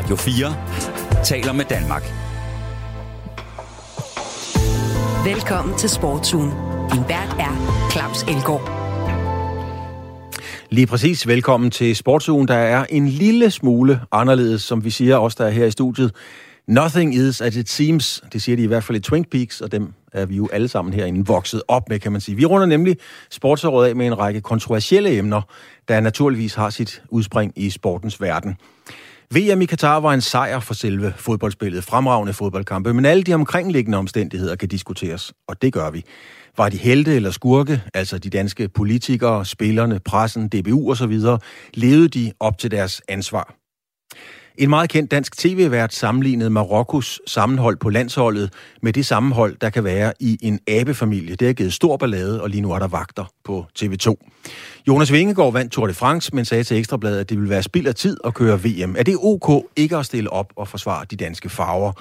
Radio 0.00 0.16
4 0.16 1.24
taler 1.24 1.52
med 1.52 1.64
Danmark. 1.64 2.02
Velkommen 5.34 5.78
til 5.78 5.88
Sportsugen. 5.88 6.50
Din 6.92 7.00
vært 7.08 7.36
er 7.38 7.88
Claus 7.92 8.22
Elgaard. 8.22 8.70
Lige 10.70 10.86
præcis. 10.86 11.26
Velkommen 11.26 11.70
til 11.70 11.96
Sportsugen, 11.96 12.48
der 12.48 12.54
er 12.54 12.84
en 12.90 13.08
lille 13.08 13.50
smule 13.50 14.00
anderledes, 14.12 14.62
som 14.62 14.84
vi 14.84 14.90
siger 14.90 15.16
os 15.16 15.34
der 15.34 15.44
er 15.44 15.50
her 15.50 15.66
i 15.66 15.70
studiet. 15.70 16.14
Nothing 16.66 17.14
is 17.14 17.40
as 17.40 17.56
it 17.56 17.68
seems, 17.68 18.22
det 18.32 18.42
siger 18.42 18.56
de 18.56 18.62
i 18.62 18.66
hvert 18.66 18.84
fald 18.84 18.98
i 18.98 19.00
Twin 19.00 19.24
Peaks, 19.24 19.60
og 19.60 19.72
dem 19.72 19.92
er 20.12 20.26
vi 20.26 20.36
jo 20.36 20.48
alle 20.52 20.68
sammen 20.68 20.94
herinde 20.94 21.26
vokset 21.26 21.62
op 21.68 21.88
med, 21.88 21.98
kan 21.98 22.12
man 22.12 22.20
sige. 22.20 22.36
Vi 22.36 22.44
runder 22.44 22.66
nemlig 22.66 22.96
sportsåret 23.30 23.88
af 23.88 23.96
med 23.96 24.06
en 24.06 24.18
række 24.18 24.40
kontroversielle 24.40 25.18
emner, 25.18 25.42
der 25.88 26.00
naturligvis 26.00 26.54
har 26.54 26.70
sit 26.70 27.02
udspring 27.08 27.52
i 27.56 27.70
sportens 27.70 28.20
verden. 28.20 28.56
VM 29.34 29.62
i 29.62 29.64
Katar 29.64 30.00
var 30.00 30.14
en 30.14 30.20
sejr 30.20 30.60
for 30.60 30.74
selve 30.74 31.12
fodboldspillet, 31.16 31.84
fremragende 31.84 32.32
fodboldkampe, 32.32 32.94
men 32.94 33.04
alle 33.04 33.22
de 33.22 33.34
omkringliggende 33.34 33.98
omstændigheder 33.98 34.56
kan 34.56 34.68
diskuteres, 34.68 35.32
og 35.48 35.62
det 35.62 35.72
gør 35.72 35.90
vi. 35.90 36.04
Var 36.56 36.68
de 36.68 36.76
helte 36.76 37.16
eller 37.16 37.30
skurke, 37.30 37.82
altså 37.94 38.18
de 38.18 38.30
danske 38.30 38.68
politikere, 38.68 39.44
spillerne, 39.44 40.00
pressen, 40.00 40.48
DBU 40.48 40.90
osv., 40.90 41.20
levede 41.74 42.08
de 42.08 42.32
op 42.40 42.58
til 42.58 42.70
deres 42.70 43.02
ansvar? 43.08 43.54
En 44.60 44.68
meget 44.70 44.90
kendt 44.90 45.10
dansk 45.10 45.36
tv-vært 45.36 45.94
sammenlignede 45.94 46.50
Marokkos 46.50 47.20
sammenhold 47.26 47.76
på 47.76 47.90
landsholdet 47.90 48.52
med 48.82 48.92
det 48.92 49.06
sammenhold, 49.06 49.56
der 49.60 49.70
kan 49.70 49.84
være 49.84 50.12
i 50.20 50.38
en 50.42 50.60
abefamilie. 50.68 51.36
Det 51.36 51.46
har 51.46 51.52
givet 51.52 51.72
stor 51.72 51.96
ballade, 51.96 52.42
og 52.42 52.50
lige 52.50 52.60
nu 52.60 52.72
er 52.72 52.78
der 52.78 52.88
vagter 52.88 53.24
på 53.44 53.66
TV2. 53.78 54.14
Jonas 54.88 55.12
Vingegaard 55.12 55.52
vandt 55.52 55.72
Tour 55.72 55.86
de 55.86 55.94
France, 55.94 56.34
men 56.34 56.44
sagde 56.44 56.64
til 56.64 56.76
Ekstrabladet, 56.76 57.20
at 57.20 57.28
det 57.28 57.38
ville 57.38 57.50
være 57.50 57.62
spild 57.62 57.86
af 57.86 57.94
tid 57.94 58.16
at 58.24 58.34
køre 58.34 58.60
VM. 58.64 58.96
Er 58.98 59.02
det 59.02 59.16
ok 59.22 59.64
ikke 59.76 59.96
at 59.96 60.06
stille 60.06 60.32
op 60.32 60.52
og 60.56 60.68
forsvare 60.68 61.04
de 61.10 61.16
danske 61.16 61.48
farver? 61.48 61.92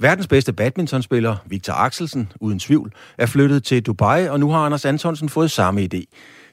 Verdens 0.00 0.26
bedste 0.26 0.52
badmintonspiller, 0.52 1.36
Victor 1.46 1.72
Axelsen, 1.72 2.32
uden 2.40 2.58
tvivl, 2.58 2.92
er 3.18 3.26
flyttet 3.26 3.64
til 3.64 3.82
Dubai, 3.82 4.28
og 4.28 4.40
nu 4.40 4.50
har 4.50 4.58
Anders 4.58 4.84
Antonsen 4.84 5.28
fået 5.28 5.50
samme 5.50 5.88
idé. 5.94 6.02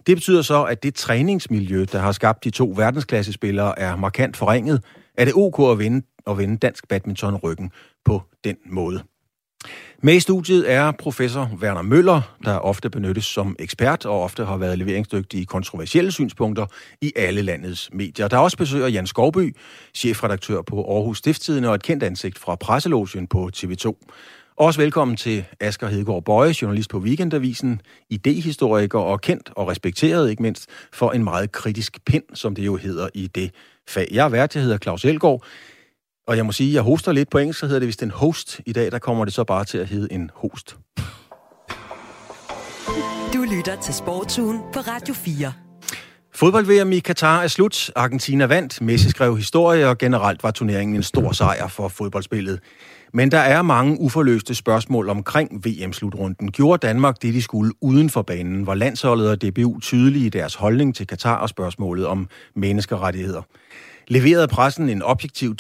Det 0.08 0.18
betyder 0.18 0.42
så, 0.42 0.64
at 0.64 0.84
det 0.84 0.96
træningsmiljø, 0.96 1.86
der 1.92 2.00
har 2.00 2.12
skabt 2.12 2.44
de 2.44 2.50
to 2.50 2.74
verdensklassespillere, 2.78 3.80
er 3.80 3.96
markant 3.96 4.38
forringet. 4.38 4.82
Er 5.18 5.26
det 5.26 5.34
ok 5.34 5.72
at 5.72 5.80
vinde, 5.80 6.06
at 6.28 6.38
vinde 6.38 6.58
dansk 6.58 6.88
badminton 6.88 7.36
ryggen 7.36 7.72
på 8.06 8.22
den 8.44 8.56
måde? 8.66 9.04
Med 10.02 10.14
i 10.16 10.20
studiet 10.20 10.72
er 10.72 10.92
professor 10.92 11.52
Werner 11.62 11.82
Møller, 11.82 12.36
der 12.46 12.58
ofte 12.58 12.90
benyttes 12.90 13.26
som 13.26 13.56
ekspert 13.60 14.06
og 14.06 14.22
ofte 14.22 14.46
har 14.46 14.58
været 14.58 14.78
leveringsdygtig 14.78 15.42
i 15.42 15.44
kontroversielle 15.44 16.12
synspunkter 16.12 16.66
i 17.02 17.14
alle 17.16 17.42
landets 17.42 17.90
medier. 17.94 18.28
Der 18.28 18.38
er 18.38 18.42
også 18.42 18.58
besøger 18.58 18.88
Jan 18.88 19.08
Skovby, 19.08 19.56
chefredaktør 19.94 20.62
på 20.62 20.96
Aarhus 20.96 21.18
Stiftstidende 21.18 21.70
og 21.70 21.76
et 21.76 21.84
kendt 21.84 22.04
ansigt 22.04 22.40
fra 22.40 22.56
Presselogien 22.56 23.28
på 23.28 23.50
TV2. 23.56 23.96
Også 24.58 24.82
velkommen 24.82 25.18
til 25.18 25.46
Asger 25.60 25.88
Hedegaard 25.88 26.24
Bøje, 26.26 26.54
journalist 26.62 26.90
på 26.90 26.98
Weekendavisen, 26.98 27.82
idehistoriker 28.10 29.00
og 29.00 29.22
kendt 29.22 29.52
og 29.56 29.68
respekteret 29.68 30.30
ikke 30.30 30.42
mindst 30.42 30.70
for 30.94 31.12
en 31.12 31.24
meget 31.24 31.52
kritisk 31.52 32.06
pind, 32.06 32.24
som 32.34 32.56
det 32.56 32.66
jo 32.66 32.76
hedder 32.76 33.10
i 33.14 33.28
det 33.28 33.52
fag. 33.90 34.08
Jeg 34.12 34.26
er 34.26 34.30
vært, 34.30 34.56
jeg 34.56 34.64
hedder 34.64 34.78
Claus 34.78 35.06
Elgaard, 35.06 35.44
og 36.28 36.38
jeg 36.38 36.46
må 36.46 36.52
sige, 36.52 36.74
jeg 36.74 36.82
hoster 36.82 37.12
lidt 37.12 37.30
på 37.30 37.38
engelsk, 37.38 37.60
så 37.60 37.66
hedder 37.66 37.80
det 37.80 37.88
vist 37.88 38.04
en 38.04 38.12
host. 38.12 38.62
I 38.66 38.74
dag, 38.74 38.92
der 38.92 39.00
kommer 39.00 39.26
det 39.26 39.34
så 39.34 39.44
bare 39.44 39.66
til 39.66 39.78
at 39.78 39.88
hedde 39.88 40.08
en 40.12 40.32
host. 40.34 40.78
Du 43.34 43.42
lytter 43.56 43.82
til 43.84 43.94
Sportsugen 43.94 44.60
på 44.74 44.80
Radio 44.80 45.14
4. 45.14 45.54
Fodbold-VM 46.36 46.92
i 46.92 47.00
Katar 47.00 47.44
er 47.44 47.48
slut. 47.48 47.92
Argentina 47.96 48.46
vandt, 48.46 48.82
Messi 48.82 49.10
skrev 49.10 49.38
historie, 49.38 49.88
og 49.88 49.98
generelt 49.98 50.44
var 50.44 50.52
turneringen 50.52 50.96
en 50.96 51.04
stor 51.04 51.32
sejr 51.32 51.68
for 51.68 51.88
fodboldspillet. 51.88 52.60
Men 53.16 53.32
der 53.32 53.38
er 53.38 53.62
mange 53.62 54.00
uforløste 54.00 54.56
spørgsmål 54.56 55.10
omkring 55.10 55.66
VM-slutrunden. 55.66 56.52
Gjorde 56.52 56.88
Danmark 56.88 57.22
det, 57.22 57.34
de 57.34 57.42
skulle 57.42 57.74
uden 57.82 58.10
for 58.10 58.22
banen? 58.22 58.68
Var 58.68 58.74
landsholdet 58.74 59.30
og 59.30 59.42
DBU 59.42 59.80
tydelige 59.80 60.26
i 60.26 60.30
deres 60.30 60.56
holdning 60.56 60.96
til 60.96 61.08
Katar 61.08 61.36
og 61.36 61.50
spørgsmålet 61.50 62.06
om 62.08 62.28
menneskerettigheder? 62.56 63.42
Leverede 64.08 64.48
pressen 64.48 64.90
en 64.90 65.02
objektiv 65.02 65.56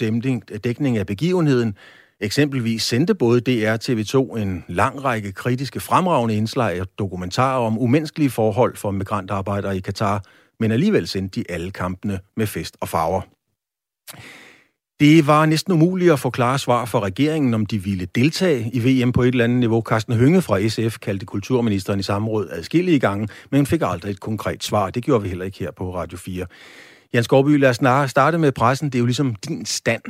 dækning 0.64 0.97
af 0.97 1.06
begivenheden? 1.06 1.78
Eksempelvis 2.19 2.84
sendte 2.84 3.16
både 3.16 3.41
DR 3.41 3.75
TV2 3.75 4.38
en 4.38 4.64
lang 4.68 5.03
række 5.03 5.31
kritiske 5.31 5.80
fremragende 5.80 6.35
indslag 6.35 6.81
og 6.81 6.88
dokumentarer 7.00 7.66
om 7.66 7.80
umenneskelige 7.80 8.30
forhold 8.30 8.75
for 8.75 8.91
migrantarbejdere 8.91 9.78
i 9.78 9.80
Katar, 9.80 10.24
men 10.59 10.72
alligevel 10.72 11.08
sendte 11.08 11.40
de 11.40 11.46
alle 11.52 11.72
kampene 11.72 12.20
med 12.38 12.47
fest 12.47 12.78
og 12.81 12.90
farver. 12.90 13.22
Det 15.00 15.28
var 15.28 15.46
næsten 15.46 15.74
umuligt 15.74 16.12
at 16.12 16.20
få 16.20 16.30
klare 16.30 16.59
svar 16.59 16.86
fra 16.86 17.00
regeringen, 17.00 17.54
om 17.54 17.66
de 17.66 17.84
ville 17.84 18.06
deltage 18.06 18.72
i 18.74 18.80
VM 18.80 19.12
på 19.12 19.22
et 19.22 19.28
eller 19.28 19.44
andet 19.44 19.59
niveau. 19.59 19.81
Carsten 19.81 20.14
Hønge 20.14 20.42
fra 20.42 20.68
SF 20.68 20.98
kaldte 21.00 21.26
kulturministeren 21.26 22.00
i 22.00 22.04
samråd 22.04 22.50
adskillige 22.52 23.00
gange, 23.00 23.28
men 23.52 23.66
fik 23.66 23.82
aldrig 23.86 24.12
et 24.12 24.20
konkret 24.20 24.64
svar. 24.64 24.90
Det 24.90 25.03
gjorde 25.03 25.24
vi 25.24 25.30
heller 25.30 25.46
ikke 25.46 25.59
her 25.59 25.72
på 25.72 25.96
Radio 25.96 26.18
4. 26.18 26.46
Jens 27.14 27.28
Gårdby, 27.28 27.59
lad 27.59 27.70
os 27.70 28.09
starte 28.09 28.38
med 28.38 28.52
pressen. 28.52 28.90
Det 28.90 28.96
er 28.96 29.00
jo 29.00 29.06
ligesom 29.06 29.36
din 29.36 29.66
stand. 29.66 30.02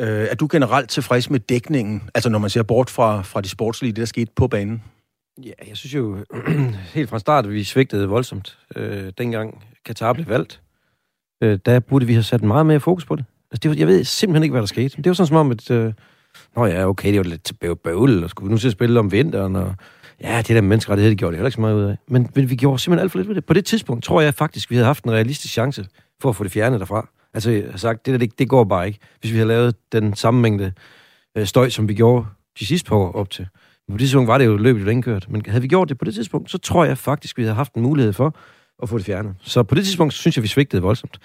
Øh, 0.00 0.08
er 0.30 0.34
du 0.34 0.48
generelt 0.50 0.90
tilfreds 0.90 1.30
med 1.30 1.40
dækningen, 1.40 2.10
altså 2.14 2.28
når 2.30 2.38
man 2.38 2.50
ser 2.50 2.62
bort 2.62 2.90
fra, 2.90 3.22
fra 3.22 3.40
de 3.40 3.48
sportslige, 3.48 3.92
det 3.92 3.96
der 3.96 4.04
skete 4.04 4.32
på 4.36 4.48
banen? 4.48 4.82
Ja, 5.44 5.52
jeg 5.68 5.76
synes 5.76 5.94
jo 5.94 6.24
helt 6.94 7.10
fra 7.10 7.18
start, 7.18 7.46
at 7.46 7.52
vi 7.52 7.64
svigtede 7.64 8.08
voldsomt. 8.08 8.58
Øh, 8.76 9.12
dengang 9.18 9.64
Katar 9.84 10.12
blev 10.12 10.28
valgt, 10.28 10.60
øh, 11.42 11.58
der 11.66 11.80
burde 11.80 12.06
vi 12.06 12.12
have 12.12 12.22
sat 12.22 12.42
meget 12.42 12.66
mere 12.66 12.80
fokus 12.80 13.04
på 13.04 13.16
det. 13.16 13.24
Altså, 13.50 13.60
det 13.62 13.68
var, 13.70 13.76
jeg 13.76 13.86
ved 13.86 14.04
simpelthen 14.04 14.42
ikke, 14.42 14.52
hvad 14.52 14.60
der 14.60 14.66
skete. 14.66 14.96
Det 14.96 15.06
var 15.06 15.12
sådan 15.12 15.26
som 15.26 15.36
om, 15.36 15.50
at... 15.50 15.70
Øh, 15.70 15.92
Nå 16.56 16.66
ja, 16.66 16.88
okay, 16.88 17.08
det 17.08 17.18
var 17.18 17.24
lidt 17.24 17.52
bøvl, 17.84 18.24
og 18.24 18.30
skulle 18.30 18.48
vi 18.48 18.52
nu 18.52 18.58
til 18.58 18.68
at 18.68 18.72
spille 18.72 19.00
om 19.00 19.12
vinteren, 19.12 19.56
og 19.56 19.74
ja, 20.20 20.38
det 20.38 20.48
der 20.48 20.60
menneskerettighed, 20.60 21.10
det 21.10 21.18
gjorde 21.18 21.32
det 21.32 21.38
heller 21.38 21.48
ikke 21.48 21.54
så 21.54 21.60
meget 21.60 21.74
ud 21.74 21.82
af. 21.82 21.96
Men, 22.08 22.30
men 22.34 22.50
vi 22.50 22.56
gjorde 22.56 22.78
simpelthen 22.78 23.02
alt 23.02 23.12
for 23.12 23.18
lidt 23.18 23.28
ved 23.28 23.34
det. 23.34 23.44
På 23.44 23.52
det 23.52 23.64
tidspunkt 23.64 24.04
tror 24.04 24.20
jeg 24.20 24.34
faktisk, 24.34 24.70
vi 24.70 24.74
havde 24.74 24.86
haft 24.86 25.04
en 25.04 25.10
realistisk 25.10 25.52
chance 25.52 25.86
for 26.22 26.28
at 26.28 26.36
få 26.36 26.44
det 26.44 26.52
fjernet 26.52 26.80
derfra. 26.80 27.08
Altså, 27.34 27.50
jeg 27.50 27.64
har 27.70 27.78
sagt, 27.78 28.06
det 28.06 28.12
der, 28.12 28.18
det, 28.18 28.38
det 28.38 28.48
går 28.48 28.64
bare 28.64 28.86
ikke. 28.86 28.98
Hvis 29.20 29.32
vi 29.32 29.36
havde 29.36 29.48
lavet 29.48 29.92
den 29.92 30.14
samme 30.14 30.40
mængde 30.40 30.72
øh, 31.36 31.46
støj, 31.46 31.68
som 31.68 31.88
vi 31.88 31.94
gjorde 31.94 32.26
de 32.58 32.66
sidste 32.66 32.88
par 32.88 32.96
år 32.96 33.12
op 33.12 33.30
til. 33.30 33.46
Men 33.88 33.92
på 33.94 33.98
det 33.98 34.00
tidspunkt 34.00 34.28
var 34.28 34.38
det 34.38 34.46
jo 34.46 34.56
løbet 34.56 34.90
indkørt. 34.90 35.26
Men 35.30 35.42
havde 35.48 35.62
vi 35.62 35.68
gjort 35.68 35.88
det 35.88 35.98
på 35.98 36.04
det 36.04 36.14
tidspunkt, 36.14 36.50
så 36.50 36.58
tror 36.58 36.84
jeg 36.84 36.98
faktisk, 36.98 37.38
vi 37.38 37.42
havde 37.42 37.54
haft 37.54 37.74
en 37.74 37.82
mulighed 37.82 38.12
for 38.12 38.36
at 38.82 38.88
få 38.88 38.98
det 38.98 39.06
fjernet. 39.06 39.34
Så 39.42 39.62
på 39.62 39.74
det 39.74 39.84
tidspunkt 39.84 40.14
synes 40.14 40.36
jeg, 40.36 40.42
vi 40.42 40.48
svigtede 40.48 40.82
voldsomt. 40.82 41.18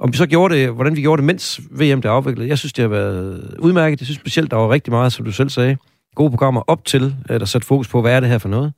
Om 0.00 0.12
vi 0.12 0.16
så 0.16 0.26
gjorde 0.26 0.54
det, 0.54 0.70
hvordan 0.70 0.96
vi 0.96 1.00
gjorde 1.00 1.20
det, 1.20 1.26
mens 1.26 1.60
VM 1.70 2.02
der 2.02 2.10
afviklet, 2.10 2.48
jeg 2.48 2.58
synes, 2.58 2.72
det 2.72 2.82
har 2.82 2.88
været 2.88 3.54
udmærket. 3.58 4.00
Jeg 4.00 4.06
synes 4.06 4.20
specielt, 4.20 4.50
der 4.50 4.56
var 4.56 4.70
rigtig 4.70 4.92
meget, 4.92 5.12
som 5.12 5.24
du 5.24 5.32
selv 5.32 5.48
sagde, 5.48 5.76
gode 6.14 6.30
programmer 6.30 6.62
op 6.66 6.84
til, 6.84 7.16
der 7.28 7.44
satte 7.44 7.66
fokus 7.66 7.88
på, 7.88 8.00
hvad 8.00 8.12
er 8.12 8.20
det 8.20 8.28
her 8.28 8.38
for 8.38 8.48
noget. 8.48 8.72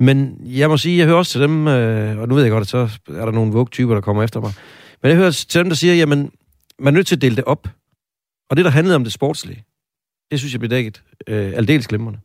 Men 0.00 0.40
jeg 0.44 0.68
må 0.68 0.76
sige, 0.76 0.98
jeg 0.98 1.06
hører 1.06 1.18
også 1.18 1.32
til 1.32 1.40
dem, 1.40 1.68
øh, 1.68 2.18
og 2.18 2.28
nu 2.28 2.34
ved 2.34 2.42
jeg 2.42 2.52
godt, 2.52 2.60
at 2.60 2.68
så 2.68 2.98
er 3.08 3.24
der 3.24 3.32
nogle 3.32 3.52
vågtyper, 3.52 3.94
der 3.94 4.00
kommer 4.00 4.22
efter 4.22 4.40
mig. 4.40 4.52
Men 5.02 5.08
jeg 5.08 5.16
hører 5.16 5.30
til 5.30 5.60
dem, 5.60 5.68
der 5.68 5.76
siger, 5.76 5.94
jamen, 5.94 6.30
man 6.78 6.94
er 6.94 6.96
nødt 6.96 7.06
til 7.06 7.16
at 7.16 7.22
dele 7.22 7.36
det 7.36 7.44
op. 7.44 7.68
Og 8.50 8.56
det, 8.56 8.64
der 8.64 8.70
handlede 8.70 8.96
om 8.96 9.04
det 9.04 9.12
sportslige, 9.12 9.64
det 10.30 10.38
synes 10.38 10.52
jeg 10.52 10.60
bliver 10.60 10.68
dækket 10.68 11.02
øh, 11.26 11.52
aldeles 11.56 11.88
glimrende. 11.88 12.18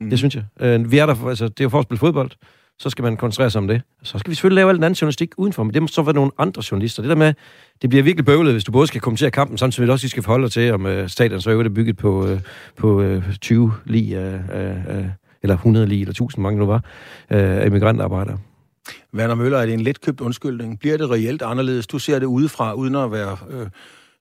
Mm. 0.00 0.10
Det 0.10 0.18
synes 0.18 0.34
jeg. 0.34 0.44
Øh, 0.60 0.92
vi 0.92 0.98
er 0.98 1.06
der 1.06 1.14
for, 1.14 1.28
altså, 1.28 1.48
det 1.48 1.60
er 1.60 1.64
jo 1.64 1.68
for 1.68 1.78
at 1.78 1.84
spille 1.84 1.98
fodbold 1.98 2.30
så 2.78 2.90
skal 2.90 3.02
man 3.02 3.16
koncentrere 3.16 3.50
sig 3.50 3.58
om 3.58 3.68
det. 3.68 3.82
Så 4.02 4.18
skal 4.18 4.30
vi 4.30 4.34
selvfølgelig 4.34 4.54
lave 4.54 4.68
alt 4.68 4.76
den 4.76 4.84
anden 4.84 4.96
journalistik 4.96 5.30
udenfor, 5.36 5.62
men 5.62 5.74
det 5.74 5.82
må 5.82 5.88
så 5.88 6.02
være 6.02 6.14
nogle 6.14 6.30
andre 6.38 6.62
journalister. 6.70 7.02
Det 7.02 7.08
der 7.08 7.16
med, 7.16 7.34
det 7.82 7.90
bliver 7.90 8.02
virkelig 8.02 8.24
bøvlet, 8.24 8.52
hvis 8.52 8.64
du 8.64 8.72
både 8.72 8.86
skal 8.86 9.00
kommentere 9.00 9.30
kampen, 9.30 9.58
samtidig 9.58 9.90
også 9.90 10.08
skal 10.08 10.22
forholde 10.22 10.44
dig 10.44 10.52
til, 10.52 10.72
om 10.72 10.86
øh, 10.86 11.08
stadion 11.08 11.40
så 11.40 11.50
er 11.50 11.62
det 11.62 11.74
bygget 11.74 11.96
på, 11.96 12.26
øh, 12.26 12.40
på 12.76 13.02
øh, 13.02 13.36
20 13.40 13.72
lige 13.84 14.20
øh, 14.20 14.34
øh, 14.34 15.04
eller 15.42 15.54
100 15.54 15.86
lige, 15.86 16.00
eller 16.00 16.10
1000 16.10 16.42
mange 16.42 16.58
nu 16.58 16.66
var, 16.66 16.84
øh, 17.30 17.66
immigrantarbejdere. 17.66 18.38
Werner 19.14 19.34
Møller, 19.34 19.58
er 19.58 19.66
det 19.66 19.74
en 19.74 19.80
letkøbt 19.80 20.20
undskyldning? 20.20 20.78
Bliver 20.78 20.96
det 20.96 21.10
reelt 21.10 21.42
anderledes? 21.42 21.86
Du 21.86 21.98
ser 21.98 22.18
det 22.18 22.26
udefra, 22.26 22.74
uden 22.74 22.94
at 22.94 23.12
være... 23.12 23.36
Øh 23.50 23.66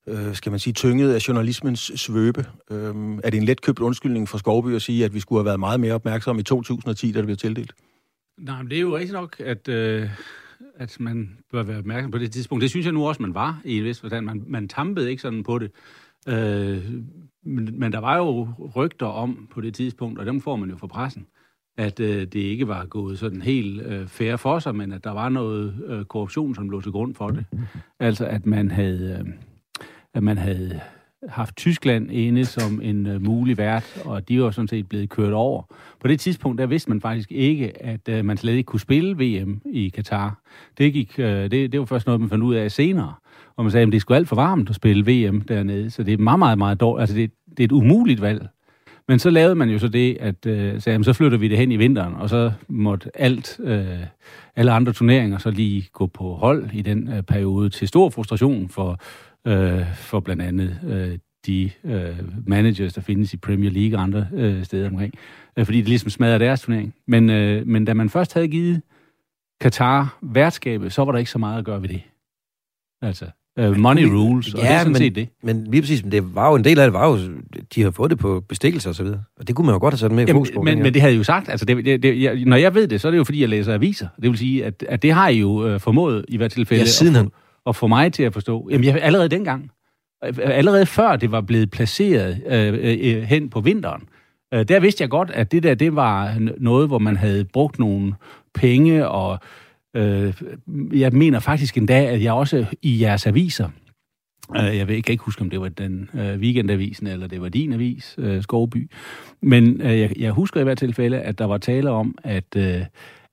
øh, 0.07 0.36
skal 0.36 0.50
man 0.50 0.60
sige, 0.60 0.74
tynget 0.74 1.13
af 1.13 1.27
journalismens 1.27 1.92
svøbe. 1.95 2.45
Øh, 2.71 2.95
er 3.24 3.30
det 3.30 3.38
en 3.38 3.44
letkøbt 3.44 3.80
undskyldning 3.80 4.30
for 4.30 4.38
Skovby 4.38 4.75
at 4.75 4.81
sige, 4.81 5.06
at 5.06 5.13
vi 5.13 5.19
skulle 5.19 5.39
have 5.39 5.45
været 5.45 5.60
meget 5.60 5.80
mere 5.80 5.94
opmærksomme 5.94 6.39
i 6.39 6.44
2010, 6.44 7.12
da 7.12 7.18
det 7.18 7.25
blev 7.25 7.38
tildelt? 7.38 7.71
Nej, 8.38 8.62
men 8.62 8.69
det 8.69 8.78
er 8.78 8.81
jo 8.81 8.95
rigtigt 8.98 9.13
nok, 9.13 9.39
at, 9.39 9.68
øh, 9.68 10.10
at 10.75 11.00
man 11.00 11.38
bør 11.51 11.63
være 11.63 11.78
opmærksom 11.78 12.12
på 12.12 12.18
det 12.18 12.31
tidspunkt. 12.31 12.62
Det 12.62 12.69
synes 12.69 12.86
jeg 12.86 12.94
nu 12.94 13.07
også, 13.07 13.22
man 13.22 13.34
var 13.34 13.62
i 13.66 13.78
en 13.78 13.84
vis 13.84 14.00
forstand. 14.00 14.25
Man, 14.25 14.44
man 14.48 14.68
tampede 14.68 15.10
ikke 15.10 15.22
sådan 15.22 15.44
på 15.44 15.60
det. 15.60 15.72
Øh, 16.28 16.94
men, 17.44 17.80
men 17.80 17.92
der 17.92 18.00
var 18.00 18.18
jo 18.18 18.48
rygter 18.75 19.06
om 19.06 19.48
på 19.51 19.62
det 19.62 19.74
tidspunkt, 19.74 20.19
og 20.19 20.25
dem 20.25 20.42
får 20.42 20.56
man 20.56 20.69
jo 20.69 20.78
fra 20.78 20.88
pressen, 20.88 21.28
at 21.78 22.00
øh, 22.00 22.22
det 22.22 22.36
ikke 22.36 22.68
var 22.68 22.86
gået 22.86 23.19
sådan 23.19 23.42
helt 23.42 23.81
øh, 23.81 24.07
fair 24.07 24.36
for 24.36 24.60
sig, 24.60 24.75
men 24.75 24.92
at 24.92 25.04
der 25.04 25.12
var 25.12 25.30
noget 25.30 25.84
øh, 25.88 26.06
korruption, 26.06 26.56
som 26.56 26.69
lå 26.69 26.81
til 26.81 26.92
grund 26.92 27.16
for 27.16 27.30
det. 27.30 27.45
Altså 28.00 28.25
at 28.25 28.45
man 28.45 28.72
havde, 28.72 29.25
øh, 29.28 29.34
at 30.13 30.24
man 30.24 30.38
havde 30.38 30.81
haft 31.29 31.55
Tyskland 31.55 32.11
inde 32.11 32.45
som 32.45 32.81
en 32.83 33.07
øh, 33.07 33.21
mulig 33.21 33.57
vært, 33.57 34.01
og 34.05 34.29
de 34.29 34.41
var 34.41 34.51
sådan 34.51 34.67
set 34.67 34.89
blevet 34.89 35.09
kørt 35.09 35.33
over. 35.33 35.63
På 35.99 36.07
det 36.07 36.19
tidspunkt, 36.19 36.59
der 36.59 36.65
vidste 36.65 36.89
man 36.89 37.01
faktisk 37.01 37.31
ikke, 37.31 37.83
at 37.83 38.09
øh, 38.09 38.25
man 38.25 38.37
slet 38.37 38.53
ikke 38.53 38.67
kunne 38.67 38.79
spille 38.79 39.17
VM 39.17 39.61
i 39.65 39.89
Katar. 39.89 40.39
Det, 40.77 40.93
gik, 40.93 41.19
øh, 41.19 41.51
det, 41.51 41.71
det 41.71 41.79
var 41.79 41.85
først 41.85 42.05
noget, 42.05 42.21
man 42.21 42.29
fandt 42.29 42.43
ud 42.43 42.55
af 42.55 42.71
senere. 42.71 43.13
hvor 43.55 43.63
man 43.63 43.71
sagde, 43.71 43.87
at 43.87 43.93
det 43.93 44.01
skulle 44.01 44.17
alt 44.17 44.27
for 44.27 44.35
varmt 44.35 44.69
at 44.69 44.75
spille 44.75 45.27
VM 45.27 45.41
dernede, 45.41 45.89
så 45.89 46.03
det 46.03 46.13
er 46.13 46.17
meget, 46.17 46.39
meget, 46.39 46.57
meget 46.57 46.79
dårligt. 46.79 47.01
Altså, 47.01 47.15
det, 47.15 47.31
det 47.49 47.59
er 47.59 47.65
et 47.65 47.71
umuligt 47.71 48.21
valg. 48.21 48.47
Men 49.07 49.19
så 49.19 49.29
lavede 49.29 49.55
man 49.55 49.69
jo 49.69 49.79
så 49.79 49.87
det, 49.87 50.17
at 50.19 50.45
øh, 50.45 50.81
sagde, 50.81 50.93
jamen, 50.93 51.03
så 51.03 51.13
flytter 51.13 51.37
vi 51.37 51.47
det 51.47 51.57
hen 51.57 51.71
i 51.71 51.75
vinteren, 51.75 52.13
og 52.13 52.29
så 52.29 52.51
måtte 52.67 53.09
alt, 53.13 53.59
øh, 53.63 53.85
alle 54.55 54.71
andre 54.71 54.93
turneringer 54.93 55.37
så 55.37 55.51
lige 55.51 55.89
gå 55.93 56.07
på 56.07 56.33
hold 56.33 56.69
i 56.73 56.81
den 56.81 57.13
øh, 57.13 57.23
periode 57.23 57.69
til 57.69 57.87
stor 57.87 58.09
frustration 58.09 58.69
for, 58.69 58.99
øh, 59.48 59.95
for 59.95 60.19
blandt 60.19 60.42
andet 60.42 60.80
øh, 60.88 61.18
de 61.45 61.72
øh, 61.84 62.18
managers, 62.48 62.94
der 62.94 63.01
findes 63.01 63.34
i 63.34 63.38
Premier 63.38 63.72
League 63.72 63.98
og 63.98 64.04
andre 64.04 64.28
øh, 64.34 64.63
steder 64.63 64.89
omkring, 64.89 65.13
øh, 65.57 65.66
fordi 65.66 65.78
det 65.78 65.88
ligesom 65.88 66.10
smadrer 66.10 66.38
deres 66.38 66.62
turnering. 66.62 66.94
Men, 67.07 67.30
øh, 67.30 67.68
men 67.68 67.86
da 67.86 67.94
man 67.94 68.10
først 68.10 68.34
havde 68.34 68.48
givet 68.48 68.81
Katar 69.62 70.18
værtskabet, 70.22 70.94
så 70.94 71.04
var 71.06 71.12
der 71.12 71.19
ikke 71.19 71.31
så 71.31 71.39
meget 71.39 71.60
at 71.60 71.66
gøre 71.66 71.81
ved 71.81 71.89
det. 71.89 72.01
Altså, 73.01 73.25
uh, 73.60 73.78
money 73.78 74.06
rules, 74.06 74.54
og 74.54 74.60
ja, 74.60 74.66
det 74.66 74.74
er 74.74 74.80
sådan 74.80 74.92
men, 74.92 74.98
set 74.98 75.16
det. 75.16 75.30
Men 75.44 75.63
lige 75.63 75.81
præcis, 75.81 76.04
men 76.04 76.12
det 76.12 76.36
var 76.36 76.50
jo 76.50 76.56
en 76.56 76.63
del 76.63 76.80
af 76.80 76.86
det, 76.86 76.94
var 76.94 77.10
jo, 77.10 77.18
de 77.75 77.81
har 77.81 77.92
fået 77.92 78.12
det 78.12 78.19
på 78.19 78.39
bestikkelse 78.39 78.89
og 78.89 78.95
så 78.95 79.04
videre. 79.04 79.24
Og 79.39 79.48
det 79.48 79.56
kunne 79.56 79.66
man 79.66 79.74
jo 79.74 79.80
godt 79.80 79.94
have 79.94 80.00
sat 80.00 80.12
med 80.12 80.28
i 80.28 80.31
fokus 80.31 80.51
på. 80.51 80.62
Men, 80.62 80.84
men 80.84 80.94
det 80.94 81.01
havde 81.01 81.13
jeg 81.13 81.18
jo 81.18 81.24
sagt, 81.24 81.50
altså 81.50 81.66
det, 81.66 81.86
det, 81.86 82.04
det, 82.04 82.22
jeg, 82.22 82.36
når 82.45 82.57
jeg 82.57 82.75
ved 82.75 82.88
det, 82.88 83.01
så 83.01 83.07
er 83.07 83.12
det 83.12 83.18
jo 83.18 83.24
fordi, 83.24 83.42
jeg 83.42 83.50
læser 83.50 83.74
aviser. 83.74 84.07
Det 84.22 84.30
vil 84.30 84.38
sige, 84.38 84.66
at, 84.66 84.84
at 84.89 85.01
det 85.01 85.13
har 85.13 85.30
I 85.30 85.39
jo 85.39 85.74
uh, 85.74 85.80
formået 85.80 86.25
i 86.28 86.38
hvert 86.38 86.51
tilfælde 86.51 86.81
ja, 86.81 86.88
siden 86.88 87.16
at, 87.16 87.25
få, 87.25 87.31
at 87.67 87.75
få 87.75 87.87
mig 87.87 88.13
til 88.13 88.23
at 88.23 88.33
forstå. 88.33 88.69
Jamen 88.71 88.83
jeg, 88.83 88.99
allerede 89.01 89.29
dengang, 89.29 89.71
allerede 90.41 90.85
før 90.85 91.15
det 91.15 91.31
var 91.31 91.41
blevet 91.41 91.71
placeret 91.71 92.43
øh, 92.47 92.73
øh, 92.73 93.17
øh 93.17 93.23
hen 93.23 93.49
på 93.49 93.61
vinteren, 93.61 94.03
øh, 94.53 94.67
der 94.67 94.79
vidste 94.79 95.01
jeg 95.01 95.09
godt, 95.09 95.31
at 95.31 95.51
det 95.51 95.63
der, 95.63 95.75
det 95.75 95.95
var 95.95 96.37
noget, 96.57 96.87
hvor 96.87 96.99
man 96.99 97.15
havde 97.15 97.45
brugt 97.45 97.79
nogle 97.79 98.13
penge 98.53 99.07
og 99.07 99.39
Øh, 99.97 100.33
jeg 100.93 101.13
mener 101.13 101.39
faktisk 101.39 101.77
endda, 101.77 102.05
at 102.05 102.23
jeg 102.23 102.33
også 102.33 102.65
i 102.81 103.01
jeres 103.01 103.27
aviser, 103.27 103.69
øh, 104.55 104.77
jeg, 104.77 104.87
ved, 104.87 104.95
jeg 104.95 105.03
kan 105.03 105.11
ikke 105.11 105.23
huske, 105.23 105.41
om 105.41 105.49
det 105.49 105.61
var 105.61 105.69
den 105.69 106.09
øh, 106.13 106.39
weekendavisen, 106.39 107.07
eller 107.07 107.27
det 107.27 107.41
var 107.41 107.49
din 107.49 107.73
avis, 107.73 108.15
øh, 108.17 108.43
Skovby, 108.43 108.91
men 109.41 109.81
øh, 109.81 109.99
jeg, 109.99 110.19
jeg 110.19 110.31
husker 110.31 110.59
i 110.59 110.63
hvert 110.63 110.77
tilfælde, 110.77 111.19
at 111.19 111.39
der 111.39 111.45
var 111.45 111.57
tale 111.57 111.89
om, 111.89 112.17
at, 112.23 112.55
øh, 112.57 112.81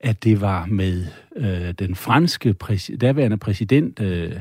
at 0.05 0.23
det 0.23 0.41
var 0.41 0.65
med 0.65 1.05
øh, 1.35 1.71
den 1.79 1.95
franske 1.95 2.55
præs- 2.63 2.97
daværende 2.97 3.37
præsident 3.37 3.99
øh, 3.99 4.31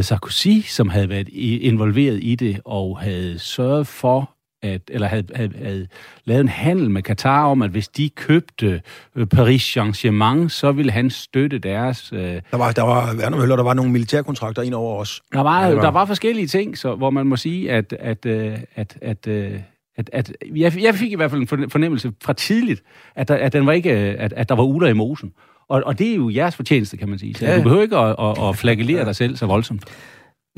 Sarkozy, 0.00 0.60
som 0.66 0.88
havde 0.88 1.08
været 1.08 1.28
involveret 1.60 2.18
i 2.22 2.34
det, 2.34 2.60
og 2.64 2.98
havde 3.00 3.38
sørget 3.38 3.86
for, 3.86 4.30
at, 4.62 4.82
eller 4.88 5.06
havde, 5.06 5.24
havde, 5.34 5.52
havde 5.64 5.86
lavet 6.24 6.40
en 6.40 6.48
handel 6.48 6.90
med 6.90 7.02
Katar 7.02 7.46
om, 7.46 7.62
at 7.62 7.70
hvis 7.70 7.88
de 7.88 8.08
købte 8.08 8.82
øh, 9.16 9.26
Paris 9.26 9.76
Saint-Germain, 9.76 10.48
så 10.48 10.72
ville 10.72 10.92
han 10.92 11.10
støtte 11.10 11.58
deres... 11.58 12.12
Øh, 12.12 12.20
der 12.50 12.56
var, 12.56 12.72
der 12.72 12.82
var, 12.82 13.30
Møller, 13.36 13.56
der 13.56 13.62
var 13.62 13.74
nogle 13.74 13.92
militærkontrakter 13.92 14.62
ind 14.62 14.74
over 14.74 15.00
os. 15.00 15.22
Der 15.32 15.40
var, 15.40 15.66
ja, 15.66 15.74
var... 15.74 15.82
der 15.82 15.90
var 15.90 16.04
forskellige 16.04 16.46
ting, 16.46 16.78
så, 16.78 16.94
hvor 16.94 17.10
man 17.10 17.26
må 17.26 17.36
sige, 17.36 17.72
at, 17.72 17.92
at, 17.92 18.26
øh, 18.26 18.58
at, 18.74 18.98
at, 19.02 19.26
at 19.26 19.62
at, 19.98 20.10
at 20.12 20.32
jeg, 20.56 20.82
jeg 20.82 20.94
fik 20.94 21.12
i 21.12 21.16
hvert 21.16 21.30
fald 21.30 21.40
en 21.40 21.70
fornemmelse 21.70 22.12
fra 22.22 22.32
tidligt, 22.32 22.82
at 23.14 23.28
der, 23.28 23.34
at 23.34 23.52
den 23.52 23.66
var 23.66 23.72
ikke, 23.72 23.90
at, 23.92 24.32
at 24.32 24.48
der 24.48 24.54
var 24.54 24.62
uler 24.62 24.88
i 24.88 24.92
mosen. 24.92 25.32
Og, 25.68 25.82
og 25.86 25.98
det 25.98 26.10
er 26.10 26.14
jo 26.14 26.30
jeres 26.30 26.56
fortjeneste, 26.56 26.96
kan 26.96 27.08
man 27.08 27.18
sige. 27.18 27.34
Så 27.34 27.46
ja. 27.46 27.56
du 27.56 27.62
behøver 27.62 27.82
ikke 27.82 27.96
at, 27.96 28.16
at, 28.18 28.48
at 28.48 28.56
flagellere 28.56 29.04
dig 29.04 29.16
selv 29.16 29.36
så 29.36 29.46
voldsomt. 29.46 29.84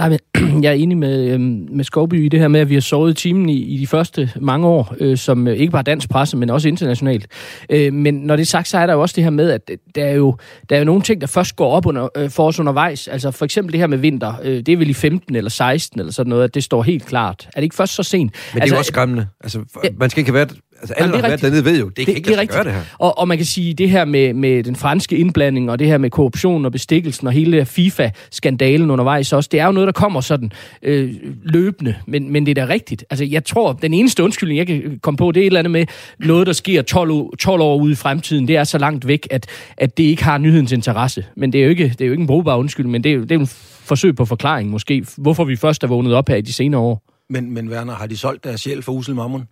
Nej, 0.01 0.09
men 0.09 0.63
jeg 0.65 0.71
er 0.71 0.75
enig 0.75 0.99
med, 0.99 1.31
øhm, 1.31 1.69
med 1.71 1.85
Skovby 1.85 2.25
i 2.25 2.29
det 2.29 2.41
her 2.41 2.49
med, 2.49 2.61
at 2.61 2.69
vi 2.69 2.75
har 2.75 2.81
sovet 2.81 3.17
timen 3.17 3.49
i, 3.49 3.57
i 3.57 3.79
de 3.79 3.87
første 3.87 4.31
mange 4.41 4.67
år, 4.67 4.95
øh, 5.01 5.17
som 5.17 5.49
øh, 5.49 5.57
ikke 5.57 5.73
bare 5.73 5.83
dansk 5.83 6.09
presse, 6.09 6.37
men 6.37 6.51
også 6.51 6.69
internationalt. 6.69 7.27
Øh, 7.71 7.93
men 7.93 8.15
når 8.15 8.37
det 8.37 8.43
er 8.43 8.47
sagt, 8.47 8.69
så 8.69 8.79
er 8.79 8.87
der 8.87 8.93
jo 8.93 9.01
også 9.01 9.17
det 9.17 9.25
her 9.25 9.31
med, 9.31 9.51
at 9.51 9.71
der 9.95 10.05
er 10.05 10.15
jo, 10.15 10.37
der 10.69 10.77
er 10.77 10.81
jo 10.81 10.85
nogle 10.85 11.03
ting, 11.03 11.21
der 11.21 11.27
først 11.27 11.57
går 11.57 11.71
op 11.71 11.87
under, 11.87 12.09
øh, 12.17 12.31
for 12.31 12.47
os 12.47 12.61
undervejs. 12.61 13.09
Altså 13.09 13.31
for 13.31 13.45
eksempel 13.45 13.73
det 13.73 13.81
her 13.81 13.87
med 13.87 13.99
vinter, 13.99 14.35
øh, 14.43 14.57
det 14.57 14.69
er 14.69 14.77
vel 14.77 14.91
i 14.91 14.95
15 14.95 15.37
eller 15.37 15.51
16 15.51 16.01
eller 16.01 16.13
sådan 16.13 16.31
noget, 16.31 16.45
at 16.45 16.55
det 16.55 16.65
står 16.65 16.83
helt 16.83 17.07
klart. 17.07 17.47
Er 17.47 17.61
det 17.61 17.63
ikke 17.63 17.77
først 17.77 17.95
så 17.95 18.03
sent? 18.03 18.23
Men 18.23 18.31
det 18.33 18.57
er 18.57 18.61
altså, 18.61 18.75
jo 18.75 18.79
også 18.79 18.89
skræmmende. 18.89 19.27
Altså, 19.41 19.59
man 19.99 20.11
skal 20.11 20.21
ikke 20.21 20.31
have 20.31 20.35
været 20.35 20.57
Altså, 20.81 20.95
alle, 20.95 21.13
der 21.13 21.21
har 21.21 21.29
været 21.29 21.43
dernede, 21.43 21.65
ved 21.65 21.79
jo, 21.81 21.89
det, 21.89 21.97
det 21.97 22.07
kan 22.07 22.15
ikke 22.17 22.29
det 22.29 22.39
sig 22.39 22.49
gøre 22.49 22.65
det 22.65 22.73
her. 22.73 22.81
Og, 22.99 23.19
og 23.19 23.29
man 23.29 23.37
kan 23.37 23.47
sige, 23.47 23.75
det 23.75 23.91
her 23.91 24.05
med, 24.05 24.35
med 24.35 24.65
den 24.65 24.77
franske 24.77 25.17
indblanding, 25.17 25.71
og 25.71 25.79
det 25.79 25.87
her 25.87 25.99
med 25.99 26.11
korruption 26.11 26.65
og 26.65 26.73
bestikkelsen, 26.73 27.27
og 27.27 27.33
hele 27.33 27.67
FIFA-skandalen 27.67 28.91
undervejs 28.91 29.33
også, 29.33 29.49
det 29.53 29.61
er 29.61 29.67
jo 29.67 29.73
noget, 29.73 29.87
der 29.87 29.93
kommer 29.93 30.21
sådan 30.21 30.53
øh, 30.83 31.15
løbende, 31.43 31.95
men, 32.07 32.33
men 32.33 32.47
det 32.47 32.59
er 32.59 32.67
da 32.67 32.73
rigtigt. 32.73 33.05
Altså, 33.11 33.25
jeg 33.25 33.45
tror, 33.45 33.73
den 33.73 33.95
eneste 33.95 34.25
undskyldning, 34.25 34.59
jeg 34.59 34.67
kan 34.67 34.99
komme 35.03 35.19
på, 35.19 35.33
det 35.33 35.41
er 35.41 35.45
et 35.45 35.47
eller 35.47 35.59
andet 35.59 35.71
med 35.71 35.87
noget, 36.19 36.47
der 36.47 36.53
sker 36.53 36.83
12 36.83 37.11
år, 37.11 37.35
12 37.39 37.63
år 37.63 37.77
ude 37.77 37.93
i 37.93 37.95
fremtiden. 37.95 38.49
Det 38.49 38.57
er 38.57 38.65
så 38.65 38.79
langt 38.79 39.07
væk, 39.07 39.29
at, 39.31 39.47
at 39.77 39.99
det 39.99 40.05
ikke 40.05 40.25
har 40.25 40.39
nyhedens 40.39 40.73
interesse. 40.73 41.25
Men 41.37 41.53
det 41.53 41.59
er 41.59 41.65
jo 41.65 41.71
ikke, 41.71 41.89
det 41.89 42.01
er 42.01 42.07
jo 42.07 42.13
ikke 42.13 42.21
en 42.21 42.27
brugbar 42.27 42.57
undskyldning, 42.57 42.93
men 42.93 43.05
det 43.05 43.13
er, 43.13 43.19
det 43.19 43.33
er 43.33 43.39
en 43.39 43.51
forsøg 43.85 44.17
på 44.17 44.25
forklaring 44.25 44.71
måske, 44.71 45.07
hvorfor 45.17 45.45
vi 45.45 45.57
først 45.57 45.85
er 45.85 45.89
vågnet 45.89 46.15
op 46.15 46.29
her 46.29 46.37
i 46.37 46.41
de 46.41 46.53
senere 46.53 46.81
år. 46.81 47.03
Men, 47.31 47.55
men 47.55 47.69
Werner, 47.69 47.95
har 47.95 48.07
de 48.07 48.17
solgt 48.17 48.45
deres 48.45 48.61
sjæl 48.61 48.83
for 48.83 48.93
usel 48.93 49.15
mammon? 49.15 49.49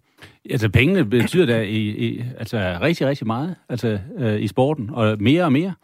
Altså, 0.50 0.68
pengene 0.68 1.04
betyder 1.04 1.46
da 1.46 1.60
i, 1.60 1.78
i, 1.78 2.24
altså, 2.38 2.78
rigtig, 2.80 3.06
rigtig 3.06 3.26
meget 3.26 3.54
altså, 3.68 3.98
øh, 4.18 4.40
i 4.40 4.46
sporten, 4.46 4.90
og 4.92 5.16
mere 5.20 5.44
og 5.44 5.52
mere. 5.52 5.74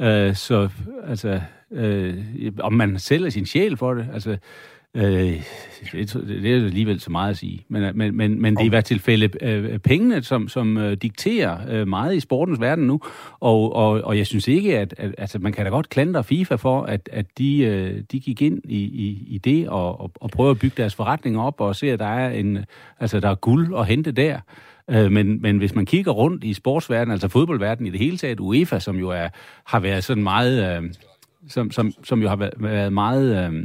Øh, 0.00 0.34
så 0.34 0.68
altså, 1.08 1.40
øh, 1.72 2.14
om 2.60 2.72
man 2.72 2.98
sælger 2.98 3.30
sin 3.30 3.46
sjæl 3.46 3.76
for 3.76 3.94
det, 3.94 4.06
altså, 4.12 4.38
Øh, 4.94 5.42
det, 5.92 6.14
det 6.28 6.52
er 6.52 6.54
alligevel 6.54 7.00
så 7.00 7.10
meget 7.10 7.30
at 7.30 7.36
sige. 7.36 7.64
Men, 7.68 7.98
men, 7.98 8.16
men, 8.16 8.42
men 8.42 8.56
det 8.56 8.62
er 8.62 8.66
i 8.66 8.68
hvert 8.68 8.84
tilfælde 8.84 9.28
øh, 9.40 9.78
pengene, 9.78 10.22
som, 10.22 10.48
som 10.48 10.76
øh, 10.76 10.96
dikterer 10.96 11.58
øh, 11.70 11.88
meget 11.88 12.16
i 12.16 12.20
sportens 12.20 12.60
verden 12.60 12.86
nu. 12.86 13.00
Og, 13.40 13.76
og, 13.76 13.90
og 14.04 14.18
jeg 14.18 14.26
synes 14.26 14.48
ikke, 14.48 14.78
at, 14.78 14.94
at 14.98 15.14
altså, 15.18 15.38
man 15.38 15.52
kan 15.52 15.64
da 15.64 15.70
godt 15.70 15.88
klandre 15.88 16.24
FIFA 16.24 16.54
for, 16.54 16.82
at, 16.82 17.08
at 17.12 17.26
de, 17.38 17.58
øh, 17.58 18.02
de 18.12 18.20
gik 18.20 18.42
ind 18.42 18.60
i, 18.64 18.78
i, 18.78 19.26
i 19.26 19.38
det 19.38 19.68
og, 19.68 20.00
og, 20.00 20.10
og 20.20 20.30
prøver 20.30 20.50
at 20.50 20.58
bygge 20.58 20.74
deres 20.76 20.94
forretning 20.94 21.38
op 21.38 21.60
og 21.60 21.76
se, 21.76 21.90
at 21.90 21.98
der 21.98 22.06
er, 22.06 22.30
en, 22.30 22.58
altså, 23.00 23.20
der 23.20 23.28
er 23.28 23.34
guld 23.34 23.74
at 23.78 23.86
hente 23.86 24.12
der. 24.12 24.40
Øh, 24.90 25.12
men, 25.12 25.42
men 25.42 25.58
hvis 25.58 25.74
man 25.74 25.86
kigger 25.86 26.12
rundt 26.12 26.44
i 26.44 26.52
sportsverdenen, 26.52 27.12
altså 27.12 27.28
fodboldverdenen 27.28 27.86
i 27.86 27.90
det 27.90 27.98
hele 27.98 28.16
taget, 28.16 28.40
UEFA, 28.40 28.78
som 28.78 28.96
jo 28.96 29.08
er, 29.08 29.28
har 29.64 29.80
været 29.80 30.04
sådan 30.04 30.22
meget... 30.22 30.82
Øh, 30.82 30.92
som, 31.48 31.70
som, 31.70 31.92
som 32.04 32.22
jo 32.22 32.28
har 32.28 32.36
været, 32.36 32.54
været 32.58 32.92
meget... 32.92 33.52
Øh, 33.52 33.62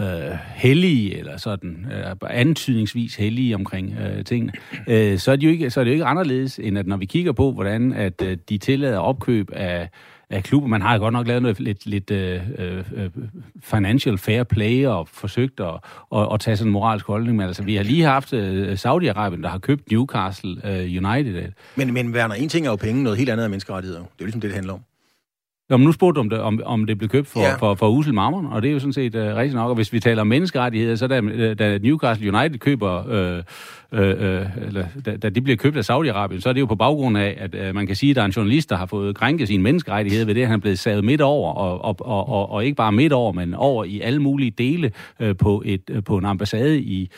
øh, 0.00 0.38
hellige, 0.54 1.18
eller 1.18 1.36
sådan 1.36 1.86
øh, 1.92 2.16
antydningsvis 2.30 3.14
hellige 3.14 3.54
omkring 3.54 3.96
øh, 3.98 4.24
tingene, 4.24 4.52
øh, 4.88 5.18
så, 5.18 5.32
er 5.32 5.36
det 5.36 5.46
jo 5.46 5.50
ikke, 5.50 5.70
så 5.70 5.80
er 5.80 5.84
det 5.84 5.90
jo 5.90 5.94
ikke 5.94 6.04
anderledes, 6.04 6.58
end 6.58 6.78
at 6.78 6.86
når 6.86 6.96
vi 6.96 7.06
kigger 7.06 7.32
på, 7.32 7.52
hvordan 7.52 7.92
at 7.92 8.22
øh, 8.22 8.36
de 8.48 8.58
tillader 8.58 8.98
opkøb 8.98 9.50
af, 9.52 9.88
af 10.30 10.42
klubber, 10.42 10.68
man 10.68 10.82
har 10.82 10.98
godt 10.98 11.12
nok 11.12 11.26
lavet 11.26 11.42
noget 11.42 11.60
lidt, 11.60 11.86
lidt 11.86 12.10
øh, 12.10 12.40
øh, 12.58 12.84
øh 12.96 13.10
financial 13.62 14.18
fair 14.18 14.42
play 14.42 14.86
og 14.86 15.08
forsøgt 15.08 15.60
at, 15.60 15.74
at, 16.14 16.28
at 16.32 16.40
tage 16.40 16.56
sådan 16.56 16.68
en 16.68 16.72
moralsk 16.72 17.06
holdning, 17.06 17.36
men 17.36 17.46
altså 17.46 17.62
vi 17.62 17.76
har 17.76 17.82
lige 17.82 18.02
haft 18.02 18.32
øh, 18.32 18.72
Saudi-Arabien, 18.72 19.42
der 19.42 19.48
har 19.48 19.58
købt 19.58 19.90
Newcastle 19.90 20.56
øh, 20.64 21.04
United. 21.04 21.48
Men, 21.76 21.94
men 21.94 22.14
Werner, 22.14 22.34
en 22.34 22.48
ting 22.48 22.66
er 22.66 22.70
jo 22.70 22.76
penge, 22.76 23.02
noget 23.02 23.18
helt 23.18 23.30
andet 23.30 23.44
er 23.44 23.48
menneskerettigheder. 23.48 24.00
Det 24.00 24.08
er 24.08 24.14
jo 24.20 24.24
ligesom 24.24 24.40
det, 24.40 24.48
det 24.50 24.54
handler 24.54 24.72
om. 24.72 24.80
Men 25.70 25.80
nu 25.80 25.92
spurgte 25.92 26.18
du, 26.18 26.20
om 26.20 26.30
det, 26.30 26.38
om, 26.38 26.60
om 26.64 26.86
det 26.86 26.98
blev 26.98 27.08
købt 27.08 27.28
for, 27.28 27.40
ja. 27.40 27.54
for, 27.56 27.74
for 27.74 27.88
usel 27.88 28.14
marmor, 28.14 28.48
og 28.48 28.62
det 28.62 28.68
er 28.68 28.72
jo 28.72 28.78
sådan 28.78 28.92
set 28.92 29.14
uh, 29.14 29.20
rigtigt 29.20 29.54
nok. 29.54 29.68
Og 29.68 29.74
hvis 29.74 29.92
vi 29.92 30.00
taler 30.00 30.20
om 30.20 30.26
menneskerettigheder, 30.26 30.96
så 30.96 31.06
da, 31.06 31.20
da 31.54 31.78
Newcastle 31.78 32.38
United 32.38 32.58
køber, 32.58 33.08
øh, 33.08 33.42
øh, 33.92 34.08
øh, 34.08 34.46
eller 34.66 34.84
da, 35.06 35.16
da 35.16 35.28
de 35.28 35.40
bliver 35.40 35.56
købt 35.56 35.76
af 35.76 35.90
Saudi-Arabien, 35.90 36.40
så 36.40 36.48
er 36.48 36.52
det 36.52 36.60
jo 36.60 36.66
på 36.66 36.74
baggrund 36.74 37.18
af, 37.18 37.36
at 37.40 37.54
øh, 37.54 37.74
man 37.74 37.86
kan 37.86 37.96
sige, 37.96 38.10
at 38.10 38.16
der 38.16 38.22
er 38.22 38.26
en 38.26 38.32
journalist, 38.32 38.70
der 38.70 38.76
har 38.76 38.86
fået 38.86 39.16
krænket 39.16 39.48
sine 39.48 39.62
menneskerettigheder 39.62 40.26
ved 40.26 40.34
det, 40.34 40.40
at 40.40 40.46
han 40.46 40.56
er 40.56 40.60
blevet 40.60 40.78
savet 40.78 41.04
midt 41.04 41.20
over, 41.20 41.52
og, 41.52 41.84
og, 41.84 41.96
og, 42.00 42.28
og, 42.28 42.50
og 42.50 42.64
ikke 42.64 42.76
bare 42.76 42.92
midt 42.92 43.12
over, 43.12 43.32
men 43.32 43.54
over 43.54 43.84
i 43.84 44.00
alle 44.00 44.22
mulige 44.22 44.50
dele 44.50 44.92
øh, 45.20 45.36
på, 45.36 45.62
et, 45.64 45.82
øh, 45.90 46.04
på 46.04 46.18
en 46.18 46.24
ambassade 46.24 46.80
i 46.80 47.10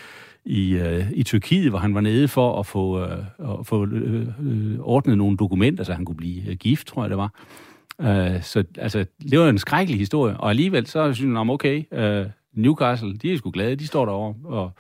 i, 0.47 0.75
øh, 0.75 1.11
i 1.13 1.23
Tyrkiet, 1.23 1.71
hvor 1.71 1.79
han 1.79 1.95
var 1.95 2.01
nede 2.01 2.29
for 2.29 2.59
at 2.59 2.67
få, 2.67 3.01
øh, 3.01 3.19
at 3.39 3.67
få 3.67 3.87
øh, 3.87 4.27
øh, 4.43 4.79
ordnet 4.81 5.19
nogle 5.19 5.37
dokumenter, 5.37 5.85
så 5.85 5.93
han 5.93 6.05
kunne 6.05 6.17
blive 6.17 6.51
øh, 6.51 6.57
gift, 6.57 6.87
tror 6.87 7.03
jeg 7.03 7.11
det 7.11 7.19
var. 7.19 7.31
Uh, 7.99 8.43
så 8.43 8.65
altså, 8.79 9.05
det 9.31 9.41
var 9.41 9.49
en 9.49 9.59
skrækkelig 9.59 9.99
historie, 9.99 10.37
og 10.37 10.51
alligevel 10.51 10.87
så 10.87 11.13
synes 11.13 11.35
jeg, 11.35 11.51
okay, 11.51 11.83
uh, 11.91 12.31
Newcastle, 12.55 13.17
de 13.17 13.33
er 13.33 13.39
sgu 13.39 13.51
glade, 13.51 13.77
de 13.77 13.87
står 13.87 14.05
derovre 14.05 14.35
og 14.45 14.71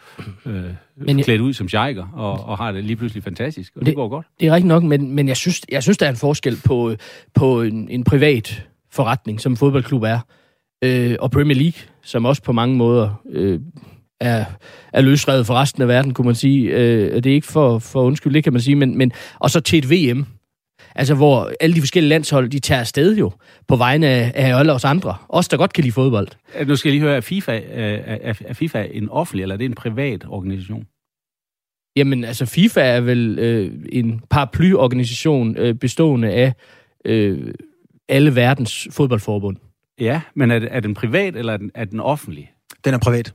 uh, 0.45 0.53
men 0.97 1.23
klædt 1.23 1.41
ud 1.41 1.53
som 1.53 1.69
sheiker, 1.69 2.07
og, 2.13 2.45
og 2.45 2.59
har 2.59 2.73
det 2.73 2.85
lige 2.85 2.97
pludselig 2.97 3.23
fantastisk, 3.23 3.73
og 3.77 3.81
det, 3.81 3.87
det 3.87 3.95
går 3.95 4.09
godt. 4.09 4.27
Det 4.41 4.49
er 4.49 4.53
rigtigt 4.53 4.69
nok, 4.69 4.83
men, 4.83 5.15
men 5.15 5.29
jeg, 5.29 5.37
synes, 5.37 5.61
jeg 5.71 5.83
synes, 5.83 5.99
der 5.99 6.07
er 6.07 6.11
en 6.11 6.17
forskel 6.17 6.59
på, 6.65 6.95
på 7.35 7.63
en, 7.63 7.89
en 7.89 8.05
privat 8.05 8.67
forretning, 8.93 9.41
som 9.41 9.57
fodboldklub 9.57 10.03
er, 10.03 10.21
øh, 10.85 11.17
og 11.21 11.31
Premier 11.31 11.57
League, 11.57 11.81
som 12.03 12.25
også 12.25 12.43
på 12.43 12.53
mange 12.53 12.77
måder 12.77 13.23
øh, 13.31 13.61
er, 14.21 14.45
er 14.93 15.01
løsredet 15.01 15.47
for 15.47 15.55
resten 15.55 15.83
af 15.83 15.89
verden, 15.89 16.15
kunne 16.15 16.25
man 16.25 16.35
sige. 16.35 16.71
Øh, 16.71 17.15
det 17.15 17.27
er 17.27 17.35
ikke 17.35 17.47
for, 17.47 17.79
for 17.79 18.03
undskyld, 18.03 18.35
det 18.35 18.45
kan 18.45 18.53
man 18.53 18.63
sige, 18.63 18.75
men, 18.75 18.99
men 18.99 19.13
og 19.39 19.51
så 19.51 19.61
til 19.61 19.79
et 19.79 19.91
VM, 19.91 20.27
Altså, 20.99 21.15
hvor 21.15 21.53
alle 21.61 21.75
de 21.77 21.81
forskellige 21.81 22.09
landshold, 22.09 22.49
de 22.49 22.59
tager 22.59 22.81
afsted 22.81 23.17
jo, 23.17 23.31
på 23.69 23.77
vegne 23.77 24.07
af, 24.07 24.33
af 24.35 24.59
alle 24.59 24.73
os 24.73 24.85
andre. 24.85 25.17
Os, 25.29 25.49
der 25.49 25.57
godt 25.57 25.73
kan 25.73 25.83
lide 25.85 25.93
fodbold. 25.93 26.29
Nu 26.67 26.77
skal 26.77 26.89
jeg 26.89 26.93
lige 26.95 27.03
høre, 27.03 27.17
er 27.17 27.21
FIFA, 27.21 27.61
er, 27.71 28.35
er 28.47 28.53
FIFA 28.55 28.87
en 28.91 29.09
offentlig, 29.09 29.43
eller 29.43 29.55
er 29.55 29.59
det 29.59 29.65
en 29.65 29.75
privat 29.75 30.25
organisation? 30.29 30.87
Jamen, 31.97 32.25
altså 32.25 32.47
FIFA 32.47 32.81
er 32.81 33.01
vel 33.01 33.39
øh, 33.39 33.73
en 33.93 34.21
paraplyorganisation 34.31 35.57
øh, 35.57 35.75
bestående 35.75 36.31
af 36.31 36.53
øh, 37.05 37.55
alle 38.09 38.35
verdens 38.35 38.89
fodboldforbund. 38.91 39.57
Ja, 40.01 40.21
men 40.35 40.51
er, 40.51 40.59
det- 40.59 40.69
er 40.73 40.81
den 40.81 40.95
privat, 40.95 41.37
eller 41.37 41.53
er 41.53 41.57
den, 41.57 41.71
er 41.75 41.85
den 41.85 42.01
offentlig? 42.01 42.51
Den 42.85 42.95
er 42.95 42.99
privat. 42.99 43.35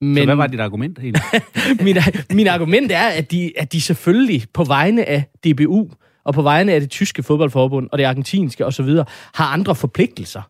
Men 0.00 0.16
så 0.16 0.24
hvad 0.24 0.34
var 0.34 0.46
dit 0.46 0.60
argument 0.60 0.98
egentlig? 0.98 1.22
min, 1.86 1.96
min 2.30 2.46
argument 2.46 2.92
er, 2.92 3.08
at 3.08 3.30
de, 3.30 3.52
at 3.56 3.72
de 3.72 3.80
selvfølgelig 3.80 4.44
på 4.52 4.64
vegne 4.64 5.04
af 5.04 5.24
DBU 5.44 5.90
og 6.24 6.34
på 6.34 6.42
vegne 6.42 6.72
af 6.72 6.80
det 6.80 6.90
tyske 6.90 7.22
fodboldforbund 7.22 7.88
og 7.92 7.98
det 7.98 8.04
argentinske 8.04 8.66
osv. 8.66 8.88
har 9.34 9.44
andre 9.52 9.74
forpligtelser. 9.74 10.42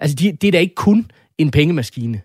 Altså, 0.00 0.16
de, 0.16 0.32
det 0.32 0.48
er 0.48 0.52
da 0.52 0.58
ikke 0.58 0.74
kun 0.74 1.10
en 1.38 1.50
pengemaskine. 1.50 2.20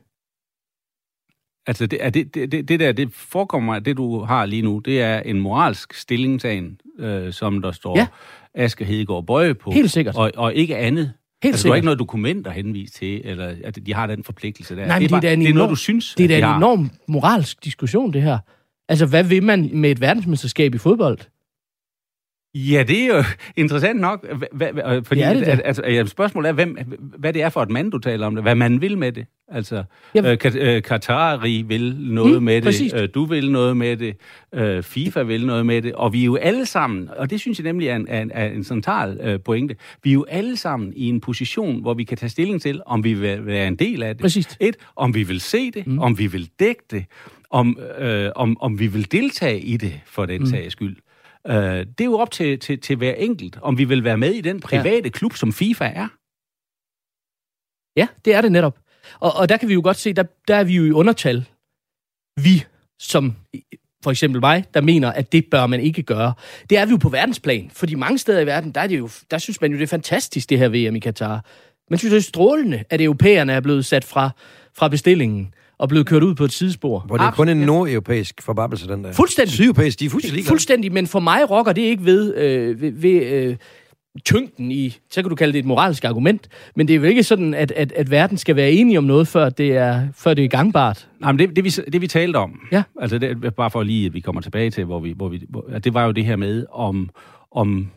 altså, 1.68 1.86
det, 1.86 2.06
er 2.06 2.10
det, 2.10 2.36
det, 2.36 2.68
det, 2.68 2.80
der, 2.80 2.92
det 2.92 3.14
forekommer 3.14 3.74
mig, 3.74 3.86
det 3.86 3.98
du 3.98 4.20
har 4.20 4.46
lige 4.46 4.62
nu, 4.62 4.80
det 4.80 5.02
er 5.02 5.20
en 5.20 5.40
moralsk 5.40 5.94
stillingtagen, 5.94 6.80
øh, 7.00 7.34
som 7.34 7.62
der 7.62 7.72
står 7.72 7.98
ja. 7.98 8.08
Asger 8.54 8.86
Hedegaard 8.86 9.26
Bøje 9.26 9.56
på. 9.56 9.72
Helt 9.72 9.92
sikkert. 9.92 10.16
Og, 10.16 10.32
og 10.36 10.54
ikke 10.54 10.78
andet. 10.78 11.14
Helt 11.44 11.54
altså, 11.54 11.68
du 11.68 11.70
har 11.70 11.76
sikkert. 11.76 11.78
ikke 11.78 11.86
noget 11.86 12.00
dokument 12.00 12.48
at 12.48 12.54
henvise 12.54 12.94
til, 12.94 13.22
eller 13.24 13.54
at 13.64 13.80
de 13.86 13.94
har 13.94 14.08
den 14.08 14.24
forpligtelse 14.24 14.76
der. 14.76 14.86
Nej, 14.88 15.00
men 15.00 15.10
det, 15.10 15.22
det 15.22 15.30
er 15.30 15.34
en 15.34 15.42
det 15.42 15.50
er 15.50 15.54
noget, 15.54 15.64
enorm- 15.66 15.70
du 15.70 15.76
synes, 15.76 16.16
Det 16.18 16.24
er 16.24 16.28
da 16.28 16.50
en 16.52 16.56
enorm 16.58 16.92
moralsk 17.08 17.64
diskussion, 17.64 18.14
det 18.14 18.22
her. 18.22 18.38
Altså, 18.90 19.06
hvad 19.06 19.24
vil 19.24 19.44
man 19.44 19.70
med 19.74 19.92
et 19.92 20.02
verdensmesterskab 20.02 20.76
i 20.76 20.78
fodbold? 20.78 21.18
Ja, 22.56 22.84
det 22.88 23.00
er 23.04 23.08
jo 23.08 23.24
interessant 23.64 24.00
nok, 24.00 24.26
hva, 24.52 24.72
hva, 24.72 24.98
fordi 25.00 25.20
Det 25.22 25.28
er 25.28 25.34
det 25.34 25.62
altså, 25.66 25.84
ja, 25.86 26.06
spørgsmålet 26.06 26.50
er, 26.50 26.54
hvem, 26.54 26.78
hvad 27.18 27.34
det 27.34 27.42
er 27.42 27.50
for 27.50 27.62
et 27.64 27.70
mand, 27.70 27.92
du 27.92 27.98
taler 27.98 28.28
om 28.28 28.36
det, 28.36 28.44
hvad 28.44 28.56
man 28.56 28.82
vil 28.82 28.98
med 28.98 29.12
det. 29.12 29.26
Altså, 29.54 29.84
øh, 30.18 30.38
Kat- 30.44 30.56
øh, 30.56 31.70
vil 31.70 31.96
noget 32.00 32.38
Mm, 32.38 32.44
med 32.44 32.62
præcis. 32.62 32.92
det, 32.92 33.02
øh, 33.02 33.10
du 33.14 33.26
vil 33.26 33.52
noget 33.52 33.78
med 33.78 33.98
det, 33.98 34.16
øh, 34.54 34.84
FIFA 34.84 35.22
vil 35.22 35.46
noget 35.46 35.66
med 35.66 35.82
det, 35.82 35.94
og 35.94 36.14
vi 36.14 36.22
er 36.22 36.26
jo 36.26 36.36
alle 36.36 36.66
sammen, 36.66 37.10
og 37.18 37.30
det 37.30 37.40
synes 37.40 37.60
jeg 37.60 37.64
nemlig 37.64 37.88
er 37.88 37.96
en, 37.96 38.06
er 38.10 38.22
en, 38.22 38.32
er 38.34 38.46
en 38.48 38.64
central 38.64 39.20
øh, 39.24 39.40
pointe, 39.40 39.76
vi 40.04 40.10
er 40.10 40.14
jo 40.14 40.26
alle 40.30 40.58
sammen 40.58 40.94
i 40.96 41.10
en 41.10 41.22
position, 41.22 41.82
hvor 41.82 41.94
vi 41.94 42.04
kan 42.04 42.18
tage 42.18 42.30
stilling 42.30 42.62
til, 42.62 42.82
om 42.86 43.04
vi 43.04 43.14
vil 43.14 43.46
være 43.46 43.68
en 43.68 43.76
del 43.76 44.04
af 44.04 44.16
det. 44.16 44.22
Præcis. 44.22 44.58
Et, 44.60 44.76
om 44.96 45.16
vi 45.16 45.24
vil 45.24 45.42
se 45.42 45.72
det, 45.72 45.88
mm. 45.88 46.00
om 46.00 46.18
vi 46.18 46.28
vil 46.28 46.50
dække 46.60 46.84
det, 46.92 47.06
om, 47.50 47.80
øh, 48.00 48.30
om, 48.36 48.58
om 48.62 48.80
vi 48.80 48.88
vil 48.88 49.12
deltage 49.12 49.60
i 49.60 49.78
det 49.78 50.00
for 50.06 50.26
den 50.26 50.40
mm. 50.42 50.46
sags 50.48 50.72
skyld. 50.72 50.96
Øh, 51.48 51.56
det 51.86 52.02
er 52.02 52.06
jo 52.06 52.18
op 52.18 52.32
til, 52.32 52.60
til, 52.60 52.82
til 52.82 52.96
hver 52.96 53.14
enkelt, 53.14 53.58
om 53.62 53.78
vi 53.78 53.84
vil 53.84 54.04
være 54.04 54.18
med 54.18 54.34
i 54.34 54.42
den 54.42 54.60
private 54.60 55.02
ja. 55.04 55.10
klub, 55.10 55.36
som 55.36 55.54
FIFA 55.54 55.86
er. 55.86 56.08
Ja, 58.00 58.08
det 58.26 58.36
er 58.36 58.42
det 58.42 58.52
netop. 58.52 58.80
Og, 59.20 59.32
og 59.36 59.50
der 59.50 59.58
kan 59.58 59.70
vi 59.70 59.74
jo 59.74 59.82
godt 59.84 59.98
se, 59.98 60.14
der, 60.14 60.24
der 60.48 60.56
er 60.56 60.64
vi 60.64 60.76
jo 60.76 60.86
i 60.86 60.92
undertal. 60.92 61.50
Vi, 62.44 62.66
som 63.00 63.36
for 64.04 64.12
eksempel 64.12 64.42
mig, 64.42 64.66
der 64.74 64.82
mener, 64.82 65.12
at 65.12 65.32
det 65.32 65.46
bør 65.52 65.68
man 65.68 65.80
ikke 65.80 66.04
gøre. 66.04 66.34
Det 66.70 66.78
er 66.78 66.86
vi 66.86 66.92
jo 66.92 66.98
på 66.98 67.10
verdensplan, 67.10 67.72
fordi 67.74 67.96
mange 67.96 68.18
steder 68.18 68.40
i 68.40 68.46
verden, 68.46 68.72
der, 68.72 68.82
er 68.82 68.88
det 68.88 69.00
jo, 69.00 69.10
der 69.32 69.38
synes 69.38 69.62
man 69.62 69.72
jo, 69.72 69.78
det 69.78 69.84
er 69.84 69.88
fantastisk, 69.88 70.50
det 70.50 70.60
her 70.60 70.70
VM 70.70 70.96
i 70.96 71.00
Katar. 71.00 71.46
Man 71.90 72.00
synes, 72.00 72.12
det 72.12 72.18
er 72.18 72.22
strålende, 72.22 72.84
at 72.90 73.02
europæerne 73.02 73.54
er 73.54 73.60
blevet 73.60 73.86
sat 73.86 74.04
fra, 74.04 74.30
fra 74.78 74.88
bestillingen 74.88 75.54
og 75.82 75.90
blevet 75.90 76.08
kørt 76.08 76.24
ud 76.24 76.36
på 76.36 76.44
et 76.44 76.52
sidespor. 76.52 77.00
Hvor 77.00 77.18
det 77.18 77.26
er 77.26 77.32
kun 77.32 77.50
en 77.50 77.58
nordeuropæisk 77.58 78.42
forbabbelse, 78.42 78.88
den 78.88 79.04
der. 79.04 79.12
Fuldstændig. 79.14 79.54
Sydeuropæisk, 79.54 80.00
de 80.00 80.06
er 80.06 80.10
fuldstændig 80.10 80.36
ligeglade. 80.36 80.50
Fuldstændig, 80.52 80.92
men 80.94 81.08
for 81.08 81.20
mig 81.20 81.50
rokker 81.50 81.74
det 81.74 81.82
ikke 81.82 82.06
ved, 82.06 82.36
øh, 82.36 82.82
ved, 82.82 82.92
ved 82.92 83.22
øh, 83.26 83.56
tyngden 84.26 84.72
i, 84.72 84.98
så 85.12 85.22
kan 85.22 85.30
du 85.30 85.36
kalde 85.36 85.54
det 85.54 85.60
et 85.60 85.66
moralsk 85.66 86.04
argument, 86.04 86.48
men 86.76 86.88
det 86.88 86.94
er 86.96 86.98
jo 86.98 87.04
ikke 87.04 87.24
sådan, 87.24 87.54
at, 87.54 87.72
at, 87.72 87.92
at 87.92 88.12
verden 88.12 88.38
skal 88.38 88.56
være 88.56 88.72
enige 88.72 88.98
om 88.98 89.04
noget, 89.04 89.28
før 89.28 89.50
det 89.50 89.72
er, 89.78 90.08
før 90.16 90.34
det 90.34 90.46
er 90.46 90.50
gangbart. 90.50 91.08
Nej, 91.20 91.32
men 91.32 91.40
det, 91.40 91.56
det, 91.56 91.64
vi, 91.64 91.70
det 91.70 92.02
vi 92.02 92.08
talte 92.08 92.38
om, 92.38 92.60
Ja. 92.72 92.84
altså 93.02 93.18
det, 93.18 93.56
bare 93.56 93.72
for 93.72 93.84
lige, 93.84 94.06
at 94.06 94.14
vi 94.14 94.20
kommer 94.20 94.42
tilbage 94.42 94.70
til, 94.72 94.86
hvor 94.86 95.00
vi, 95.00 95.14
hvor 95.18 95.30
vi, 95.30 95.42
hvor, 95.50 95.66
det 95.84 95.94
var 95.94 96.06
jo 96.06 96.12
det 96.12 96.26
her 96.26 96.36
med, 96.36 96.66
om, 96.72 97.10
om 97.52 97.88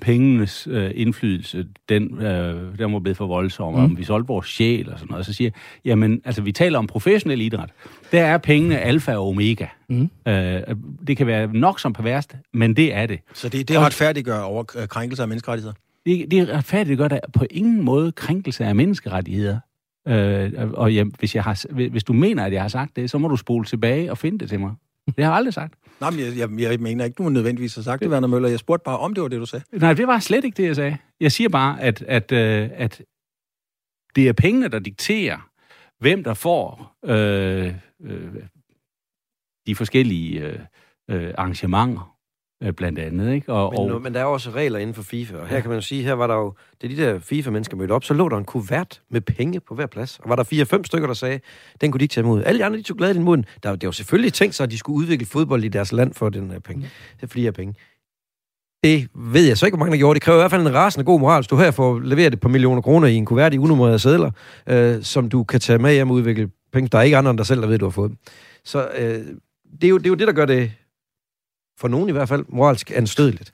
pengenes 0.00 0.68
øh, 0.70 0.90
indflydelse, 0.94 1.66
den, 1.88 2.22
øh, 2.22 2.78
den 2.78 2.92
var 2.92 2.98
blevet 2.98 3.16
for 3.16 3.26
voldsom, 3.26 3.74
mm. 3.74 3.80
om 3.80 3.98
vi 3.98 4.04
solgte 4.04 4.28
vores 4.28 4.46
sjæl 4.46 4.90
og 4.90 4.98
sådan 4.98 5.10
noget. 5.10 5.26
Så 5.26 5.32
siger 5.32 5.50
jeg, 5.54 5.62
jamen, 5.84 6.22
altså 6.24 6.42
vi 6.42 6.52
taler 6.52 6.78
om 6.78 6.86
professionel 6.86 7.40
idræt. 7.40 7.70
Der 8.12 8.24
er 8.24 8.38
pengene 8.38 8.78
alfa 8.78 9.16
og 9.16 9.28
omega. 9.28 9.66
Mm. 9.88 10.10
Øh, 10.28 10.60
det 11.06 11.16
kan 11.16 11.26
være 11.26 11.46
nok 11.52 11.80
som 11.80 11.92
perverst, 11.92 12.36
men 12.52 12.76
det 12.76 12.94
er 12.94 13.06
det. 13.06 13.20
Så 13.34 13.48
det, 13.48 13.68
det 13.68 13.78
retfærdiggør 13.78 14.40
over 14.40 14.64
øh, 14.76 14.88
krænkelser 14.88 15.22
af 15.24 15.28
menneskerettigheder. 15.28 15.74
Det, 16.06 16.30
det 16.30 16.38
er 16.38 16.56
retfærdigt 16.56 16.98
gør 16.98 17.08
der 17.08 17.20
på 17.32 17.44
ingen 17.50 17.82
måde 17.82 18.12
krænkelse 18.12 18.64
af 18.64 18.74
menneskerettigheder. 18.74 19.58
Øh, 20.08 20.52
og 20.74 20.94
ja, 20.94 21.04
hvis, 21.18 21.34
jeg 21.34 21.44
har, 21.44 21.88
hvis 21.90 22.04
du 22.04 22.12
mener, 22.12 22.44
at 22.44 22.52
jeg 22.52 22.62
har 22.62 22.68
sagt 22.68 22.96
det, 22.96 23.10
så 23.10 23.18
må 23.18 23.28
du 23.28 23.36
spole 23.36 23.64
tilbage 23.64 24.10
og 24.10 24.18
finde 24.18 24.38
det 24.38 24.48
til 24.48 24.60
mig. 24.60 24.72
Det 25.06 25.24
har 25.24 25.32
jeg 25.32 25.36
aldrig 25.36 25.54
sagt. 25.54 25.74
Nej, 26.00 26.10
men 26.10 26.20
jeg, 26.20 26.36
jeg, 26.36 26.60
jeg 26.60 26.80
mener 26.80 27.04
ikke, 27.04 27.14
du 27.14 27.28
nødvendigvis 27.28 27.74
har 27.74 27.82
sagt 27.82 28.02
det, 28.02 28.10
Werner 28.10 28.28
Møller. 28.28 28.48
Jeg 28.48 28.58
spurgte 28.58 28.84
bare, 28.84 28.98
om 28.98 29.14
det 29.14 29.22
var 29.22 29.28
det, 29.28 29.40
du 29.40 29.46
sagde. 29.46 29.64
Nej, 29.72 29.94
det 29.94 30.06
var 30.06 30.18
slet 30.18 30.44
ikke 30.44 30.56
det, 30.56 30.66
jeg 30.66 30.76
sagde. 30.76 30.98
Jeg 31.20 31.32
siger 31.32 31.48
bare, 31.48 31.80
at, 31.80 32.02
at, 32.02 32.32
øh, 32.32 32.70
at 32.72 33.02
det 34.16 34.28
er 34.28 34.32
pengene, 34.32 34.68
der 34.68 34.78
dikterer, 34.78 35.50
hvem 35.98 36.24
der 36.24 36.34
får 36.34 36.96
øh, 37.04 37.74
øh, 38.02 38.34
de 39.66 39.74
forskellige 39.74 40.40
øh, 40.40 40.58
øh 41.10 41.34
arrangementer, 41.38 42.11
øh, 42.62 42.72
blandt 42.72 42.98
andet. 42.98 43.34
Ikke? 43.34 43.52
Og, 43.52 43.74
Men, 43.84 43.92
og, 43.92 44.02
men 44.02 44.14
der 44.14 44.20
er 44.20 44.24
også 44.24 44.50
regler 44.50 44.78
inden 44.78 44.94
for 44.94 45.02
FIFA, 45.02 45.36
og 45.36 45.46
her 45.46 45.60
kan 45.60 45.68
man 45.68 45.76
jo 45.76 45.82
sige, 45.82 46.02
her 46.02 46.12
var 46.12 46.26
der 46.26 46.34
jo, 46.34 46.54
da 46.82 46.86
de 46.86 46.96
der 46.96 47.18
FIFA-mennesker 47.18 47.76
mødte 47.76 47.92
op, 47.92 48.04
så 48.04 48.14
lå 48.14 48.28
der 48.28 48.36
en 48.36 48.44
kuvert 48.44 49.00
med 49.10 49.20
penge 49.20 49.60
på 49.60 49.74
hver 49.74 49.86
plads. 49.86 50.18
Og 50.22 50.28
var 50.28 50.36
der 50.36 50.42
fire-fem 50.42 50.84
stykker, 50.84 51.06
der 51.06 51.14
sagde, 51.14 51.40
den 51.80 51.92
kunne 51.92 51.98
de 51.98 52.04
ikke 52.04 52.12
tage 52.12 52.24
imod. 52.24 52.42
Alle 52.44 52.58
de 52.58 52.64
andre, 52.64 52.78
de 52.78 52.82
tog 52.82 52.96
gladeligt 52.96 53.22
imod 53.22 53.36
den. 53.36 53.44
Der, 53.62 53.76
det 53.76 53.86
var 53.86 53.92
selvfølgelig 53.92 54.32
tænkt 54.32 54.54
sig, 54.54 54.64
at 54.64 54.70
de 54.70 54.78
skulle 54.78 54.96
udvikle 54.96 55.26
fodbold 55.26 55.64
i 55.64 55.68
deres 55.68 55.92
land 55.92 56.14
for 56.14 56.28
den 56.28 56.50
her 56.50 56.58
penge. 56.58 56.82
Det 57.16 57.22
er 57.22 57.26
flere 57.26 57.52
penge. 57.52 57.74
Det 58.84 59.08
ved 59.14 59.46
jeg 59.46 59.58
så 59.58 59.66
ikke, 59.66 59.76
hvor 59.76 59.84
mange 59.84 59.92
der 59.92 59.98
gjorde. 59.98 60.14
Det 60.14 60.22
kræver 60.22 60.38
i 60.38 60.42
hvert 60.42 60.50
fald 60.50 60.66
en 60.66 60.74
rasende 60.74 61.04
god 61.04 61.20
moral. 61.20 61.40
Hvis 61.40 61.46
du 61.46 61.56
her 61.56 61.70
får 61.70 61.98
leveret 61.98 62.32
et 62.32 62.40
par 62.40 62.48
millioner 62.48 62.82
kroner 62.82 63.08
i 63.08 63.14
en 63.14 63.24
kuvert 63.24 63.54
i 63.54 63.58
unummerede 63.58 63.98
sædler, 63.98 64.30
øh, 64.66 65.02
som 65.02 65.28
du 65.28 65.44
kan 65.44 65.60
tage 65.60 65.78
med 65.78 65.92
hjem 65.92 66.10
og 66.10 66.16
udvikle 66.16 66.50
penge. 66.72 66.88
Der 66.88 66.98
er 66.98 67.02
ikke 67.02 67.16
andre 67.16 67.30
end 67.30 67.38
dig 67.38 67.46
selv, 67.46 67.60
der 67.60 67.68
ved, 67.68 67.78
du 67.78 67.84
har 67.84 67.90
fået 67.90 68.10
dem. 68.10 68.18
Så 68.64 68.88
øh, 68.98 69.04
det, 69.80 69.84
er 69.84 69.88
jo, 69.88 69.98
det 69.98 70.06
er 70.06 70.10
jo 70.10 70.14
det, 70.14 70.26
der 70.26 70.32
gør 70.32 70.46
det, 70.46 70.72
for 71.82 71.88
nogen 71.88 72.08
i 72.08 72.12
hvert 72.12 72.28
fald, 72.28 72.44
moralsk 72.48 72.90
anstødeligt. 72.94 73.52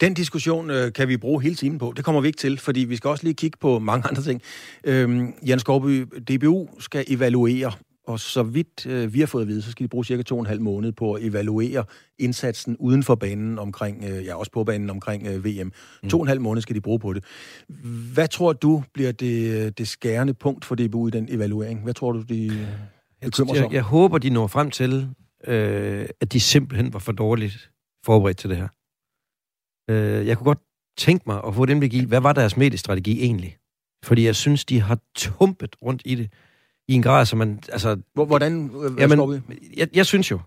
Den 0.00 0.14
diskussion 0.14 0.70
øh, 0.70 0.92
kan 0.92 1.08
vi 1.08 1.16
bruge 1.16 1.42
hele 1.42 1.54
timen 1.54 1.78
på. 1.78 1.92
Det 1.96 2.04
kommer 2.04 2.20
vi 2.20 2.26
ikke 2.26 2.38
til, 2.38 2.58
fordi 2.58 2.80
vi 2.80 2.96
skal 2.96 3.10
også 3.10 3.24
lige 3.24 3.34
kigge 3.34 3.58
på 3.60 3.78
mange 3.78 4.08
andre 4.08 4.22
ting. 4.22 4.42
Øhm, 4.84 5.34
Jan 5.46 5.58
Skovby, 5.58 6.06
DBU 6.28 6.68
skal 6.78 7.04
evaluere, 7.08 7.72
og 8.06 8.20
så 8.20 8.42
vidt 8.42 8.86
øh, 8.86 9.14
vi 9.14 9.20
har 9.20 9.26
fået 9.26 9.42
at 9.42 9.48
vide, 9.48 9.62
så 9.62 9.70
skal 9.70 9.84
de 9.84 9.88
bruge 9.88 10.04
cirka 10.04 10.22
to 10.22 10.34
og 10.34 10.40
en 10.40 10.46
halv 10.46 10.60
måned 10.60 10.92
på 10.92 11.12
at 11.12 11.22
evaluere 11.22 11.84
indsatsen 12.18 12.76
uden 12.76 13.02
for 13.02 13.14
banen 13.14 13.58
omkring, 13.58 14.04
øh, 14.04 14.24
ja 14.24 14.34
også 14.34 14.52
på 14.52 14.64
banen 14.64 14.90
omkring 14.90 15.26
øh, 15.26 15.44
VM. 15.44 15.72
Mm. 16.02 16.08
To 16.08 16.18
og 16.18 16.22
en 16.22 16.28
halv 16.28 16.40
måned 16.40 16.62
skal 16.62 16.76
de 16.76 16.80
bruge 16.80 16.98
på 16.98 17.12
det. 17.12 17.24
Hvad 18.14 18.28
tror 18.28 18.52
du 18.52 18.82
bliver 18.94 19.12
det, 19.12 19.78
det 19.78 19.88
skærende 19.88 20.34
punkt 20.34 20.64
for 20.64 20.74
DBU 20.74 21.08
i 21.08 21.10
den 21.10 21.28
evaluering? 21.30 21.82
Hvad 21.82 21.94
tror 21.94 22.12
du, 22.12 22.22
de 22.22 22.46
øh, 22.46 23.30
om? 23.40 23.56
Jeg, 23.56 23.72
jeg 23.72 23.82
håber, 23.82 24.18
de 24.18 24.30
når 24.30 24.46
frem 24.46 24.70
til, 24.70 25.08
øh, 25.46 26.08
at 26.20 26.32
de 26.32 26.40
simpelthen 26.40 26.92
var 26.92 26.98
for 26.98 27.12
dårligt 27.12 27.70
forberedt 28.06 28.36
til 28.38 28.50
det 28.50 28.56
her. 28.56 28.68
Øh, 29.90 30.26
jeg 30.26 30.36
kunne 30.38 30.44
godt 30.44 30.60
tænke 30.98 31.22
mig 31.26 31.40
at 31.46 31.54
få 31.54 31.66
dem 31.66 31.80
til 31.80 32.06
hvad 32.06 32.20
var 32.20 32.32
deres 32.32 32.56
mediestrategi 32.56 33.22
egentlig? 33.22 33.58
Fordi 34.04 34.24
jeg 34.26 34.36
synes, 34.36 34.64
de 34.64 34.80
har 34.80 34.98
tumpet 35.16 35.76
rundt 35.82 36.02
i 36.04 36.14
det 36.14 36.32
i 36.88 36.94
en 36.94 37.02
grad, 37.02 37.26
som 37.26 37.38
man... 37.38 37.60
Altså, 37.72 38.00
Hvor- 38.14 38.24
Hvordan, 38.24 38.70
Jamen, 38.98 39.18
jeg, 39.76 39.88
jeg 39.96 40.06
synes 40.06 40.30
jo, 40.30 40.40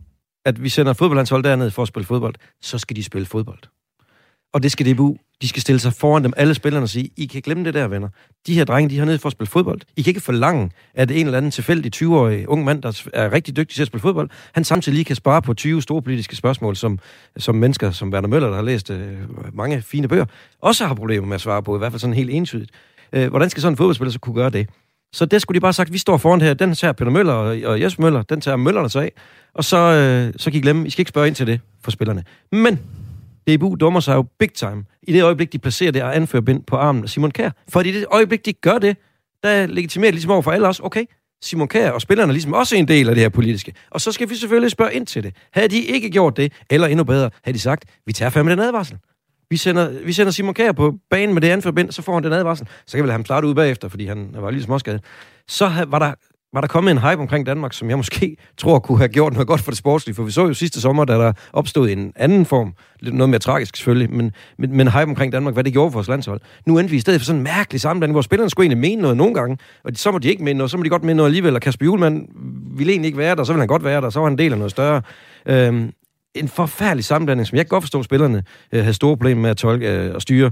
at 0.45 0.63
vi 0.63 0.69
sender 0.69 0.93
fodboldlandshold 0.93 1.43
derned 1.43 1.71
for 1.71 1.81
at 1.81 1.87
spille 1.87 2.05
fodbold, 2.05 2.35
så 2.61 2.77
skal 2.77 2.95
de 2.95 3.03
spille 3.03 3.25
fodbold. 3.25 3.59
Og 4.55 4.63
det 4.63 4.71
skal 4.71 4.93
DBU. 4.93 5.17
De 5.41 5.47
skal 5.47 5.61
stille 5.61 5.79
sig 5.79 5.93
foran 5.93 6.23
dem, 6.23 6.33
alle 6.37 6.53
spillerne, 6.53 6.83
og 6.83 6.89
sige, 6.89 7.09
I 7.17 7.25
kan 7.25 7.41
glemme 7.41 7.65
det 7.65 7.73
der, 7.73 7.87
venner. 7.87 8.09
De 8.47 8.53
her 8.53 8.63
drenge, 8.63 8.89
de 8.89 8.97
har 8.97 9.05
nede 9.05 9.19
for 9.19 9.29
at 9.29 9.31
spille 9.31 9.49
fodbold. 9.49 9.81
I 9.95 10.01
kan 10.01 10.09
ikke 10.11 10.21
forlange, 10.21 10.71
at 10.93 11.11
en 11.11 11.25
eller 11.25 11.37
anden 11.37 11.51
tilfældig 11.51 11.91
20-årig 11.95 12.49
ung 12.49 12.63
mand, 12.63 12.81
der 12.81 13.01
er 13.13 13.31
rigtig 13.31 13.57
dygtig 13.57 13.75
til 13.75 13.81
at 13.81 13.87
spille 13.87 14.01
fodbold, 14.01 14.29
han 14.53 14.63
samtidig 14.63 14.93
lige 14.95 15.05
kan 15.05 15.15
spare 15.15 15.41
på 15.41 15.53
20 15.53 15.81
store 15.81 16.01
politiske 16.01 16.35
spørgsmål, 16.35 16.75
som, 16.75 16.99
som 17.37 17.55
mennesker 17.55 17.91
som 17.91 18.13
Werner 18.13 18.27
Møller, 18.27 18.47
der 18.47 18.55
har 18.55 18.63
læst 18.63 18.89
øh, 18.89 19.13
mange 19.53 19.81
fine 19.81 20.07
bøger, 20.07 20.25
også 20.61 20.85
har 20.85 20.93
problemer 20.93 21.27
med 21.27 21.35
at 21.35 21.41
svare 21.41 21.63
på, 21.63 21.75
i 21.75 21.77
hvert 21.77 21.91
fald 21.91 21.99
sådan 21.99 22.13
helt 22.13 22.29
entydigt. 22.29 22.71
Øh, 23.13 23.29
hvordan 23.29 23.49
skal 23.49 23.61
sådan 23.61 23.73
en 23.73 23.77
fodboldspiller 23.77 24.11
så 24.11 24.19
kunne 24.19 24.35
gøre 24.35 24.49
det? 24.49 24.69
Så 25.13 25.25
det 25.25 25.41
skulle 25.41 25.55
de 25.55 25.61
bare 25.61 25.67
have 25.67 25.73
sagt, 25.73 25.93
vi 25.93 25.97
står 25.97 26.17
foran 26.17 26.41
her, 26.41 26.53
den 26.53 26.75
tager 26.75 26.91
Peter 26.91 27.11
Møller 27.11 27.33
og, 27.33 27.57
og 27.65 27.81
Jesper 27.81 28.03
Møller, 28.03 28.21
den 28.21 28.41
tager 28.41 28.57
Møllerne 28.57 28.89
så 28.89 28.99
af, 28.99 29.11
og 29.53 29.63
så, 29.63 29.77
øh, 29.77 30.33
så 30.37 30.51
kan 30.51 30.57
I 30.57 30.61
glemme, 30.61 30.87
I 30.87 30.89
skal 30.89 31.01
ikke 31.01 31.09
spørge 31.09 31.27
ind 31.27 31.35
til 31.35 31.47
det 31.47 31.59
for 31.83 31.91
spillerne. 31.91 32.23
Men 32.51 32.79
DBU 33.49 33.75
dummer 33.75 33.99
sig 33.99 34.15
jo 34.15 34.25
big 34.39 34.53
time. 34.53 34.85
I 35.03 35.13
det 35.13 35.23
øjeblik, 35.23 35.53
de 35.53 35.59
placerer 35.59 35.91
det 35.91 36.03
og 36.03 36.15
anfører 36.15 36.43
bind 36.43 36.63
på 36.63 36.75
armen 36.75 37.03
af 37.03 37.09
Simon 37.09 37.31
Kær. 37.31 37.49
For 37.69 37.81
i 37.81 37.91
det 37.91 38.05
øjeblik, 38.11 38.45
de 38.45 38.53
gør 38.53 38.77
det, 38.77 38.97
der 39.43 39.67
legitimerer 39.67 40.11
det 40.11 40.15
ligesom 40.15 40.31
over 40.31 40.41
for 40.41 40.51
alle 40.51 40.67
os, 40.67 40.79
okay, 40.79 41.05
Simon 41.41 41.67
Kjær 41.67 41.91
og 41.91 42.01
spillerne 42.01 42.29
er 42.29 42.33
ligesom 42.33 42.53
også 42.53 42.75
en 42.75 42.87
del 42.87 43.09
af 43.09 43.15
det 43.15 43.21
her 43.21 43.29
politiske. 43.29 43.73
Og 43.89 44.01
så 44.01 44.11
skal 44.11 44.29
vi 44.29 44.35
selvfølgelig 44.35 44.71
spørge 44.71 44.93
ind 44.93 45.07
til 45.07 45.23
det. 45.23 45.35
Havde 45.53 45.67
de 45.67 45.81
ikke 45.81 46.09
gjort 46.09 46.37
det, 46.37 46.53
eller 46.69 46.87
endnu 46.87 47.03
bedre, 47.03 47.29
havde 47.43 47.57
de 47.57 47.61
sagt, 47.61 47.85
vi 48.05 48.13
tager 48.13 48.29
fandme 48.29 48.51
den 48.51 48.59
advarsel. 48.59 48.97
Vi 49.49 49.57
sender, 49.57 49.89
vi 50.05 50.13
sender 50.13 50.31
Simon 50.31 50.53
Kjær 50.53 50.71
på 50.71 50.93
banen 51.09 51.33
med 51.33 51.41
det 51.41 51.49
anførbind, 51.49 51.91
så 51.91 52.01
får 52.01 52.13
han 52.13 52.23
den 52.23 52.33
advarsel. 52.33 52.67
Så 52.87 52.97
kan 52.97 53.03
vi 53.03 53.07
lade 53.07 53.13
ham 53.13 53.23
klare 53.23 53.41
det 53.41 53.47
ud 53.47 53.55
bagefter, 53.55 53.87
fordi 53.87 54.05
han 54.05 54.29
var 54.33 54.51
lige 54.51 54.63
småskadet. 54.63 55.03
Så 55.47 55.85
var 55.87 55.99
der 55.99 56.13
var 56.55 56.61
der 56.61 56.67
kommet 56.67 56.91
en 56.91 56.97
hype 56.97 57.21
omkring 57.21 57.45
Danmark, 57.45 57.73
som 57.73 57.89
jeg 57.89 57.97
måske 57.97 58.37
tror 58.57 58.79
kunne 58.79 58.97
have 58.97 59.07
gjort 59.07 59.33
noget 59.33 59.47
godt 59.47 59.61
for 59.61 59.71
det 59.71 59.77
sportslige. 59.77 60.15
For 60.15 60.23
vi 60.23 60.31
så 60.31 60.45
jo 60.45 60.53
sidste 60.53 60.81
sommer, 60.81 61.05
da 61.05 61.13
der 61.13 61.33
opstod 61.53 61.89
en 61.89 62.13
anden 62.15 62.45
form, 62.45 62.73
lidt 62.99 63.15
noget 63.15 63.29
mere 63.29 63.39
tragisk 63.39 63.75
selvfølgelig, 63.75 64.13
men, 64.13 64.31
men, 64.57 64.77
men 64.77 64.87
hype 64.87 65.03
omkring 65.03 65.31
Danmark, 65.31 65.53
hvad 65.53 65.63
det 65.63 65.73
gjorde 65.73 65.91
for 65.91 65.97
vores 65.97 66.07
landshold. 66.07 66.41
Nu 66.65 66.79
endte 66.79 66.91
vi 66.91 66.97
i 66.97 66.99
stedet 66.99 67.21
for 67.21 67.25
sådan 67.25 67.39
en 67.39 67.43
mærkelig 67.43 67.81
sammenblanding, 67.81 68.13
hvor 68.13 68.21
spillerne 68.21 68.49
skulle 68.49 68.65
egentlig 68.65 68.89
mene 68.89 69.01
noget 69.01 69.17
nogle 69.17 69.33
gange, 69.33 69.57
og 69.83 69.91
så 69.95 70.11
må 70.11 70.17
de 70.17 70.29
ikke 70.29 70.43
mene 70.43 70.57
noget, 70.57 70.71
så 70.71 70.77
må 70.77 70.83
de 70.83 70.89
godt 70.89 71.03
mene 71.03 71.17
noget 71.17 71.29
alligevel, 71.29 71.55
og 71.55 71.61
Kasper 71.61 71.85
Julemand 71.85 72.27
ville 72.77 72.91
egentlig 72.93 73.07
ikke 73.07 73.17
være 73.17 73.35
der, 73.35 73.43
så 73.43 73.53
ville 73.53 73.61
han 73.61 73.67
godt 73.67 73.83
være 73.83 74.01
der, 74.01 74.09
så 74.09 74.19
var 74.19 74.25
han 74.25 74.33
en 74.33 74.37
del 74.37 74.51
af 74.51 74.57
noget 74.57 74.71
større. 74.71 75.01
Øhm, 75.45 75.91
en 76.35 76.47
forfærdelig 76.47 77.05
sammenblanding, 77.05 77.47
som 77.47 77.57
jeg 77.57 77.67
godt 77.67 77.83
forstå, 77.83 77.99
at 77.99 78.05
spillerne 78.05 78.43
øh, 78.71 78.79
havde 78.81 78.93
store 78.93 79.17
problemer 79.17 79.41
med 79.41 79.49
at 79.49 79.57
tolke 79.57 79.91
øh, 79.91 80.15
og 80.15 80.21
styre. 80.21 80.51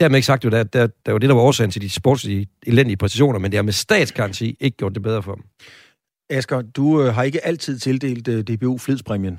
Dermed 0.00 0.16
ikke 0.16 0.26
sagt, 0.26 0.44
jo, 0.44 0.50
der, 0.50 0.62
der, 0.62 0.86
der 1.06 1.12
var 1.12 1.18
det, 1.18 1.28
der 1.28 1.34
var 1.34 1.42
årsagen 1.42 1.70
til 1.70 1.82
de 1.82 1.90
sportslige 1.90 2.48
elendige 2.66 2.96
præcisioner, 2.96 3.38
men 3.38 3.50
det 3.50 3.58
har 3.58 3.62
med 3.62 3.72
statsgaranti 3.72 4.56
ikke 4.60 4.76
gjort 4.76 4.94
det 4.94 5.02
bedre 5.02 5.22
for 5.22 5.34
dem. 5.34 5.44
Asger, 6.30 6.62
du 6.62 7.02
øh, 7.02 7.14
har 7.14 7.22
ikke 7.22 7.46
altid 7.46 7.78
tildelt 7.78 8.28
øh, 8.28 8.44
DBU 8.44 8.78
flidspræmien, 8.78 9.38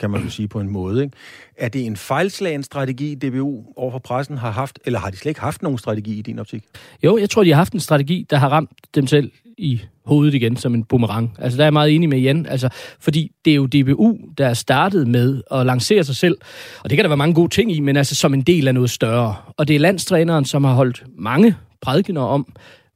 kan 0.00 0.10
man 0.10 0.22
jo 0.22 0.30
sige 0.30 0.48
på 0.48 0.60
en 0.60 0.68
måde. 0.68 1.02
Ikke? 1.02 1.16
Er 1.56 1.68
det 1.68 1.86
en 1.86 1.96
fejlslagen 1.96 2.62
strategi, 2.62 3.14
DBU 3.14 3.64
overfor 3.76 3.98
pressen 3.98 4.38
har 4.38 4.50
haft, 4.50 4.78
eller 4.84 4.98
har 4.98 5.10
de 5.10 5.16
slet 5.16 5.30
ikke 5.30 5.40
haft 5.40 5.62
nogen 5.62 5.78
strategi 5.78 6.18
i 6.18 6.22
din 6.22 6.38
optik? 6.38 6.64
Jo, 7.04 7.18
jeg 7.18 7.30
tror, 7.30 7.44
de 7.44 7.50
har 7.50 7.56
haft 7.56 7.72
en 7.72 7.80
strategi, 7.80 8.26
der 8.30 8.36
har 8.36 8.48
ramt 8.48 8.70
dem 8.94 9.06
selv 9.06 9.30
i 9.58 9.80
hovedet 10.04 10.34
igen 10.34 10.56
som 10.56 10.74
en 10.74 10.84
boomerang. 10.84 11.36
Altså, 11.38 11.56
der 11.56 11.62
er 11.62 11.66
jeg 11.66 11.72
meget 11.72 11.94
enig 11.94 12.08
med 12.08 12.18
Jan. 12.18 12.46
Altså, 12.46 12.68
fordi 13.00 13.32
det 13.44 13.50
er 13.50 13.54
jo 13.54 13.66
DBU, 13.66 14.18
der 14.38 14.46
er 14.46 14.54
startet 14.54 15.08
med 15.08 15.42
at 15.50 15.66
lancere 15.66 16.04
sig 16.04 16.16
selv. 16.16 16.38
Og 16.84 16.90
det 16.90 16.96
kan 16.96 17.04
der 17.04 17.08
være 17.08 17.16
mange 17.16 17.34
gode 17.34 17.48
ting 17.48 17.72
i, 17.72 17.80
men 17.80 17.96
altså 17.96 18.14
som 18.14 18.34
en 18.34 18.42
del 18.42 18.68
af 18.68 18.74
noget 18.74 18.90
større. 18.90 19.34
Og 19.56 19.68
det 19.68 19.76
er 19.76 19.80
landstræneren, 19.80 20.44
som 20.44 20.64
har 20.64 20.74
holdt 20.74 21.04
mange 21.18 21.56
prædikener 21.80 22.20
om, 22.20 22.46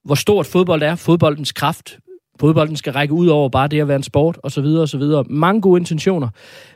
hvor 0.05 0.15
stort 0.15 0.47
fodbold 0.47 0.83
er, 0.83 0.95
fodboldens 0.95 1.53
kraft, 1.53 1.99
fodbolden 2.41 2.77
skal 2.77 2.93
række 2.93 3.15
ud 3.15 3.27
over 3.27 3.49
bare 3.49 3.69
det 3.69 3.81
at 3.81 3.89
være 3.89 3.97
en 3.97 4.03
sport, 4.03 4.39
og 4.43 4.53
så 4.53 4.61
videre, 4.61 4.83
og 4.83 4.89
så 4.89 4.99
videre. 4.99 5.25
Mange 5.25 5.61
gode 5.61 5.81
intentioner. 5.81 6.29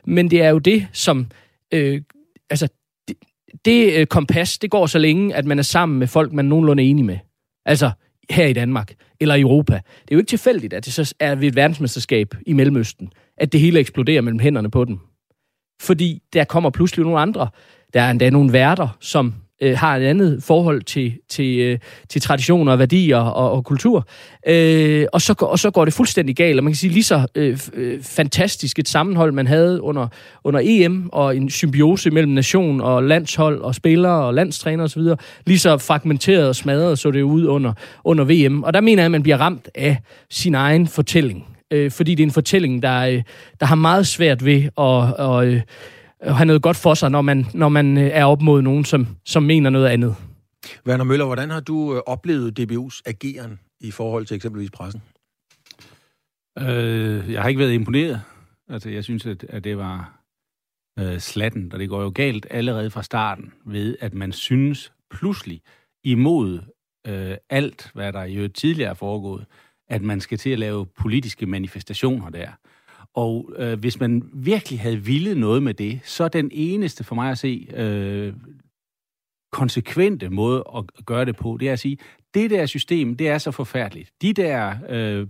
Men 0.05 0.31
det 0.31 0.41
er 0.41 0.49
jo 0.49 0.59
det, 0.59 0.87
som... 0.93 1.27
Øh, 1.73 2.01
altså, 2.49 2.67
det, 3.07 3.15
det 3.65 3.93
øh, 3.93 4.05
kompas, 4.05 4.57
det 4.57 4.71
går 4.71 4.85
så 4.85 4.99
længe, 4.99 5.35
at 5.35 5.45
man 5.45 5.59
er 5.59 5.63
sammen 5.63 5.99
med 5.99 6.07
folk, 6.07 6.33
man 6.33 6.45
er 6.45 6.49
nogenlunde 6.49 6.83
enig 6.83 7.05
med. 7.05 7.17
Altså, 7.65 7.91
her 8.29 8.45
i 8.45 8.53
Danmark, 8.53 8.93
eller 9.19 9.35
i 9.35 9.41
Europa. 9.41 9.73
Det 9.73 10.11
er 10.11 10.15
jo 10.15 10.17
ikke 10.17 10.29
tilfældigt, 10.29 10.73
at 10.73 10.85
det 10.85 10.93
så 10.93 11.15
er 11.19 11.35
ved 11.35 11.47
et 11.47 11.55
verdensmesterskab 11.55 12.35
i 12.45 12.53
Mellemøsten, 12.53 13.11
at 13.37 13.51
det 13.51 13.61
hele 13.61 13.79
eksploderer 13.79 14.21
mellem 14.21 14.39
hænderne 14.39 14.71
på 14.71 14.85
dem. 14.85 14.99
Fordi 15.81 16.21
der 16.33 16.43
kommer 16.43 16.69
pludselig 16.69 17.03
nogle 17.03 17.19
andre. 17.19 17.49
Der 17.93 18.01
er 18.01 18.11
endda 18.11 18.29
nogle 18.29 18.53
værter, 18.53 18.97
som 18.99 19.33
øh, 19.61 19.77
har 19.77 19.95
et 19.95 20.03
andet 20.03 20.43
forhold 20.43 20.81
til, 20.81 21.13
til, 21.29 21.59
øh, 21.59 21.79
til 22.09 22.21
traditioner 22.21 22.75
værdier 22.75 23.17
og, 23.17 23.51
og 23.51 23.65
kultur. 23.65 24.07
Øh, 24.47 25.05
og, 25.13 25.21
så, 25.21 25.35
og 25.39 25.59
så 25.59 25.71
går 25.71 25.85
det 25.85 25.93
fuldstændig 25.93 26.35
galt. 26.35 26.57
Og 26.59 26.63
man 26.63 26.73
kan 26.73 26.77
sige 26.77 26.93
lige 26.93 27.03
så 27.03 27.27
øh, 27.35 27.59
øh, 27.73 28.03
fantastisk 28.03 28.79
et 28.79 28.87
sammenhold, 28.87 29.31
man 29.31 29.47
havde 29.47 29.81
under, 29.81 30.07
under 30.43 30.59
EM, 30.63 31.09
og 31.11 31.37
en 31.37 31.49
symbiose 31.49 32.09
mellem 32.09 32.31
nation 32.31 32.81
og 32.81 33.03
landshold 33.03 33.61
og 33.61 33.75
spillere 33.75 34.25
og 34.25 34.33
landstræner 34.33 34.83
osv., 34.83 35.01
lige 35.45 35.59
så 35.59 35.77
fragmenteret 35.77 36.47
og 36.47 36.55
smadret 36.55 36.99
så 36.99 37.11
det 37.11 37.21
ud 37.21 37.45
under, 37.45 37.73
under 38.03 38.23
VM. 38.23 38.63
Og 38.63 38.73
der 38.73 38.81
mener 38.81 39.01
jeg, 39.01 39.05
at 39.05 39.11
man 39.11 39.23
bliver 39.23 39.37
ramt 39.37 39.69
af 39.75 39.97
sin 40.29 40.55
egen 40.55 40.87
fortælling. 40.87 41.45
Øh, 41.71 41.91
fordi 41.91 42.15
det 42.15 42.23
er 42.23 42.27
en 42.27 42.31
fortælling, 42.31 42.83
der, 42.83 42.99
øh, 42.99 43.23
der 43.59 43.65
har 43.65 43.75
meget 43.75 44.07
svært 44.07 44.45
ved 44.45 44.63
at... 44.63 44.71
Og, 44.77 45.47
øh, 45.47 45.61
have 46.21 46.45
noget 46.45 46.61
godt 46.61 46.77
for 46.77 46.93
sig, 46.93 47.11
når 47.11 47.21
man, 47.21 47.45
når 47.53 47.69
man 47.69 47.97
øh, 47.97 48.03
er 48.13 48.25
op 48.25 48.41
mod 48.41 48.61
nogen, 48.61 48.85
som, 48.85 49.07
som 49.25 49.43
mener 49.43 49.69
noget 49.69 49.87
andet. 49.87 50.15
Werner 50.87 51.03
Møller, 51.03 51.25
hvordan 51.25 51.49
har 51.49 51.59
du 51.59 51.95
øh, 51.95 52.01
oplevet 52.05 52.59
DBU's 52.59 53.01
ageren 53.05 53.59
i 53.79 53.91
forhold 53.91 54.25
til 54.25 54.35
eksempelvis 54.35 54.71
pressen? 54.71 55.01
Øh, 56.59 57.31
jeg 57.31 57.41
har 57.41 57.49
ikke 57.49 57.59
været 57.59 57.73
imponeret. 57.73 58.21
Altså, 58.69 58.89
jeg 58.89 59.03
synes, 59.03 59.25
at, 59.25 59.43
at 59.43 59.63
det 59.63 59.77
var 59.77 60.21
øh, 60.99 61.19
slatten, 61.19 61.73
og 61.73 61.79
det 61.79 61.89
går 61.89 62.01
jo 62.01 62.11
galt 62.15 62.47
allerede 62.49 62.91
fra 62.91 63.03
starten 63.03 63.53
ved, 63.65 63.97
at 63.99 64.13
man 64.13 64.31
synes 64.31 64.93
pludselig 65.11 65.61
imod 66.03 66.59
øh, 67.07 67.37
alt, 67.49 67.91
hvad 67.93 68.13
der 68.13 68.23
jo 68.23 68.47
tidligere 68.47 68.89
er 68.89 68.93
foregået, 68.93 69.45
at 69.89 70.01
man 70.01 70.21
skal 70.21 70.37
til 70.37 70.49
at 70.49 70.59
lave 70.59 70.85
politiske 70.85 71.45
manifestationer 71.45 72.29
der. 72.29 72.51
Og 73.17 73.53
øh, 73.57 73.79
hvis 73.79 73.99
man 73.99 74.29
virkelig 74.33 74.79
havde 74.79 74.97
ville 74.97 75.35
noget 75.35 75.63
med 75.63 75.73
det, 75.73 75.99
så 76.03 76.27
den 76.27 76.49
eneste 76.53 77.03
for 77.03 77.15
mig 77.15 77.31
at 77.31 77.37
se 77.37 77.67
øh, 77.73 78.33
konsekvente 79.51 80.29
måde 80.29 80.63
at 80.77 81.05
gøre 81.05 81.25
det 81.25 81.35
på, 81.35 81.57
det 81.59 81.69
er 81.69 81.73
at 81.73 81.79
sige, 81.79 81.97
det 82.33 82.49
der 82.49 82.65
system, 82.65 83.15
det 83.15 83.29
er 83.29 83.37
så 83.37 83.51
forfærdeligt. 83.51 84.11
De 84.21 84.33
der 84.33 84.75
øh, 84.89 85.27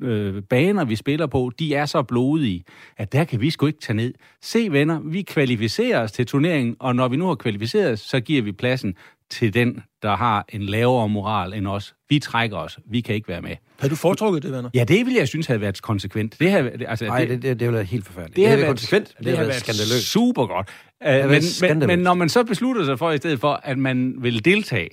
øh, 0.00 0.42
baner, 0.42 0.84
vi 0.84 0.96
spiller 0.96 1.26
på, 1.26 1.52
de 1.58 1.74
er 1.74 1.86
så 1.86 2.02
blodige, 2.02 2.64
at 2.96 3.12
der 3.12 3.24
kan 3.24 3.40
vi 3.40 3.50
sgu 3.50 3.66
ikke 3.66 3.80
tage 3.80 3.96
ned. 3.96 4.14
Se 4.42 4.68
venner, 4.70 5.00
vi 5.00 5.22
kvalificerer 5.22 6.02
os 6.02 6.12
til 6.12 6.26
turneringen, 6.26 6.76
og 6.78 6.96
når 6.96 7.08
vi 7.08 7.16
nu 7.16 7.26
har 7.26 7.34
kvalificeret 7.34 7.92
os, 7.92 8.00
så 8.00 8.20
giver 8.20 8.42
vi 8.42 8.52
pladsen 8.52 8.94
til 9.30 9.54
den, 9.54 9.82
der 10.02 10.16
har 10.16 10.44
en 10.48 10.62
lavere 10.62 11.08
moral 11.08 11.54
end 11.54 11.66
os. 11.66 11.94
Vi 12.08 12.18
trækker 12.18 12.56
os. 12.56 12.78
Vi 12.90 13.00
kan 13.00 13.14
ikke 13.14 13.28
være 13.28 13.42
med. 13.42 13.56
Har 13.80 13.88
du 13.88 13.96
foretrukket 13.96 14.42
det, 14.42 14.52
venner? 14.52 14.70
Ja, 14.74 14.84
det 14.84 15.06
ville 15.06 15.18
jeg 15.18 15.28
synes 15.28 15.46
havde 15.46 15.60
været 15.60 15.82
konsekvent. 15.82 16.40
Det 16.40 16.50
har, 16.50 16.70
altså, 16.88 17.06
Nej, 17.06 17.20
det, 17.20 17.28
det, 17.28 17.42
det, 17.42 17.60
det 17.60 17.66
ville 17.66 17.76
være 17.76 17.84
helt 17.84 18.06
forfærdeligt. 18.06 18.36
Det, 18.36 18.42
det 18.42 18.50
har 18.50 18.56
været 18.56 18.68
konsekvent. 18.68 19.08
Det, 19.18 19.26
det 19.26 19.36
har 19.36 19.44
været 19.44 19.60
skandaløst. 19.60 20.10
super 20.10 20.46
godt. 20.46 20.68
Uh, 21.06 21.30
men, 21.30 21.42
men, 21.78 21.86
men 21.86 21.98
når 21.98 22.14
man 22.14 22.28
så 22.28 22.44
beslutter 22.44 22.84
sig 22.84 22.98
for, 22.98 23.10
i 23.10 23.16
stedet 23.16 23.40
for, 23.40 23.60
at 23.64 23.78
man 23.78 24.14
vil 24.18 24.44
deltage, 24.44 24.88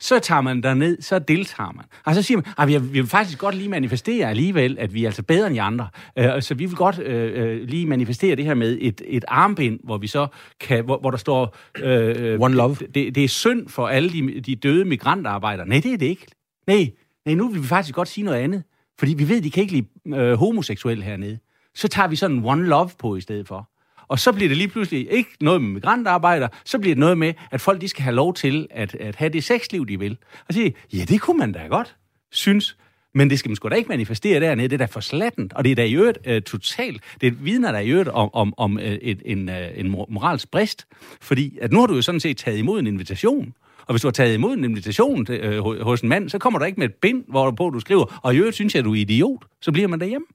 så 0.00 0.18
tager 0.18 0.40
man 0.40 0.76
ned, 0.76 1.02
så 1.02 1.18
deltager 1.18 1.72
man. 1.72 1.84
Og 2.04 2.14
så 2.14 2.22
siger 2.22 2.38
man, 2.38 2.44
at 2.58 2.68
vi, 2.68 2.78
vi 2.92 3.00
vil 3.00 3.06
faktisk 3.06 3.38
godt 3.38 3.54
lige 3.54 3.68
manifestere 3.68 4.30
alligevel, 4.30 4.76
at 4.78 4.94
vi 4.94 5.04
er 5.04 5.08
altså 5.08 5.22
bedre 5.22 5.46
end 5.46 5.54
de 5.54 5.62
andre. 5.62 5.88
Uh, 6.20 6.40
så 6.40 6.54
vi 6.54 6.66
vil 6.66 6.76
godt 6.76 6.98
uh, 6.98 7.42
uh, 7.42 7.68
lige 7.68 7.86
manifestere 7.86 8.36
det 8.36 8.44
her 8.44 8.54
med 8.54 8.78
et, 8.80 9.02
et 9.06 9.24
armbind, 9.28 9.80
hvor 9.84 9.98
vi 9.98 10.06
så 10.06 10.26
kan, 10.60 10.84
hvor, 10.84 10.98
hvor 10.98 11.10
der 11.10 11.18
står... 11.18 11.56
Uh, 11.84 12.40
One 12.40 12.54
love. 12.54 12.74
Det, 12.74 13.14
det 13.14 13.24
er 13.24 13.28
synd 13.28 13.68
for 13.68 13.88
alle 13.88 14.10
de, 14.10 14.40
de 14.40 14.54
døde 14.54 14.84
migrantarbejdere. 14.84 15.68
Nej, 15.68 15.80
det 15.80 15.92
er 15.92 15.98
det 15.98 16.06
ikke. 16.06 16.26
Nej, 16.66 16.90
nej, 17.26 17.34
nu 17.34 17.48
vil 17.48 17.62
vi 17.62 17.66
faktisk 17.66 17.94
godt 17.94 18.08
sige 18.08 18.24
noget 18.24 18.38
andet. 18.38 18.62
Fordi 18.98 19.14
vi 19.14 19.28
ved, 19.28 19.42
de 19.42 19.50
kan 19.50 19.62
ikke 19.62 19.72
lide 19.72 19.86
øh, 20.20 20.32
homoseksuelle 20.32 21.04
hernede. 21.04 21.38
Så 21.74 21.88
tager 21.88 22.08
vi 22.08 22.16
sådan 22.16 22.44
one 22.44 22.66
love 22.66 22.90
på 22.98 23.16
i 23.16 23.20
stedet 23.20 23.48
for. 23.48 23.70
Og 24.08 24.18
så 24.18 24.32
bliver 24.32 24.48
det 24.48 24.56
lige 24.56 24.68
pludselig 24.68 25.10
ikke 25.10 25.30
noget 25.40 25.62
med 25.62 25.70
migrantarbejdere, 25.70 26.48
så 26.64 26.78
bliver 26.78 26.94
det 26.94 27.00
noget 27.00 27.18
med, 27.18 27.34
at 27.50 27.60
folk 27.60 27.80
de 27.80 27.88
skal 27.88 28.02
have 28.02 28.14
lov 28.14 28.34
til 28.34 28.66
at, 28.70 28.94
at 28.94 29.16
have 29.16 29.28
det 29.28 29.44
sexliv, 29.44 29.86
de 29.86 29.98
vil. 29.98 30.18
Og 30.48 30.54
sige, 30.54 30.74
ja, 30.92 31.04
det 31.08 31.20
kunne 31.20 31.38
man 31.38 31.52
da 31.52 31.66
godt 31.66 31.96
synes. 32.30 32.76
Men 33.14 33.30
det 33.30 33.38
skal 33.38 33.48
man 33.48 33.56
sgu 33.56 33.68
da 33.68 33.74
ikke 33.74 33.88
manifestere 33.88 34.40
dernede. 34.40 34.68
Det 34.68 34.74
er 34.74 34.78
da 34.78 34.84
for 34.84 35.00
slattent, 35.00 35.52
og 35.52 35.64
det 35.64 35.70
er 35.70 35.74
da 35.74 35.84
i 35.84 35.94
øvrigt 35.94 36.18
øh, 36.26 36.42
totalt. 36.42 37.02
Det 37.20 37.44
vidner 37.44 37.72
da 37.72 37.78
i 37.78 37.90
øvrigt 37.90 38.08
om, 38.08 38.30
om, 38.32 38.54
om 38.56 38.78
øh, 38.78 38.84
et, 38.84 39.22
en, 39.24 39.48
øh, 39.48 39.68
en 39.74 39.90
moralsk 39.90 40.50
brist. 40.50 40.86
Fordi 41.20 41.58
at 41.60 41.72
nu 41.72 41.80
har 41.80 41.86
du 41.86 41.94
jo 41.94 42.02
sådan 42.02 42.20
set 42.20 42.36
taget 42.36 42.58
imod 42.58 42.80
en 42.80 42.86
invitation. 42.86 43.54
Og 43.86 43.92
hvis 43.92 44.02
du 44.02 44.08
har 44.08 44.12
taget 44.12 44.34
imod 44.34 44.56
en 44.56 44.64
invitation 44.64 45.26
til, 45.26 45.34
øh, 45.34 45.82
hos 45.82 46.00
en 46.00 46.08
mand, 46.08 46.28
så 46.28 46.38
kommer 46.38 46.58
du 46.58 46.64
ikke 46.64 46.80
med 46.80 46.88
et 46.88 46.94
bind, 46.94 47.24
hvor 47.28 47.50
på 47.50 47.70
du 47.70 47.80
skriver, 47.80 48.20
og 48.22 48.34
i 48.34 48.38
øvrigt 48.38 48.54
synes 48.54 48.74
jeg, 48.74 48.78
at 48.78 48.84
du 48.84 48.92
er 48.92 49.00
idiot. 49.00 49.44
Så 49.60 49.72
bliver 49.72 49.88
man 49.88 50.00
derhjemme. 50.00 50.26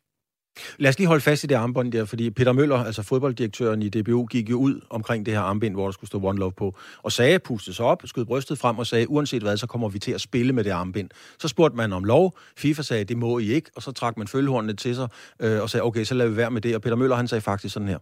Lad 0.77 0.89
os 0.89 0.97
lige 0.97 1.07
holde 1.07 1.21
fast 1.21 1.43
i 1.43 1.47
det 1.47 1.55
armbånd 1.55 1.91
der, 1.91 2.05
fordi 2.05 2.29
Peter 2.29 2.51
Møller, 2.53 2.77
altså 2.77 3.03
fodbolddirektøren 3.03 3.81
i 3.81 3.89
DBU, 3.89 4.25
gik 4.25 4.49
jo 4.49 4.57
ud 4.57 4.81
omkring 4.89 5.25
det 5.25 5.33
her 5.33 5.41
armbind, 5.41 5.73
hvor 5.73 5.85
der 5.85 5.91
skulle 5.91 6.07
stå 6.07 6.23
One 6.23 6.39
Love 6.39 6.51
på, 6.51 6.75
og 7.03 7.11
sagde, 7.11 7.39
pustede 7.39 7.75
sig 7.75 7.85
op, 7.85 8.01
skød 8.05 8.25
brystet 8.25 8.59
frem 8.59 8.79
og 8.79 8.87
sagde, 8.87 9.09
uanset 9.09 9.41
hvad, 9.41 9.57
så 9.57 9.67
kommer 9.67 9.89
vi 9.89 9.99
til 9.99 10.11
at 10.11 10.21
spille 10.21 10.53
med 10.53 10.63
det 10.63 10.69
armbind. 10.69 11.09
Så 11.39 11.47
spurgte 11.47 11.77
man 11.77 11.93
om 11.93 12.03
lov, 12.03 12.37
FIFA 12.57 12.81
sagde, 12.81 13.03
det 13.03 13.17
må 13.17 13.39
I 13.39 13.53
ikke, 13.53 13.71
og 13.75 13.81
så 13.81 13.91
trak 13.91 14.17
man 14.17 14.27
følgehornene 14.27 14.73
til 14.73 14.95
sig 14.95 15.07
øh, 15.39 15.61
og 15.61 15.69
sagde, 15.69 15.83
okay, 15.83 16.03
så 16.03 16.13
lader 16.13 16.29
vi 16.29 16.37
være 16.37 16.51
med 16.51 16.61
det, 16.61 16.75
og 16.75 16.81
Peter 16.81 16.95
Møller, 16.95 17.15
han 17.15 17.27
sagde 17.27 17.41
faktisk 17.41 17.73
sådan 17.73 17.87
her. 17.87 17.97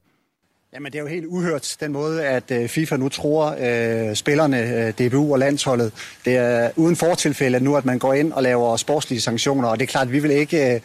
Jamen, 0.73 0.91
det 0.91 0.97
er 0.97 1.01
jo 1.01 1.07
helt 1.07 1.25
uhørt, 1.25 1.77
den 1.79 1.91
måde, 1.91 2.25
at 2.25 2.51
øh, 2.51 2.69
FIFA 2.69 2.97
nu 2.97 3.09
tror 3.09 3.55
øh, 3.59 4.15
spillerne, 4.15 4.61
øh, 4.61 4.93
DBU 4.93 5.33
og 5.33 5.39
landsholdet. 5.39 5.93
Det 6.25 6.35
er 6.35 6.71
uden 6.75 6.95
fortilfælde 6.95 7.59
nu, 7.59 7.75
at 7.75 7.85
man 7.85 7.99
går 7.99 8.13
ind 8.13 8.33
og 8.33 8.43
laver 8.43 8.77
sportslige 8.77 9.21
sanktioner, 9.21 9.67
og 9.67 9.79
det 9.79 9.85
er 9.85 9.87
klart, 9.87 10.07
at 10.07 10.13
vi 10.13 10.19
vil 10.19 10.31
ikke 10.31 10.73
øh, 10.73 10.81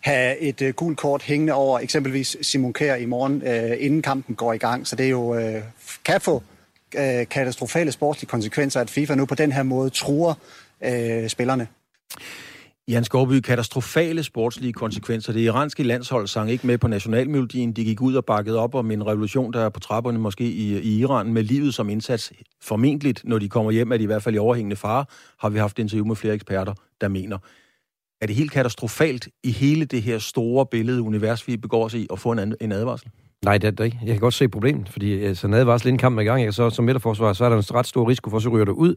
have 0.00 0.38
et 0.38 0.62
øh, 0.62 0.74
gult 0.74 0.98
kort 0.98 1.22
hængende 1.22 1.52
over 1.52 1.78
eksempelvis 1.78 2.36
Simon 2.42 2.72
Kjær 2.72 2.94
i 2.94 3.06
morgen, 3.06 3.42
øh, 3.46 3.76
inden 3.78 4.02
kampen 4.02 4.34
går 4.34 4.52
i 4.52 4.58
gang. 4.58 4.86
Så 4.86 4.96
det 4.96 5.06
er 5.06 5.10
jo 5.10 5.34
øh, 5.34 5.62
kan 6.04 6.20
få 6.20 6.42
øh, 6.98 7.28
katastrofale 7.30 7.92
sportslige 7.92 8.28
konsekvenser, 8.28 8.80
at 8.80 8.90
FIFA 8.90 9.14
nu 9.14 9.26
på 9.26 9.34
den 9.34 9.52
her 9.52 9.62
måde 9.62 9.90
truer 9.90 10.34
øh, 10.84 11.28
spillerne. 11.28 11.66
Jan 12.88 13.04
Skovby, 13.04 13.40
katastrofale 13.40 14.22
sportslige 14.22 14.72
konsekvenser. 14.72 15.32
Det 15.32 15.40
iranske 15.40 15.82
landshold 15.82 16.26
sang 16.26 16.50
ikke 16.50 16.66
med 16.66 16.78
på 16.78 16.88
nationalmelodien. 16.88 17.72
De 17.72 17.84
gik 17.84 18.00
ud 18.00 18.14
og 18.14 18.24
bakkede 18.24 18.58
op 18.58 18.74
om 18.74 18.90
en 18.90 19.06
revolution, 19.06 19.52
der 19.52 19.64
er 19.64 19.68
på 19.68 19.80
trapperne 19.80 20.18
måske 20.18 20.44
i, 20.44 20.78
i 20.78 20.98
Iran, 20.98 21.32
med 21.32 21.42
livet 21.42 21.74
som 21.74 21.88
indsats. 21.88 22.32
Formentligt, 22.62 23.20
når 23.24 23.38
de 23.38 23.48
kommer 23.48 23.70
hjem, 23.70 23.92
er 23.92 23.96
de 23.96 24.02
i 24.02 24.06
hvert 24.06 24.22
fald 24.22 24.34
i 24.34 24.38
overhængende 24.38 24.76
fare, 24.76 25.04
har 25.38 25.48
vi 25.48 25.58
haft 25.58 25.78
interview 25.78 26.06
med 26.06 26.16
flere 26.16 26.34
eksperter, 26.34 26.74
der 27.00 27.08
mener 27.08 27.38
er 28.20 28.26
det 28.26 28.36
helt 28.36 28.52
katastrofalt 28.52 29.28
i 29.44 29.50
hele 29.50 29.84
det 29.84 30.02
her 30.02 30.18
store 30.18 30.66
billede, 30.66 31.02
univers, 31.02 31.48
vi 31.48 31.56
begår 31.56 31.84
os 31.84 31.94
i, 31.94 32.06
at 32.12 32.18
få 32.18 32.32
en, 32.32 32.54
en 32.60 32.72
advarsel? 32.72 33.10
Nej, 33.44 33.58
det 33.58 33.66
er 33.66 33.70
det 33.70 33.84
ikke. 33.84 33.98
Jeg 34.02 34.14
kan 34.14 34.20
godt 34.20 34.34
se 34.34 34.48
problemet, 34.48 34.88
fordi 34.88 35.24
altså, 35.24 35.48
advarsel 35.48 35.88
inden 35.88 35.98
kampen 35.98 36.18
er 36.18 36.22
i 36.22 36.24
gang, 36.24 36.44
jeg, 36.44 36.54
så 36.54 36.70
som 36.70 36.84
midterforsvar, 36.84 37.32
så 37.32 37.44
er 37.44 37.48
der 37.48 37.56
en 37.56 37.74
ret 37.74 37.86
stor 37.86 38.08
risiko 38.08 38.30
for, 38.30 38.36
at 38.36 38.42
så 38.42 38.48
ryger 38.48 38.64
du 38.64 38.72
ud, 38.72 38.94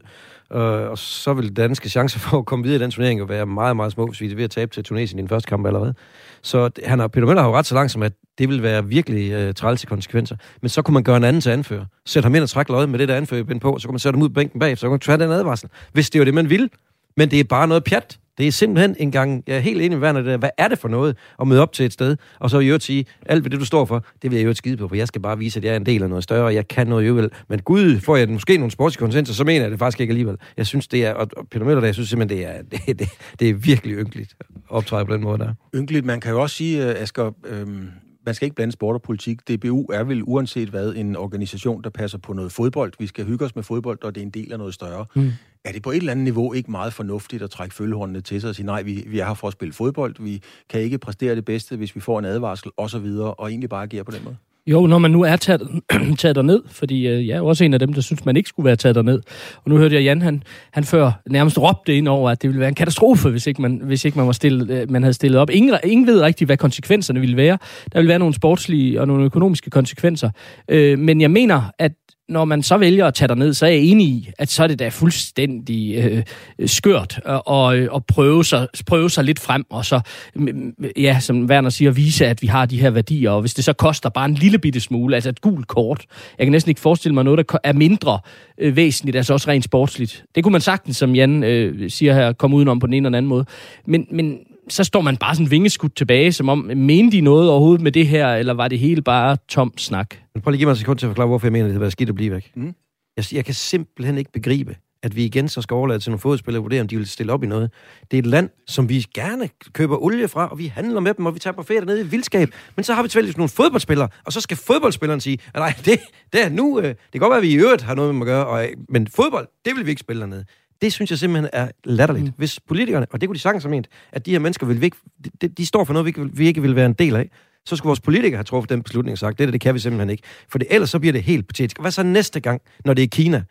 øh, 0.52 0.60
og 0.60 0.98
så 0.98 1.34
vil 1.34 1.56
danske 1.56 1.88
chancer 1.88 2.18
for 2.18 2.38
at 2.38 2.46
komme 2.46 2.62
videre 2.62 2.80
i 2.80 2.82
den 2.82 2.90
turnering 2.90 3.20
jo 3.20 3.24
være 3.24 3.46
meget, 3.46 3.76
meget 3.76 3.92
små, 3.92 4.06
hvis 4.06 4.20
vi 4.20 4.32
er 4.32 4.36
ved 4.36 4.44
at 4.44 4.50
tabe 4.50 4.74
til 4.74 4.84
Tunesien 4.84 5.18
i 5.18 5.22
den 5.22 5.28
første 5.28 5.48
kamp 5.48 5.66
allerede. 5.66 5.94
Så 6.42 6.70
han 6.84 6.98
har, 6.98 7.08
Peter 7.08 7.26
Møller 7.26 7.42
har 7.42 7.48
jo 7.48 7.56
ret 7.56 7.66
så 7.66 7.74
langt 7.74 7.92
som, 7.92 8.02
at 8.02 8.12
det 8.38 8.48
vil 8.48 8.62
være 8.62 8.84
virkelig 8.84 9.32
øh, 9.32 9.54
træls 9.54 9.84
konsekvenser. 9.84 10.36
Men 10.62 10.68
så 10.68 10.82
kunne 10.82 10.94
man 10.94 11.02
gøre 11.02 11.16
en 11.16 11.24
anden 11.24 11.42
til 11.42 11.50
anfører. 11.50 11.84
Sæt 12.06 12.24
ham 12.24 12.34
ind 12.34 12.42
og 12.42 12.48
trække 12.48 12.72
løjet 12.72 12.88
med 12.88 12.98
det 12.98 13.08
der 13.08 13.16
anfører 13.16 13.58
på, 13.58 13.78
så 13.78 13.88
kunne 13.88 13.94
man 13.94 13.98
sætte 13.98 14.16
ham 14.16 14.22
ud 14.22 14.28
på 14.28 14.32
bænken 14.32 14.60
bag, 14.60 14.78
så 14.78 14.86
kunne 14.86 14.92
man 14.92 15.00
tage 15.00 15.18
den 15.18 15.30
advarsel. 15.30 15.68
Hvis 15.92 16.10
det 16.10 16.18
var 16.18 16.24
det, 16.24 16.34
man 16.34 16.50
ville. 16.50 16.68
Men 17.16 17.30
det 17.30 17.40
er 17.40 17.44
bare 17.44 17.68
noget 17.68 17.84
pjat. 17.84 18.18
Det 18.40 18.48
er 18.48 18.52
simpelthen 18.52 18.96
en 18.98 19.10
gang, 19.10 19.44
jeg 19.46 19.56
er 19.56 19.60
helt 19.60 19.82
enig 19.82 19.98
med 19.98 20.06
Werner, 20.06 20.22
det 20.22 20.38
hvad 20.38 20.50
er 20.58 20.68
det 20.68 20.78
for 20.78 20.88
noget 20.88 21.16
at 21.40 21.48
møde 21.48 21.62
op 21.62 21.72
til 21.72 21.86
et 21.86 21.92
sted, 21.92 22.16
og 22.38 22.50
så 22.50 22.58
i 22.58 22.66
øvrigt 22.66 22.84
sige, 22.84 23.04
alt 23.26 23.42
hvad 23.42 23.50
det 23.50 23.60
du 23.60 23.64
står 23.64 23.84
for, 23.84 24.04
det 24.22 24.30
vil 24.30 24.38
jeg 24.38 24.46
jo 24.46 24.54
skide 24.54 24.76
på, 24.76 24.88
for 24.88 24.94
jeg 24.94 25.08
skal 25.08 25.20
bare 25.20 25.38
vise, 25.38 25.58
at 25.58 25.64
jeg 25.64 25.72
er 25.72 25.76
en 25.76 25.86
del 25.86 26.02
af 26.02 26.08
noget 26.08 26.24
større, 26.24 26.44
og 26.44 26.54
jeg 26.54 26.68
kan 26.68 26.86
noget 26.86 27.08
jo 27.08 27.14
vel. 27.14 27.30
Men 27.48 27.62
gud, 27.62 28.00
får 28.00 28.16
jeg 28.16 28.28
måske 28.28 28.56
nogle 28.56 28.70
sportslige 28.70 29.26
så 29.26 29.44
mener 29.44 29.62
jeg 29.62 29.70
det 29.70 29.78
faktisk 29.78 30.00
ikke 30.00 30.10
alligevel. 30.10 30.36
Jeg 30.56 30.66
synes, 30.66 30.88
det 30.88 31.06
er, 31.06 31.12
og 31.12 31.28
Peter 31.50 31.64
Møller, 31.64 31.80
der, 31.80 31.86
jeg 31.86 31.94
synes 31.94 32.08
simpelthen, 32.08 32.38
det 32.38 32.46
er, 32.46 32.62
det, 32.86 32.98
det, 32.98 33.08
det 33.40 33.48
er 33.48 33.54
virkelig 33.54 33.96
ynkeligt 33.96 34.36
at 34.40 34.46
optræde 34.68 35.06
på 35.06 35.12
den 35.12 35.22
måde 35.22 35.38
der. 35.38 35.54
Ynkeligt, 35.74 36.04
man 36.04 36.20
kan 36.20 36.32
jo 36.32 36.42
også 36.42 36.56
sige, 36.56 36.88
øh, 36.88 37.02
Asger, 37.02 37.30
øhm, 37.46 37.88
man 38.26 38.34
skal 38.34 38.46
ikke 38.46 38.54
blande 38.54 38.72
sport 38.72 38.94
og 38.94 39.02
politik. 39.02 39.48
DBU 39.48 39.86
er 39.92 40.04
vel 40.04 40.22
uanset 40.26 40.68
hvad 40.68 40.94
en 40.94 41.16
organisation, 41.16 41.82
der 41.82 41.90
passer 41.90 42.18
på 42.18 42.32
noget 42.32 42.52
fodbold. 42.52 42.92
Vi 42.98 43.06
skal 43.06 43.24
hygge 43.24 43.44
os 43.44 43.54
med 43.54 43.62
fodbold, 43.62 44.04
og 44.04 44.14
det 44.14 44.20
er 44.20 44.24
en 44.24 44.30
del 44.30 44.52
af 44.52 44.58
noget 44.58 44.74
større. 44.74 45.06
Mm. 45.16 45.32
Er 45.64 45.72
det 45.72 45.82
på 45.82 45.90
et 45.90 45.96
eller 45.96 46.12
andet 46.12 46.24
niveau 46.24 46.52
ikke 46.52 46.70
meget 46.70 46.92
fornuftigt 46.92 47.42
at 47.42 47.50
trække 47.50 47.74
følgehåndene 47.74 48.20
til 48.20 48.40
sig 48.40 48.48
og 48.50 48.54
sige, 48.54 48.66
nej, 48.66 48.82
vi, 48.82 49.04
vi 49.06 49.18
er 49.18 49.26
her 49.26 49.34
for 49.34 49.46
at 49.46 49.52
spille 49.52 49.72
fodbold, 49.72 50.14
vi 50.18 50.42
kan 50.68 50.80
ikke 50.80 50.98
præstere 50.98 51.34
det 51.34 51.44
bedste, 51.44 51.76
hvis 51.76 51.94
vi 51.94 52.00
får 52.00 52.18
en 52.18 52.24
advarsel 52.24 52.70
osv., 52.76 52.96
og, 52.96 53.40
og 53.40 53.50
egentlig 53.50 53.70
bare 53.70 53.82
agere 53.82 54.04
på 54.04 54.10
den 54.10 54.24
måde? 54.24 54.36
Jo, 54.66 54.86
når 54.86 54.98
man 54.98 55.10
nu 55.10 55.22
er 55.22 55.36
taget, 55.36 55.68
taget 56.18 56.44
ned, 56.44 56.62
fordi 56.66 57.08
øh, 57.08 57.28
jeg 57.28 57.36
er 57.36 57.40
også 57.40 57.64
en 57.64 57.74
af 57.74 57.80
dem, 57.80 57.92
der 57.92 58.00
synes, 58.00 58.24
man 58.24 58.36
ikke 58.36 58.48
skulle 58.48 58.66
være 58.66 58.76
taget 58.76 59.04
ned. 59.04 59.20
Og 59.64 59.70
nu 59.70 59.76
hørte 59.76 59.94
jeg 59.94 60.02
Jan, 60.04 60.22
han, 60.22 60.42
han 60.70 60.84
før 60.84 61.12
nærmest 61.30 61.58
råbte 61.58 61.96
ind 61.96 62.08
over, 62.08 62.30
at 62.30 62.42
det 62.42 62.48
ville 62.48 62.60
være 62.60 62.68
en 62.68 62.74
katastrofe, 62.74 63.30
hvis 63.30 63.46
ikke 63.46 63.62
man, 63.62 63.80
hvis 63.84 64.04
ikke 64.04 64.18
man, 64.18 64.26
var 64.26 64.32
stillet, 64.32 64.70
øh, 64.70 64.90
man 64.90 65.02
havde 65.02 65.14
stillet 65.14 65.40
op. 65.40 65.50
Ingen, 65.50 65.76
ingen 65.84 66.06
ved 66.06 66.20
rigtigt, 66.20 66.48
hvad 66.48 66.56
konsekvenserne 66.56 67.20
ville 67.20 67.36
være. 67.36 67.58
Der 67.92 67.98
ville 67.98 68.08
være 68.08 68.18
nogle 68.18 68.34
sportslige 68.34 69.00
og 69.00 69.06
nogle 69.06 69.24
økonomiske 69.24 69.70
konsekvenser. 69.70 70.30
Øh, 70.68 70.98
men 70.98 71.20
jeg 71.20 71.30
mener, 71.30 71.62
at 71.78 71.92
når 72.30 72.44
man 72.44 72.62
så 72.62 72.76
vælger 72.76 73.06
at 73.06 73.14
tage 73.14 73.28
dig 73.28 73.36
ned, 73.36 73.54
så 73.54 73.66
er 73.66 73.70
jeg 73.70 73.80
enig 73.80 74.06
i, 74.06 74.30
at 74.38 74.48
så 74.48 74.62
er 74.62 74.66
det 74.66 74.78
da 74.78 74.88
fuldstændig 74.88 75.96
øh, 75.96 76.22
skørt 76.66 77.20
at, 77.24 77.42
og, 77.46 77.78
øh, 77.78 77.88
og 77.90 78.04
prøve, 78.06 78.44
sig, 78.44 78.68
prøve 78.86 79.10
sig 79.10 79.24
lidt 79.24 79.38
frem, 79.38 79.64
og 79.70 79.84
så, 79.84 80.00
mm, 80.34 80.44
mm, 80.44 80.86
ja, 80.96 81.20
som 81.20 81.44
Werner 81.44 81.70
siger, 81.70 81.90
vise, 81.90 82.26
at 82.26 82.42
vi 82.42 82.46
har 82.46 82.66
de 82.66 82.80
her 82.80 82.90
værdier, 82.90 83.30
og 83.30 83.40
hvis 83.40 83.54
det 83.54 83.64
så 83.64 83.72
koster 83.72 84.08
bare 84.08 84.24
en 84.24 84.34
lille 84.34 84.58
bitte 84.58 84.80
smule, 84.80 85.14
altså 85.14 85.28
et 85.28 85.40
gult 85.40 85.68
kort, 85.68 86.04
jeg 86.38 86.46
kan 86.46 86.52
næsten 86.52 86.70
ikke 86.70 86.80
forestille 86.80 87.14
mig 87.14 87.24
noget, 87.24 87.48
der 87.50 87.58
er 87.64 87.72
mindre 87.72 88.18
øh, 88.58 88.76
væsentligt, 88.76 89.16
altså 89.16 89.32
også 89.32 89.50
rent 89.50 89.64
sportsligt. 89.64 90.24
Det 90.34 90.44
kunne 90.44 90.52
man 90.52 90.60
sagtens, 90.60 90.96
som 90.96 91.14
Jan 91.14 91.44
øh, 91.44 91.90
siger 91.90 92.14
her, 92.14 92.32
komme 92.32 92.56
udenom 92.56 92.78
på 92.78 92.86
den 92.86 92.94
ene 92.94 93.06
eller 93.06 93.18
anden 93.18 93.28
måde. 93.28 93.44
Men, 93.86 94.06
men 94.10 94.38
så 94.68 94.84
står 94.84 95.00
man 95.00 95.16
bare 95.16 95.34
sådan 95.34 95.50
vingeskudt 95.50 95.96
tilbage, 95.96 96.32
som 96.32 96.48
om, 96.48 96.58
mente 96.76 97.16
de 97.16 97.20
noget 97.20 97.50
overhovedet 97.50 97.80
med 97.80 97.92
det 97.92 98.06
her, 98.06 98.34
eller 98.34 98.54
var 98.54 98.68
det 98.68 98.78
hele 98.78 99.02
bare 99.02 99.36
tom 99.48 99.72
snak? 99.76 100.14
Prøv 100.42 100.50
lige 100.50 100.56
at 100.56 100.58
give 100.58 100.66
mig 100.66 100.72
en 100.72 100.76
sekund 100.76 100.98
til 100.98 101.06
at 101.06 101.10
forklare, 101.10 101.28
hvorfor 101.28 101.46
jeg 101.46 101.52
mener, 101.52 101.66
at 101.66 101.72
det 101.72 101.80
var 101.80 101.88
skidt 101.88 102.08
at 102.08 102.14
blive 102.14 102.32
væk. 102.32 102.52
Mm. 102.54 102.74
Jeg, 103.16 103.24
jeg 103.32 103.44
kan 103.44 103.54
simpelthen 103.54 104.18
ikke 104.18 104.32
begribe, 104.32 104.76
at 105.02 105.16
vi 105.16 105.24
igen 105.24 105.48
så 105.48 105.62
skal 105.62 105.74
overlade 105.74 105.98
til 105.98 106.10
nogle 106.10 106.20
fodspillere 106.20 106.60
og 106.60 106.64
vurdere, 106.64 106.80
om 106.80 106.88
de 106.88 106.96
vil 106.96 107.06
stille 107.06 107.32
op 107.32 107.44
i 107.44 107.46
noget. 107.46 107.70
Det 108.10 108.16
er 108.16 108.18
et 108.18 108.26
land, 108.26 108.50
som 108.66 108.88
vi 108.88 109.06
gerne 109.14 109.48
køber 109.72 110.02
olie 110.02 110.28
fra, 110.28 110.48
og 110.48 110.58
vi 110.58 110.66
handler 110.66 111.00
med 111.00 111.14
dem, 111.14 111.26
og 111.26 111.34
vi 111.34 111.38
tager 111.38 111.54
på 111.54 111.62
ferie 111.62 111.84
nede 111.84 112.00
i 112.00 112.06
vildskab. 112.06 112.48
Men 112.76 112.84
så 112.84 112.94
har 112.94 113.02
vi 113.02 113.08
tilfældigvis 113.08 113.36
nogle 113.36 113.48
fodboldspillere, 113.48 114.08
og 114.24 114.32
så 114.32 114.40
skal 114.40 114.56
fodboldspilleren 114.56 115.20
sige, 115.20 115.38
at 115.54 115.60
nej, 115.60 115.74
det, 115.84 116.00
det 116.32 116.44
er 116.44 116.48
nu, 116.48 116.80
øh, 116.80 116.84
det 116.84 116.96
kan 117.12 117.20
godt 117.20 117.30
være, 117.30 117.38
at 117.38 117.42
vi 117.42 117.50
i 117.50 117.56
øvrigt 117.56 117.82
har 117.82 117.94
noget 117.94 118.14
med 118.14 118.22
at 118.22 118.26
gøre, 118.26 118.46
og, 118.46 118.66
men 118.88 119.06
fodbold, 119.06 119.48
det 119.64 119.76
vil 119.76 119.86
vi 119.86 119.90
ikke 119.90 120.00
spille 120.00 120.20
dernede. 120.20 120.44
Det 120.82 120.92
synes 120.92 121.10
jeg 121.10 121.18
simpelthen 121.18 121.50
er 121.52 121.68
latterligt. 121.84 122.26
Mm. 122.26 122.32
Hvis 122.36 122.60
politikerne, 122.60 123.06
og 123.10 123.20
det 123.20 123.28
kunne 123.28 123.34
de 123.34 123.40
sagtens 123.40 123.64
have 123.64 123.70
ment, 123.70 123.88
at 124.12 124.26
de 124.26 124.30
her 124.30 124.38
mennesker 124.38 124.66
vil 124.66 124.80
vi 124.80 124.84
ikke, 124.84 124.96
de, 125.42 125.48
de 125.48 125.66
står 125.66 125.84
for 125.84 125.92
noget, 125.92 126.04
vi 126.04 126.08
ikke, 126.08 126.28
vi 126.32 126.46
ikke 126.46 126.62
vil 126.62 126.76
være 126.76 126.86
en 126.86 126.92
del 126.92 127.16
af, 127.16 127.30
så 127.66 127.76
skulle 127.76 127.88
vores 127.88 128.00
politikere 128.00 128.36
have 128.36 128.44
truffet 128.44 128.70
den 128.70 128.82
beslutning 128.82 129.12
og 129.12 129.18
sagt, 129.18 129.38
det 129.38 129.48
der, 129.48 129.52
det 129.52 129.60
kan 129.60 129.74
vi 129.74 129.78
simpelthen 129.78 130.10
ikke. 130.10 130.22
For 130.48 130.58
det, 130.58 130.66
ellers 130.70 130.90
så 130.90 130.98
bliver 130.98 131.12
det 131.12 131.22
helt 131.22 131.48
patetisk. 131.48 131.80
Hvad 131.80 131.90
så 131.90 132.02
næste 132.02 132.40
gang, 132.40 132.62
når 132.84 132.94
det 132.94 133.02
er 133.02 133.08
Kina? 133.08 133.42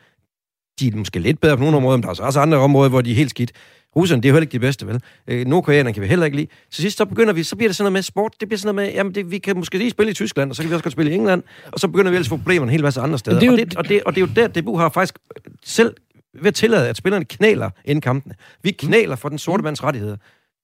De 0.79 0.87
er 0.87 0.95
måske 0.95 1.19
lidt 1.19 1.41
bedre 1.41 1.57
på 1.57 1.63
nogle 1.63 1.77
områder, 1.77 1.97
men 1.97 2.03
der 2.03 2.09
er 2.09 2.23
også 2.23 2.39
andre 2.39 2.57
områder, 2.57 2.89
hvor 2.89 3.01
de 3.01 3.11
er 3.11 3.15
helt 3.15 3.29
skidt. 3.29 3.51
Russerne, 3.95 4.21
det 4.21 4.27
er 4.27 4.29
jo 4.29 4.33
heller 4.33 4.45
ikke 4.45 4.51
de 4.51 4.59
bedste, 4.59 4.87
vel? 4.87 5.01
Øh, 5.27 5.47
Nordkoreanerne 5.47 5.93
kan 5.93 6.03
vi 6.03 6.07
heller 6.07 6.25
ikke 6.25 6.37
lide. 6.37 6.47
Så 6.69 6.81
sidst 6.81 6.97
så 6.97 7.05
begynder 7.05 7.33
vi, 7.33 7.43
så 7.43 7.55
bliver 7.55 7.69
det 7.69 7.75
sådan 7.75 7.83
noget 7.83 7.93
med 7.93 8.01
sport. 8.01 8.33
Det 8.39 8.47
bliver 8.47 8.57
sådan 8.57 8.75
noget 8.75 8.89
med, 8.89 8.95
jamen 8.95 9.15
det, 9.15 9.31
vi 9.31 9.37
kan 9.37 9.57
måske 9.57 9.77
lige 9.77 9.89
spille 9.89 10.11
i 10.11 10.13
Tyskland, 10.13 10.49
og 10.49 10.55
så 10.55 10.61
kan 10.61 10.69
vi 10.69 10.73
også 10.73 10.83
godt 10.83 10.91
spille 10.91 11.11
i 11.11 11.15
England, 11.15 11.43
og 11.71 11.79
så 11.79 11.87
begynder 11.87 12.11
vi 12.11 12.15
ellers 12.15 12.27
at 12.27 12.29
få 12.29 12.37
problemer 12.37 12.63
en 12.63 12.69
hel 12.69 12.83
masse 12.83 13.01
andre 13.01 13.17
steder. 13.17 13.39
Det 13.39 13.47
jo... 13.47 13.51
og, 13.51 13.57
det, 13.57 13.75
og, 13.75 13.89
det, 13.89 14.03
og 14.03 14.15
det 14.15 14.21
er 14.21 14.27
jo 14.27 14.47
der, 14.47 14.61
DBU 14.61 14.77
har 14.77 14.89
faktisk 14.89 15.15
selv 15.65 15.95
ved 16.33 16.47
at 16.47 16.55
tillade, 16.55 16.89
at 16.89 16.97
spillerne 16.97 17.25
knæler 17.25 17.69
inden 17.85 18.01
kampene. 18.01 18.35
Vi 18.63 18.71
knæler 18.71 19.15
for 19.15 19.29
den 19.29 19.37
sorte 19.37 19.63
mands 19.63 19.83
rettigheder. 19.83 20.17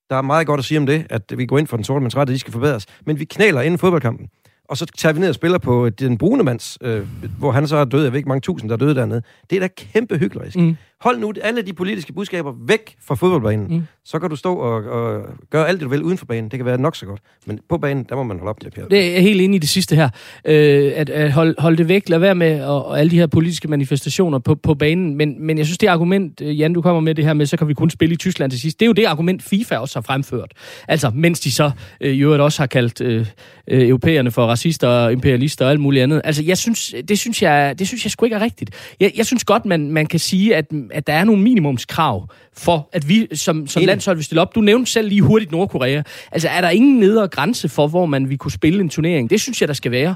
Der 0.10 0.16
er 0.16 0.22
meget 0.22 0.48
godt 0.48 0.60
at 0.60 0.66
sige 0.66 0.78
om 0.78 0.86
det, 0.86 1.08
at 1.10 1.34
vi 1.38 1.46
går 1.46 1.58
ind 1.58 1.68
for 1.68 1.78
den 1.78 1.84
sorte 1.84 2.02
mands 2.02 2.18
rettigheder, 2.18 2.36
de 2.36 2.40
skal 2.40 2.54
forbedres. 2.54 2.86
Men 3.06 3.20
vi 3.20 3.26
knæler 3.26 3.62
inden 3.62 3.78
fodboldkampen 3.78 4.30
og 4.70 4.78
så 4.78 4.86
tager 4.86 5.14
vi 5.14 5.20
ned 5.20 5.30
og 5.30 5.36
spiller 5.36 5.58
på 5.58 5.90
den 5.90 6.18
brune 6.18 6.44
mands, 6.44 6.78
øh, 6.82 7.08
hvor 7.40 7.52
han 7.52 7.68
så 7.68 7.78
er 7.78 7.86
død, 7.86 8.04
jeg 8.04 8.12
ved 8.12 8.18
ikke 8.18 8.30
mange 8.30 8.42
tusind, 8.42 8.70
der 8.70 8.76
er 8.76 8.80
døde 8.80 8.96
dernede. 8.96 9.22
Det 9.50 9.56
er 9.56 9.60
da 9.60 9.68
kæmpe 9.68 10.18
hyggeligt. 10.18 10.56
Mm. 10.56 10.76
Hold 11.02 11.20
nu 11.20 11.34
alle 11.42 11.62
de 11.62 11.74
politiske 11.74 12.14
budskaber 12.14 12.54
væk 12.68 12.96
fra 13.02 13.16
fodboldbanen. 13.16 13.68
Mm. 13.68 13.84
Så 14.06 14.20
kan 14.20 14.30
du 14.30 14.36
stå 14.36 14.56
og, 14.56 14.84
og 14.84 15.24
gøre 15.50 15.68
alt 15.68 15.80
det, 15.80 15.86
du 15.86 15.90
vil 15.90 16.04
uden 16.04 16.18
for 16.18 16.26
banen. 16.26 16.52
Det 16.52 16.60
kan 16.60 16.66
være 16.66 16.82
nok 16.82 16.96
så 16.96 17.06
godt. 17.06 17.22
Men 17.46 17.60
på 17.70 17.78
banen, 17.78 18.06
der 18.10 18.16
må 18.16 18.24
man 18.24 18.38
holde 18.38 18.50
op 18.50 18.64
med, 18.64 18.72
Per. 18.72 18.88
Det 18.88 19.18
er 19.18 19.22
helt 19.22 19.42
enig 19.42 19.56
i 19.56 19.60
det 19.60 19.70
sidste 19.70 19.96
her. 19.96 20.10
Øh, 20.46 20.92
at, 20.96 21.10
at 21.10 21.32
holde, 21.32 21.56
holde 21.58 21.78
det 21.78 21.88
væk. 21.88 22.10
Lad 22.10 22.20
være 22.20 22.36
med 22.36 22.64
og, 22.64 22.86
og 22.86 23.00
alle 23.00 23.12
de 23.12 23.16
her 23.16 23.28
politiske 23.28 23.68
manifestationer 23.68 24.40
på, 24.40 24.56
på 24.56 24.74
banen. 24.74 25.16
Men, 25.16 25.46
men 25.46 25.58
jeg 25.58 25.66
synes, 25.66 25.78
det 25.78 25.88
argument, 25.88 26.42
øh, 26.42 26.60
Jan, 26.60 26.74
du 26.74 26.82
kommer 26.82 27.02
med 27.02 27.16
det 27.16 27.26
her 27.26 27.34
med, 27.34 27.46
så 27.46 27.58
kan 27.58 27.68
vi 27.68 27.74
kun 27.74 27.90
spille 27.90 28.14
i 28.14 28.18
Tyskland 28.18 28.52
til 28.52 28.62
sidst. 28.62 28.80
Det 28.80 28.86
er 28.86 28.88
jo 28.88 28.94
det 28.94 29.06
argument, 29.06 29.44
FIFA 29.44 29.78
også 29.78 29.96
har 30.00 30.02
fremført. 30.02 30.52
Altså, 30.88 31.12
mens 31.14 31.40
de 31.40 31.52
så 31.52 31.72
øh, 32.02 32.16
i 32.16 32.20
øvrigt 32.20 32.42
også 32.42 32.62
har 32.62 32.68
kaldt 32.68 33.02
øh, 33.02 33.26
øh, 33.68 33.88
europæerne 33.88 34.32
for 34.32 34.46
racister 34.46 34.88
og 34.88 35.12
imperialister 35.12 35.66
og 35.66 35.72
alt 35.72 35.80
muligt 35.80 36.04
andet. 36.04 36.22
Altså, 36.24 36.44
jeg 36.44 36.58
synes, 36.58 36.96
det 37.08 37.20
synes 37.20 37.42
jeg, 37.42 37.80
det 37.80 37.88
synes 37.88 38.06
jeg 38.06 38.12
sgu 38.12 38.26
ikke 38.26 38.36
er 38.36 38.42
rigtigt. 38.42 38.96
Jeg, 39.00 39.12
jeg 39.18 39.26
synes 39.26 39.44
godt, 39.44 39.66
man, 39.66 39.92
man 39.92 40.06
kan 40.06 40.20
sige, 40.20 40.56
at, 40.56 40.66
at 40.94 41.08
der 41.08 41.14
er 41.14 41.24
nogle 41.24 41.42
minimumskrav 41.42 42.28
for, 42.54 42.90
at 42.94 43.10
vi 43.10 43.28
som, 43.36 43.68
som 43.68 43.84
landshold 43.84 44.18
vil 44.18 44.26
stille 44.26 44.42
op. 44.42 44.56
Du 44.56 44.62
nævnte 44.62 44.92
selv 44.92 45.10
lige 45.10 45.22
hurtigt 45.22 45.52
Nordkorea. 45.52 46.04
Altså, 46.32 46.50
er 46.50 46.62
der 46.62 46.70
ingen 46.70 47.00
nedre 47.00 47.28
grænse 47.28 47.70
for, 47.70 47.88
hvor 47.88 48.06
man 48.06 48.30
vi 48.30 48.36
kunne 48.36 48.52
spille 48.52 48.82
en 48.82 48.90
turnering? 48.90 49.30
Det 49.30 49.42
synes 49.42 49.62
jeg, 49.62 49.68
der 49.68 49.74
skal 49.74 49.92
være. 49.92 50.16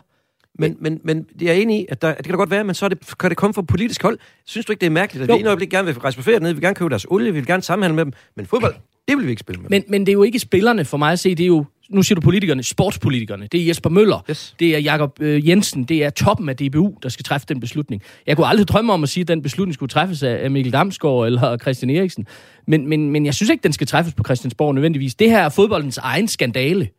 Men, 0.59 0.77
men, 0.79 0.99
men 1.03 1.25
jeg 1.41 1.49
er 1.49 1.53
enig 1.53 1.79
i, 1.79 1.85
at, 1.89 2.01
der, 2.01 2.13
det 2.13 2.25
kan 2.25 2.33
da 2.33 2.37
godt 2.37 2.51
være, 2.51 2.63
men 2.63 2.75
så 2.75 2.85
er 2.85 2.89
det, 2.89 3.17
kan 3.19 3.29
det 3.29 3.37
komme 3.37 3.53
fra 3.53 3.61
politisk 3.61 4.01
hold. 4.01 4.19
Synes 4.45 4.65
du 4.65 4.71
ikke, 4.71 4.81
det 4.81 4.85
er 4.85 4.91
mærkeligt, 4.91 5.23
at 5.23 5.29
jo. 5.29 5.35
vi 5.35 5.41
i 5.41 5.45
øjeblik 5.45 5.69
gerne 5.69 5.85
vil 5.85 5.99
rejse 5.99 6.17
på 6.17 6.23
ferie 6.23 6.39
ned, 6.39 6.49
vi 6.49 6.53
vil 6.53 6.61
gerne 6.61 6.75
købe 6.75 6.89
deres 6.89 7.05
olie, 7.09 7.33
vi 7.33 7.39
vil 7.39 7.47
gerne 7.47 7.63
sammenhandle 7.63 7.95
med 7.95 8.05
dem, 8.05 8.13
men 8.35 8.45
fodbold, 8.45 8.75
det 9.07 9.17
vil 9.17 9.25
vi 9.25 9.29
ikke 9.29 9.39
spille 9.39 9.61
med. 9.61 9.69
Men, 9.69 9.83
men 9.87 10.01
det 10.01 10.09
er 10.09 10.13
jo 10.13 10.23
ikke 10.23 10.39
spillerne 10.39 10.85
for 10.85 10.97
mig 10.97 11.11
at 11.11 11.19
se, 11.19 11.35
det 11.35 11.43
er 11.43 11.47
jo 11.47 11.65
nu 11.89 12.03
siger 12.03 12.15
du 12.15 12.21
politikerne, 12.21 12.63
sportspolitikerne. 12.63 13.47
Det 13.51 13.61
er 13.61 13.65
Jesper 13.65 13.89
Møller, 13.89 14.25
yes. 14.29 14.55
det 14.59 14.75
er 14.75 14.79
Jakob 14.79 15.21
øh, 15.21 15.49
Jensen, 15.49 15.83
det 15.83 16.03
er 16.03 16.09
toppen 16.09 16.49
af 16.49 16.57
DBU, 16.57 16.93
der 17.03 17.09
skal 17.09 17.23
træffe 17.23 17.47
den 17.49 17.59
beslutning. 17.59 18.01
Jeg 18.27 18.35
kunne 18.35 18.47
aldrig 18.47 18.67
drømme 18.67 18.93
om 18.93 19.03
at 19.03 19.09
sige, 19.09 19.21
at 19.21 19.27
den 19.27 19.41
beslutning 19.41 19.73
skulle 19.73 19.89
træffes 19.89 20.23
af 20.23 20.51
Mikkel 20.51 20.73
Damsgaard 20.73 21.25
eller 21.25 21.57
Christian 21.57 21.89
Eriksen. 21.89 22.27
Men, 22.67 22.87
men, 22.87 23.09
men 23.09 23.25
jeg 23.25 23.33
synes 23.33 23.49
ikke, 23.49 23.63
den 23.63 23.73
skal 23.73 23.87
træffes 23.87 24.13
på 24.13 24.23
Christiansborg 24.23 24.75
nødvendigvis. 24.75 25.15
Det 25.15 25.29
her 25.29 25.39
er 25.39 25.49
fodboldens 25.49 25.97
egen 25.97 26.27
skandale. 26.27 26.89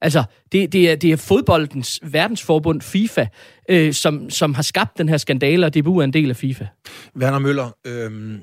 Altså, 0.00 0.24
det, 0.52 0.72
det, 0.72 0.90
er, 0.90 0.96
det 0.96 1.12
er 1.12 1.16
fodboldens 1.16 2.00
verdensforbund, 2.02 2.80
FIFA, 2.80 3.26
øh, 3.68 3.92
som, 3.92 4.30
som 4.30 4.54
har 4.54 4.62
skabt 4.62 4.98
den 4.98 5.08
her 5.08 5.16
skandale, 5.16 5.66
og 5.66 5.74
DBU 5.74 5.98
er 5.98 6.04
en 6.04 6.12
del 6.12 6.30
af 6.30 6.36
FIFA. 6.36 6.66
Werner 7.16 7.38
Møller, 7.38 7.70
øh, 7.86 8.38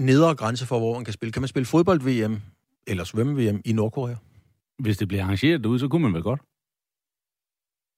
nedre 0.00 0.34
grænse 0.34 0.66
for, 0.66 0.78
hvor 0.78 0.94
man 0.94 1.04
kan 1.04 1.14
spille. 1.14 1.32
Kan 1.32 1.42
man 1.42 1.48
spille 1.48 1.66
fodbold-VM 1.66 2.40
eller 2.86 3.04
svømme-VM 3.04 3.60
i 3.64 3.72
Nordkorea? 3.72 4.14
Hvis 4.78 4.96
det 4.96 5.08
bliver 5.08 5.24
arrangeret 5.24 5.64
derude, 5.64 5.78
så 5.78 5.88
kunne 5.88 6.02
man 6.02 6.14
vel 6.14 6.22
godt. 6.22 6.40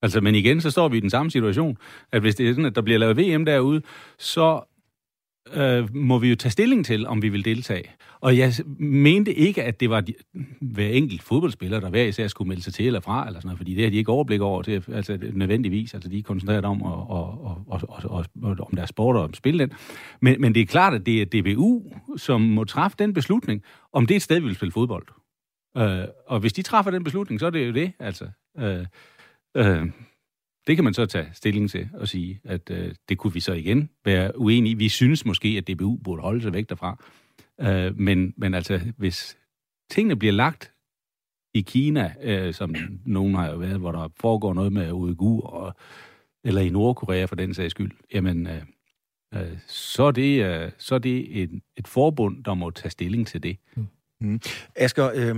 Altså, 0.03 0.21
men 0.21 0.35
igen, 0.35 0.61
så 0.61 0.71
står 0.71 0.89
vi 0.89 0.97
i 0.97 1.01
den 1.01 1.11
samme 1.11 1.31
situation, 1.31 1.79
at 2.13 2.21
hvis 2.21 2.35
det 2.35 2.49
er 2.49 2.53
sådan, 2.53 2.65
at 2.65 2.75
der 2.75 2.83
bliver 2.83 2.99
lavet 2.99 3.17
VM 3.17 3.45
derude, 3.45 3.83
så 4.19 4.63
øh, 5.53 5.95
må 5.95 6.19
vi 6.19 6.29
jo 6.29 6.37
tage 6.37 6.51
stilling 6.51 6.87
til, 6.87 7.07
om 7.07 7.23
vi 7.23 7.29
vil 7.29 7.45
deltage. 7.45 7.85
Og 8.21 8.39
jeg 8.39 8.53
mente 8.79 9.35
ikke, 9.35 9.63
at 9.63 9.81
det 9.81 9.91
var 9.91 10.01
de, 10.01 10.15
hver 10.61 10.89
enkelt 10.89 11.23
fodboldspiller, 11.23 11.81
der 11.81 11.91
hver 11.91 12.05
især 12.05 12.29
skulle 12.29 12.49
melde 12.49 12.63
sig 12.63 12.75
til 12.75 12.87
eller 12.87 13.01
fra, 13.01 13.27
eller 13.27 13.41
sådan 13.41 13.49
noget, 13.49 13.59
fordi 13.59 13.75
det 13.75 13.85
har 13.85 13.91
de 13.91 13.97
ikke 13.97 14.13
overblik 14.13 14.41
over 14.41 14.63
til, 14.63 14.85
altså, 14.93 15.19
nødvendigvis. 15.33 15.95
Altså, 15.95 16.09
de 16.09 16.19
er 16.19 16.23
koncentreret 16.23 16.65
om, 16.65 16.83
og, 16.83 17.11
og, 17.11 17.65
og, 17.67 17.81
og, 17.89 18.01
og, 18.05 18.25
og, 18.43 18.57
om 18.61 18.77
deres 18.77 18.89
sport 18.89 19.17
og 19.17 19.23
om 19.23 19.35
spil 19.35 19.59
den. 19.59 19.73
Men, 20.21 20.41
men 20.41 20.55
det 20.55 20.61
er 20.61 20.67
klart, 20.67 20.95
at 20.95 21.07
det 21.07 21.23
er 21.23 21.55
DBU, 21.55 21.83
som 22.17 22.41
må 22.41 22.65
træffe 22.65 22.97
den 22.99 23.13
beslutning, 23.13 23.63
om 23.93 24.07
det 24.07 24.15
er 24.15 24.17
et 24.17 24.23
sted, 24.23 24.41
vi 24.41 24.47
vil 24.47 24.55
spille 24.55 24.73
fodbold. 24.73 25.07
Øh, 25.77 26.09
og 26.27 26.41
hvis 26.41 26.53
de 26.53 26.63
træffer 26.63 26.91
den 26.91 27.05
beslutning, 27.05 27.41
så 27.41 27.47
er 27.47 27.51
det 27.51 27.67
jo 27.67 27.73
det, 27.73 27.93
altså. 27.99 28.29
Øh, 28.59 28.87
øh, 29.57 29.91
det 30.67 30.77
kan 30.77 30.85
man 30.85 30.95
så 30.95 31.07
tage 31.07 31.31
stilling 31.33 31.71
til 31.71 31.89
og 31.95 32.09
sige, 32.09 32.41
at 32.45 32.71
øh, 32.71 32.95
det 33.09 33.19
kunne 33.19 33.33
vi 33.33 33.41
så 33.41 33.53
igen 33.53 33.91
være 34.05 34.39
uenige 34.39 34.73
i. 34.73 34.75
Vi 34.75 34.89
synes 34.89 35.25
måske, 35.25 35.49
at 35.49 35.69
DBU 35.69 35.97
burde 35.97 36.23
holde 36.23 36.43
sig 36.43 36.53
væk 36.53 36.69
derfra. 36.69 37.05
Øh, 37.61 37.99
men, 37.99 38.35
men 38.37 38.55
altså, 38.55 38.81
hvis 38.97 39.39
tingene 39.91 40.17
bliver 40.17 40.33
lagt 40.33 40.73
i 41.55 41.61
Kina, 41.61 42.15
øh, 42.21 42.55
som 42.55 42.75
nogen 43.07 43.35
har 43.35 43.51
jo 43.51 43.57
været, 43.57 43.81
hvor 43.81 43.93
der 43.93 44.09
foregår 44.21 44.55
noget 44.55 44.73
med 44.73 44.93
Uyghur, 44.93 45.47
og, 45.47 45.75
eller 46.45 46.61
i 46.61 46.71
Nordkorea 46.71 47.25
for 47.25 47.37
den 47.37 47.55
sags 47.55 47.71
skyld, 47.71 47.91
jamen, 48.15 48.47
øh, 48.47 48.63
øh, 49.35 49.59
så 49.69 50.03
er 50.03 50.11
det, 50.11 50.45
øh, 50.45 50.71
så 50.79 50.95
er 50.95 50.99
det 50.99 51.43
et, 51.43 51.61
et 51.77 51.89
forbund, 51.89 52.45
der 52.45 52.55
må 52.55 52.71
tage 52.71 52.91
stilling 52.91 53.27
til 53.27 53.43
det. 53.43 53.57
Mm. 53.77 53.87
Asger, 54.77 55.11
øh, 55.15 55.37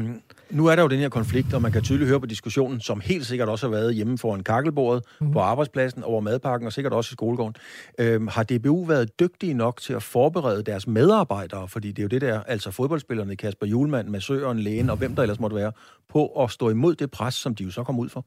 nu 0.51 0.67
er 0.67 0.77
der 0.77 0.83
jo 0.83 0.89
den 0.89 0.99
her 0.99 1.09
konflikt, 1.09 1.55
og 1.55 1.63
man 1.63 1.73
kan 1.73 1.83
tydeligt 1.83 2.09
høre 2.09 2.21
på 2.21 2.27
diskussionen, 2.27 2.81
som 2.81 3.01
helt 3.01 3.27
sikkert 3.27 3.49
også 3.49 3.67
har 3.67 3.71
været 3.71 3.95
hjemme 3.95 4.19
foran 4.19 4.43
kakkelbordet, 4.43 5.05
mm. 5.21 5.33
på 5.33 5.41
arbejdspladsen, 5.41 6.03
over 6.03 6.21
madpakken 6.21 6.67
og 6.67 6.73
sikkert 6.73 6.93
også 6.93 7.13
i 7.13 7.15
skolegården. 7.15 7.55
Øh, 7.99 8.27
har 8.27 8.43
DBU 8.43 8.85
været 8.85 9.21
dygtige 9.21 9.55
nok 9.55 9.81
til 9.81 9.93
at 9.93 10.03
forberede 10.03 10.63
deres 10.63 10.87
medarbejdere, 10.87 11.69
fordi 11.69 11.89
det 11.89 11.99
er 11.99 12.03
jo 12.03 12.09
det 12.09 12.21
der, 12.21 12.43
altså 12.43 12.71
fodboldspillerne, 12.71 13.37
Kasper 13.37 13.67
Julemand, 13.67 14.09
massøren, 14.09 14.59
lægen 14.59 14.91
og 14.91 14.97
hvem 14.97 15.15
der 15.15 15.23
ellers 15.23 15.41
måtte 15.41 15.57
være, 15.57 15.73
på 16.09 16.27
at 16.27 16.51
stå 16.51 16.71
imod 16.71 16.95
det 16.95 17.11
pres, 17.11 17.35
som 17.35 17.55
de 17.55 17.65
jo 17.65 17.71
så 17.71 17.83
kom 17.83 17.99
ud 17.99 18.09
for? 18.09 18.25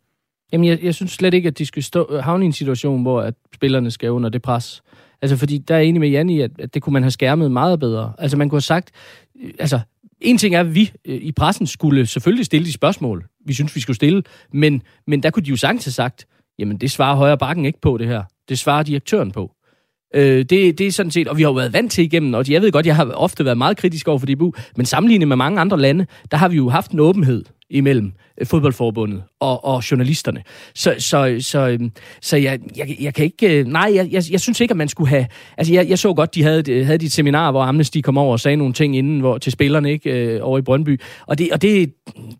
Jamen, 0.51 0.67
jeg, 0.67 0.83
jeg 0.83 0.95
synes 0.95 1.11
slet 1.11 1.33
ikke, 1.33 1.47
at 1.47 1.57
de 1.57 1.65
skal 1.65 1.83
stå, 1.83 2.19
havne 2.19 2.45
i 2.45 2.47
en 2.47 2.53
situation, 2.53 3.01
hvor 3.01 3.21
at 3.21 3.33
spillerne 3.55 3.91
skal 3.91 4.11
under 4.11 4.29
det 4.29 4.41
pres. 4.41 4.83
Altså, 5.21 5.37
fordi 5.37 5.57
der 5.57 5.75
er 5.75 5.79
jeg 5.79 5.87
enig 5.87 5.99
med 5.99 6.09
Jan 6.09 6.29
i, 6.29 6.41
at, 6.41 6.51
at 6.59 6.73
det 6.73 6.81
kunne 6.81 6.93
man 6.93 7.03
have 7.03 7.11
skærmet 7.11 7.51
meget 7.51 7.79
bedre. 7.79 8.13
Altså, 8.17 8.37
man 8.37 8.49
kunne 8.49 8.57
have 8.57 8.61
sagt, 8.61 8.91
øh, 9.43 9.51
altså, 9.59 9.79
en 10.21 10.37
ting 10.37 10.55
er, 10.55 10.59
at 10.59 10.75
vi 10.75 10.91
øh, 11.05 11.15
i 11.21 11.31
pressen 11.31 11.67
skulle 11.67 12.05
selvfølgelig 12.05 12.45
stille 12.45 12.65
de 12.65 12.73
spørgsmål, 12.73 13.25
vi 13.45 13.53
synes, 13.53 13.75
vi 13.75 13.81
skulle 13.81 13.95
stille, 13.95 14.23
men, 14.53 14.81
men 15.07 15.23
der 15.23 15.29
kunne 15.29 15.43
de 15.43 15.49
jo 15.49 15.55
sagtens 15.55 15.85
have 15.85 15.91
sagt, 15.91 16.27
jamen 16.59 16.77
det 16.77 16.91
svarer 16.91 17.15
højre 17.15 17.37
bakken 17.37 17.65
ikke 17.65 17.81
på 17.81 17.97
det 17.97 18.07
her. 18.07 18.23
Det 18.49 18.59
svarer 18.59 18.83
direktøren 18.83 19.31
på. 19.31 19.51
Øh, 20.15 20.37
det, 20.37 20.77
det 20.77 20.81
er 20.81 20.91
sådan 20.91 21.11
set, 21.11 21.27
og 21.27 21.37
vi 21.37 21.41
har 21.41 21.49
jo 21.49 21.53
været 21.53 21.73
vant 21.73 21.91
til 21.91 22.03
igennem, 22.03 22.33
og 22.33 22.49
jeg 22.49 22.61
ved 22.61 22.71
godt, 22.71 22.85
jeg 22.85 22.95
har 22.95 23.05
ofte 23.05 23.45
været 23.45 23.57
meget 23.57 23.77
kritisk 23.77 24.07
over 24.07 24.19
for 24.19 24.25
DBU, 24.25 24.53
men 24.75 24.85
sammenlignet 24.85 25.27
med 25.27 25.37
mange 25.37 25.61
andre 25.61 25.79
lande, 25.79 26.05
der 26.31 26.37
har 26.37 26.47
vi 26.47 26.55
jo 26.55 26.69
haft 26.69 26.91
en 26.91 26.99
åbenhed 26.99 27.43
imellem 27.69 28.11
øh, 28.41 28.47
fodboldforbundet 28.47 29.23
og, 29.39 29.65
og 29.65 29.91
journalisterne. 29.91 30.43
Så, 30.75 30.95
så, 30.97 31.37
så, 31.39 31.67
øhm, 31.67 31.91
så 32.21 32.37
jeg, 32.37 32.59
jeg, 32.77 32.97
jeg 32.99 33.13
kan 33.13 33.25
ikke... 33.25 33.59
Øh, 33.59 33.67
nej, 33.67 33.91
jeg, 33.95 34.09
jeg, 34.11 34.23
jeg 34.31 34.41
synes 34.41 34.59
ikke, 34.59 34.71
at 34.71 34.77
man 34.77 34.87
skulle 34.87 35.09
have... 35.09 35.25
Altså, 35.57 35.73
jeg, 35.73 35.89
jeg 35.89 35.99
så 35.99 36.13
godt, 36.13 36.35
de 36.35 36.43
havde, 36.43 36.71
øh, 36.71 36.85
havde 36.85 36.97
de 36.97 37.05
et 37.05 37.11
seminar, 37.11 37.51
hvor 37.51 37.61
Amnesty 37.61 37.99
kom 38.01 38.17
over 38.17 38.31
og 38.31 38.39
sagde 38.39 38.57
nogle 38.57 38.73
ting 38.73 38.97
inden 38.97 39.19
hvor, 39.19 39.37
til 39.37 39.51
spillerne 39.51 39.91
ikke 39.91 40.11
øh, 40.11 40.39
over 40.41 40.57
i 40.57 40.61
Brøndby. 40.61 41.01
Og, 41.27 41.37
det, 41.37 41.51
og 41.51 41.61
det, 41.61 41.93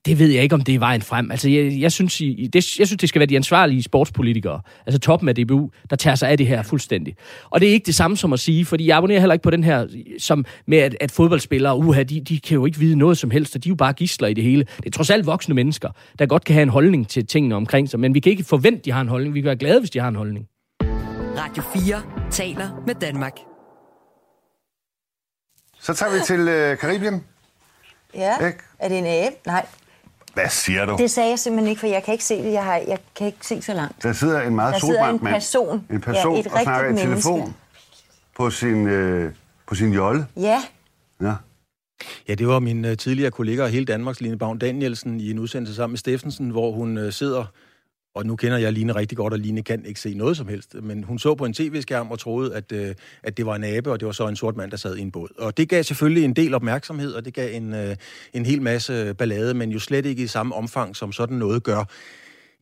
det 0.06 0.20
ved 0.20 0.30
jeg 0.30 0.44
ikke, 0.44 0.56
om 0.56 0.62
det 0.62 0.76
er 0.76 0.80
vejen 0.80 1.02
frem. 1.02 1.32
Altså, 1.32 1.50
jeg, 1.50 1.82
jeg, 1.82 1.92
synes, 1.92 2.22
I, 2.22 2.50
det, 2.54 2.80
jeg 2.80 2.88
synes, 2.88 3.00
det 3.00 3.10
skal 3.10 3.20
være 3.20 3.28
de 3.28 3.36
ansvarlige 3.36 3.84
sportspolitikere, 3.84 4.62
altså 4.86 5.00
toppen 5.00 5.30
af 5.30 5.36
DBU, 5.36 5.70
der 5.90 5.96
tager 5.96 6.16
sig 6.16 6.30
af 6.30 6.38
det 6.38 6.48
her 6.48 6.64
fuldstændig. 6.64 7.16
Og 7.50 7.62
det 7.62 7.70
er 7.70 7.74
ikke 7.74 7.86
det 7.86 7.96
samme 7.96 8.18
som 8.18 8.34
at 8.34 8.40
sige, 8.40 8.66
fordi 8.66 8.88
jeg 8.88 8.98
abonnerer 8.98 9.20
heller 9.20 9.34
ikke 9.34 9.44
på 9.44 9.50
den 9.50 9.64
her, 9.64 9.88
som 10.20 10.46
med 10.68 10.78
at, 10.78 10.96
at 11.00 11.12
fodboldspillere, 11.12 11.78
uha, 11.78 12.04
de, 12.04 12.22
de 12.22 12.40
kan 12.40 12.56
jo 12.56 12.66
ikke 12.66 12.80
vide 12.80 12.96
noget 12.96 13.18
som 13.18 13.32
helst, 13.32 13.56
og 13.56 13.64
de 13.64 13.70
er 13.70 13.72
jo 13.72 13.76
bare 13.76 13.94
gisler 13.94 14.28
i 14.28 14.34
det 14.34 14.44
hele. 14.44 14.66
Det 14.78 14.86
er 14.86 14.92
trods 14.92 15.10
alt 15.10 15.19
voksne 15.26 15.56
mennesker, 15.56 15.90
der 16.20 16.26
godt 16.26 16.44
kan 16.46 16.54
have 16.54 16.64
en 16.64 16.70
holdning 16.70 17.08
til 17.08 17.28
tingene 17.28 17.56
omkring 17.56 17.90
sig, 17.90 18.00
men 18.00 18.14
vi 18.14 18.20
kan 18.20 18.32
ikke 18.32 18.44
forvente, 18.44 18.80
at 18.80 18.86
de 18.86 18.92
har 18.92 19.02
en 19.02 19.08
holdning. 19.08 19.34
Vi 19.36 19.42
kan 19.42 19.46
være 19.48 19.56
glade, 19.58 19.80
hvis 19.80 19.90
de 19.90 20.00
har 20.00 20.08
en 20.08 20.16
holdning. 20.16 20.46
Radio 21.38 21.64
4 21.64 22.02
taler 22.32 22.84
med 22.88 22.96
Danmark. 22.96 23.34
Så 25.82 25.94
tager 25.94 26.14
vi 26.14 26.20
til 26.26 26.40
øh, 26.48 26.78
Karibien. 26.78 27.24
Ja, 28.16 28.48
Ikke? 28.48 28.60
er 28.80 28.88
det 28.90 28.98
en 28.98 29.06
abe? 29.06 29.36
Nej, 29.46 29.66
Hvad 30.34 30.50
siger 30.50 30.86
du? 30.86 30.96
det 30.98 31.12
sagde 31.12 31.30
jeg 31.30 31.40
simpelthen 31.40 31.70
ikke, 31.70 31.80
for 31.80 31.88
jeg 31.88 32.04
kan 32.04 32.12
ikke 32.12 32.24
se 32.24 32.44
det. 32.44 32.54
Jeg, 32.54 32.64
har, 32.64 32.76
jeg 32.76 32.98
kan 33.16 33.28
ikke 33.28 33.38
se 33.48 33.62
så 33.62 33.74
langt. 33.74 34.04
Der 34.04 34.14
sidder 34.14 34.42
en 34.42 34.56
meget 34.56 34.74
Der 34.74 34.80
sidder 34.80 34.94
solbrændt 34.94 35.22
en 35.22 35.24
mand. 35.24 35.36
person. 35.36 35.86
En 35.92 36.02
person 36.02 36.34
Ja, 36.34 36.40
et 36.40 36.48
og 36.48 36.60
snakker 36.64 36.86
i 36.86 36.88
rigtigt 36.90 37.08
telefon 37.08 37.40
menneske. 37.40 37.60
på 38.38 38.50
sin, 38.50 38.88
øh, 38.88 39.34
på 39.68 39.76
sin 39.76 39.94
jolle. 39.94 40.28
Ja, 40.38 40.62
Ja. 41.22 41.34
Ja, 42.28 42.36
det 42.36 42.48
var 42.48 42.60
min 42.60 42.86
øh, 42.86 42.98
tidligere 42.98 43.32
kollega 43.32 43.64
og 43.64 43.70
hele 43.70 43.86
Danmarks, 43.86 44.22
Line 44.22 44.38
Bavn 44.38 44.58
Danielsen, 44.58 45.20
i 45.20 45.32
en 45.32 45.40
udsendelse 45.40 45.76
sammen 45.76 45.92
med 45.92 45.98
Steffensen, 45.98 46.50
hvor 46.50 46.72
hun 46.72 46.98
øh, 46.98 47.14
sidder, 47.14 47.46
og 48.16 48.26
nu 48.26 48.36
kender 48.36 48.58
jeg 48.58 48.74
Line 48.74 48.96
rigtig 48.96 49.18
godt, 49.18 49.34
og 49.34 49.40
Line 49.40 49.64
kan 49.64 49.86
ikke 49.86 50.00
se 50.00 50.14
noget 50.14 50.38
som 50.38 50.48
helst, 50.48 50.76
men 50.84 51.04
hun 51.04 51.20
så 51.20 51.36
på 51.36 51.46
en 51.46 51.54
tv-skærm 51.54 52.12
og 52.12 52.20
troede, 52.20 52.56
at, 52.56 52.72
øh, 52.72 52.96
at 53.24 53.38
det 53.38 53.46
var 53.46 53.56
en 53.56 53.64
abe, 53.64 53.92
og 53.92 54.00
det 54.00 54.06
var 54.06 54.12
så 54.12 54.28
en 54.28 54.36
sort 54.36 54.56
mand, 54.58 54.72
der 54.72 54.78
sad 54.78 54.96
i 54.98 55.02
en 55.02 55.12
båd. 55.12 55.30
Og 55.38 55.58
det 55.58 55.70
gav 55.70 55.84
selvfølgelig 55.84 56.24
en 56.24 56.34
del 56.34 56.54
opmærksomhed, 56.54 57.14
og 57.14 57.26
det 57.26 57.34
gav 57.34 57.56
en, 57.56 57.76
en 58.34 58.46
hel 58.46 58.62
masse 58.62 59.14
ballade, 59.14 59.54
men 59.54 59.72
jo 59.72 59.80
slet 59.80 60.06
ikke 60.06 60.24
i 60.24 60.28
samme 60.28 60.56
omfang, 60.56 60.96
som 60.96 61.12
sådan 61.12 61.38
noget 61.38 61.64
gør 61.64 61.84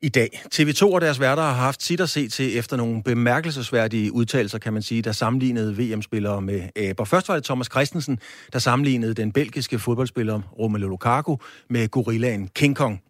i 0.02 0.10
dag. 0.10 0.42
TV2 0.56 0.86
og 0.86 1.02
deres 1.02 1.20
værter 1.20 1.44
har 1.44 1.54
haft 1.54 1.84
sit 1.84 2.02
at 2.02 2.10
se 2.10 2.28
til 2.30 2.58
efter 2.58 2.78
nogle 2.78 3.04
bemærkelsesværdige 3.04 4.14
udtalelser, 4.14 4.60
kan 4.60 4.74
man 4.74 4.82
sige, 4.82 5.02
der 5.02 5.12
sammenlignede 5.12 5.78
VM-spillere 5.78 6.42
med 6.42 6.62
aber. 6.76 7.06
Først 7.06 7.28
var 7.28 7.36
det 7.36 7.44
Thomas 7.44 7.68
Christensen, 7.72 8.20
der 8.54 8.60
sammenlignede 8.60 9.14
den 9.14 9.32
belgiske 9.32 9.80
fodboldspiller 9.80 10.42
Romelu 10.60 10.88
Lukaku 10.88 11.38
med 11.70 11.90
gorillaen 11.90 12.48
King 12.48 12.76
Kong. 12.76 13.02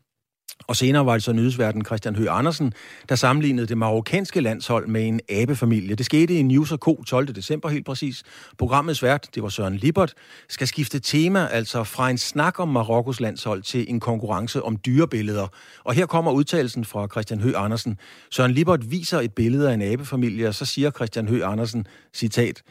Og 0.67 0.75
senere 0.75 1.05
var 1.05 1.13
det 1.13 1.23
så 1.23 1.33
nyhedsverden 1.33 1.85
Christian 1.85 2.15
Høgh 2.15 2.37
Andersen, 2.37 2.73
der 3.09 3.15
sammenlignede 3.15 3.67
det 3.67 3.77
marokkanske 3.77 4.41
landshold 4.41 4.87
med 4.87 5.07
en 5.07 5.19
abefamilie. 5.29 5.95
Det 5.95 6.05
skete 6.05 6.33
i 6.33 6.41
News 6.41 6.69
Co. 6.69 7.03
12. 7.03 7.35
december 7.35 7.69
helt 7.69 7.85
præcis. 7.85 8.23
Programmets 8.57 9.03
vært, 9.03 9.27
det 9.35 9.43
var 9.43 9.49
Søren 9.49 9.75
Libert, 9.75 10.13
skal 10.49 10.67
skifte 10.67 10.99
tema, 10.99 11.47
altså 11.51 11.83
fra 11.83 12.09
en 12.09 12.17
snak 12.17 12.59
om 12.59 12.67
Marokkos 12.67 13.19
landshold 13.19 13.61
til 13.61 13.85
en 13.89 13.99
konkurrence 13.99 14.63
om 14.63 14.77
dyrebilleder. 14.85 15.47
Og 15.83 15.93
her 15.93 16.05
kommer 16.05 16.31
udtalelsen 16.31 16.85
fra 16.85 17.07
Christian 17.11 17.39
Høgh 17.39 17.63
Andersen. 17.63 17.97
Søren 18.31 18.51
Libert 18.51 18.91
viser 18.91 19.19
et 19.19 19.33
billede 19.33 19.69
af 19.69 19.73
en 19.73 19.81
abefamilie, 19.81 20.47
og 20.47 20.55
så 20.55 20.65
siger 20.65 20.91
Christian 20.91 21.27
Høgh 21.27 21.51
Andersen, 21.51 21.87
citat, 22.13 22.63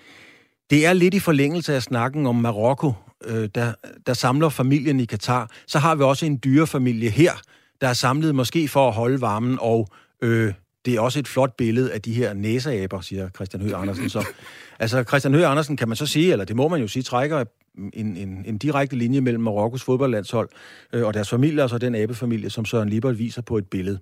det 0.70 0.86
er 0.86 0.92
lidt 0.92 1.14
i 1.14 1.18
forlængelse 1.18 1.74
af 1.74 1.82
snakken 1.82 2.26
om 2.26 2.36
Marokko, 2.36 2.92
øh, 3.24 3.48
der, 3.54 3.72
der 4.06 4.14
samler 4.14 4.48
familien 4.48 5.00
i 5.00 5.04
Katar. 5.04 5.50
Så 5.66 5.78
har 5.78 5.94
vi 5.94 6.02
også 6.02 6.26
en 6.26 6.40
dyrefamilie 6.44 7.10
her, 7.10 7.32
der 7.80 7.88
er 7.88 7.92
samlet 7.92 8.34
måske 8.34 8.68
for 8.68 8.88
at 8.88 8.94
holde 8.94 9.20
varmen, 9.20 9.58
og 9.60 9.88
øh, 10.22 10.52
det 10.84 10.94
er 10.94 11.00
også 11.00 11.18
et 11.18 11.28
flot 11.28 11.56
billede 11.56 11.92
af 11.92 12.02
de 12.02 12.12
her 12.12 12.34
næseaber, 12.34 13.00
siger 13.00 13.28
Christian 13.28 13.62
Høgh 13.62 13.80
Andersen. 13.80 14.10
Så, 14.10 14.26
altså, 14.78 15.02
Christian 15.02 15.34
Høgh 15.34 15.50
Andersen 15.50 15.76
kan 15.76 15.88
man 15.88 15.96
så 15.96 16.06
sige, 16.06 16.32
eller 16.32 16.44
det 16.44 16.56
må 16.56 16.68
man 16.68 16.80
jo 16.80 16.88
sige, 16.88 17.02
trækker 17.02 17.44
en, 17.92 18.16
en, 18.16 18.44
en 18.46 18.58
direkte 18.58 18.96
linje 18.96 19.20
mellem 19.20 19.42
Marokkos 19.42 19.82
fodboldlandshold 19.82 20.48
øh, 20.92 21.06
og 21.06 21.14
deres 21.14 21.30
familie, 21.30 21.62
og 21.62 21.70
så 21.70 21.78
den 21.78 21.94
abefamilie, 21.94 22.50
som 22.50 22.64
Søren 22.64 22.88
Libert 22.88 23.18
viser 23.18 23.42
på 23.42 23.58
et 23.58 23.66
billede. 23.70 23.98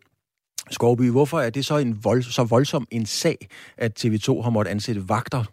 Skovby, 0.71 1.11
hvorfor 1.11 1.41
er 1.41 1.51
det 1.51 1.65
så, 1.65 1.79
en 1.79 2.05
vold, 2.05 2.23
så 2.23 2.45
voldsom 2.45 2.87
en 2.91 3.07
sag, 3.07 3.49
at 3.77 4.05
TV2 4.05 4.43
har 4.43 4.51
måttet 4.51 4.71
ansætte 4.71 5.09
vagter? 5.09 5.45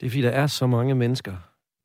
Det 0.00 0.06
er 0.06 0.10
fordi, 0.10 0.22
der 0.22 0.30
er 0.30 0.46
så 0.46 0.66
mange 0.66 0.94
mennesker, 0.94 1.34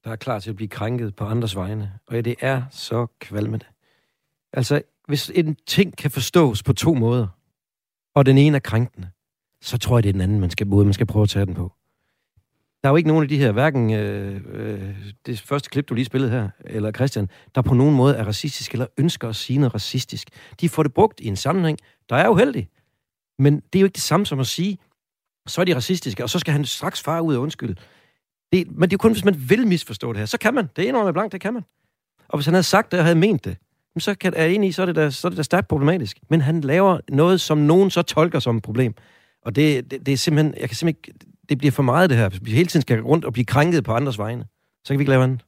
der 0.04 0.12
er 0.12 0.16
klar 0.16 0.40
til 0.40 0.50
at 0.50 0.56
blive 0.56 0.68
krænket 0.68 1.16
på 1.16 1.26
andres 1.26 1.56
vegne. 1.56 1.92
Og 2.08 2.16
ja, 2.16 2.22
det 2.22 2.36
er 2.42 2.64
så 2.72 3.08
kvalmende. 3.20 3.66
Altså, 4.54 4.82
hvis 5.10 5.32
en 5.36 5.58
ting 5.68 5.98
kan 5.98 6.12
forstås 6.12 6.64
på 6.64 6.74
to 6.74 6.94
måder, 6.94 7.28
og 8.16 8.26
den 8.26 8.38
ene 8.38 8.56
er 8.56 8.60
krænkende, 8.60 9.10
så 9.62 9.78
tror 9.78 9.98
jeg, 9.98 10.04
det 10.04 10.10
er 10.10 10.14
den 10.14 10.22
anden 10.22 10.40
man 10.40 10.50
skal, 10.50 10.68
måde, 10.68 10.86
man 10.86 10.94
skal 10.94 11.08
prøve 11.08 11.24
at 11.24 11.30
tage 11.30 11.46
den 11.46 11.54
på. 11.54 11.74
Der 12.84 12.90
er 12.90 12.92
jo 12.92 12.96
ikke 12.96 13.08
nogen 13.08 13.24
af 13.24 13.30
de 13.30 13.38
her, 13.38 13.52
hverken 13.52 13.94
øh, 13.94 14.42
øh, 14.52 14.96
det 15.26 15.40
første 15.42 15.70
klip, 15.70 15.90
du 15.90 15.94
lige 15.94 16.06
spillede 16.06 16.32
her, 16.32 16.50
eller 16.66 16.92
Christian, 16.92 17.30
der 17.56 17.62
på 17.62 17.74
nogen 17.74 17.96
måde 17.96 18.16
er 18.16 18.24
racistisk, 18.24 18.72
eller 18.72 18.88
ønsker 18.98 19.30
at 19.30 19.36
sige 19.36 19.60
noget 19.60 19.74
racistisk. 19.74 20.30
De 20.62 20.70
får 20.70 20.84
det 20.84 20.94
brugt 20.94 21.20
i 21.20 21.28
en 21.28 21.36
sammenhæng, 21.36 21.78
der 22.10 22.16
er 22.16 22.30
uheldig. 22.30 22.70
Men 23.40 23.56
det 23.56 23.76
er 23.76 23.80
jo 23.80 23.86
ikke 23.86 23.96
det 23.96 24.04
samme 24.04 24.26
som 24.26 24.40
at 24.40 24.48
sige, 24.48 24.78
så 25.48 25.62
er 25.62 25.66
de 25.66 25.76
racistiske, 25.76 26.24
og 26.24 26.30
så 26.30 26.40
skal 26.40 26.52
han 26.52 26.66
straks 26.66 27.02
fare 27.02 27.22
ud 27.22 27.36
og 27.36 27.42
undskylde. 27.42 27.76
Det, 28.52 28.72
men 28.72 28.82
det 28.82 28.94
er 28.94 28.98
jo 28.98 29.02
kun, 29.02 29.12
hvis 29.12 29.26
man 29.26 29.50
vil 29.50 29.68
misforstå 29.68 30.14
det 30.14 30.20
her. 30.20 30.26
Så 30.26 30.38
kan 30.38 30.54
man. 30.54 30.70
Det 30.76 30.86
er 30.86 30.90
enormt 30.90 31.14
blankt, 31.14 31.32
det 31.32 31.42
kan 31.42 31.54
man. 31.54 31.64
Og 32.28 32.38
hvis 32.38 32.46
han 32.46 32.54
havde 32.54 32.64
sagt 32.64 32.92
det 32.92 33.00
og 33.00 33.06
havde 33.06 33.20
ment 33.20 33.46
det, 33.46 33.58
så 34.00 34.16
kan, 34.16 34.34
er 34.36 34.46
jeg 34.46 34.64
i, 34.64 34.72
så 34.72 34.82
er 34.82 34.86
det 34.86 34.96
da, 34.96 35.10
så 35.10 35.28
er 35.28 35.30
det 35.30 35.38
da 35.38 35.44
stærkt 35.44 35.68
problematisk. 35.68 36.18
Men 36.30 36.42
han 36.42 36.62
laver 36.62 37.00
noget, 37.10 37.42
som 37.42 37.58
nogen 37.58 37.90
så 37.90 38.02
tolker 38.02 38.40
som 38.40 38.58
et 38.58 38.64
problem. 38.64 38.94
Og 39.46 39.56
det, 39.56 39.92
det, 39.92 40.06
det 40.06 40.12
er 40.12 40.18
simpelthen, 40.18 40.54
jeg 40.62 40.70
kan 40.70 40.76
simpelthen 40.76 41.12
ikke, 41.14 41.26
det 41.50 41.58
bliver 41.58 41.72
for 41.72 41.84
meget 41.84 42.10
det 42.10 42.18
her. 42.18 42.30
Hvis 42.30 42.42
vi 42.44 42.52
hele 42.52 42.68
tiden 42.68 42.82
skal 42.82 43.02
rundt 43.02 43.26
og 43.26 43.34
blive 43.34 43.46
krænket 43.46 43.84
på 43.84 43.94
andres 43.94 44.18
vegne, 44.18 44.46
så 44.84 44.94
kan 44.94 45.00
vi 45.00 45.02
ikke 45.02 45.12
lave 45.12 45.24
andet. 45.24 45.42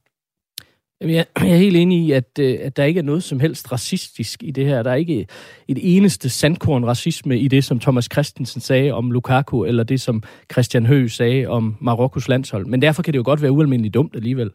Jamen, 1.00 1.16
jeg, 1.16 1.26
jeg 1.40 1.50
er 1.50 1.56
helt 1.56 1.76
enig 1.76 2.06
i, 2.06 2.12
at, 2.12 2.38
øh, 2.40 2.58
at 2.60 2.76
der 2.76 2.84
ikke 2.84 2.98
er 2.98 3.04
noget 3.04 3.22
som 3.22 3.40
helst 3.40 3.72
racistisk 3.72 4.42
i 4.42 4.50
det 4.50 4.66
her. 4.66 4.82
Der 4.82 4.90
er 4.90 4.94
ikke 4.94 5.26
et 5.68 5.96
eneste 5.96 6.28
sandkorn 6.30 6.84
racisme 6.84 7.38
i 7.38 7.48
det, 7.48 7.64
som 7.64 7.80
Thomas 7.80 8.08
Christensen 8.12 8.60
sagde 8.60 8.92
om 8.92 9.10
Lukaku, 9.10 9.64
eller 9.64 9.84
det, 9.84 10.00
som 10.00 10.22
Christian 10.52 10.86
Høgh 10.86 11.10
sagde 11.10 11.46
om 11.46 11.76
Marokkos 11.80 12.28
landshold. 12.28 12.66
Men 12.66 12.82
derfor 12.82 13.02
kan 13.02 13.12
det 13.12 13.18
jo 13.18 13.22
godt 13.24 13.42
være 13.42 13.52
ualmindeligt 13.52 13.94
dumt 13.94 14.16
alligevel. 14.16 14.50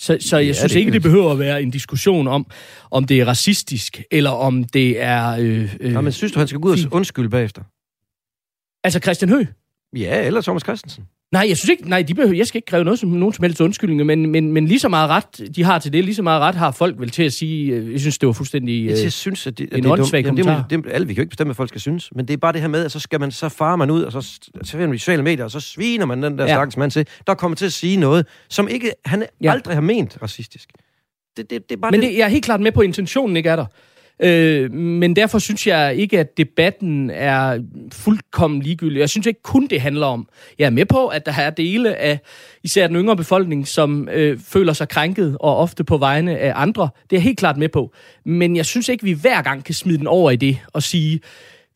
Så, 0.00 0.18
så 0.20 0.36
jeg 0.36 0.46
Ja, 0.46 0.52
synes 0.52 0.72
det- 0.72 0.78
ikke, 0.78 0.92
det 0.92 1.02
behøver 1.02 1.32
at 1.32 1.38
være 1.38 1.62
en 1.62 1.70
diskussion 1.70 2.28
om, 2.28 2.46
om 2.90 3.04
det 3.04 3.20
er 3.20 3.24
racistisk, 3.24 4.02
eller 4.10 4.30
om 4.30 4.64
det 4.64 5.00
er... 5.02 5.36
Øh, 5.40 5.74
øh, 5.80 5.92
Nå, 5.92 6.00
men 6.00 6.12
synes 6.12 6.32
du, 6.32 6.38
han 6.38 6.48
skal 6.48 6.60
gå 6.60 6.68
ud 6.68 6.84
og 6.86 6.92
undskylde 6.92 7.28
bagefter? 7.30 7.62
Altså 8.84 9.00
Christian 9.00 9.28
Høgh? 9.28 9.46
Ja, 9.96 10.26
eller 10.26 10.40
Thomas 10.40 10.62
Christensen. 10.62 11.04
Nej, 11.32 11.44
jeg 11.48 11.56
synes 11.56 11.68
ikke, 11.68 11.88
nej, 11.88 12.02
de 12.02 12.14
behøver, 12.14 12.36
jeg 12.36 12.46
skal 12.46 12.58
ikke 12.58 12.66
kræve 12.66 12.84
noget 12.84 12.98
som, 12.98 13.08
nogen 13.08 13.32
som 13.32 13.42
helst 13.42 13.60
undskyldninger, 13.60 14.04
men, 14.04 14.26
men, 14.30 14.52
men 14.52 14.66
lige 14.66 14.78
så 14.80 14.88
meget 14.88 15.10
ret, 15.10 15.56
de 15.56 15.62
har 15.64 15.78
til 15.78 15.92
det, 15.92 16.04
lige 16.04 16.14
så 16.14 16.22
meget 16.22 16.40
ret 16.40 16.54
har 16.54 16.70
folk 16.70 17.00
vel 17.00 17.10
til 17.10 17.22
at 17.22 17.32
sige, 17.32 17.72
øh, 17.72 17.92
jeg 17.92 18.00
synes, 18.00 18.18
det 18.18 18.26
var 18.26 18.32
fuldstændig... 18.32 18.86
Jeg 18.86 19.04
Øh, 19.04 19.10
synes, 19.10 19.46
at 19.46 19.58
det, 19.58 19.68
en 19.72 19.82
det 19.82 19.92
åndssvag 19.92 20.24
Jamen, 20.24 20.36
det, 20.36 20.44
kommentar. 20.46 20.68
det, 20.68 20.84
alle, 20.94 21.06
vi 21.06 21.14
kan 21.14 21.20
jo 21.20 21.22
ikke 21.22 21.30
bestemme, 21.30 21.48
hvad 21.48 21.54
folk 21.54 21.68
skal 21.68 21.80
synes, 21.80 22.10
men 22.14 22.28
det 22.28 22.34
er 22.34 22.38
bare 22.38 22.52
det 22.52 22.60
her 22.60 22.68
med, 22.68 22.84
at 22.84 22.92
så, 22.92 23.00
skal 23.00 23.20
man, 23.20 23.30
så 23.32 23.48
farer 23.48 23.76
man 23.76 23.90
ud, 23.90 24.02
og 24.02 24.12
så, 24.12 24.20
så 24.62 24.70
finder 24.72 24.86
man 24.86 24.98
sociale 24.98 25.22
medier, 25.22 25.44
og 25.44 25.50
så 25.50 25.60
sviner 25.60 26.06
man 26.06 26.22
den 26.22 26.38
der 26.38 26.44
Ja. 26.44 26.54
stakkels 26.54 26.76
mand 26.76 26.90
til, 26.90 27.06
der 27.26 27.34
kommer 27.34 27.56
til 27.56 27.66
at 27.66 27.72
sige 27.72 27.96
noget, 27.96 28.26
som 28.48 28.68
ikke 28.68 28.90
han 29.04 29.24
Ja. 29.42 29.52
aldrig 29.52 29.74
har 29.76 29.80
ment 29.82 30.18
racistisk. 30.22 30.68
det, 31.36 31.50
det, 31.50 31.68
det 31.68 31.76
er 31.76 31.80
bare 31.80 31.90
Men 31.90 32.00
det, 32.00 32.12
jeg 32.16 32.24
er 32.24 32.28
helt 32.28 32.44
klart 32.44 32.60
med 32.60 32.72
på, 32.72 32.80
at 32.80 32.84
intentionen 32.84 33.36
ikke 33.36 33.48
er 33.48 33.56
der. 33.56 33.66
Øh, 34.20 34.72
men 34.72 35.16
derfor 35.16 35.38
synes 35.38 35.66
jeg 35.66 35.94
ikke, 35.96 36.20
at 36.20 36.36
debatten 36.36 37.10
er 37.10 37.58
fuldkommen 37.92 38.62
ligegyldig. 38.62 39.00
Jeg 39.00 39.10
synes 39.10 39.26
ikke 39.26 39.42
kun, 39.42 39.66
det 39.66 39.80
handler 39.80 40.06
om. 40.06 40.28
Jeg 40.58 40.66
er 40.66 40.70
med 40.70 40.86
på, 40.86 41.06
at 41.06 41.26
der 41.26 41.32
er 41.38 41.50
dele 41.50 41.96
af 41.96 42.18
især 42.62 42.86
den 42.86 42.96
yngre 42.96 43.16
befolkning, 43.16 43.68
som 43.68 44.08
øh, 44.12 44.38
føler 44.38 44.72
sig 44.72 44.88
krænket, 44.88 45.36
og 45.40 45.56
ofte 45.56 45.84
på 45.84 45.96
vegne 45.96 46.38
af 46.38 46.52
andre. 46.56 46.82
Det 46.82 47.16
er 47.16 47.20
jeg 47.20 47.22
helt 47.22 47.38
klart 47.38 47.56
med 47.56 47.68
på. 47.68 47.94
Men 48.24 48.56
jeg 48.56 48.66
synes 48.66 48.88
ikke, 48.88 49.04
vi 49.04 49.12
hver 49.12 49.42
gang 49.42 49.64
kan 49.64 49.74
smide 49.74 49.98
den 49.98 50.06
over 50.06 50.30
i 50.30 50.36
det 50.36 50.58
og 50.72 50.82
sige, 50.82 51.20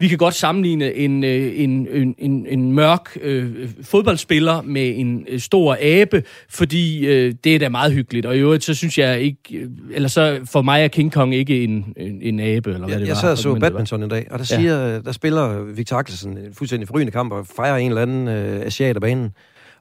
vi 0.00 0.08
kan 0.08 0.18
godt 0.18 0.34
sammenligne 0.34 0.94
en, 0.94 1.24
øh, 1.24 1.52
en, 1.60 1.88
en, 1.90 2.14
en, 2.18 2.46
en 2.48 2.72
mørk 2.72 3.18
øh, 3.22 3.68
fodboldspiller 3.82 4.62
med 4.62 4.92
en 4.96 5.26
øh, 5.28 5.40
stor 5.40 5.76
abe, 5.80 6.22
fordi 6.50 7.06
øh, 7.06 7.34
det 7.44 7.54
er 7.54 7.58
da 7.58 7.68
meget 7.68 7.92
hyggeligt. 7.92 8.26
Og 8.26 8.36
i 8.36 8.38
øvrigt, 8.40 8.64
så 8.64 8.74
synes 8.74 8.98
jeg 8.98 9.20
ikke... 9.20 9.38
øh, 9.56 9.68
Eller 9.92 10.08
så 10.08 10.40
for 10.44 10.62
mig 10.62 10.84
er 10.84 10.88
King 10.88 11.12
Kong 11.12 11.34
ikke 11.34 11.64
en, 11.64 11.94
en, 11.96 12.22
en 12.22 12.40
abe, 12.40 12.70
eller 12.70 12.78
hvad 12.86 12.88
Jeg, 12.88 13.00
det 13.00 13.06
jeg 13.06 13.14
var. 13.14 13.20
sad 13.20 13.30
og 13.32 13.38
så 13.38 13.54
badminton 13.54 14.02
en 14.02 14.08
dag, 14.10 14.26
og 14.30 14.38
der, 14.38 14.46
Ja. 14.50 14.60
siger, 14.60 15.00
der 15.00 15.12
spiller 15.12 15.62
Victor 15.62 15.96
Axelsen 15.96 16.38
en 16.38 16.54
fuldstændig 16.54 16.88
forrygende 16.88 17.12
kamp 17.12 17.32
og 17.32 17.46
fejrer 17.56 17.76
en 17.76 17.88
eller 17.88 18.02
anden 18.02 18.28
øh, 18.28 18.66
asiat 18.66 18.96
af 18.96 19.02
banen. 19.02 19.30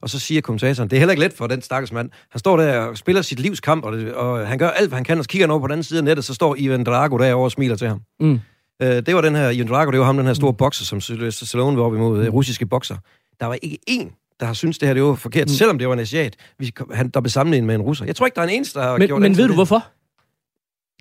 Og 0.01 0.09
så 0.09 0.19
siger 0.19 0.41
kommentatoren, 0.41 0.89
det 0.89 0.95
er 0.95 0.99
heller 0.99 1.11
ikke 1.11 1.23
let 1.23 1.33
for 1.33 1.47
den 1.47 1.61
stakkels 1.61 1.91
mand. 1.93 2.09
Han 2.31 2.39
står 2.39 2.57
der 2.57 2.77
og 2.79 2.97
spiller 2.97 3.21
sit 3.21 3.39
livs 3.39 3.59
kamp, 3.59 3.83
og, 3.83 3.93
det, 3.97 4.13
og 4.13 4.47
han 4.47 4.57
gør 4.57 4.69
alt, 4.69 4.89
hvad 4.89 4.97
han 4.97 5.03
kan, 5.03 5.17
og 5.17 5.23
så 5.23 5.29
kigger 5.29 5.45
han 5.47 5.51
over 5.51 5.59
på 5.59 5.67
den 5.67 5.71
anden 5.71 5.83
side 5.83 5.97
af 5.99 6.03
nettet, 6.03 6.25
så 6.25 6.33
står 6.33 6.55
Ivan 6.59 6.83
Drago 6.83 7.17
derovre 7.17 7.45
og 7.45 7.51
smiler 7.51 7.75
til 7.75 7.87
ham. 7.87 7.99
Mm. 8.19 8.39
Øh, 8.81 8.89
det 8.89 9.15
var 9.15 9.21
den 9.21 9.35
her, 9.35 9.49
Ivan 9.49 9.67
Drago, 9.67 9.91
det 9.91 9.99
var 9.99 10.05
ham, 10.05 10.17
den 10.17 10.25
her 10.25 10.33
store 10.33 10.53
bokser, 10.53 10.85
som 10.85 11.01
Sylvester 11.01 11.45
Stallone 11.45 11.77
var 11.77 11.83
op 11.83 11.95
imod, 11.95 12.23
mm. 12.23 12.29
russiske 12.29 12.65
bokser. 12.65 12.97
Der 13.39 13.45
var 13.45 13.57
ikke 13.61 13.77
én, 13.89 14.35
der 14.39 14.45
har 14.45 14.53
syntes, 14.53 14.77
det 14.77 14.87
her 14.87 14.93
det 14.93 15.03
var 15.03 15.15
forkert, 15.15 15.47
mm. 15.47 15.53
selvom 15.53 15.77
det 15.77 15.87
var 15.87 15.93
en 15.93 15.99
asiat, 15.99 16.35
vi, 16.59 16.71
han, 16.93 17.09
der 17.09 17.21
blev 17.21 17.29
sammenlignet 17.29 17.67
med 17.67 17.75
en 17.75 17.81
russer. 17.81 18.05
Jeg 18.05 18.15
tror 18.15 18.25
ikke, 18.25 18.35
der 18.35 18.41
er 18.41 18.47
en 18.47 18.53
eneste, 18.53 18.79
der 18.79 18.85
har 18.85 18.97
gjort 18.97 19.09
Men, 19.09 19.21
men 19.21 19.25
indtil 19.25 19.41
ved 19.41 19.47
du 19.47 19.51
det. 19.51 19.57
hvorfor? 19.57 19.87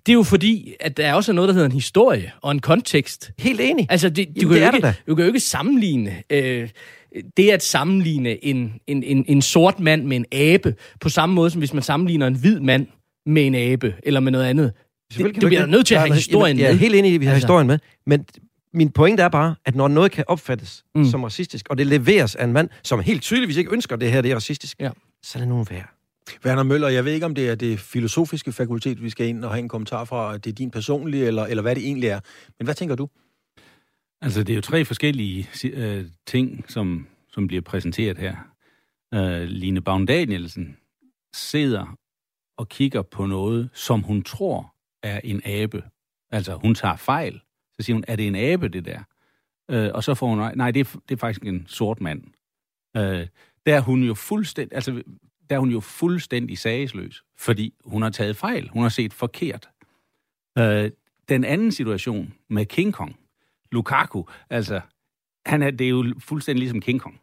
Det 0.07 0.12
er 0.12 0.15
jo 0.15 0.23
fordi, 0.23 0.75
at 0.81 0.97
der 0.97 1.07
er 1.07 1.15
også 1.15 1.33
noget, 1.33 1.49
der 1.49 1.55
hedder 1.55 1.67
en 1.67 1.73
historie 1.73 2.33
og 2.43 2.53
en 2.53 2.59
kontekst. 2.59 3.31
Helt 3.39 3.61
enig. 3.61 3.87
Altså, 3.91 4.09
det, 4.09 4.29
du, 4.29 4.33
Jamen, 4.41 4.55
kan 4.55 4.73
det 4.73 4.83
jo 4.83 4.89
ikke, 4.89 5.03
du 5.09 5.15
kan 5.15 5.25
jo 5.25 5.27
ikke 5.27 5.41
sammenligne... 5.41 6.23
Øh, 6.31 6.69
det 7.37 7.51
at 7.51 7.62
sammenligne 7.62 8.45
en, 8.45 8.73
en, 8.87 9.03
en, 9.03 9.25
en 9.29 9.43
sort 9.43 9.81
mand 9.81 10.05
med 10.05 10.17
en 10.17 10.25
abe, 10.33 10.75
på 11.01 11.09
samme 11.09 11.35
måde 11.35 11.51
som 11.51 11.59
hvis 11.59 11.75
man 11.75 11.83
sammenligner 11.83 12.27
en 12.27 12.35
hvid 12.35 12.61
mand 12.61 12.87
med 13.27 13.47
en 13.47 13.55
abe, 13.55 13.95
eller 14.03 14.21
med 14.21 14.33
noget 14.33 14.45
andet. 14.45 14.73
Det, 15.12 15.19
du 15.42 15.47
bliver 15.47 15.61
ikke 15.62 15.71
nødt 15.73 15.87
til 15.87 15.95
at 15.95 16.01
have 16.01 16.09
men- 16.09 16.14
historien 16.16 16.57
jamen, 16.57 16.61
Jeg 16.61 16.69
er 16.69 16.73
med. 16.73 16.81
helt 16.81 16.95
enig 16.95 17.11
i, 17.11 17.14
at 17.14 17.21
vi 17.21 17.27
har 17.27 17.33
Altså. 17.33 17.47
historien 17.47 17.66
med. 17.66 17.79
Men 18.07 18.27
min 18.73 18.90
pointe 18.90 19.23
er 19.23 19.29
bare, 19.29 19.55
at 19.64 19.75
når 19.75 19.88
noget 19.88 20.12
kan 20.12 20.25
opfattes 20.29 20.85
Mm. 20.95 21.05
som 21.05 21.23
racistisk, 21.25 21.66
og 21.71 21.79
det 21.79 21.87
leveres 21.87 22.35
af 22.35 22.45
en 22.45 22.53
mand, 22.53 22.69
som 22.83 23.01
helt 23.01 23.23
tydeligvis 23.23 23.57
ikke 23.57 23.73
ønsker, 23.73 23.95
at 23.95 24.01
det 24.01 24.12
her 24.12 24.21
det 24.21 24.31
er 24.31 24.35
racistisk, 24.35 24.81
Ja. 24.81 24.90
så 25.23 25.38
er 25.38 25.40
det 25.40 25.49
nogen 25.49 25.66
værd. 25.71 25.88
Werner 26.45 26.62
Møller, 26.62 26.88
jeg 26.88 27.05
ved 27.05 27.12
ikke, 27.12 27.27
om 27.27 27.35
det 27.35 27.49
er 27.49 27.55
det 27.55 27.81
filosofiske 27.81 28.53
fakultet, 28.53 29.03
vi 29.03 29.11
skal 29.11 29.27
ind 29.27 29.45
og 29.45 29.51
have 29.51 29.59
en 29.59 29.69
kommentar 29.69 30.05
fra. 30.05 30.35
at 30.35 30.45
Det 30.45 30.51
er 30.51 30.55
din 30.55 30.71
personlige, 30.71 31.27
eller, 31.27 31.47
eller 31.47 31.62
hvad 31.62 31.75
det 31.75 31.85
egentlig 31.85 32.09
er. 32.09 32.21
Men 32.59 32.64
hvad 32.66 32.75
tænker 32.75 32.95
du? 32.95 33.09
Altså, 34.23 34.40
det 34.42 34.51
er 34.53 34.55
jo 34.57 34.61
tre 34.61 34.85
forskellige 34.85 35.49
øh, 35.64 36.05
ting, 36.27 36.64
som, 36.69 37.07
som 37.31 37.47
bliver 37.47 37.62
præsenteret 37.62 38.19
her. 38.19 38.37
Øh, 39.14 39.42
Line 39.42 39.81
Baum 39.81 40.07
Danielsen 40.07 40.77
sidder 41.35 41.97
og 42.59 42.69
kigger 42.69 43.03
på 43.03 43.27
noget, 43.27 43.69
som 43.75 44.01
hun 44.03 44.23
tror 44.23 44.75
er 45.03 45.21
en 45.25 45.43
abe. 45.45 45.85
Altså, 46.31 46.55
hun 46.55 46.75
tager 46.75 46.97
fejl. 46.97 47.41
Så 47.73 47.83
siger 47.83 47.95
hun, 47.95 48.05
er 48.09 48.17
det 48.17 48.27
en 48.27 48.37
abe, 48.37 48.69
det 48.69 48.85
der? 48.85 49.01
Øh, 49.71 49.91
og 49.95 50.05
så 50.05 50.15
får 50.15 50.29
hun, 50.29 50.39
nej, 50.57 50.71
det 50.71 50.81
er, 50.81 50.99
det 51.09 51.15
er 51.15 51.19
faktisk 51.19 51.43
en 51.43 51.67
sort 51.69 52.01
mand. 52.01 52.23
Øh, 52.97 53.27
der 53.67 53.77
er 53.77 53.81
hun 53.81 54.03
jo 54.03 54.15
fuldstændig, 54.15 54.75
altså, 54.75 55.03
der 55.51 55.57
er 55.57 55.61
hun 55.61 55.71
jo 55.71 55.81
fuldstændig 55.81 56.59
sagesløs, 56.59 57.25
fordi 57.39 57.75
hun 57.85 58.03
har 58.03 58.11
taget 58.11 58.37
fejl. 58.37 58.69
Hun 58.69 58.83
har 58.83 58.89
set 58.89 59.13
forkert. 59.13 59.69
Øh, 60.59 60.91
den 61.29 61.45
anden 61.45 61.73
situation 61.73 62.35
med 62.49 62.67
King 62.67 62.95
Kong, 62.95 63.19
Lukaku, 63.73 64.23
altså, 64.51 64.81
han 65.47 65.63
er, 65.63 65.71
det 65.71 65.85
er 65.85 65.89
jo 65.89 66.15
fuldstændig 66.19 66.61
ligesom 66.61 66.81
King 66.81 67.01
Kong. 67.01 67.21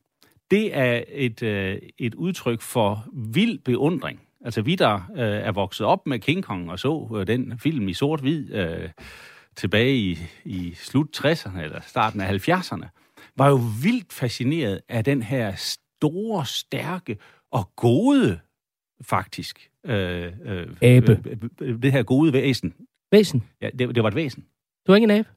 Det 0.52 0.78
er 0.78 1.04
et, 1.08 1.44
øh, 1.44 1.78
et 1.98 2.16
udtryk 2.16 2.62
for 2.62 3.06
vild 3.14 3.60
beundring. 3.60 4.22
Altså 4.44 4.62
vi, 4.62 4.76
der 4.76 4.96
øh, 5.16 5.24
er 5.24 5.52
vokset 5.52 5.88
op 5.88 6.08
med 6.08 6.20
King 6.20 6.44
Kong 6.44 6.72
og 6.72 6.80
så 6.80 7.16
øh, 7.18 7.28
den 7.28 7.60
film 7.60 7.88
i 7.88 7.94
sort-hvid 7.94 8.54
øh, 8.54 8.90
tilbage 9.56 9.98
i, 9.98 10.18
i 10.46 10.74
slut 10.76 11.26
60'erne 11.26 11.60
eller 11.60 11.82
starten 11.82 12.22
af 12.22 12.50
70'erne, 12.50 12.88
var 13.38 13.50
jo 13.50 13.60
vildt 13.84 14.14
fascineret 14.14 14.82
af 14.90 15.04
den 15.04 15.24
her 15.24 15.56
store, 15.56 16.46
stærke 16.46 17.18
og 17.52 17.76
gode, 17.76 18.40
faktisk, 19.02 19.70
øh, 19.86 20.34
øh, 20.46 20.68
Abe. 20.82 21.22
Øh, 21.26 21.38
øh, 21.62 21.82
det 21.82 21.92
her 21.92 22.04
gode 22.04 22.34
væsen. 22.34 22.74
Væsen. 23.12 23.44
Ja, 23.62 23.70
det, 23.70 23.96
det 23.96 24.04
var 24.04 24.10
et 24.10 24.16
væsen. 24.16 24.46
Du 24.88 24.92
er 24.92 24.96
ikke 24.96 25.04
en 25.04 25.12
abe? 25.12 25.30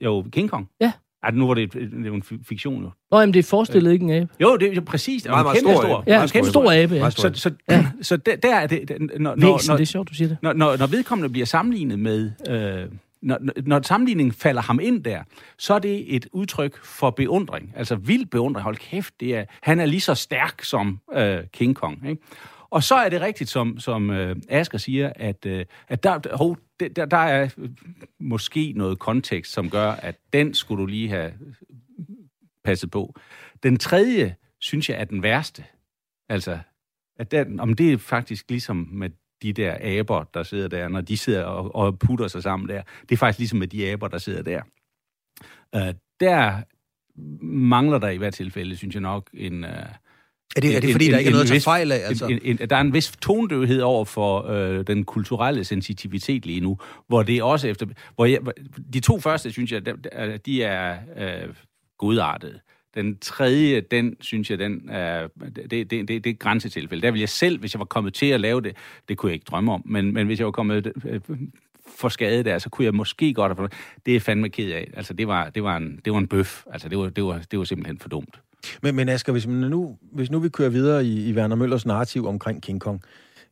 Jo, 0.00 0.24
King 0.32 0.50
Kong. 0.50 0.70
Ja. 0.80 0.92
Ej, 1.22 1.30
nu 1.30 1.46
var 1.46 1.54
det, 1.54 1.72
det 1.72 2.10
var 2.10 2.16
en 2.16 2.22
fi- 2.32 2.42
fiktion, 2.48 2.82
jo. 2.82 2.90
Nå, 3.10 3.18
jamen, 3.20 3.34
det 3.34 3.38
er 3.38 3.42
forestillet 3.48 3.92
ikke 3.92 4.04
en 4.04 4.10
abe. 4.10 4.28
Jo, 4.40 4.56
det 4.56 4.68
er 4.68 4.72
jo 4.74 4.80
præcis. 4.86 5.22
Det 5.22 5.30
var 5.32 5.42
Meget, 5.42 5.58
en 5.58 5.64
meget 5.66 5.80
kæmpe 5.82 5.88
stor 5.88 6.02
stor. 6.04 6.04
Ja, 6.06 6.22
en 6.22 6.28
stor 6.28 6.44
stor 6.50 6.72
abe. 6.72 6.94
Ja. 6.94 7.10
Så, 7.10 7.30
så, 7.34 7.50
så 8.08 8.16
der, 8.16 8.36
der 8.36 8.54
er 8.56 8.66
det... 8.66 8.88
det- 8.88 9.20
Når, 9.20 9.34
Væsen, 9.34 9.70
når, 9.70 9.76
det 9.76 9.82
er 9.82 9.86
sjovt, 9.86 10.08
du 10.08 10.14
siger 10.14 10.28
det. 10.28 10.38
når, 10.42 10.52
når, 10.52 10.76
når 10.76 10.86
vedkommende 10.86 11.28
bliver 11.32 11.46
sammenlignet 11.46 11.98
med... 11.98 12.30
Øh, 12.48 12.88
når, 13.22 13.38
når 13.66 13.80
sammenligningen 13.82 14.32
falder 14.32 14.62
ham 14.62 14.80
ind 14.82 15.04
der, 15.04 15.22
så 15.58 15.74
er 15.74 15.78
det 15.78 16.14
et 16.16 16.26
udtryk 16.32 16.84
for 16.84 17.10
beundring. 17.10 17.72
Altså 17.76 17.94
vild 17.96 18.26
beundring. 18.26 18.64
Hold 18.64 18.76
kæft, 18.76 19.14
det 19.20 19.36
er, 19.36 19.44
han 19.62 19.80
er 19.80 19.86
lige 19.86 20.00
så 20.00 20.14
stærk 20.14 20.64
som 20.64 20.98
øh, 21.14 21.38
King 21.52 21.76
Kong. 21.76 22.08
Ikke? 22.10 22.22
Og 22.70 22.82
så 22.82 22.94
er 22.94 23.08
det 23.08 23.20
rigtigt, 23.20 23.50
som, 23.50 23.78
som 23.78 24.10
øh, 24.10 24.36
Asger 24.48 24.78
siger, 24.78 25.12
at, 25.16 25.46
øh, 25.46 25.64
at 25.88 26.02
der, 26.02 26.36
hov, 26.36 26.56
det- 26.80 26.96
der, 26.96 27.04
der 27.06 27.16
er 27.16 27.50
øh, 27.58 27.70
måske 28.20 28.72
noget 28.76 28.98
kontekst, 28.98 29.52
som 29.52 29.70
gør, 29.70 29.90
at 29.90 30.18
den 30.32 30.54
skulle 30.54 30.80
du 30.80 30.86
lige 30.86 31.08
have 31.08 31.32
passet 32.64 32.90
på. 32.90 33.14
Den 33.62 33.76
tredje, 33.76 34.36
synes 34.58 34.88
jeg, 34.90 35.00
er 35.00 35.04
den 35.04 35.22
værste. 35.22 35.64
Altså, 36.28 36.58
at 37.18 37.30
den, 37.30 37.60
om 37.60 37.74
det 37.74 37.92
er 37.92 37.98
faktisk 37.98 38.50
ligesom 38.50 38.88
med 38.92 39.10
de 39.42 39.52
der 39.52 39.98
aber, 40.00 40.24
der 40.24 40.42
sidder 40.42 40.68
der, 40.68 40.88
når 40.88 41.00
de 41.00 41.16
sidder 41.16 41.44
og, 41.44 41.74
og 41.74 41.98
putter 41.98 42.28
sig 42.28 42.42
sammen 42.42 42.68
der. 42.68 42.82
Det 43.02 43.12
er 43.12 43.16
faktisk 43.16 43.38
ligesom 43.38 43.58
med 43.58 43.68
de 43.68 43.90
aber, 43.90 44.08
der 44.08 44.18
sidder 44.18 44.42
der. 44.42 44.62
Uh, 45.76 45.94
der 46.20 46.62
mangler 47.44 47.98
der 47.98 48.08
i 48.08 48.16
hvert 48.16 48.34
tilfælde, 48.34 48.76
synes 48.76 48.94
jeg 48.94 49.02
nok, 49.02 49.30
en... 49.34 49.64
Uh, 49.64 49.70
er 50.56 50.60
det, 50.60 50.76
er 50.76 50.80
det 50.80 50.92
fordi, 50.92 51.10
der 51.10 51.18
ikke 51.18 51.28
er 51.28 51.32
noget 51.32 51.44
at 51.44 51.48
tage 51.48 51.60
fejl 51.60 51.92
af? 51.92 52.00
Altså? 52.04 52.26
en, 52.26 52.38
en, 52.42 52.56
der 52.56 52.76
er 52.76 52.80
en 52.80 52.94
vis 52.94 53.12
tondøvhed 53.22 53.80
over 53.80 54.04
for 54.04 54.50
øh, 54.50 54.86
den 54.86 55.04
kulturelle 55.04 55.64
sensitivitet 55.64 56.46
lige 56.46 56.60
nu, 56.60 56.78
hvor 57.06 57.22
det 57.22 57.42
også 57.42 57.68
efter... 57.68 57.86
Hvor 58.14 58.24
jeg, 58.24 58.40
de 58.92 59.00
to 59.00 59.20
første, 59.20 59.52
synes 59.52 59.72
jeg, 59.72 59.86
de, 59.86 59.92
de 60.46 60.62
er 60.62 60.96
øh, 61.16 61.48
godartede. 61.98 62.60
Den 62.94 63.18
tredje, 63.18 63.80
den 63.80 64.16
synes 64.20 64.50
jeg, 64.50 64.58
den 64.58 64.88
er, 64.88 65.28
det, 65.56 65.70
det, 65.70 65.90
det, 65.90 66.08
det 66.08 66.26
er 66.26 66.30
et 66.30 66.38
grænsetilfælde. 66.38 67.02
Der 67.02 67.10
vil 67.10 67.18
jeg 67.18 67.28
selv, 67.28 67.60
hvis 67.60 67.74
jeg 67.74 67.78
var 67.78 67.84
kommet 67.84 68.14
til 68.14 68.26
at 68.26 68.40
lave 68.40 68.60
det, 68.60 68.76
det 69.08 69.16
kunne 69.16 69.30
jeg 69.30 69.34
ikke 69.34 69.46
drømme 69.50 69.72
om, 69.72 69.82
men, 69.84 70.12
men 70.12 70.26
hvis 70.26 70.38
jeg 70.38 70.44
var 70.46 70.52
kommet 70.52 70.92
øh, 71.04 71.20
for 71.96 72.08
skade 72.08 72.44
der, 72.44 72.58
så 72.58 72.70
kunne 72.70 72.84
jeg 72.84 72.94
måske 72.94 73.34
godt 73.34 73.56
have... 73.56 73.68
Det 74.06 74.16
er 74.16 74.20
fandme 74.20 74.48
ked 74.48 74.72
af. 74.72 74.90
Altså, 74.94 75.14
det 75.14 75.28
var, 75.28 75.50
det 75.50 75.62
var 75.62 75.76
en, 75.76 76.00
det 76.04 76.12
var 76.12 76.18
en 76.18 76.28
bøf. 76.28 76.64
Altså, 76.72 76.88
det 76.88 76.98
var, 76.98 77.08
det, 77.08 77.24
var, 77.24 77.42
det 77.50 77.58
var 77.58 77.64
simpelthen 77.64 77.98
for 77.98 78.08
dumt. 78.08 78.40
Men, 78.82 78.94
men 78.94 79.08
Asger, 79.08 79.32
hvis, 79.32 79.46
nu, 79.46 79.98
hvis 80.12 80.30
nu 80.30 80.38
vi 80.38 80.48
kører 80.48 80.68
videre 80.68 81.04
i, 81.04 81.28
i 81.28 81.32
Werner 81.32 81.56
Møllers 81.56 81.86
narrativ 81.86 82.26
omkring 82.26 82.62
King 82.62 82.80
Kong, 82.80 83.02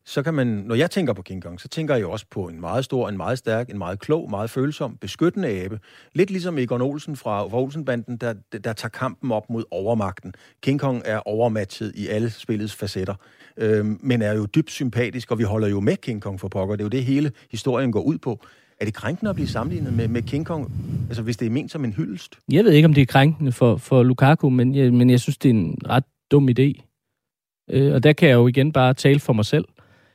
så 0.09 0.23
kan 0.23 0.35
man, 0.35 0.47
når 0.47 0.75
jeg 0.75 0.90
tænker 0.90 1.12
på 1.12 1.23
King 1.23 1.42
Kong, 1.42 1.61
så 1.61 1.68
tænker 1.68 1.97
jeg 1.97 2.07
også 2.07 2.27
på 2.31 2.49
en 2.49 2.61
meget 2.61 2.85
stor, 2.85 3.09
en 3.09 3.16
meget 3.16 3.38
stærk, 3.38 3.71
en 3.71 3.79
meget 3.79 3.99
klog, 3.99 4.31
meget 4.31 4.51
følsom, 4.51 4.97
beskyttende 4.97 5.49
abe. 5.49 5.81
Lidt 6.12 6.31
ligesom 6.31 6.59
Egon 6.59 6.83
Olsen 6.83 7.16
fra, 7.16 7.42
fra 7.42 7.61
Olsenbanden, 7.61 8.16
der, 8.16 8.35
der, 8.53 8.59
der 8.59 8.73
tager 8.73 8.90
kampen 8.90 9.33
op 9.33 9.51
mod 9.51 9.64
overmagten. 9.71 10.35
King 10.62 10.81
Kong 10.81 11.03
er 11.05 11.18
overmatchet 11.18 11.92
i 11.94 12.07
alle 12.07 12.31
spillets 12.31 12.75
facetter, 12.75 13.14
øhm, 13.57 13.99
men 14.03 14.23
er 14.23 14.33
jo 14.33 14.47
dybt 14.47 14.71
sympatisk, 14.71 15.31
og 15.31 15.38
vi 15.38 15.44
holder 15.44 15.68
jo 15.68 15.81
med 15.81 15.97
King 15.97 16.23
Kong 16.23 16.40
for 16.40 16.49
pokker. 16.49 16.77
Det 16.77 16.83
er 16.83 16.85
jo 16.85 16.88
det, 16.88 17.05
hele 17.05 17.33
historien 17.51 17.92
går 17.92 18.03
ud 18.03 18.18
på. 18.18 18.40
Er 18.81 18.85
det 18.85 18.95
krænkende 18.95 19.31
at 19.31 19.35
blive 19.35 19.49
sammenlignet 19.49 19.93
med, 19.93 20.09
med 20.09 20.23
King 20.23 20.47
Kong, 20.47 20.73
altså 21.09 21.23
hvis 21.23 21.37
det 21.37 21.47
er 21.47 21.51
ment 21.51 21.71
som 21.71 21.85
en 21.85 21.93
hyldest? 21.93 22.38
Jeg 22.53 22.64
ved 22.64 22.73
ikke, 22.73 22.87
om 22.87 22.95
det 22.95 23.03
er 23.03 23.07
krænkende 23.07 23.53
for, 23.53 23.77
for 23.77 24.03
Lukaku, 24.03 24.51
men 24.51 24.75
jeg, 24.75 24.93
men 24.93 25.11
jeg 25.11 25.21
synes, 25.21 25.38
det 25.38 25.49
er 25.49 25.55
en 25.55 25.79
ret 25.88 26.05
dum 26.31 26.49
idé. 26.49 26.85
Øh, 27.71 27.95
og 27.95 28.03
der 28.03 28.12
kan 28.12 28.29
jeg 28.29 28.35
jo 28.35 28.49
igen 28.49 28.73
bare 28.73 28.95
tale 28.95 29.21
for 29.21 29.33
mig 29.33 29.45
selv. 29.45 29.64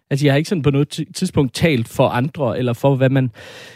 Altså, 0.10 0.26
jeg 0.26 0.34
har 0.34 0.38
ikke 0.38 0.50
sådan 0.50 0.62
på 0.62 0.70
noget 0.70 0.90
tidspunkt 1.16 1.54
talt 1.54 1.88
for 1.88 2.08
andre, 2.08 2.58
eller 2.58 2.74
for, 2.74 2.96
hvad, 2.96 3.10
man, 3.10 3.32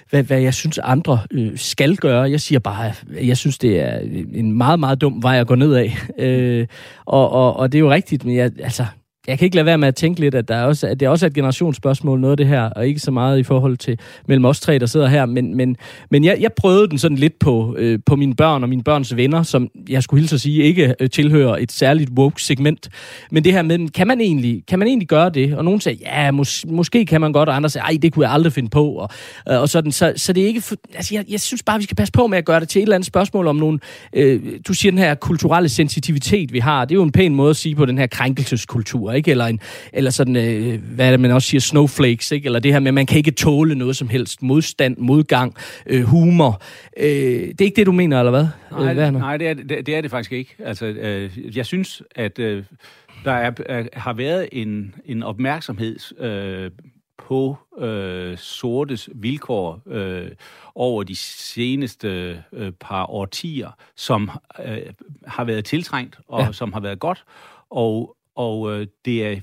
hvad, 0.10 0.24
hvad 0.24 0.42
jeg 0.42 0.54
synes, 0.54 0.78
andre 0.78 1.20
øh, 1.32 1.58
skal 1.58 1.96
gøre. 1.96 2.22
Jeg 2.22 2.42
siger 2.42 2.60
bare, 2.60 2.88
at 2.88 3.28
jeg 3.28 3.38
synes, 3.38 3.58
det 3.58 3.80
er 3.80 4.00
en 4.34 4.52
meget, 4.52 4.80
meget 4.80 5.02
dum 5.02 5.24
vej 5.24 5.40
at 5.40 5.48
gå 5.48 5.56
ned 5.56 5.74
af. 5.74 5.98
Øh, 6.20 6.68
og, 7.06 7.30
og, 7.30 7.56
og 7.56 7.72
det 7.72 7.78
er 7.78 7.80
jo 7.80 7.92
rigtigt, 7.92 8.26
men 8.26 8.36
jeg, 8.36 8.52
altså, 8.60 8.86
jeg 9.28 9.40
kan 9.40 9.46
ikke 9.46 9.56
lade 9.56 9.66
være 9.66 9.78
med 9.78 9.88
at 9.88 9.96
tænke 9.96 10.20
lidt, 10.20 10.36
at, 10.36 10.48
der 10.48 10.56
er 10.56 10.64
også, 10.64 10.88
at 10.88 11.00
det 11.00 11.08
også 11.08 11.26
er 11.26 11.30
et 11.30 11.34
generationsspørgsmål, 11.34 12.20
noget 12.20 12.32
af 12.32 12.38
det 12.38 12.48
her, 12.48 12.62
og 12.62 12.88
ikke 12.88 13.00
så 13.00 13.12
meget 13.12 13.40
i 13.40 13.44
forhold 13.44 13.78
til 13.78 14.00
mellem 14.28 14.46
os 14.46 14.60
tre, 14.60 14.80
der 14.80 14.86
sidder 14.86 15.08
her. 15.08 15.26
Men, 15.26 15.56
men, 15.56 15.78
men 16.12 16.24
jeg, 16.24 16.38
jeg 16.40 16.54
prøvede 16.54 16.90
den 16.90 16.98
sådan 16.98 17.18
lidt 17.18 17.40
på, 17.40 17.76
øh, 17.78 18.00
på 18.06 18.16
mine 18.16 18.36
børn 18.36 18.64
og 18.64 18.70
mine 18.70 18.84
børns 18.84 19.16
venner, 19.16 19.44
som 19.44 19.70
jeg 19.90 20.04
skulle 20.04 20.22
hilse 20.22 20.36
at 20.36 20.42
sige, 20.42 20.64
ikke 20.64 20.96
øh, 21.00 21.10
tilhører 21.10 21.58
et 21.58 21.72
særligt 21.72 22.10
woke-segment. 22.10 22.90
Men 23.32 23.44
det 23.44 23.54
her 23.54 23.62
med, 23.62 23.90
kan 23.90 24.08
man 24.08 24.22
egentlig, 24.22 24.64
kan 24.68 24.80
man 24.80 24.88
egentlig 24.88 25.08
gøre 25.08 25.30
det? 25.30 25.56
Og 25.56 25.66
nogen 25.66 25.82
sagde, 25.82 25.98
ja, 26.02 26.32
mås, 26.32 26.66
måske 26.68 27.06
kan 27.06 27.22
man 27.22 27.34
godt, 27.34 27.50
og 27.50 27.56
andre 27.56 27.70
sagde, 27.70 27.84
ej, 27.84 27.98
det 28.02 28.14
kunne 28.14 28.26
jeg 28.26 28.34
aldrig 28.34 28.54
finde 28.54 28.70
på. 28.70 28.92
Og, 28.92 29.10
øh, 29.50 29.62
og 29.62 29.70
sådan, 29.70 29.92
så, 29.92 30.14
så 30.16 30.34
det 30.34 30.44
er 30.44 30.48
ikke... 30.48 30.62
For, 30.62 30.76
altså, 30.96 31.16
jeg, 31.16 31.26
jeg 31.30 31.40
synes 31.40 31.64
bare, 31.64 31.78
vi 31.78 31.84
skal 31.84 31.96
passe 31.96 32.12
på 32.12 32.28
med 32.28 32.38
at 32.38 32.46
gøre 32.46 32.60
det 32.60 32.70
til 32.70 32.80
et 32.80 32.84
eller 32.84 32.96
andet 32.96 33.08
spørgsmål 33.08 33.48
om 33.48 33.56
nogle... 33.56 33.80
Øh, 34.14 34.42
du 34.68 34.74
siger 34.74 34.92
den 34.92 35.00
her 35.00 35.16
kulturelle 35.16 35.70
sensitivitet, 35.70 36.54
vi 36.54 36.60
har. 36.60 36.86
Det 36.86 36.92
er 36.92 37.00
jo 37.00 37.04
en 37.04 37.12
pæn 37.12 37.36
måde 37.36 37.50
at 37.50 37.56
sige 37.56 37.76
på 37.76 37.86
den 37.86 37.98
her 37.98 38.08
krænkelseskultur, 38.08 39.17
ikke? 39.18 39.32
Eller, 39.32 39.46
en, 39.46 39.60
eller 39.94 40.12
sådan, 40.12 40.36
øh, 40.36 40.82
hvad 40.96 41.08
er 41.08 41.12
det, 41.12 41.20
man 41.20 41.32
også 41.32 41.48
siger, 41.48 41.62
snowflakes, 41.62 42.32
ikke? 42.32 42.46
Eller 42.46 42.60
det 42.60 42.74
her 42.74 42.80
med, 42.80 42.88
at 42.88 42.94
man 42.94 43.06
kan 43.06 43.18
ikke 43.18 43.32
tåle 43.32 43.76
noget 43.76 43.96
som 43.96 44.10
helst. 44.10 44.42
Modstand, 44.42 44.98
modgang, 44.98 45.54
øh, 45.86 46.04
humor. 46.04 46.62
Øh, 46.98 47.08
det 47.08 47.62
er 47.62 47.66
ikke 47.66 47.76
det, 47.76 47.86
du 47.86 47.92
mener, 47.92 48.20
eller 48.20 48.32
hvad? 48.32 48.48
Nej, 48.72 48.92
øh, 48.92 48.98
Werner? 48.98 49.20
nej 49.20 49.38
det, 49.38 49.48
er, 49.48 49.54
det, 49.54 49.86
det 49.86 49.96
er 49.96 50.02
det 50.02 50.12
faktisk 50.12 50.32
ikke. 50.32 50.56
Altså, 50.60 50.86
øh, 50.86 51.58
jeg 51.58 51.66
synes, 51.66 52.04
at 52.16 52.40
øh, 52.40 52.64
der 53.26 53.32
er, 53.32 53.52
er, 53.66 53.84
har 53.94 54.14
været 54.14 54.50
en, 54.52 54.96
en 55.06 55.24
opmærksomhed 55.24 56.20
øh, 56.20 56.72
på 57.18 57.58
øh, 57.80 58.38
sortes 58.38 59.10
vilkår 59.16 59.82
øh, 59.88 60.32
over 60.76 61.04
de 61.04 61.16
seneste 61.16 62.44
øh, 62.54 62.72
par 62.72 63.06
årtier, 63.06 63.72
som 63.96 64.30
øh, 64.66 64.78
har 65.28 65.44
været 65.44 65.66
tiltrængt 65.66 66.20
og 66.28 66.42
ja. 66.42 66.52
som 66.52 66.74
har 66.74 66.80
været 66.80 67.00
godt. 67.00 67.26
Og, 67.70 68.17
og 68.38 68.74
øh, 68.74 68.88
det 69.06 69.26
er 69.28 69.36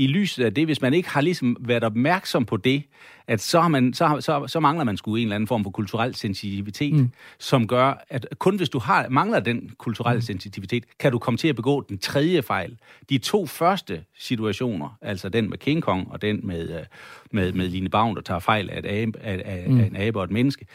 i 0.00 0.06
lyset 0.06 0.44
af 0.44 0.54
det, 0.54 0.64
hvis 0.66 0.82
man 0.82 0.94
ikke 0.94 1.08
har 1.08 1.20
ligesom 1.20 1.56
været 1.60 1.84
opmærksom 1.84 2.44
på 2.44 2.56
det, 2.56 2.82
at 3.26 3.40
så, 3.40 3.60
har 3.60 3.68
man, 3.68 3.94
så, 3.94 4.16
så, 4.20 4.46
så 4.46 4.60
mangler 4.60 4.84
man 4.84 4.96
sgu 4.96 5.16
en 5.16 5.22
eller 5.22 5.34
anden 5.34 5.46
form 5.46 5.64
for 5.64 5.70
kulturel 5.70 6.14
sensitivitet, 6.14 6.94
mm. 6.94 7.10
som 7.38 7.66
gør, 7.66 8.04
at 8.08 8.26
kun 8.38 8.56
hvis 8.56 8.68
du 8.68 8.78
har 8.78 9.08
mangler 9.08 9.40
den 9.40 9.70
kulturelle 9.78 10.18
mm. 10.18 10.22
sensitivitet, 10.22 10.84
kan 10.98 11.12
du 11.12 11.18
komme 11.18 11.38
til 11.38 11.48
at 11.48 11.56
begå 11.56 11.84
den 11.88 11.98
tredje 11.98 12.42
fejl. 12.42 12.78
De 13.10 13.18
to 13.18 13.46
første 13.46 14.04
situationer, 14.18 14.98
altså 15.02 15.28
den 15.28 15.50
med 15.50 15.58
King 15.58 15.82
Kong 15.82 16.12
og 16.12 16.22
den 16.22 16.40
med, 16.42 16.78
øh, 16.78 16.84
med, 17.30 17.52
med 17.52 17.68
Line 17.68 17.88
Bavn, 17.88 18.16
der 18.16 18.22
tager 18.22 18.40
fejl 18.40 18.70
af, 18.70 18.78
et 18.78 18.86
abe, 18.86 19.18
af, 19.18 19.42
af, 19.44 19.70
mm. 19.70 19.80
af 19.80 19.86
en 19.86 19.96
abe 19.96 20.18
og 20.18 20.24
et 20.24 20.30
menneske, 20.30 20.66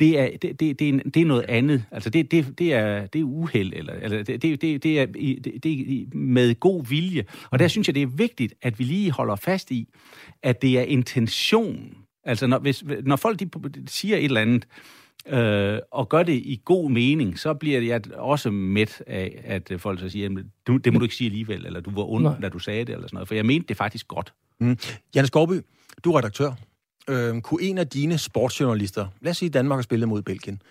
det 0.00 0.18
er, 0.18 0.36
det, 0.42 0.60
det, 0.60 0.78
det, 0.78 0.88
er, 0.88 0.98
det 1.14 1.22
er 1.22 1.26
noget 1.26 1.44
andet. 1.48 1.84
Altså, 1.90 2.10
det, 2.10 2.30
det, 2.30 2.58
det, 2.58 2.74
er, 2.74 3.06
det 3.06 3.20
er 3.20 3.24
uheld, 3.24 3.72
eller, 3.76 3.92
eller 3.92 4.22
det, 4.22 4.42
det, 4.42 4.62
det, 4.62 5.00
er, 5.00 5.06
det, 5.06 5.62
det 5.62 5.72
er 5.72 6.16
med 6.16 6.60
god 6.60 6.86
vilje. 6.86 7.24
Og 7.50 7.58
der 7.58 7.68
synes 7.68 7.88
jeg, 7.88 7.94
det 7.94 8.02
er 8.02 8.06
vigtigt, 8.06 8.54
at 8.62 8.78
vi 8.78 8.84
lige 8.84 9.10
holder 9.10 9.36
fast 9.36 9.70
i, 9.70 9.88
at 10.42 10.62
det 10.62 10.78
er 10.78 10.82
intention. 10.82 11.96
Altså, 12.24 12.46
når, 12.46 12.58
hvis, 12.58 12.84
når 13.04 13.16
folk 13.16 13.38
de 13.38 13.48
siger 13.86 14.16
et 14.16 14.24
eller 14.24 14.40
andet, 14.40 14.66
øh, 15.28 15.78
og 15.90 16.08
gør 16.08 16.22
det 16.22 16.32
i 16.32 16.60
god 16.64 16.90
mening, 16.90 17.38
så 17.38 17.54
bliver 17.54 17.80
jeg 17.80 18.00
også 18.14 18.50
mæt 18.50 19.02
af, 19.06 19.40
at 19.44 19.72
folk 19.78 20.00
så 20.00 20.08
siger, 20.08 20.42
du, 20.66 20.76
det 20.76 20.92
må 20.92 20.98
du 20.98 21.04
ikke 21.04 21.14
sige 21.14 21.28
alligevel, 21.28 21.66
eller 21.66 21.80
du 21.80 21.90
var 21.90 22.10
ond, 22.10 22.42
da 22.42 22.48
du 22.48 22.58
sagde 22.58 22.84
det, 22.84 22.92
eller 22.92 23.06
sådan 23.06 23.16
noget. 23.16 23.28
For 23.28 23.34
jeg 23.34 23.46
mente 23.46 23.68
det 23.68 23.76
faktisk 23.76 24.08
godt. 24.08 24.32
Mm. 24.60 24.78
Janne 25.14 25.26
Skovby, 25.26 25.60
du 26.04 26.12
er 26.12 26.18
redaktør 26.18 26.52
øh, 27.10 27.40
kunne 27.40 27.62
en 27.62 27.78
af 27.78 27.88
dine 27.88 28.18
sportsjournalister, 28.18 29.06
lad 29.20 29.30
os 29.30 29.36
sige, 29.36 29.50
Danmark 29.50 29.76
har 29.76 29.82
spillet 29.82 30.08
mod 30.08 30.22
Belgien, 30.22 30.62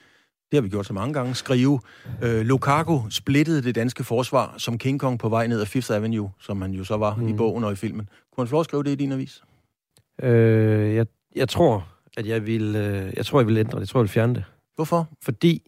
det 0.51 0.57
har 0.57 0.61
vi 0.61 0.69
gjort 0.69 0.85
så 0.85 0.93
mange 0.93 1.13
gange, 1.13 1.35
skrive, 1.35 1.79
øh, 2.21 2.41
Lukaku 2.41 2.99
splittede 3.09 3.63
det 3.63 3.75
danske 3.75 4.03
forsvar 4.03 4.55
som 4.57 4.77
King 4.77 4.99
Kong 4.99 5.19
på 5.19 5.29
vej 5.29 5.47
ned 5.47 5.61
ad 5.61 5.65
Fifth 5.65 5.93
Avenue, 5.93 6.31
som 6.39 6.61
han 6.61 6.71
jo 6.71 6.83
så 6.83 6.97
var 6.97 7.15
mm. 7.15 7.27
i 7.27 7.33
bogen 7.33 7.63
og 7.63 7.71
i 7.71 7.75
filmen. 7.75 8.09
Kunne 8.31 8.43
han 8.43 8.47
få 8.47 8.51
lov 8.51 8.59
at 8.59 8.65
skrive 8.65 8.83
det 8.83 8.91
i 8.91 8.95
din 8.95 9.11
avis? 9.11 9.43
Øh, 10.21 10.95
jeg, 10.95 11.05
jeg 11.35 11.49
tror, 11.49 11.87
at 12.17 12.27
jeg 12.27 12.45
vil, 12.45 12.75
øh, 12.75 13.13
jeg 13.17 13.25
tror, 13.25 13.39
jeg 13.39 13.47
vil 13.47 13.57
ændre 13.57 13.75
det. 13.75 13.79
Jeg 13.79 13.87
tror, 13.87 13.99
jeg 13.99 14.03
vil 14.03 14.09
fjerne 14.09 14.35
det. 14.35 14.43
Hvorfor? 14.75 15.09
Fordi 15.23 15.63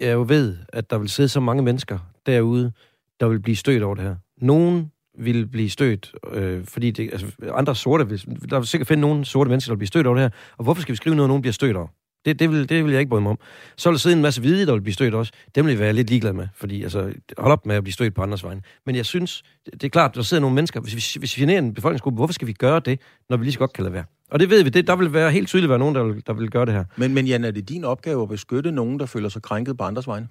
jeg 0.00 0.12
jo 0.12 0.24
ved, 0.28 0.56
at 0.68 0.90
der 0.90 0.98
vil 0.98 1.08
sidde 1.08 1.28
så 1.28 1.40
mange 1.40 1.62
mennesker 1.62 1.98
derude, 2.26 2.72
der 3.20 3.28
vil 3.28 3.40
blive 3.40 3.56
stødt 3.56 3.82
over 3.82 3.94
det 3.94 4.04
her. 4.04 4.16
Nogen 4.36 4.91
vil 5.18 5.46
blive 5.46 5.70
stødt, 5.70 6.12
øh, 6.32 6.64
fordi 6.64 6.90
det, 6.90 7.08
altså, 7.12 7.26
andre 7.54 7.74
sorte, 7.74 8.08
vil, 8.08 8.50
der 8.50 8.58
vil 8.58 8.66
sikkert 8.66 8.88
finde 8.88 9.00
nogle 9.00 9.24
sorte 9.24 9.50
mennesker, 9.50 9.70
der 9.70 9.74
vil 9.74 9.78
blive 9.78 9.86
stødt 9.86 10.06
over 10.06 10.16
det 10.16 10.22
her. 10.22 10.30
Og 10.58 10.64
hvorfor 10.64 10.82
skal 10.82 10.92
vi 10.92 10.96
skrive 10.96 11.16
noget, 11.16 11.28
nogen 11.28 11.42
bliver 11.42 11.52
stødt 11.52 11.76
over? 11.76 11.88
Det, 12.24 12.38
det, 12.38 12.50
vil, 12.50 12.68
det 12.68 12.84
vil 12.84 12.92
jeg 12.92 13.00
ikke 13.00 13.10
bryde 13.10 13.22
mig 13.22 13.30
om. 13.30 13.38
Så 13.76 13.88
vil 13.88 13.94
der 13.94 13.98
sidde 13.98 14.16
en 14.16 14.22
masse 14.22 14.40
hvide, 14.40 14.66
der 14.66 14.72
vil 14.72 14.80
blive 14.80 14.94
stødt 14.94 15.14
også. 15.14 15.32
Dem 15.54 15.66
vil 15.66 15.72
jeg 15.72 15.78
være 15.78 15.92
lidt 15.92 16.10
ligeglad 16.10 16.32
med, 16.32 16.48
fordi 16.54 16.82
altså, 16.82 17.12
hold 17.38 17.52
op 17.52 17.66
med 17.66 17.76
at 17.76 17.82
blive 17.82 17.92
stødt 17.92 18.14
på 18.14 18.22
andres 18.22 18.44
vegne. 18.44 18.62
Men 18.86 18.96
jeg 18.96 19.06
synes, 19.06 19.42
det 19.72 19.84
er 19.84 19.88
klart, 19.88 20.14
der 20.14 20.22
sidder 20.22 20.40
nogle 20.40 20.54
mennesker, 20.54 20.80
hvis 20.80 20.94
vi, 20.94 21.18
hvis 21.18 21.36
vi 21.36 21.42
generer 21.42 21.58
en 21.58 21.74
befolkningsgruppe, 21.74 22.16
hvorfor 22.16 22.32
skal 22.32 22.48
vi 22.48 22.52
gøre 22.52 22.80
det, 22.80 23.00
når 23.30 23.36
vi 23.36 23.44
lige 23.44 23.52
så 23.52 23.58
godt 23.58 23.72
kan 23.72 23.84
lade 23.84 23.94
være? 23.94 24.04
Og 24.30 24.40
det 24.40 24.50
ved 24.50 24.62
vi, 24.62 24.70
det, 24.70 24.86
der 24.86 24.96
vil 24.96 25.12
være 25.12 25.30
helt 25.30 25.48
tydeligt 25.48 25.70
være 25.70 25.78
nogen, 25.78 25.94
der 25.94 26.04
vil, 26.04 26.22
der 26.26 26.32
vil 26.32 26.50
gøre 26.50 26.66
det 26.66 26.74
her. 26.74 26.84
Men, 26.96 27.14
men 27.14 27.26
Jan, 27.26 27.44
er 27.44 27.50
det 27.50 27.68
din 27.68 27.84
opgave 27.84 28.22
at 28.22 28.28
beskytte 28.28 28.72
nogen, 28.72 28.98
der 29.00 29.06
føler 29.06 29.28
sig 29.28 29.42
krænket 29.42 29.76
på 29.76 29.84
andres 29.84 30.06
vegne? 30.06 30.28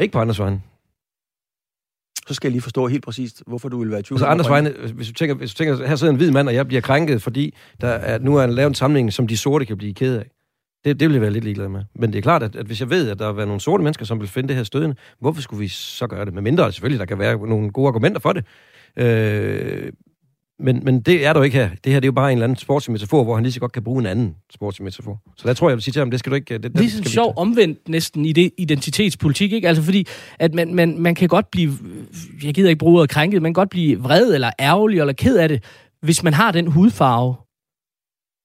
Ikke 0.00 0.12
på 0.12 0.18
andres 0.18 0.38
vegne 0.38 0.62
så 2.28 2.34
skal 2.34 2.48
jeg 2.48 2.52
lige 2.52 2.62
forstå 2.62 2.86
helt 2.86 3.04
præcist, 3.04 3.42
hvorfor 3.46 3.68
du 3.68 3.78
vil 3.78 3.90
være 3.90 4.00
i 4.00 4.02
tvivl. 4.02 4.16
Altså 4.18 4.26
andres 4.26 4.48
vegne, 4.48 4.74
hvis 4.94 5.06
du, 5.06 5.12
tænker, 5.12 5.34
hvis 5.34 5.54
du 5.54 5.58
tænker, 5.58 5.86
her 5.86 5.96
sidder 5.96 6.12
en 6.12 6.16
hvid 6.16 6.30
mand, 6.30 6.48
og 6.48 6.54
jeg 6.54 6.68
bliver 6.68 6.80
krænket, 6.80 7.22
fordi 7.22 7.54
der 7.80 7.88
er, 7.88 8.18
nu 8.18 8.36
er 8.36 8.46
lavet 8.46 8.68
en 8.68 8.74
sammenligning, 8.74 9.12
som 9.12 9.26
de 9.26 9.36
sorte 9.36 9.64
kan 9.64 9.76
blive 9.76 9.94
ked 9.94 10.16
af. 10.16 10.30
Det, 10.84 11.00
det 11.00 11.08
vil 11.08 11.14
jeg 11.14 11.22
være 11.22 11.30
lidt 11.30 11.44
ligeglad 11.44 11.68
med. 11.68 11.84
Men 11.94 12.12
det 12.12 12.18
er 12.18 12.22
klart, 12.22 12.42
at, 12.42 12.56
at 12.56 12.66
hvis 12.66 12.80
jeg 12.80 12.90
ved, 12.90 13.10
at 13.10 13.18
der 13.18 13.28
er 13.28 13.44
nogle 13.44 13.60
sorte 13.60 13.82
mennesker, 13.82 14.04
som 14.04 14.20
vil 14.20 14.28
finde 14.28 14.48
det 14.48 14.56
her 14.56 14.62
stødende, 14.62 14.96
hvorfor 15.20 15.42
skulle 15.42 15.60
vi 15.60 15.68
så 15.68 16.06
gøre 16.06 16.24
det? 16.24 16.34
Med 16.34 16.42
mindre, 16.42 16.72
selvfølgelig, 16.72 17.00
der 17.00 17.06
kan 17.06 17.18
være 17.18 17.48
nogle 17.48 17.70
gode 17.70 17.88
argumenter 17.88 18.20
for 18.20 18.32
det. 18.32 18.44
Øh, 18.96 19.92
men, 20.60 20.84
men 20.84 21.00
det 21.00 21.26
er 21.26 21.32
jo 21.36 21.42
ikke 21.42 21.56
her. 21.56 21.70
Det 21.84 21.92
her 21.92 22.00
det 22.00 22.06
er 22.06 22.08
jo 22.08 22.12
bare 22.12 22.32
en 22.32 22.38
eller 22.38 22.44
anden 22.44 22.58
sportslig 22.58 22.92
metafor, 22.92 23.24
hvor 23.24 23.34
han 23.34 23.42
lige 23.42 23.52
så 23.52 23.60
godt 23.60 23.72
kan 23.72 23.82
bruge 23.84 24.00
en 24.00 24.06
anden 24.06 24.34
sportslig 24.54 24.84
metafor. 24.84 25.20
Så 25.36 25.48
der 25.48 25.54
tror 25.54 25.68
jeg, 25.68 25.70
jeg 25.70 25.76
vil 25.76 25.82
sige 25.82 25.92
til 25.92 26.00
ham, 26.00 26.10
det 26.10 26.20
skal 26.20 26.30
du 26.30 26.34
ikke... 26.34 26.58
Det, 26.58 26.72
det 26.76 26.84
er 26.84 26.88
sådan 26.88 27.04
sjov 27.04 27.32
omvendt 27.36 27.88
næsten 27.88 28.24
i 28.24 28.32
det 28.32 28.50
identitetspolitik, 28.58 29.52
ikke? 29.52 29.68
Altså 29.68 29.82
fordi, 29.82 30.06
at 30.38 30.54
man, 30.54 30.74
man, 30.74 30.98
man 30.98 31.14
kan 31.14 31.28
godt 31.28 31.50
blive... 31.50 31.72
Jeg 32.42 32.54
gider 32.54 32.68
ikke 32.68 32.78
bruge 32.78 32.96
ordet 32.96 33.10
krænket, 33.10 33.42
man 33.42 33.48
kan 33.48 33.54
godt 33.54 33.70
blive 33.70 34.00
vred 34.00 34.34
eller 34.34 34.50
ærgerlig 34.60 35.00
eller 35.00 35.12
ked 35.12 35.36
af 35.36 35.48
det, 35.48 35.64
hvis 36.02 36.22
man 36.22 36.34
har 36.34 36.52
den 36.52 36.66
hudfarve. 36.66 37.34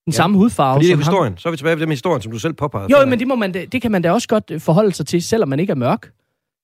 Den 0.06 0.14
ja. 0.14 0.16
samme 0.16 0.38
hudfarve. 0.38 0.76
Fordi 0.76 0.88
det 0.88 0.94
er 0.94 0.98
historien. 0.98 1.34
Ham. 1.34 1.38
Så 1.38 1.50
er 1.50 1.52
vi 1.52 1.58
tilbage 1.58 1.80
ved 1.80 1.86
med 1.86 1.94
historien, 1.94 2.22
som 2.22 2.32
du 2.32 2.40
selv 2.40 2.54
påpegede. 2.54 3.00
Jo, 3.00 3.06
men 3.06 3.20
det, 3.20 3.28
må 3.28 3.36
man, 3.36 3.54
det 3.54 3.82
kan 3.82 3.92
man 3.92 4.02
da 4.02 4.12
også 4.12 4.28
godt 4.28 4.52
forholde 4.62 4.92
sig 4.92 5.06
til, 5.06 5.22
selvom 5.24 5.50
man 5.50 5.60
ikke 5.60 5.72
er 5.72 5.76
mørk. 5.76 6.12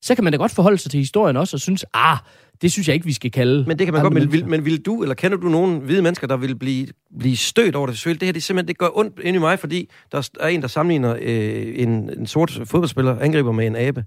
Så 0.02 0.16
kan 0.16 0.24
man 0.24 0.34
da 0.34 0.38
godt 0.38 0.52
forholde 0.52 0.78
sig 0.78 0.92
til 0.92 0.98
historien 0.98 1.38
også 1.38 1.58
og 1.58 1.62
synes, 1.62 1.86
ah, 1.94 2.18
det 2.62 2.72
synes 2.72 2.88
jeg 2.88 2.94
ikke, 2.94 3.06
vi 3.06 3.14
skal 3.14 3.32
kalde... 3.32 3.64
Men 3.68 3.80
det 3.80 3.88
kan 3.88 3.94
man 3.94 4.04
godt, 4.04 4.14
men 4.14 4.32
vil, 4.32 4.48
men 4.48 4.66
vil 4.66 4.86
du, 4.86 5.02
eller 5.02 5.16
kender 5.16 5.38
du 5.38 5.50
nogen 5.50 5.80
hvide 5.80 6.02
mennesker, 6.02 6.28
der 6.28 6.38
vil 6.38 6.56
blive, 6.56 6.88
blive 7.20 7.38
stødt 7.38 7.76
over 7.76 7.88
det? 7.88 7.98
Selvfølgelig, 7.98 8.22
det 8.22 8.28
her 8.28 8.34
det 8.34 8.44
simpelthen, 8.44 8.68
det 8.68 8.78
gør 8.78 8.98
ondt 8.98 9.20
ind 9.24 9.36
i 9.36 9.40
mig, 9.40 9.60
fordi 9.60 9.90
der 10.12 10.30
er 10.40 10.48
en, 10.48 10.62
der 10.62 10.68
sammenligner 10.68 11.16
øh, 11.22 11.74
en, 11.76 12.20
en 12.20 12.28
sort 12.28 12.52
fodboldspiller, 12.66 13.20
angriber 13.20 13.52
med 13.52 13.68
en 13.68 13.76
abe. 13.76 14.06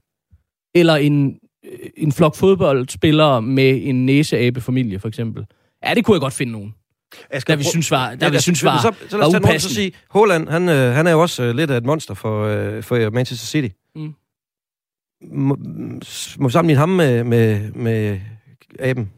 Eller 0.74 0.96
en, 0.96 1.38
øh, 1.64 1.88
en 1.96 2.12
flok 2.12 2.36
fodboldspillere 2.36 3.42
med 3.42 3.80
en 3.82 4.06
næseabe-familie, 4.06 4.98
for 4.98 5.08
eksempel. 5.08 5.46
Ja, 5.84 5.94
det 5.94 6.04
kunne 6.04 6.14
jeg 6.14 6.20
godt 6.20 6.34
finde 6.34 6.52
nogen. 6.52 6.74
Asger, 7.30 7.54
der 7.54 7.58
vi 7.58 7.64
synes 7.64 7.90
var, 7.90 8.14
der 8.14 8.26
ja, 8.26 8.32
vi 8.32 8.40
synes 8.40 8.64
var, 8.64 8.80
så, 8.80 8.92
så 9.08 9.18
lad 9.18 9.26
os 9.26 9.42
tage 9.44 9.60
så 9.60 9.74
sige, 9.74 9.92
Holland, 10.10 10.48
han, 10.48 10.68
øh, 10.68 10.92
han 10.92 11.06
er 11.06 11.10
jo 11.10 11.20
også 11.20 11.42
øh, 11.42 11.54
lidt 11.54 11.70
af 11.70 11.76
et 11.76 11.84
monster 11.84 12.14
for, 12.14 12.44
øh, 12.44 12.82
for 12.82 13.10
Manchester 13.10 13.46
City. 13.46 13.74
Mm. 13.94 14.14
Må, 15.32 15.56
må 16.38 16.48
vi 16.48 16.52
sammenligne 16.52 16.78
ham 16.78 16.88
med, 16.88 17.24
med, 17.24 17.72
med 17.72 18.20
aben? 18.78 19.12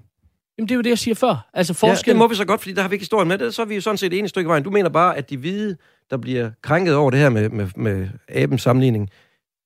Jamen, 0.59 0.69
det 0.69 0.75
er 0.75 0.77
jo 0.77 0.83
det, 0.83 0.91
jeg 0.91 0.99
siger 0.99 1.15
før. 1.15 1.51
Altså, 1.55 1.75
forskel... 1.75 2.11
Ja, 2.11 2.13
det 2.13 2.19
må 2.19 2.29
vi 2.29 2.35
så 2.35 2.45
godt, 2.45 2.61
fordi 2.61 2.75
der 2.75 2.83
har 2.83 2.89
vi 2.89 2.95
ikke 2.95 3.03
historien 3.03 3.29
med 3.29 3.39
det. 3.39 3.55
Så 3.55 3.63
er 3.63 3.67
vi 3.67 3.75
jo 3.75 3.81
sådan 3.81 3.99
set 3.99 4.13
et 4.13 4.29
stykke 4.29 4.49
vejen. 4.49 4.63
Du 4.63 4.71
mener 4.71 4.89
bare, 4.89 5.17
at 5.17 5.31
de 5.31 5.37
hvide, 5.37 5.77
der 6.11 6.17
bliver 6.17 6.51
krænket 6.63 6.95
over 6.95 7.11
det 7.11 7.21
her 7.21 7.29
med, 7.29 7.49
med, 7.49 7.69
med 7.77 8.09
abens 8.29 8.63
sammenligning, 8.63 9.11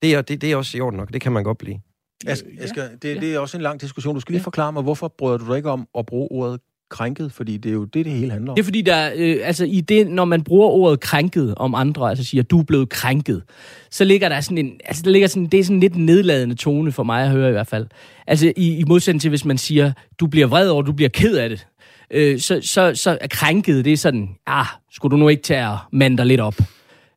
det 0.03 0.15
er, 0.15 0.23
det, 0.23 0.41
det 0.41 0.53
er 0.53 0.57
også 0.57 0.79
i 0.79 0.81
orden 0.81 0.97
nok. 0.97 1.13
Det 1.13 1.21
kan 1.21 1.33
man 1.33 1.45
godt 1.45 1.59
blive. 1.59 1.81
Asger, 2.27 2.83
ja. 2.83 2.89
det, 3.03 3.03
det 3.03 3.35
er 3.35 3.39
også 3.39 3.57
en 3.57 3.63
lang 3.63 3.81
diskussion. 3.81 4.15
Du 4.15 4.21
skal 4.21 4.33
lige 4.33 4.41
ja. 4.41 4.45
forklare 4.45 4.73
mig, 4.73 4.83
hvorfor 4.83 5.09
bryder 5.09 5.39
du 5.39 5.47
dig 5.47 5.57
ikke 5.57 5.71
om 5.71 5.89
at 5.99 6.07
bruge 6.07 6.29
ordet 6.31 6.61
krænket? 6.89 7.33
Fordi 7.33 7.57
det 7.57 7.69
er 7.69 7.73
jo 7.73 7.85
det, 7.85 8.05
det 8.05 8.13
hele 8.13 8.31
handler 8.31 8.51
om. 8.51 8.57
Det 8.57 8.63
er 8.63 8.65
fordi, 8.65 8.83
der, 8.83 9.11
øh, 9.17 9.37
altså, 9.43 9.65
i 9.65 9.81
det, 9.81 10.07
når 10.07 10.25
man 10.25 10.43
bruger 10.43 10.69
ordet 10.69 11.01
krænket 11.01 11.55
om 11.57 11.75
andre, 11.75 12.11
altså 12.11 12.25
siger, 12.25 12.43
du 12.43 12.59
er 12.59 12.65
blevet 12.65 12.89
krænket, 12.89 13.43
så 13.91 14.05
ligger 14.05 14.29
der 14.29 14.41
sådan 14.41 14.59
en, 14.59 14.73
altså 14.85 15.03
der 15.03 15.11
ligger 15.11 15.29
sådan, 15.29 15.47
det 15.47 15.61
er 15.61 15.65
sådan 15.65 15.81
lidt 15.81 15.97
nedladende 15.97 16.55
tone 16.55 16.93
for 16.93 17.03
mig 17.03 17.23
at 17.23 17.31
høre 17.31 17.49
i 17.49 17.53
hvert 17.53 17.67
fald. 17.67 17.87
Altså 18.27 18.53
i, 18.57 18.77
i 18.77 18.85
modsætning 18.85 19.21
til, 19.21 19.29
hvis 19.29 19.45
man 19.45 19.59
siger, 19.59 19.93
du 20.21 20.27
bliver 20.27 20.47
vred 20.47 20.69
over, 20.69 20.83
du 20.83 20.93
bliver 20.93 21.09
ked 21.09 21.37
af 21.37 21.49
det, 21.49 21.67
øh, 22.11 22.41
så, 22.41 22.61
så, 22.63 22.95
så 22.95 23.19
er 23.21 23.27
krænket, 23.27 23.85
det 23.85 23.93
er 23.93 23.97
sådan, 23.97 24.29
ah, 24.47 24.67
skulle 24.93 25.11
du 25.11 25.17
nu 25.17 25.29
ikke 25.29 25.43
tage 25.43 25.69
og 25.69 25.79
mande 25.93 26.17
dig 26.17 26.27
lidt 26.27 26.41
op? 26.41 26.55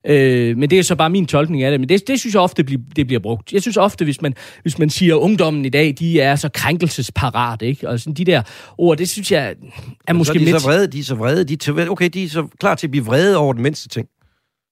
Øh, 0.07 0.57
men 0.57 0.69
det 0.69 0.79
er 0.79 0.83
så 0.83 0.95
bare 0.95 1.09
min 1.09 1.25
tolkning 1.25 1.63
af 1.63 1.71
det. 1.71 1.79
Men 1.79 1.89
det, 1.89 2.07
det 2.07 2.19
synes 2.19 2.33
jeg 2.33 2.41
ofte, 2.41 2.63
det, 2.63 2.79
det 2.95 3.07
bliver 3.07 3.19
brugt. 3.19 3.53
Jeg 3.53 3.61
synes 3.61 3.77
ofte, 3.77 4.05
hvis 4.05 4.21
man, 4.21 4.33
hvis 4.61 4.79
man 4.79 4.89
siger, 4.89 5.15
at 5.15 5.19
ungdommen 5.19 5.65
i 5.65 5.69
dag, 5.69 5.95
de 5.99 6.19
er 6.19 6.35
så 6.35 6.49
krænkelsesparat, 6.53 7.61
ikke? 7.61 7.89
Og 7.89 7.99
sådan 7.99 8.13
de 8.13 8.25
der 8.25 8.41
ord, 8.77 8.97
det 8.97 9.09
synes 9.09 9.31
jeg 9.31 9.55
er 10.07 10.13
måske 10.13 10.39
så 10.39 10.49
er 10.49 10.53
de 10.53 10.59
så 10.59 10.67
vrede, 10.67 10.87
de 10.87 10.99
er 10.99 11.03
så 11.03 11.15
vrede, 11.15 11.43
de 11.43 11.81
er, 11.81 11.89
okay, 11.89 12.09
de 12.09 12.23
er 12.23 12.29
så 12.29 12.47
klar 12.59 12.75
til 12.75 12.87
at 12.87 12.91
blive 12.91 13.05
vrede 13.05 13.37
over 13.37 13.53
den 13.53 13.63
mindste 13.63 13.89
ting. 13.89 14.07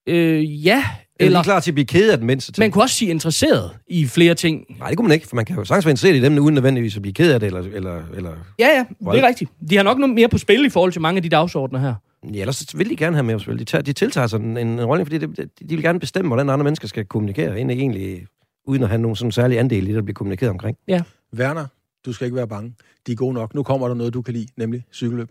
Øh, 0.08 0.66
ja, 0.66 0.84
Eller, 1.20 1.40
er 1.40 1.44
klar 1.44 1.60
til 1.60 1.72
at 1.72 1.76
blive 1.76 1.86
ked 1.86 2.12
af 2.12 2.18
den 2.18 2.28
mindste 2.28 2.52
ting. 2.52 2.62
Man 2.62 2.72
kunne 2.72 2.84
også 2.84 2.96
sige 2.96 3.12
interesseret 3.12 3.72
i 3.88 4.06
flere 4.06 4.36
ting. 4.36 4.66
Nej, 4.80 4.88
det 4.88 4.98
kunne 4.98 5.08
man 5.08 5.14
ikke, 5.14 5.28
for 5.28 5.36
man 5.36 5.46
kan 5.46 5.56
jo 5.56 5.66
sagtens 5.66 5.86
være 5.86 5.92
interesseret 5.92 6.16
i 6.16 6.22
dem, 6.22 6.40
uden 6.40 6.54
nødvendigvis 6.56 6.96
at 6.96 7.02
blive 7.02 7.14
ked 7.14 7.34
af 7.34 7.40
det, 7.40 7.48
eller... 7.48 7.62
eller, 7.62 8.02
eller 8.16 8.32
ja, 8.60 8.68
ja, 8.68 9.12
det 9.12 9.24
er 9.24 9.28
rigtigt. 9.28 9.52
De 9.70 9.76
har 9.76 9.84
nok 9.84 9.98
noget 9.98 10.16
mere 10.16 10.30
på 10.30 10.38
spil 10.38 10.66
i 10.66 10.70
forhold 10.70 10.92
til 10.92 11.02
mange 11.02 11.18
af 11.18 11.24
de 11.24 11.30
dagsordner 11.30 11.80
her. 11.80 11.94
Ja, 12.24 12.40
ellers 12.40 12.78
vil 12.78 12.90
de 12.90 12.96
gerne 12.96 13.16
have 13.16 13.24
mere 13.24 13.38
på 13.38 13.44
spil. 13.44 13.60
De, 13.60 13.64
tager, 13.64 13.82
de 13.82 13.94
tiltager 13.94 14.28
sig 14.28 14.40
en, 14.40 14.58
en 14.58 14.86
rolle, 14.86 15.06
fordi 15.06 15.18
de, 15.18 15.28
de 15.46 15.76
vil 15.76 15.82
gerne 15.82 16.00
bestemme, 16.00 16.30
hvordan 16.30 16.50
andre 16.50 16.64
mennesker 16.64 16.88
skal 16.88 17.06
kommunikere, 17.06 17.60
inden 17.60 17.80
egentlig, 17.80 18.28
uden 18.66 18.84
at 18.84 18.90
have 18.90 19.02
nogen 19.02 19.16
sådan 19.16 19.32
særlig 19.32 19.60
andel 19.60 19.84
i 19.84 19.88
det, 19.88 19.96
der 19.96 20.02
bliver 20.02 20.14
kommunikeret 20.14 20.50
omkring. 20.50 20.78
Ja. 20.88 21.02
Werner, 21.38 21.68
du 22.06 22.14
skal 22.14 22.26
ikke 22.26 22.36
være 22.36 22.48
bange. 22.48 22.74
De 23.08 23.12
er 23.12 23.16
gode 23.16 23.34
nok. 23.34 23.54
Nu 23.54 23.64
kommer 23.64 23.88
der 23.88 23.96
noget, 23.96 24.14
du 24.14 24.22
kan 24.22 24.34
lide, 24.34 24.48
nemlig 24.58 24.84
cykelløb. 24.94 25.30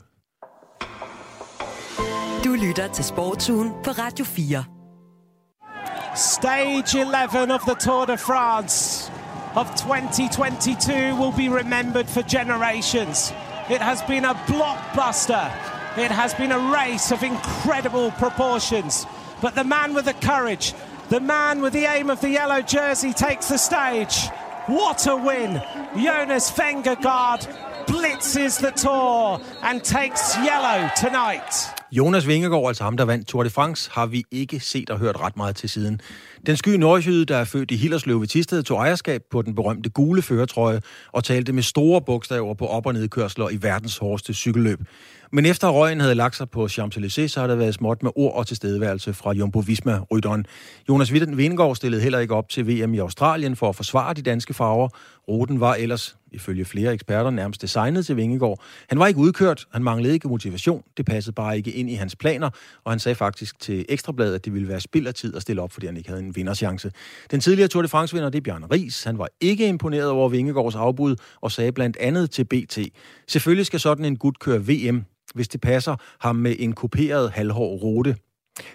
Du 2.45 2.57
lytter 2.67 2.93
til 2.95 3.05
Sportsugen 3.05 3.71
på 3.85 3.91
Radio 3.91 4.25
4. 4.25 4.65
Stage 6.17 7.01
11 7.01 7.55
of 7.55 7.61
the 7.61 7.77
Tour 7.81 8.05
de 8.05 8.19
France 8.19 9.13
of 9.55 9.67
2022 9.77 11.15
will 11.21 11.33
be 11.33 11.49
remembered 11.61 12.07
for 12.07 12.23
generations. 12.39 13.35
It 13.71 13.81
has 13.81 14.03
been 14.09 14.25
a 14.25 14.35
blockbuster. 14.47 15.78
It 15.99 16.13
has 16.13 16.33
been 16.33 16.53
a 16.53 16.73
race 16.73 17.11
of 17.11 17.25
incredible 17.25 18.13
proportions. 18.13 19.05
But 19.43 19.57
the 19.57 19.65
man 19.65 19.95
with 19.95 20.05
the 20.05 20.15
courage, 20.15 20.73
the 21.09 21.19
man 21.19 21.61
with 21.61 21.73
the 21.73 21.87
aim 21.87 22.09
of 22.09 22.21
the 22.21 22.31
yellow 22.31 22.63
jersey 22.63 23.13
takes 23.13 23.49
the 23.49 23.59
stage. 23.59 24.29
What 24.67 25.09
a 25.09 25.17
win! 25.17 25.61
Jonas 25.97 26.53
Vengergaard 26.53 27.49
blitzes 27.87 28.61
the 28.61 28.71
tour 28.71 29.41
and 29.63 29.83
takes 29.83 30.37
yellow 30.37 30.89
tonight. 30.95 31.78
Jonas 31.93 32.27
Vingegaard, 32.27 32.69
altså 32.69 32.85
ham, 32.85 32.97
der 32.97 33.05
vandt 33.05 33.29
Tour 33.29 33.43
de 33.43 33.51
France, 33.51 33.91
har 33.93 34.07
vi 34.07 34.25
ikke 34.31 34.61
set 34.61 34.91
og 34.91 34.99
hørt 34.99 35.21
ret 35.21 35.37
meget 35.37 35.57
til 35.57 35.69
siden. 35.69 36.01
Den 36.47 36.57
sky 36.57 36.69
nordjyde, 36.69 37.25
der 37.25 37.37
er 37.37 37.45
født 37.45 37.71
i 37.71 37.77
Hillerslev 37.77 38.21
ved 38.21 38.29
Tisted, 38.29 38.63
tog 38.63 38.79
ejerskab 38.79 39.23
på 39.31 39.43
den 39.43 39.55
berømte 39.55 39.91
gule 39.91 40.23
føretrøje 40.23 40.81
og 41.13 41.25
talte 41.25 41.53
med 41.53 41.63
store 41.63 42.01
bogstaver 42.03 42.55
på 42.55 42.67
op- 42.67 42.87
og 42.87 42.93
nedkørsler 42.93 43.51
i 43.51 43.59
verdens 43.63 43.99
hårdeste 43.99 44.35
cykelløb. 44.35 44.81
Men 45.33 45.47
efter 45.47 45.69
røgen 45.69 46.01
havde 46.01 46.15
lagt 46.15 46.37
sig 46.37 46.51
på 46.51 46.67
Champs-Élysées, 46.67 47.27
så 47.27 47.41
har 47.41 47.47
der 47.47 47.55
været 47.55 47.75
småt 47.75 48.03
med 48.03 48.11
ord 48.17 48.35
og 48.35 48.47
tilstedeværelse 48.47 49.15
fra 49.15 49.33
Jumbo 49.33 49.59
Visma-rytteren. 49.59 50.45
Jonas 50.89 51.13
Vingegaard 51.13 51.77
stillede 51.77 52.03
heller 52.03 52.19
ikke 52.19 52.35
op 52.35 52.49
til 52.49 52.67
VM 52.69 52.95
i 52.95 52.99
Australien 52.99 53.57
for 53.57 53.69
at 53.69 53.77
forsvare 53.77 54.15
de 54.15 54.23
danske 54.23 54.55
farver. 54.55 54.89
Ruten 55.29 55.61
var 55.61 55.75
ellers, 55.75 56.17
ifølge 56.33 56.65
flere 56.65 56.93
eksperter, 56.93 57.31
nærmest 57.31 57.63
designet 57.63 58.07
til 58.07 58.17
Vingegaard. 58.17 58.63
Han 58.89 58.99
var 58.99 59.07
ikke 59.07 59.21
udkørt, 59.21 59.67
han 59.73 59.85
manglede 59.85 60.15
ikke 60.15 60.29
motivation, 60.29 60.83
det 60.97 61.07
passede 61.07 61.35
bare 61.35 61.57
ikke 61.57 61.71
ind 61.71 61.91
i 61.91 61.95
hans 61.95 62.17
planer, 62.17 62.51
og 62.85 62.93
han 62.93 62.99
sagde 62.99 63.15
faktisk 63.15 63.61
til 63.61 63.87
Ekstrabladet, 63.89 64.35
at 64.35 64.45
det 64.45 64.55
ville 64.55 64.69
være 64.69 64.81
spild 64.81 65.07
af 65.07 65.15
tid 65.15 65.37
at 65.37 65.43
stille 65.43 65.63
op, 65.63 65.73
fordi 65.73 65.87
han 65.87 65.97
ikke 65.97 66.09
havde 66.09 66.23
en 66.23 66.37
vinderchance. 66.37 66.93
Den 67.31 67.41
tidligere 67.41 67.69
Tour 67.69 67.83
de 67.83 67.89
France-vinder, 67.89 68.31
det 68.31 68.39
er 68.39 68.43
Bjørn 68.43 68.65
Ries. 68.65 69.05
Han 69.05 69.19
var 69.19 69.29
ikke 69.41 69.69
imponeret 69.69 70.11
over 70.11 70.29
Vingegaards 70.29 70.75
afbud 70.75 71.17
og 71.41 71.53
sagde 71.53 71.73
blandt 71.73 71.97
andet 71.97 72.31
til 72.31 72.45
BT, 72.45 72.79
selvfølgelig 73.29 73.67
skal 73.67 73.81
sådan 73.81 74.05
en 74.05 74.17
gut 74.17 74.39
køre 74.39 74.61
VM, 74.61 75.05
hvis 75.35 75.49
det 75.49 75.61
passer 75.61 75.97
ham 76.21 76.37
med 76.37 76.57
en 76.59 76.73
kuperet 76.73 77.31
halvhård 77.31 77.83
rute. 77.83 78.17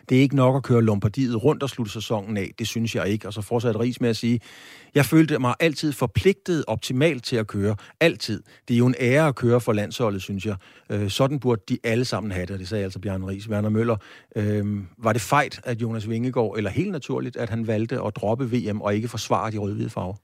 Det 0.09 0.17
er 0.17 0.21
ikke 0.21 0.35
nok 0.35 0.55
at 0.55 0.63
køre 0.63 0.81
Lombardiet 0.81 1.43
rundt 1.43 1.63
og 1.63 1.69
slutte 1.69 1.91
sæsonen 1.91 2.37
af, 2.37 2.51
det 2.59 2.67
synes 2.67 2.95
jeg 2.95 3.07
ikke. 3.07 3.27
Og 3.27 3.33
så 3.33 3.41
fortsatte 3.41 3.79
Ries 3.79 4.01
med 4.01 4.09
at 4.09 4.17
sige, 4.17 4.39
jeg 4.95 5.05
følte 5.05 5.39
mig 5.39 5.55
altid 5.59 5.91
forpligtet 5.91 6.63
optimalt 6.67 7.23
til 7.23 7.35
at 7.35 7.47
køre. 7.47 7.75
Altid. 7.99 8.43
Det 8.67 8.73
er 8.73 8.77
jo 8.77 8.87
en 8.87 8.95
ære 8.99 9.27
at 9.27 9.35
køre 9.35 9.61
for 9.61 9.73
landsholdet, 9.73 10.21
synes 10.21 10.45
jeg. 10.45 10.55
Øh, 10.89 11.09
sådan 11.09 11.39
burde 11.39 11.61
de 11.69 11.77
alle 11.83 12.05
sammen 12.05 12.31
have 12.31 12.45
det, 12.45 12.59
det 12.59 12.67
sagde 12.67 12.83
altså 12.83 12.99
Bjørn 12.99 13.23
Ries, 13.23 13.49
Werner 13.49 13.69
Møller. 13.69 13.97
Øh, 14.35 14.77
var 14.97 15.13
det 15.13 15.21
fejt, 15.21 15.61
at 15.63 15.81
Jonas 15.81 16.09
Vingegaard, 16.09 16.53
eller 16.57 16.69
helt 16.69 16.91
naturligt, 16.91 17.37
at 17.37 17.49
han 17.49 17.67
valgte 17.67 18.01
at 18.01 18.15
droppe 18.15 18.51
VM 18.51 18.81
og 18.81 18.95
ikke 18.95 19.07
forsvare 19.07 19.51
de 19.51 19.57
rød-hvide 19.57 19.89
farver? 19.89 20.15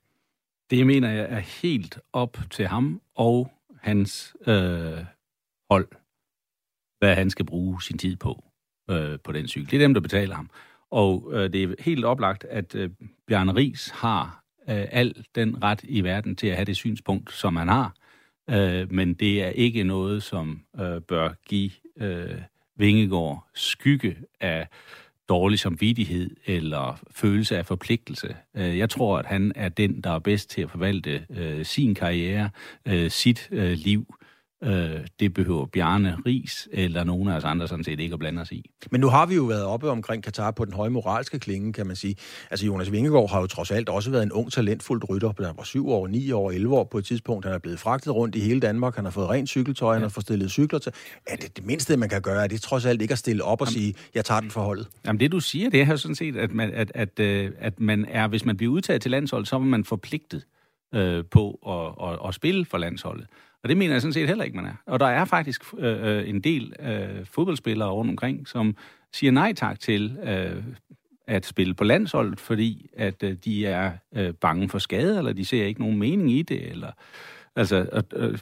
Det 0.69 0.87
mener 0.87 1.09
jeg 1.09 1.27
er 1.29 1.39
helt 1.39 1.99
op 2.13 2.37
til 2.51 2.67
ham 2.67 3.01
og 3.15 3.51
hans 3.81 4.35
øh, 4.47 4.97
hold, 5.69 5.87
hvad 6.99 7.15
han 7.15 7.29
skal 7.29 7.45
bruge 7.45 7.81
sin 7.81 7.97
tid 7.97 8.15
på 8.15 8.43
øh, 8.89 9.19
på 9.23 9.31
den 9.31 9.47
cykel. 9.47 9.71
Det 9.71 9.77
er 9.77 9.81
dem, 9.81 9.93
der 9.93 10.01
betaler 10.01 10.35
ham. 10.35 10.49
Og 10.91 11.29
øh, 11.33 11.53
det 11.53 11.63
er 11.63 11.75
helt 11.79 12.05
oplagt, 12.05 12.43
at 12.43 12.75
øh, 12.75 12.89
Bjarne 13.27 13.55
Ries 13.55 13.89
har 13.89 14.43
øh, 14.69 14.85
al 14.91 15.25
den 15.35 15.63
ret 15.63 15.79
i 15.83 16.01
verden 16.01 16.35
til 16.35 16.47
at 16.47 16.55
have 16.55 16.65
det 16.65 16.75
synspunkt, 16.75 17.33
som 17.33 17.55
han 17.55 17.67
har. 17.67 17.93
Øh, 18.49 18.91
men 18.91 19.13
det 19.13 19.43
er 19.43 19.49
ikke 19.49 19.83
noget, 19.83 20.23
som 20.23 20.61
øh, 20.79 21.01
bør 21.01 21.29
give 21.45 21.71
øh, 21.97 22.41
Vingegård 22.75 23.47
skygge 23.53 24.17
af 24.39 24.67
dårlig 25.29 25.59
samvittighed 25.59 26.35
eller 26.45 26.99
følelse 27.11 27.57
af 27.57 27.65
forpligtelse. 27.65 28.35
Øh, 28.55 28.77
jeg 28.77 28.89
tror, 28.89 29.17
at 29.19 29.25
han 29.25 29.51
er 29.55 29.69
den, 29.69 30.01
der 30.01 30.11
er 30.11 30.19
bedst 30.19 30.49
til 30.49 30.61
at 30.61 30.71
forvalte 30.71 31.25
øh, 31.29 31.65
sin 31.65 31.95
karriere, 31.95 32.49
øh, 32.85 33.11
sit 33.11 33.47
øh, 33.51 33.71
liv, 33.71 34.15
Øh, 34.63 34.89
det 35.19 35.33
behøver 35.33 35.65
Bjarne 35.65 36.17
Ris 36.25 36.67
eller 36.71 37.03
nogen 37.03 37.29
af 37.29 37.35
os 37.35 37.43
andre 37.43 37.67
sådan 37.67 37.83
set 37.83 37.99
ikke 37.99 38.13
at 38.13 38.19
blande 38.19 38.41
os 38.41 38.51
i. 38.51 38.71
Men 38.91 39.01
nu 39.01 39.07
har 39.07 39.25
vi 39.25 39.35
jo 39.35 39.43
været 39.43 39.63
oppe 39.63 39.89
omkring 39.89 40.23
Katar 40.23 40.51
på 40.51 40.65
den 40.65 40.73
høje 40.73 40.89
moralske 40.89 41.39
klinge, 41.39 41.73
kan 41.73 41.87
man 41.87 41.95
sige. 41.95 42.15
Altså 42.51 42.65
Jonas 42.65 42.91
Vingegaard 42.91 43.29
har 43.29 43.39
jo 43.39 43.47
trods 43.47 43.71
alt 43.71 43.89
også 43.89 44.11
været 44.11 44.23
en 44.23 44.31
ung, 44.31 44.51
talentfuld 44.51 45.09
rytter. 45.09 45.33
Han 45.45 45.57
var 45.57 45.63
7 45.63 45.89
år, 45.89 46.07
9 46.07 46.31
år, 46.31 46.51
11 46.51 46.75
år 46.75 46.83
på 46.83 46.97
et 46.97 47.05
tidspunkt. 47.05 47.45
Han 47.45 47.53
er 47.53 47.59
blevet 47.59 47.79
fragtet 47.79 48.15
rundt 48.15 48.35
i 48.35 48.39
hele 48.39 48.59
Danmark. 48.59 48.95
Han 48.95 49.05
har 49.05 49.11
fået 49.11 49.29
rent 49.29 49.49
cykeltøj, 49.49 49.89
ja. 49.89 49.93
han 49.93 50.01
har 50.01 50.09
fået 50.09 50.23
stillet 50.23 50.51
cykler 50.51 50.79
til. 50.79 50.91
Er 51.27 51.35
det 51.35 51.57
det 51.57 51.65
mindste, 51.65 51.97
man 51.97 52.09
kan 52.09 52.21
gøre? 52.21 52.43
Er 52.43 52.47
det 52.47 52.61
trods 52.61 52.85
alt 52.85 53.01
ikke 53.01 53.11
at 53.11 53.17
stille 53.17 53.43
op 53.43 53.61
og 53.61 53.67
Jamen, 53.67 53.81
sige, 53.81 53.95
jeg 54.15 54.25
tager 54.25 54.41
den 54.41 54.51
for 54.51 54.61
holdet? 54.61 54.87
Jamen 55.05 55.19
det 55.19 55.31
du 55.31 55.39
siger, 55.39 55.69
det 55.69 55.81
er 55.81 55.95
sådan 55.95 56.15
set, 56.15 56.37
at 56.37 56.51
man, 56.51 56.71
at, 56.73 56.91
at, 56.95 57.19
øh, 57.19 57.51
at 57.59 57.79
man 57.79 58.05
er, 58.09 58.27
hvis 58.27 58.45
man 58.45 58.57
bliver 58.57 58.73
udtaget 58.73 59.01
til 59.01 59.11
landsholdet, 59.11 59.47
så 59.47 59.55
er 59.55 59.59
man 59.59 59.83
forpligtet 59.83 60.45
øh, 60.95 61.23
på 61.31 61.59
at, 61.67 62.09
at, 62.09 62.27
at 62.27 62.35
spille 62.35 62.65
for 62.65 62.77
landsholdet. 62.77 63.27
Og 63.63 63.69
det 63.69 63.77
mener 63.77 63.93
jeg 63.93 64.01
sådan 64.01 64.13
set 64.13 64.27
heller 64.27 64.43
ikke, 64.43 64.55
man 64.55 64.65
er. 64.65 64.75
Og 64.85 64.99
der 64.99 65.05
er 65.05 65.25
faktisk 65.25 65.63
øh, 65.77 66.17
øh, 66.17 66.29
en 66.29 66.39
del 66.41 66.73
øh, 66.79 67.25
fodboldspillere 67.25 67.89
rundt 67.89 68.11
omkring, 68.11 68.47
som 68.47 68.75
siger 69.13 69.31
nej 69.31 69.53
tak 69.53 69.79
til 69.79 70.17
øh, 70.23 70.63
at 71.27 71.45
spille 71.45 71.73
på 71.73 71.83
landsholdet, 71.83 72.39
fordi 72.39 72.89
at 72.97 73.23
øh, 73.23 73.35
de 73.45 73.65
er 73.65 73.91
øh, 74.15 74.33
bange 74.33 74.69
for 74.69 74.79
skade, 74.79 75.17
eller 75.17 75.33
de 75.33 75.45
ser 75.45 75.65
ikke 75.65 75.81
nogen 75.81 75.97
mening 75.97 76.31
i 76.31 76.41
det. 76.41 76.69
Eller, 76.69 76.91
altså, 77.55 78.03
øh, 78.13 78.39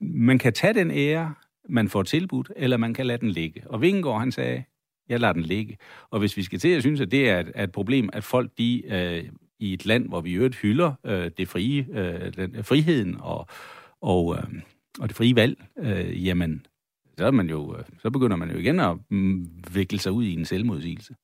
man 0.00 0.38
kan 0.38 0.52
tage 0.52 0.74
den 0.74 0.90
ære, 0.90 1.34
man 1.68 1.88
får 1.88 2.02
tilbudt, 2.02 2.52
eller 2.56 2.76
man 2.76 2.94
kan 2.94 3.06
lade 3.06 3.18
den 3.18 3.30
ligge. 3.30 3.62
Og 3.66 3.80
Vingegaard, 3.80 4.20
han 4.20 4.32
sagde, 4.32 4.64
jeg 5.08 5.20
lader 5.20 5.32
den 5.32 5.42
ligge. 5.42 5.78
Og 6.10 6.18
hvis 6.18 6.36
vi 6.36 6.42
skal 6.42 6.58
til 6.58 6.68
at 6.68 6.82
synes, 6.82 7.00
at 7.00 7.10
det 7.10 7.30
er 7.30 7.40
et, 7.40 7.52
er 7.54 7.64
et 7.64 7.72
problem, 7.72 8.08
at 8.12 8.24
folk 8.24 8.50
de 8.58 8.82
øh, 8.86 9.24
i 9.58 9.72
et 9.72 9.86
land, 9.86 10.08
hvor 10.08 10.20
vi 10.20 10.32
øvrigt 10.32 10.56
hylder 10.56 10.92
øh, 11.04 11.30
det 11.38 11.48
frie, 11.48 11.86
øh, 11.92 12.34
den, 12.36 12.64
friheden 12.64 13.16
og, 13.20 13.48
og, 14.04 14.36
øh, 14.36 14.42
og 15.00 15.08
det 15.08 15.16
frie 15.16 15.36
valg, 15.36 15.64
øh, 15.78 16.26
jamen, 16.26 16.66
så, 17.18 17.26
er 17.26 17.30
man 17.30 17.50
jo, 17.50 17.76
øh, 17.76 17.84
så 18.02 18.10
begynder 18.10 18.36
man 18.36 18.50
jo 18.50 18.58
igen 18.58 18.80
at 18.80 18.96
mm, 19.10 19.48
vikle 19.74 19.98
sig 19.98 20.12
ud 20.12 20.24
i 20.24 20.32
en 20.34 20.44
selvmodsigelse. 20.44 21.14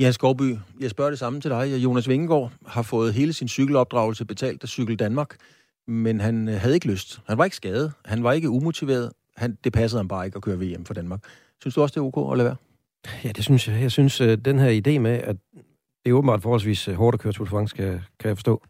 Ja, 0.00 0.10
Skovby, 0.10 0.56
jeg 0.80 0.90
spørger 0.90 1.10
det 1.10 1.18
samme 1.18 1.40
til 1.40 1.50
dig. 1.50 1.84
Jonas 1.84 2.08
Vingegaard 2.08 2.52
har 2.66 2.82
fået 2.82 3.14
hele 3.14 3.32
sin 3.32 3.48
cykelopdragelse 3.48 4.24
betalt 4.24 4.62
af 4.62 4.68
Cykel 4.68 4.96
Danmark, 4.96 5.36
men 5.88 6.20
han 6.20 6.48
øh, 6.48 6.54
havde 6.54 6.74
ikke 6.74 6.86
lyst. 6.86 7.20
Han 7.28 7.38
var 7.38 7.44
ikke 7.44 7.56
skadet. 7.56 7.92
Han 8.04 8.22
var 8.22 8.32
ikke 8.32 8.50
umotiveret. 8.50 9.12
Han, 9.36 9.58
det 9.64 9.72
passede 9.72 9.98
ham 9.98 10.08
bare 10.08 10.26
ikke 10.26 10.36
at 10.36 10.42
køre 10.42 10.58
VM 10.58 10.84
for 10.84 10.94
Danmark. 10.94 11.20
Synes 11.60 11.74
du 11.74 11.82
også, 11.82 11.92
det 11.92 12.00
er 12.00 12.16
ok 12.16 12.32
at 12.32 12.38
lade 12.38 12.46
være? 12.48 12.56
Ja, 13.24 13.28
det 13.28 13.44
synes 13.44 13.68
jeg. 13.68 13.80
Jeg 13.80 13.92
synes, 13.92 14.20
øh, 14.20 14.38
den 14.38 14.58
her 14.58 14.80
idé 14.80 14.98
med, 14.98 15.10
at 15.10 15.36
det 16.04 16.10
er 16.10 16.12
åbenbart 16.12 16.42
forholdsvis 16.42 16.86
hårdt 16.86 17.14
at 17.14 17.20
køre 17.20 17.32
Tour 17.32 17.44
de 17.44 17.50
France, 17.50 17.76
kan, 17.76 18.00
kan 18.20 18.28
jeg 18.28 18.36
forstå. 18.36 18.62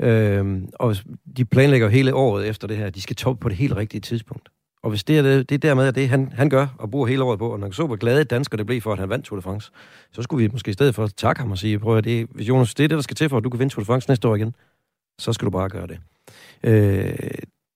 Øhm, 0.00 0.68
og 0.74 0.96
de 1.36 1.44
planlægger 1.44 1.88
hele 1.88 2.14
året 2.14 2.48
efter 2.48 2.68
det 2.68 2.76
her. 2.76 2.90
De 2.90 3.00
skal 3.00 3.16
toppe 3.16 3.40
på 3.40 3.48
det 3.48 3.56
helt 3.56 3.76
rigtige 3.76 4.00
tidspunkt. 4.00 4.48
Og 4.82 4.90
hvis 4.90 5.04
det 5.04 5.18
er, 5.18 5.22
det, 5.22 5.48
det 5.48 5.54
er 5.54 5.58
dermed 5.58 5.92
det, 5.92 6.08
han, 6.08 6.32
han 6.34 6.50
gør 6.50 6.66
og 6.78 6.90
bruger 6.90 7.06
hele 7.06 7.22
året 7.22 7.38
på, 7.38 7.52
og 7.52 7.60
når 7.60 7.70
så 7.70 7.86
hvor 7.86 7.96
glade 7.96 8.24
dansker 8.24 8.56
det 8.56 8.66
blev 8.66 8.80
for, 8.80 8.92
at 8.92 8.98
han 8.98 9.08
vandt 9.08 9.24
Tour 9.24 9.36
de 9.36 9.42
France, 9.42 9.70
så 10.12 10.22
skulle 10.22 10.44
vi 10.44 10.52
måske 10.52 10.68
i 10.68 10.72
stedet 10.72 10.94
for 10.94 11.06
takke 11.06 11.40
ham 11.40 11.50
og 11.50 11.58
sige, 11.58 11.78
prøv 11.78 11.96
at 11.98 12.04
det, 12.04 12.26
hvis 12.30 12.48
Jonas, 12.48 12.74
det 12.74 12.84
er 12.84 12.88
det, 12.88 12.96
der 12.96 13.02
skal 13.02 13.16
til 13.16 13.28
for, 13.28 13.36
at 13.36 13.44
du 13.44 13.50
kan 13.50 13.60
vinde 13.60 13.74
Tour 13.74 13.80
de 13.80 13.86
France 13.86 14.10
næste 14.10 14.28
år 14.28 14.34
igen, 14.34 14.54
så 15.18 15.32
skal 15.32 15.46
du 15.46 15.50
bare 15.50 15.68
gøre 15.68 15.86
det. 15.86 15.98
Øh, 16.62 17.30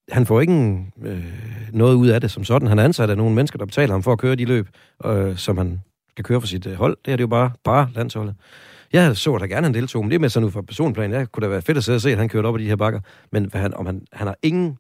han 0.09 0.27
får 0.27 0.41
ikke 0.41 0.53
en, 0.53 0.93
øh, 1.03 1.25
noget 1.73 1.95
ud 1.95 2.09
af 2.09 2.21
det 2.21 2.31
som 2.31 2.45
sådan. 2.45 2.69
Han 2.69 2.79
er 2.79 2.85
ansat 2.85 3.11
af 3.11 3.17
nogle 3.17 3.35
mennesker, 3.35 3.59
der 3.59 3.67
betaler 3.67 3.93
ham 3.93 4.03
for 4.03 4.13
at 4.13 4.19
køre 4.19 4.37
de 4.37 4.45
løb, 4.45 4.69
øh, 5.05 5.37
som 5.37 5.59
han 5.59 5.81
skal 6.11 6.25
køre 6.25 6.41
for 6.41 6.49
sit 6.49 6.67
øh, 6.67 6.75
hold. 6.75 6.97
Det 7.05 7.13
er 7.13 7.17
det 7.17 7.23
jo 7.23 7.29
bare, 7.29 7.51
bare 7.65 7.89
landsholdet. 7.95 8.35
Jeg 8.93 9.17
så 9.17 9.39
da 9.39 9.47
gerne, 9.47 9.67
han 9.67 9.75
deltog, 9.75 10.05
men 10.05 10.11
det 10.11 10.15
er 10.15 10.21
med 10.21 10.29
sådan 10.29 10.47
ud 10.47 10.51
fra 10.51 10.63
personplan. 10.63 11.13
Jeg 11.13 11.33
kunne 11.33 11.45
da 11.45 11.49
være 11.49 11.63
fedt 11.63 11.79
at 11.79 11.85
sidde 11.85 11.97
og 11.97 12.01
se, 12.01 12.13
at 12.13 12.19
han 12.19 12.29
kørte 12.29 12.47
op 12.47 12.59
i 12.59 12.63
de 12.63 12.69
her 12.69 12.77
bakker. 12.77 13.01
Men 13.33 13.45
hvad 13.45 13.61
han, 13.61 13.75
om 13.75 13.87
han, 13.87 14.07
han 14.13 14.27
har 14.27 14.37
ingen 14.43 14.79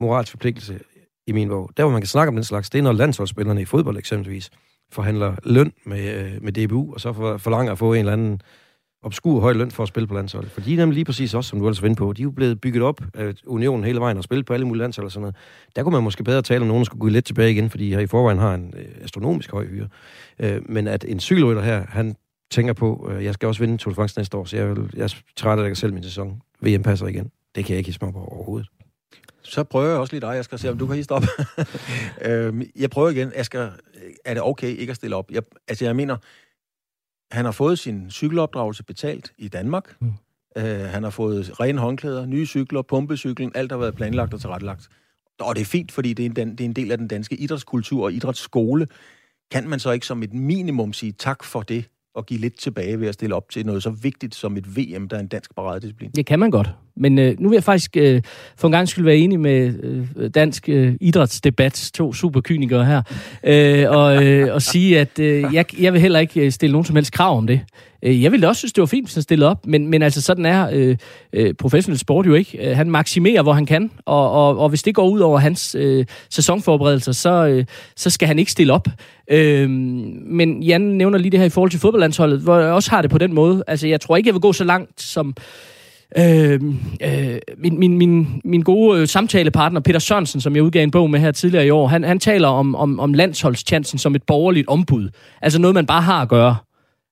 moralsk 0.00 0.30
forpligtelse 0.30 0.80
i 1.26 1.32
min 1.32 1.48
bog. 1.48 1.70
Der, 1.76 1.82
hvor 1.82 1.92
man 1.92 2.00
kan 2.00 2.08
snakke 2.08 2.28
om 2.28 2.34
den 2.34 2.44
slags, 2.44 2.70
det 2.70 2.78
er, 2.78 2.82
når 2.82 2.92
landsholdsspillerne 2.92 3.62
i 3.62 3.64
fodbold 3.64 3.98
eksempelvis 3.98 4.50
forhandler 4.92 5.36
løn 5.44 5.72
med, 5.84 6.14
øh, 6.14 6.42
med 6.42 6.52
DBU, 6.52 6.94
og 6.94 7.00
så 7.00 7.12
for, 7.12 7.36
forlanger 7.36 7.72
at 7.72 7.78
få 7.78 7.92
en 7.92 7.98
eller 7.98 8.12
anden 8.12 8.40
obskur 9.02 9.40
høj 9.40 9.52
løn 9.52 9.70
for 9.70 9.82
at 9.82 9.88
spille 9.88 10.06
på 10.06 10.14
landsholdet. 10.14 10.50
For 10.50 10.60
de 10.60 10.72
er 10.72 10.76
nemlig 10.76 10.94
lige 10.94 11.04
præcis 11.04 11.34
også, 11.34 11.48
som 11.48 11.58
du 11.58 11.66
altså 11.66 11.82
var 11.82 11.94
på, 11.94 12.12
de 12.12 12.22
er 12.22 12.24
jo 12.24 12.30
blevet 12.30 12.60
bygget 12.60 12.82
op 12.82 13.00
af 13.14 13.34
unionen 13.46 13.84
hele 13.84 14.00
vejen 14.00 14.16
og 14.16 14.24
spillet 14.24 14.46
på 14.46 14.52
alle 14.54 14.66
mulige 14.66 14.82
landshold 14.82 15.04
og 15.04 15.12
sådan 15.12 15.20
noget. 15.20 15.36
Der 15.76 15.82
kunne 15.82 15.92
man 15.92 16.02
måske 16.02 16.24
bedre 16.24 16.42
tale 16.42 16.60
om 16.60 16.66
nogen, 16.66 16.80
der 16.80 16.84
skulle 16.84 17.00
gå 17.00 17.08
lidt 17.08 17.24
tilbage 17.24 17.50
igen, 17.50 17.70
fordi 17.70 17.90
her 17.90 18.00
i 18.00 18.06
forvejen 18.06 18.38
har 18.38 18.54
en 18.54 18.74
øh, 18.76 19.04
astronomisk 19.04 19.50
høj 19.50 19.66
hyre. 19.66 19.88
Øh, 20.38 20.62
men 20.68 20.86
at 20.86 21.04
en 21.08 21.20
cykelrytter 21.20 21.62
her, 21.62 21.84
han 21.88 22.16
tænker 22.50 22.72
på, 22.72 23.10
øh, 23.12 23.24
jeg 23.24 23.34
skal 23.34 23.46
også 23.46 23.60
vinde 23.60 23.76
Tour 23.76 23.90
de 23.90 23.94
France 23.94 24.18
næste 24.18 24.36
år, 24.36 24.44
så 24.44 24.56
jeg, 24.56 24.68
vil, 24.68 24.90
jeg 24.96 25.10
tilrettelægger 25.36 25.74
selv 25.74 25.92
min 25.92 26.02
sæson. 26.02 26.42
VM 26.60 26.82
passer 26.82 27.06
igen. 27.06 27.30
Det 27.54 27.64
kan 27.64 27.72
jeg 27.72 27.78
ikke 27.78 27.92
små 27.92 28.10
på 28.10 28.18
overhovedet. 28.18 28.68
Så 29.42 29.64
prøver 29.64 29.88
jeg 29.88 29.98
også 29.98 30.12
lige 30.14 30.20
dig. 30.20 30.34
Jeg 30.34 30.44
skal 30.44 30.58
se, 30.58 30.70
om 30.70 30.78
du 30.78 30.86
kan 30.86 30.96
hisse 30.96 31.10
op. 31.10 31.22
øhm, 32.26 32.62
jeg 32.76 32.90
prøver 32.90 33.10
igen. 33.10 33.32
Jeg 33.36 33.46
skal, 33.46 33.70
er 34.24 34.34
det 34.34 34.42
okay 34.42 34.76
ikke 34.76 34.90
at 34.90 34.96
stille 34.96 35.16
op? 35.16 35.30
Jeg, 35.30 35.42
altså, 35.68 35.84
jeg 35.84 35.96
mener, 35.96 36.16
han 37.30 37.44
har 37.44 37.52
fået 37.52 37.78
sin 37.78 38.10
cykelopdragelse 38.10 38.84
betalt 38.84 39.32
i 39.38 39.48
Danmark. 39.48 39.96
Mm. 40.00 40.12
Øh, 40.56 40.80
han 40.80 41.02
har 41.02 41.10
fået 41.10 41.60
rene 41.60 41.80
håndklæder, 41.80 42.26
nye 42.26 42.46
cykler, 42.46 42.82
pumpecyklen, 42.82 43.52
alt 43.54 43.72
har 43.72 43.78
været 43.78 43.94
planlagt 43.94 44.34
og 44.34 44.40
tilrettelagt. 44.40 44.88
Og 45.40 45.54
det 45.54 45.60
er 45.60 45.66
fint, 45.66 45.92
fordi 45.92 46.12
det 46.12 46.38
er, 46.38 46.42
en, 46.42 46.52
det 46.52 46.60
er 46.60 46.64
en 46.64 46.72
del 46.72 46.92
af 46.92 46.98
den 46.98 47.08
danske 47.08 47.36
idrætskultur 47.36 48.04
og 48.04 48.12
idrætsskole. 48.12 48.86
Kan 49.50 49.68
man 49.68 49.80
så 49.80 49.90
ikke 49.90 50.06
som 50.06 50.22
et 50.22 50.32
minimum 50.32 50.92
sige 50.92 51.12
tak 51.12 51.44
for 51.44 51.62
det, 51.62 51.84
og 52.14 52.26
give 52.26 52.40
lidt 52.40 52.58
tilbage 52.58 53.00
ved 53.00 53.08
at 53.08 53.14
stille 53.14 53.34
op 53.34 53.50
til 53.50 53.66
noget 53.66 53.82
så 53.82 53.90
vigtigt 53.90 54.34
som 54.34 54.56
et 54.56 54.76
VM, 54.76 55.08
der 55.08 55.16
er 55.16 55.20
en 55.20 55.26
dansk 55.26 55.54
paradedisciplin? 55.54 56.10
Det 56.10 56.26
kan 56.26 56.38
man 56.38 56.50
godt. 56.50 56.70
Men 56.96 57.18
øh, 57.18 57.40
nu 57.40 57.48
vil 57.48 57.56
jeg 57.56 57.64
faktisk 57.64 57.96
øh, 57.96 58.22
for 58.56 58.68
en 58.68 58.72
gang 58.72 58.88
skyld 58.88 59.04
være 59.04 59.16
enig 59.16 59.40
med 59.40 59.74
øh, 60.16 60.30
dansk 60.30 60.68
øh, 60.68 60.94
idrætsdebats 61.00 61.90
to 61.90 62.12
superkynikere 62.12 62.84
her, 62.84 63.02
øh, 63.44 63.90
og, 63.90 64.26
øh, 64.26 64.54
og 64.54 64.62
sige, 64.62 65.00
at 65.00 65.18
øh, 65.18 65.44
jeg, 65.54 65.80
jeg 65.80 65.92
vil 65.92 66.00
heller 66.00 66.20
ikke 66.20 66.44
øh, 66.44 66.52
stille 66.52 66.72
nogen 66.72 66.84
som 66.84 66.96
helst 66.96 67.12
krav 67.12 67.36
om 67.36 67.46
det. 67.46 67.60
Øh, 68.02 68.22
jeg 68.22 68.32
ville 68.32 68.48
også 68.48 68.58
synes, 68.58 68.72
det 68.72 68.80
var 68.80 68.86
fint, 68.86 69.06
hvis 69.06 69.14
han 69.14 69.22
stillede 69.22 69.50
op, 69.50 69.66
men, 69.66 69.88
men 69.88 70.02
altså 70.02 70.22
sådan 70.22 70.46
er 70.46 70.68
øh, 70.72 70.96
øh, 71.32 71.54
professionel 71.54 71.98
sport 71.98 72.26
jo 72.26 72.34
ikke. 72.34 72.70
Øh, 72.70 72.76
han 72.76 72.90
maksimerer, 72.90 73.42
hvor 73.42 73.52
han 73.52 73.66
kan, 73.66 73.90
og, 74.04 74.30
og, 74.30 74.58
og 74.58 74.68
hvis 74.68 74.82
det 74.82 74.94
går 74.94 75.08
ud 75.08 75.20
over 75.20 75.38
hans 75.38 75.76
øh, 75.78 76.04
sæsonforberedelser, 76.30 77.12
så, 77.12 77.46
øh, 77.46 77.64
så 77.96 78.10
skal 78.10 78.28
han 78.28 78.38
ikke 78.38 78.52
stille 78.52 78.72
op. 78.72 78.88
Øh, 79.30 79.70
men 79.70 80.62
Jan 80.62 80.80
nævner 80.80 81.18
lige 81.18 81.30
det 81.30 81.40
her 81.40 81.46
i 81.46 81.50
forhold 81.50 81.70
til 81.70 81.80
fodboldlandsholdet, 81.80 82.40
hvor 82.40 82.58
jeg 82.58 82.72
også 82.72 82.90
har 82.90 83.02
det 83.02 83.10
på 83.10 83.18
den 83.18 83.34
måde. 83.34 83.64
Altså, 83.66 83.88
jeg 83.88 84.00
tror 84.00 84.16
ikke, 84.16 84.28
jeg 84.28 84.34
vil 84.34 84.40
gå 84.40 84.52
så 84.52 84.64
langt 84.64 85.02
som 85.02 85.34
Øh, 86.18 86.60
øh, 87.02 87.38
min, 87.58 87.78
min, 87.78 87.98
min, 87.98 88.40
min 88.44 88.62
gode 88.62 89.00
øh, 89.00 89.08
samtalepartner, 89.08 89.80
Peter 89.80 89.98
Sørensen, 89.98 90.40
som 90.40 90.56
jeg 90.56 90.62
udgav 90.62 90.82
en 90.82 90.90
bog 90.90 91.10
med 91.10 91.20
her 91.20 91.32
tidligere 91.32 91.66
i 91.66 91.70
år, 91.70 91.86
han, 91.86 92.04
han 92.04 92.18
taler 92.18 92.48
om, 92.48 92.74
om, 92.74 93.00
om 93.00 93.14
landsholdschancen 93.14 93.98
som 93.98 94.14
et 94.14 94.22
borgerligt 94.22 94.68
ombud. 94.68 95.08
Altså 95.42 95.60
noget, 95.60 95.74
man 95.74 95.86
bare 95.86 96.02
har 96.02 96.22
at 96.22 96.28
gøre. 96.28 96.56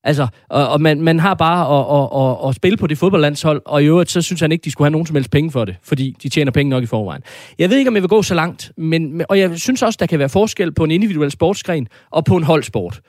Altså, 0.09 0.27
og, 0.49 0.69
og 0.69 0.81
man, 0.81 1.01
man 1.01 1.21
har 1.21 1.35
bare 1.35 1.63
at, 1.79 1.85
at, 1.99 2.43
at, 2.45 2.49
at 2.49 2.55
spille 2.55 2.77
på 2.77 2.87
det 2.87 2.99
fodboldlandshold, 2.99 3.63
og 3.65 3.83
i 3.83 3.87
øvrigt, 3.87 4.11
så 4.11 4.23
synes 4.23 4.41
han 4.41 4.53
ikke, 4.53 4.65
de 4.65 4.71
skulle 4.71 4.87
have 4.87 4.93
nogen 4.93 5.07
som 5.07 5.17
helst 5.17 5.31
penge 5.31 5.51
for 5.51 5.65
det, 5.65 5.77
fordi 5.83 6.17
de 6.23 6.29
tjener 6.29 6.53
penge 6.53 6.71
nok 6.71 6.83
i 6.83 6.87
forvejen. 6.87 7.23
Jeg 7.59 7.71
ved 7.71 7.77
ikke, 7.79 7.89
om 7.89 7.95
jeg 7.95 8.03
vil 8.03 8.09
gå 8.09 8.23
så 8.23 8.35
langt, 8.35 8.73
men, 8.77 9.23
og 9.29 9.39
jeg 9.39 9.59
synes 9.59 9.83
også, 9.83 9.97
der 10.01 10.07
kan 10.07 10.19
være 10.19 10.29
forskel 10.29 10.73
på 10.73 10.85
en 10.85 10.91
individuel 10.91 11.31
sportsgren 11.31 11.89
og 12.11 12.25
på 12.25 12.37
en 12.37 12.43
holdsport. 12.43 13.01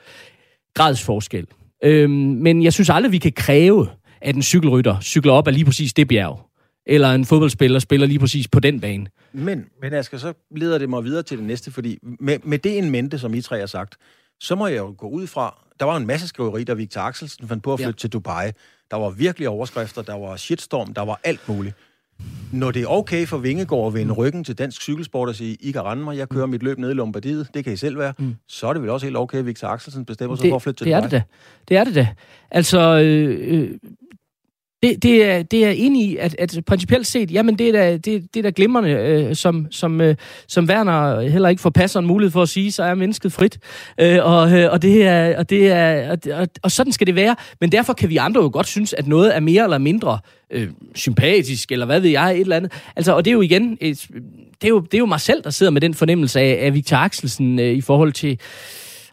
Gradsforskel. 0.74 1.46
Øhm, 1.84 2.12
men 2.12 2.62
jeg 2.62 2.72
synes 2.72 2.90
aldrig, 2.90 3.12
vi 3.12 3.18
kan 3.18 3.32
kræve, 3.32 3.88
at 4.20 4.34
en 4.34 4.42
cykelrytter 4.42 5.00
cykler 5.00 5.32
op 5.32 5.48
af 5.48 5.54
lige 5.54 5.64
præcis 5.64 5.92
det 5.92 6.08
bjerg. 6.08 6.40
Eller 6.86 7.10
en 7.10 7.24
fodboldspiller 7.24 7.78
spiller 7.78 8.06
lige 8.06 8.18
præcis 8.18 8.48
på 8.48 8.60
den 8.60 8.80
bane. 8.80 9.06
Men, 9.32 9.64
men 9.82 9.92
Asger, 9.92 10.18
så 10.18 10.32
leder 10.56 10.78
det 10.78 10.88
mig 10.90 11.04
videre 11.04 11.22
til 11.22 11.38
det 11.38 11.46
næste, 11.46 11.70
fordi 11.70 11.98
med, 12.20 12.38
med 12.44 12.58
det 12.58 12.78
en 12.78 12.90
mente, 12.90 13.18
som 13.18 13.34
I 13.34 13.40
tre 13.40 13.58
har 13.58 13.66
sagt, 13.66 13.96
så 14.40 14.54
må 14.54 14.66
jeg 14.66 14.78
jo 14.78 14.94
gå 14.98 15.08
ud 15.08 15.26
fra, 15.26 15.69
der 15.80 15.86
var 15.86 15.96
en 15.96 16.06
masse 16.06 16.28
skriveri, 16.28 16.64
der 16.64 16.74
Victor 16.74 17.00
Axelsen 17.00 17.48
fandt 17.48 17.62
på 17.62 17.72
at 17.72 17.78
flytte 17.78 17.98
ja. 17.98 18.00
til 18.00 18.12
Dubai. 18.12 18.50
Der 18.90 18.96
var 18.96 19.10
virkelig 19.10 19.48
overskrifter, 19.48 20.02
der 20.02 20.14
var 20.14 20.36
shitstorm, 20.36 20.94
der 20.94 21.02
var 21.02 21.20
alt 21.24 21.48
muligt. 21.48 21.74
Når 22.52 22.70
det 22.70 22.82
er 22.82 22.86
okay 22.86 23.26
for 23.26 23.38
Vingegård 23.38 23.86
at 23.86 23.94
vende 23.94 24.12
ryggen 24.12 24.44
til 24.44 24.58
dansk 24.58 24.82
cykelsport 24.82 25.28
og 25.28 25.34
sige, 25.34 25.56
I 25.60 25.72
kan 25.72 25.82
rende 25.82 26.04
mig, 26.04 26.16
jeg 26.16 26.28
kører 26.28 26.46
mit 26.46 26.62
løb 26.62 26.78
ned 26.78 26.90
i 26.90 26.94
Lombardiet, 26.94 27.48
det 27.54 27.64
kan 27.64 27.72
I 27.72 27.76
selv 27.76 27.98
være, 27.98 28.12
mm. 28.18 28.36
så 28.48 28.66
er 28.66 28.72
det 28.72 28.82
vel 28.82 28.90
også 28.90 29.06
helt 29.06 29.16
okay, 29.16 29.38
at 29.38 29.46
Victor 29.46 29.68
Axelsen 29.68 30.04
bestemmer 30.04 30.36
sig 30.36 30.42
det, 30.42 30.50
for 30.50 30.56
at 30.56 30.62
flytte 30.62 30.78
til 30.78 30.86
det 30.86 30.92
Dubai. 30.92 31.04
Er 31.04 31.08
det, 31.08 31.12
da. 31.12 31.22
det 31.68 31.76
er 31.76 31.84
det 31.84 31.94
da. 31.94 32.08
Altså, 32.50 32.80
øh, 32.80 33.38
øh 33.40 33.70
det, 34.82 35.02
det, 35.02 35.24
er, 35.24 35.42
det 35.42 35.64
er 35.66 35.70
enig 35.70 36.10
i, 36.10 36.16
at, 36.16 36.36
at 36.38 36.58
principielt 36.66 37.06
set, 37.06 37.30
jamen 37.30 37.58
det 37.58 37.68
er 37.68 37.72
da, 37.72 37.92
det, 37.92 38.04
det 38.04 38.36
er 38.36 38.42
da 38.42 38.52
glimrende, 38.56 38.90
øh, 38.90 39.36
som, 39.36 39.66
som, 39.70 40.00
øh, 40.00 40.16
som 40.46 40.64
Werner 40.64 41.20
heller 41.20 41.48
ikke 41.48 41.62
får 41.62 41.70
passer 41.70 42.00
en 42.00 42.06
mulighed 42.06 42.30
for 42.30 42.42
at 42.42 42.48
sige, 42.48 42.72
så 42.72 42.82
er 42.82 42.94
mennesket 42.94 43.32
frit. 43.32 43.58
Øh, 44.00 44.18
og, 44.22 44.52
øh, 44.52 44.72
og, 44.72 44.82
det 44.82 45.06
er, 45.06 45.38
og, 45.38 45.50
det 45.50 45.70
er, 45.70 46.10
og, 46.10 46.18
og, 46.32 46.48
og 46.62 46.70
sådan 46.70 46.92
skal 46.92 47.06
det 47.06 47.14
være. 47.14 47.36
Men 47.60 47.72
derfor 47.72 47.92
kan 47.92 48.08
vi 48.08 48.16
andre 48.16 48.42
jo 48.42 48.50
godt 48.52 48.66
synes, 48.66 48.92
at 48.92 49.06
noget 49.06 49.36
er 49.36 49.40
mere 49.40 49.64
eller 49.64 49.78
mindre 49.78 50.18
øh, 50.50 50.68
sympatisk, 50.94 51.72
eller 51.72 51.86
hvad 51.86 52.00
ved 52.00 52.10
jeg, 52.10 52.34
et 52.34 52.40
eller 52.40 52.56
andet. 52.56 52.72
Altså, 52.96 53.12
og 53.12 53.24
det 53.24 53.30
er 53.30 53.34
jo 53.34 53.40
igen, 53.40 53.78
et, 53.80 54.06
det, 54.62 54.64
er 54.64 54.68
jo, 54.68 54.80
det 54.80 54.94
er 54.94 54.98
jo 54.98 55.06
mig 55.06 55.20
selv, 55.20 55.44
der 55.44 55.50
sidder 55.50 55.72
med 55.72 55.80
den 55.80 55.94
fornemmelse 55.94 56.40
af, 56.40 56.58
af 56.66 56.74
Victor 56.74 56.96
Axelsen 56.96 57.58
øh, 57.58 57.72
i 57.72 57.80
forhold 57.80 58.12
til 58.12 58.38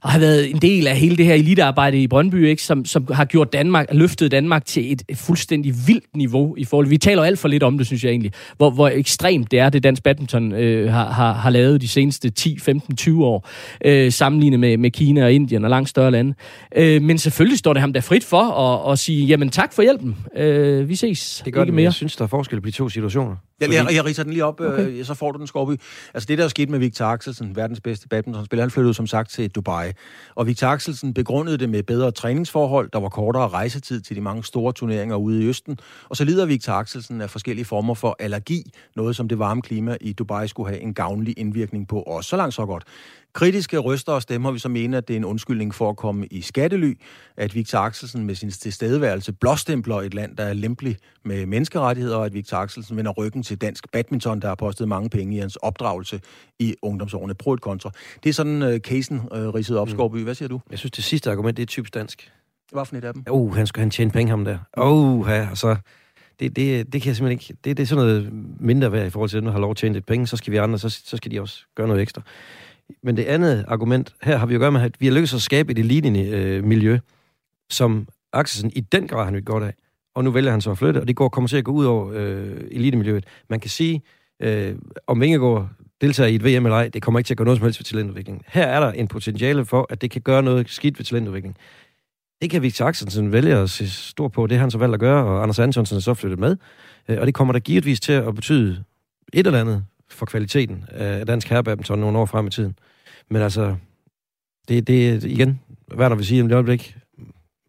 og 0.08 0.14
har 0.14 0.20
været 0.20 0.50
en 0.50 0.58
del 0.58 0.88
af 0.88 0.98
hele 0.98 1.18
det 1.18 1.26
her 1.26 1.34
elitearbejde 1.34 2.02
i 2.02 2.08
Brøndby, 2.08 2.48
ikke? 2.48 2.64
Som, 2.64 2.86
som 2.86 3.08
har 3.12 3.26
gjort 3.26 3.54
Danmark, 3.54 3.88
løftet 3.92 4.32
Danmark 4.32 4.66
til 4.66 4.92
et, 4.92 5.04
fuldstændig 5.16 5.74
vildt 5.88 6.16
niveau 6.16 6.56
i 6.58 6.66
forhold. 6.66 6.88
Vi 6.88 6.98
taler 6.98 7.24
alt 7.24 7.40
for 7.40 7.48
lidt 7.48 7.64
om 7.64 7.78
det, 7.78 7.88
synes 7.88 8.04
jeg 8.04 8.10
egentlig, 8.10 8.32
hvor, 8.58 8.70
hvor 8.70 8.88
ekstremt 8.88 9.52
det 9.52 9.60
er, 9.60 9.70
det 9.70 9.84
dansk 9.84 10.04
badminton 10.04 10.52
øh, 10.52 10.94
har, 10.94 11.12
har, 11.12 11.34
har 11.34 11.50
lavet 11.50 11.82
de 11.82 11.88
seneste 11.88 12.30
10, 12.30 12.60
15, 12.60 12.96
20 12.96 13.26
år, 13.26 13.50
øh, 13.86 14.12
sammenlignet 14.12 14.60
med, 14.60 14.78
med 14.78 14.92
Kina 14.92 15.24
og 15.24 15.34
Indien 15.34 15.64
og 15.64 15.70
langt 15.70 15.90
større 15.90 16.12
lande. 16.12 16.34
Øh, 16.76 17.02
men 17.02 17.18
selvfølgelig 17.18 17.60
står 17.60 17.74
det 17.74 17.82
ham 17.82 17.94
der 17.94 18.02
frit 18.02 18.24
for 18.24 18.42
at, 18.42 18.92
at 18.92 19.00
sige, 19.00 19.26
jamen 19.26 19.50
tak 19.50 19.74
for 19.74 19.82
hjælpen, 19.82 20.16
øh, 20.36 20.90
vi 20.90 20.96
ses 20.96 21.42
det 21.46 21.54
gør 21.54 21.62
ikke 21.62 21.66
det, 21.66 21.76
mere. 21.76 21.84
Jeg 21.84 21.94
synes, 21.94 22.16
der 22.16 22.24
er 22.24 22.28
forskel 22.28 22.62
på 22.62 22.66
de 22.66 22.72
to 22.72 22.90
situationer. 22.90 23.36
Jeg, 23.62 23.74
jeg, 23.74 23.88
jeg 23.94 24.06
riser 24.06 24.24
den 24.24 24.34
lige 24.34 24.46
op, 24.46 24.62
okay. 24.62 24.88
øh, 24.88 25.06
så 25.06 25.14
får 25.14 25.32
du 25.32 25.40
den, 25.40 25.48
Skorby. 25.48 25.72
Altså 26.14 26.28
det, 26.28 26.38
der 26.38 26.44
er 26.44 26.48
sket 26.48 26.70
med 26.70 26.80
Victor 26.80 27.06
Axelsen, 27.06 27.56
verdens 27.56 27.82
bedste 27.82 28.08
badmintonspiller, 28.08 28.64
han 28.64 28.72
flyttede 28.72 28.94
som 28.94 29.08
sagt 29.08 29.30
til 29.30 29.50
Dubai. 29.50 29.92
Og 30.36 30.48
Victor 30.48 30.68
Axelsen 30.68 31.14
begrundede 31.14 31.58
det 31.58 31.70
med 31.70 31.84
bedre 31.84 32.12
træningsforhold, 32.12 32.90
der 32.94 33.00
var 33.00 33.10
kortere 33.10 33.48
rejsetid 33.48 34.02
til 34.02 34.16
de 34.16 34.22
mange 34.22 34.44
store 34.44 34.74
turneringer 34.74 35.16
ude 35.16 35.44
i 35.44 35.48
Østen. 35.48 35.80
Og 36.10 36.18
så 36.18 36.24
lider 36.24 36.46
Victor 36.46 36.74
Axelsen 36.74 37.22
af 37.22 37.30
forskellige 37.30 37.66
former 37.66 37.94
for 37.94 38.16
allergi, 38.20 38.72
noget 38.96 39.16
som 39.16 39.28
det 39.28 39.40
varme 39.40 39.62
klima 39.62 39.98
i 40.02 40.14
Dubai 40.14 40.48
skulle 40.48 40.70
have 40.70 40.82
en 40.82 40.94
gavnlig 40.94 41.40
indvirkning 41.40 41.88
på. 41.88 42.02
Og 42.02 42.24
så 42.24 42.38
langt 42.38 42.56
så 42.56 42.66
godt. 42.66 42.84
Kritiske 43.34 43.78
røster 43.78 44.12
og 44.12 44.22
stemmer 44.22 44.52
vi 44.52 44.60
så 44.60 44.70
mene, 44.70 44.98
at 44.98 45.08
det 45.08 45.14
er 45.14 45.18
en 45.18 45.26
undskyldning 45.26 45.76
for 45.76 45.90
at 45.90 45.98
komme 45.98 46.28
i 46.28 46.42
skattely, 46.42 46.94
at 47.38 47.56
Victor 47.56 47.80
Axelsen 47.80 48.26
med 48.26 48.36
sin 48.36 48.52
tilstedeværelse 48.52 49.34
blåstempler 49.34 49.96
et 49.96 50.14
land, 50.14 50.38
der 50.38 50.44
er 50.44 50.54
lempelig 50.54 50.98
med 51.26 51.46
menneskerettigheder, 51.46 52.18
og 52.18 52.26
at 52.26 52.34
Victor 52.34 52.58
Axelsen 52.58 52.98
vender 52.98 53.12
ryggen 53.12 53.44
til 53.44 53.62
dansk 53.62 53.92
badminton, 53.92 54.40
der 54.40 54.48
har 54.48 54.56
postet 54.56 54.88
mange 54.88 55.10
penge 55.10 55.36
i 55.36 55.40
hans 55.40 55.56
opdragelse 55.56 56.22
i 56.60 56.76
ungdomsårene. 56.82 57.34
Prøv 57.34 57.54
et 57.54 57.62
kontra. 57.62 57.92
Det 58.24 58.30
er 58.30 58.34
sådan 58.34 58.62
uh, 58.62 58.78
casen 58.78 59.18
uh, 59.18 59.30
ridset 59.32 59.78
op, 59.78 59.88
mm. 59.88 59.94
Skorby. 59.94 60.18
Hvad 60.18 60.36
siger 60.36 60.50
du? 60.50 60.60
Jeg 60.72 60.80
synes, 60.80 60.92
det 60.92 61.04
sidste 61.04 61.32
argument, 61.32 61.58
det 61.58 61.64
er 61.64 61.68
typisk 61.68 61.94
dansk. 61.94 62.32
Hvad 62.72 62.86
for 62.86 62.96
et 62.96 63.04
af 63.04 63.14
dem? 63.14 63.24
Uh, 63.32 63.56
han 63.56 63.68
skal 63.68 63.80
han 63.80 63.92
tjene 63.92 64.12
penge 64.12 64.30
ham 64.30 64.46
der. 64.46 64.58
Uh, 64.78 65.28
ja, 65.30 65.50
så 65.54 65.76
det, 66.40 66.56
det, 66.56 66.94
det 66.94 67.02
kan 67.02 67.10
jeg 67.10 67.16
simpelthen 67.16 67.32
ikke. 67.32 67.58
Det, 67.64 67.78
det 67.78 67.84
er 67.84 67.88
sådan 67.88 68.06
noget 68.06 68.30
mindre 68.60 68.92
værd 68.92 69.08
i 69.08 69.10
forhold 69.10 69.30
til, 69.30 69.38
at 69.38 69.44
nu 69.44 69.50
har 69.50 69.60
lov 69.60 69.72
at 69.72 69.78
tjene 69.78 69.94
lidt 69.94 70.06
penge, 70.06 70.28
så 70.28 70.38
skal 70.38 70.52
vi 70.52 70.58
andre, 70.58 70.80
så, 70.80 70.90
så 70.90 71.18
skal 71.18 71.32
de 71.32 71.42
også 71.42 71.66
gøre 71.76 71.88
noget 71.88 72.02
ekstra. 72.02 72.22
Men 73.04 73.18
det 73.18 73.24
andet 73.24 73.66
argument, 73.68 74.16
her 74.22 74.38
har 74.38 74.46
vi 74.46 74.54
jo 74.54 74.60
gøre 74.60 74.72
med, 74.72 74.82
at 74.82 75.02
vi 75.02 75.06
har 75.06 75.14
lykkes 75.14 75.34
at 75.34 75.42
skabe 75.42 75.72
et 75.72 75.80
elite-miljø, 75.80 76.94
øh, 76.94 77.00
som 77.70 78.08
Axelsen 78.34 78.72
i 78.76 78.80
den 78.80 79.08
grad 79.08 79.24
har 79.24 79.32
nyt 79.32 79.46
godt 79.46 79.64
af. 79.64 79.74
Og 80.16 80.24
nu 80.24 80.32
vælger 80.32 80.52
han 80.52 80.62
så 80.62 80.72
at 80.72 80.78
flytte, 80.78 80.98
og 81.02 81.08
det 81.08 81.16
går, 81.16 81.30
kommer 81.30 81.48
til 81.48 81.58
at 81.58 81.64
gå 81.64 81.72
ud 81.72 81.86
over 81.86 82.12
øh, 82.14 82.62
elitemiljøet. 82.72 83.26
Man 83.50 83.60
kan 83.60 83.70
sige, 83.70 84.02
øh, 84.42 84.76
om 85.08 85.22
Vingegaard 85.22 85.70
deltager 86.02 86.28
i 86.28 86.36
et 86.36 86.44
VM 86.44 86.66
eller 86.66 86.76
ej, 86.76 86.88
det 86.88 87.02
kommer 87.02 87.20
ikke 87.20 87.28
til 87.28 87.34
at 87.34 87.38
gøre 87.38 87.46
noget 87.46 87.58
som 87.58 87.66
helst 87.66 87.80
for 87.80 87.84
talentudviklingen. 87.84 88.44
Her 88.48 88.64
er 88.64 88.80
der 88.80 88.92
en 88.92 89.08
potentiale 89.08 89.66
for, 89.66 89.88
at 89.90 90.02
det 90.02 90.12
kan 90.12 90.22
gøre 90.22 90.44
noget 90.44 90.70
skidt 90.70 91.00
ved 91.00 91.06
talentudviklingen. 91.06 91.58
Det 92.42 92.50
kan 92.50 92.62
Victor 92.62 92.86
Axelsen 92.86 93.32
vælge 93.32 93.56
at 93.56 93.70
se 93.70 93.90
stor 93.90 94.28
på. 94.28 94.48
Det 94.48 94.58
har 94.58 94.64
han 94.64 94.72
så 94.72 94.78
valgt 94.78 94.94
at 94.94 95.00
gøre, 95.00 95.26
og 95.26 95.44
Anders 95.44 95.60
Antonsen 95.60 95.98
er 95.98 96.02
så 96.02 96.14
flyttet 96.14 96.40
med. 96.40 96.58
Øh, 97.10 97.18
og 97.20 97.26
det 97.26 97.34
kommer 97.34 97.52
der 97.52 97.60
givetvis 97.60 98.00
til 98.00 98.14
at 98.14 98.36
betyde 98.36 98.84
et 99.34 99.48
eller 99.48 99.62
andet 99.62 99.86
for 100.10 100.26
kvaliteten 100.26 100.76
øh, 100.76 101.20
af 101.20 101.26
dansk 101.26 101.48
herrebadminton 101.48 102.00
nogle 102.00 102.18
år 102.18 102.26
frem 102.26 102.48
i 102.48 102.50
tiden. 102.50 102.78
Men 103.30 103.42
altså, 103.42 103.76
det, 104.68 104.88
det 104.88 105.24
igen, 105.24 105.62
hvad 105.96 106.10
der 106.10 106.16
vil 106.16 106.26
sige 106.26 106.42
om 106.42 106.48
det 106.48 106.56
øjeblik, 106.56 106.98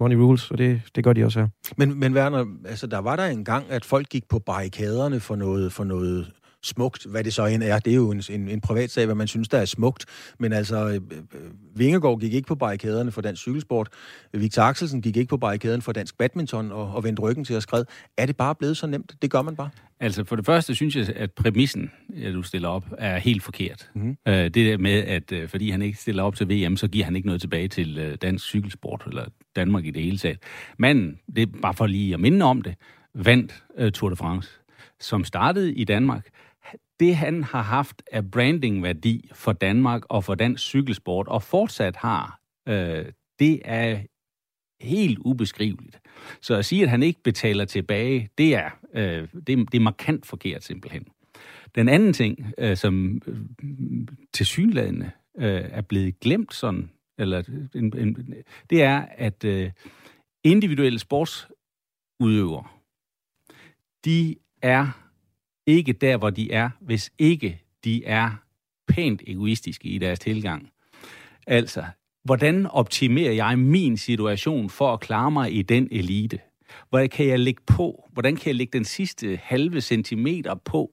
money 0.00 0.16
rules, 0.16 0.50
og 0.50 0.58
det, 0.58 0.82
det 0.94 1.04
gør 1.04 1.12
de 1.12 1.24
også 1.24 1.40
her. 1.40 1.48
Men, 1.76 2.00
men 2.00 2.14
Werner, 2.14 2.44
altså, 2.64 2.86
der 2.86 2.98
var 2.98 3.16
der 3.16 3.26
en 3.26 3.44
gang, 3.44 3.70
at 3.70 3.84
folk 3.84 4.08
gik 4.08 4.28
på 4.28 4.38
barrikaderne 4.38 5.20
for 5.20 5.36
noget, 5.36 5.72
for 5.72 5.84
noget 5.84 6.32
smukt, 6.62 7.06
hvad 7.06 7.24
det 7.24 7.34
så 7.34 7.46
end 7.46 7.62
er. 7.62 7.78
Det 7.78 7.90
er 7.90 7.94
jo 7.94 8.10
en, 8.10 8.22
en, 8.30 8.48
en 8.48 8.60
privat 8.60 8.90
sag, 8.90 9.04
hvad 9.06 9.14
man 9.14 9.28
synes, 9.28 9.48
der 9.48 9.58
er 9.58 9.64
smukt. 9.64 10.04
Men 10.38 10.52
altså, 10.52 10.88
øh, 10.88 10.94
øh, 10.94 11.00
Vingegaard 11.74 12.20
gik 12.20 12.34
ikke 12.34 12.48
på 12.48 12.54
barrikaderne 12.54 13.12
for 13.12 13.20
dansk 13.20 13.42
cykelsport. 13.42 13.88
Victor 14.32 14.62
Axelsen 14.62 15.02
gik 15.02 15.16
ikke 15.16 15.28
på 15.28 15.36
barrikaderne 15.36 15.82
for 15.82 15.92
dansk 15.92 16.18
badminton 16.18 16.72
og, 16.72 16.94
og 16.94 17.04
vendte 17.04 17.22
ryggen 17.22 17.44
til 17.44 17.54
at 17.54 17.62
skred. 17.62 17.84
Er 18.16 18.26
det 18.26 18.36
bare 18.36 18.54
blevet 18.54 18.76
så 18.76 18.86
nemt? 18.86 19.14
Det 19.22 19.30
gør 19.30 19.42
man 19.42 19.56
bare. 19.56 19.70
Altså, 20.00 20.24
for 20.24 20.36
det 20.36 20.46
første 20.46 20.74
synes 20.74 20.96
jeg, 20.96 21.08
at 21.16 21.32
præmissen, 21.32 21.90
at 22.22 22.34
du 22.34 22.42
stiller 22.42 22.68
op, 22.68 22.84
er 22.98 23.18
helt 23.18 23.42
forkert. 23.42 23.90
Mm-hmm. 23.94 24.16
Uh, 24.28 24.32
det 24.32 24.54
der 24.54 24.78
med, 24.78 24.92
at 24.92 25.32
uh, 25.32 25.48
fordi 25.48 25.70
han 25.70 25.82
ikke 25.82 25.98
stiller 25.98 26.22
op 26.22 26.36
til 26.36 26.48
VM, 26.48 26.76
så 26.76 26.88
giver 26.88 27.04
han 27.04 27.16
ikke 27.16 27.26
noget 27.26 27.40
tilbage 27.40 27.68
til 27.68 28.08
uh, 28.08 28.14
dansk 28.22 28.44
cykelsport, 28.44 29.02
eller 29.06 29.24
Danmark 29.56 29.84
i 29.84 29.90
det 29.90 30.02
hele 30.02 30.18
taget. 30.18 30.38
Men, 30.78 31.18
det 31.36 31.42
er 31.42 31.46
bare 31.62 31.74
for 31.74 31.86
lige 31.86 32.14
at 32.14 32.20
minde 32.20 32.44
om 32.44 32.62
det, 32.62 32.74
vandt 33.14 33.64
uh, 33.80 33.88
Tour 33.90 34.10
de 34.10 34.16
France, 34.16 34.50
som 35.00 35.24
startede 35.24 35.74
i 35.74 35.84
Danmark, 35.84 36.28
det 37.00 37.16
han 37.16 37.44
har 37.44 37.62
haft 37.62 38.02
af 38.12 38.30
brandingværdi 38.30 39.30
for 39.34 39.52
Danmark 39.52 40.02
og 40.08 40.24
for 40.24 40.34
dansk 40.34 40.62
cykelsport, 40.64 41.28
og 41.28 41.42
fortsat 41.42 41.96
har, 41.96 42.40
øh, 42.68 43.04
det 43.38 43.60
er 43.64 44.00
helt 44.80 45.18
ubeskriveligt. 45.18 46.00
Så 46.40 46.54
at 46.54 46.64
sige, 46.64 46.82
at 46.82 46.90
han 46.90 47.02
ikke 47.02 47.20
betaler 47.22 47.64
tilbage, 47.64 48.28
det 48.38 48.54
er, 48.54 48.70
øh, 48.94 49.28
det, 49.46 49.52
er- 49.52 49.64
det 49.64 49.74
er 49.74 49.80
markant 49.80 50.26
forkert 50.26 50.64
simpelthen. 50.64 51.06
Den 51.74 51.88
anden 51.88 52.12
ting, 52.12 52.52
øh, 52.58 52.76
som 52.76 53.22
øh, 53.26 53.38
til 54.32 54.46
synlædende 54.46 55.10
øh, 55.38 55.64
er 55.64 55.80
blevet 55.82 56.20
glemt 56.20 56.54
sådan, 56.54 56.90
eller 57.18 57.42
en, 57.74 57.98
en, 57.98 58.34
det 58.70 58.82
er, 58.82 58.98
at 59.16 59.44
øh, 59.44 59.70
individuelle 60.44 60.98
sportsudøvere, 60.98 62.64
de 64.04 64.36
er 64.62 65.07
ikke 65.68 65.92
der, 65.92 66.16
hvor 66.16 66.30
de 66.30 66.52
er, 66.52 66.70
hvis 66.80 67.10
ikke 67.18 67.62
de 67.84 68.04
er 68.04 68.30
pænt 68.88 69.22
egoistiske 69.26 69.88
i 69.88 69.98
deres 69.98 70.18
tilgang. 70.18 70.70
Altså, 71.46 71.84
hvordan 72.24 72.66
optimerer 72.66 73.32
jeg 73.32 73.58
min 73.58 73.96
situation 73.96 74.70
for 74.70 74.92
at 74.92 75.00
klare 75.00 75.30
mig 75.30 75.54
i 75.54 75.62
den 75.62 75.88
elite? 75.90 76.38
Hvordan 76.88 77.08
kan 77.08 77.26
jeg 77.26 77.40
lægge 77.40 77.62
på? 77.66 78.08
Hvordan 78.12 78.36
kan 78.36 78.46
jeg 78.46 78.54
lægge 78.54 78.78
den 78.78 78.84
sidste 78.84 79.40
halve 79.42 79.80
centimeter 79.80 80.54
på? 80.54 80.90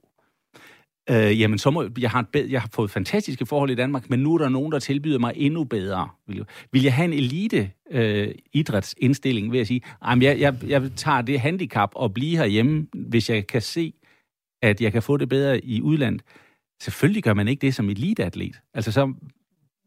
Øh, 1.09 1.39
jamen, 1.41 1.57
så 1.57 1.71
må, 1.71 1.89
jeg, 1.97 2.09
har 2.09 2.19
et 2.19 2.28
bed, 2.28 2.45
jeg 2.45 2.61
har 2.61 2.69
fået 2.73 2.91
fantastiske 2.91 3.45
forhold 3.45 3.69
i 3.69 3.76
Danmark, 3.76 4.09
men 4.09 4.19
nu 4.19 4.34
er 4.34 4.38
der 4.38 4.49
nogen, 4.49 4.71
der 4.71 4.80
tilbyder 4.80 5.19
mig 5.19 5.34
endnu 5.36 5.63
bedre. 5.63 6.09
Vil 6.28 6.38
jeg, 6.38 6.45
vil 6.71 6.84
jeg 6.84 6.93
have 6.93 7.05
en 7.05 7.13
elite 7.13 7.71
øh, 7.91 8.32
idrætsindstilling 8.53 9.51
ved 9.51 9.59
at 9.59 9.67
sige, 9.67 9.82
jamen, 10.07 10.21
jeg, 10.21 10.39
jeg, 10.39 10.55
jeg 10.67 10.91
tager 10.95 11.21
det 11.21 11.39
handicap 11.39 11.89
og 11.95 12.13
blive 12.13 12.38
herhjemme, 12.38 12.88
hvis 12.93 13.30
jeg 13.30 13.47
kan 13.47 13.61
se, 13.61 13.93
at 14.66 14.82
jeg 14.82 14.91
kan 14.91 15.03
få 15.03 15.18
det 15.18 15.30
bedre 15.30 15.66
i 15.66 15.82
udlandet. 15.82 16.22
Selvfølgelig 16.82 17.24
gør 17.24 17.34
man 17.34 17.47
ikke 17.47 17.61
det 17.61 17.76
som 17.76 17.89
eliteatlet. 17.89 18.55
Altså, 18.74 18.91
så 18.91 19.13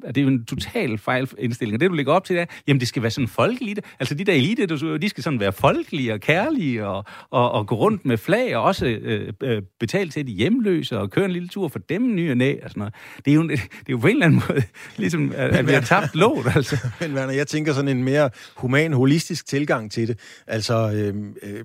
er 0.04 0.12
det 0.12 0.22
jo 0.22 0.28
en 0.28 0.44
total 0.44 0.98
fejlindstilling. 0.98 1.74
Og 1.74 1.80
det, 1.80 1.90
du 1.90 1.94
lægger 1.94 2.12
op 2.12 2.24
til, 2.24 2.36
det 2.36 2.42
er, 2.42 2.46
jamen 2.66 2.80
det 2.80 2.88
skal 2.88 3.02
være 3.02 3.10
sådan 3.10 3.28
folkeligt. 3.28 3.80
Altså 4.00 4.14
de 4.14 4.24
der 4.24 4.32
elite, 4.32 4.66
de 4.98 5.08
skal 5.08 5.22
sådan 5.24 5.40
være 5.40 5.52
folkelige 5.52 6.12
og 6.12 6.20
kærlige 6.20 6.86
og, 6.86 7.04
og, 7.30 7.52
og 7.52 7.66
gå 7.66 7.74
rundt 7.74 8.04
med 8.04 8.16
flag 8.16 8.56
og 8.56 8.62
også 8.62 8.86
øh, 8.86 9.32
øh, 9.42 9.62
betale 9.80 10.10
til 10.10 10.26
de 10.26 10.32
hjemløse 10.32 10.98
og 10.98 11.10
køre 11.10 11.24
en 11.24 11.30
lille 11.30 11.48
tur 11.48 11.68
for 11.68 11.78
dem 11.78 12.14
ny 12.14 12.30
og 12.30 12.36
næ 12.36 12.54
og 12.62 12.70
sådan 12.70 12.80
noget. 12.80 12.94
Det 13.24 13.30
er 13.30 13.34
jo, 13.34 13.42
det 13.48 13.60
er 13.60 13.90
jo 13.90 13.98
på 13.98 14.06
en 14.06 14.12
eller 14.12 14.26
anden 14.26 14.42
måde 14.48 14.62
ligesom, 14.96 15.32
at, 15.36 15.56
at 15.56 15.66
vi 15.66 15.72
har 15.72 15.80
tabt 15.80 16.14
låt, 16.14 16.46
altså. 16.56 16.76
Men 17.00 17.14
Werner, 17.14 17.32
jeg 17.32 17.46
tænker 17.46 17.72
sådan 17.72 17.96
en 17.96 18.04
mere 18.04 18.30
human, 18.56 18.92
holistisk 18.92 19.46
tilgang 19.46 19.90
til 19.90 20.08
det. 20.08 20.18
Altså, 20.46 20.92
øh, 20.94 21.14
øh, 21.42 21.64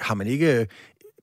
har 0.00 0.14
man 0.14 0.26
ikke 0.26 0.66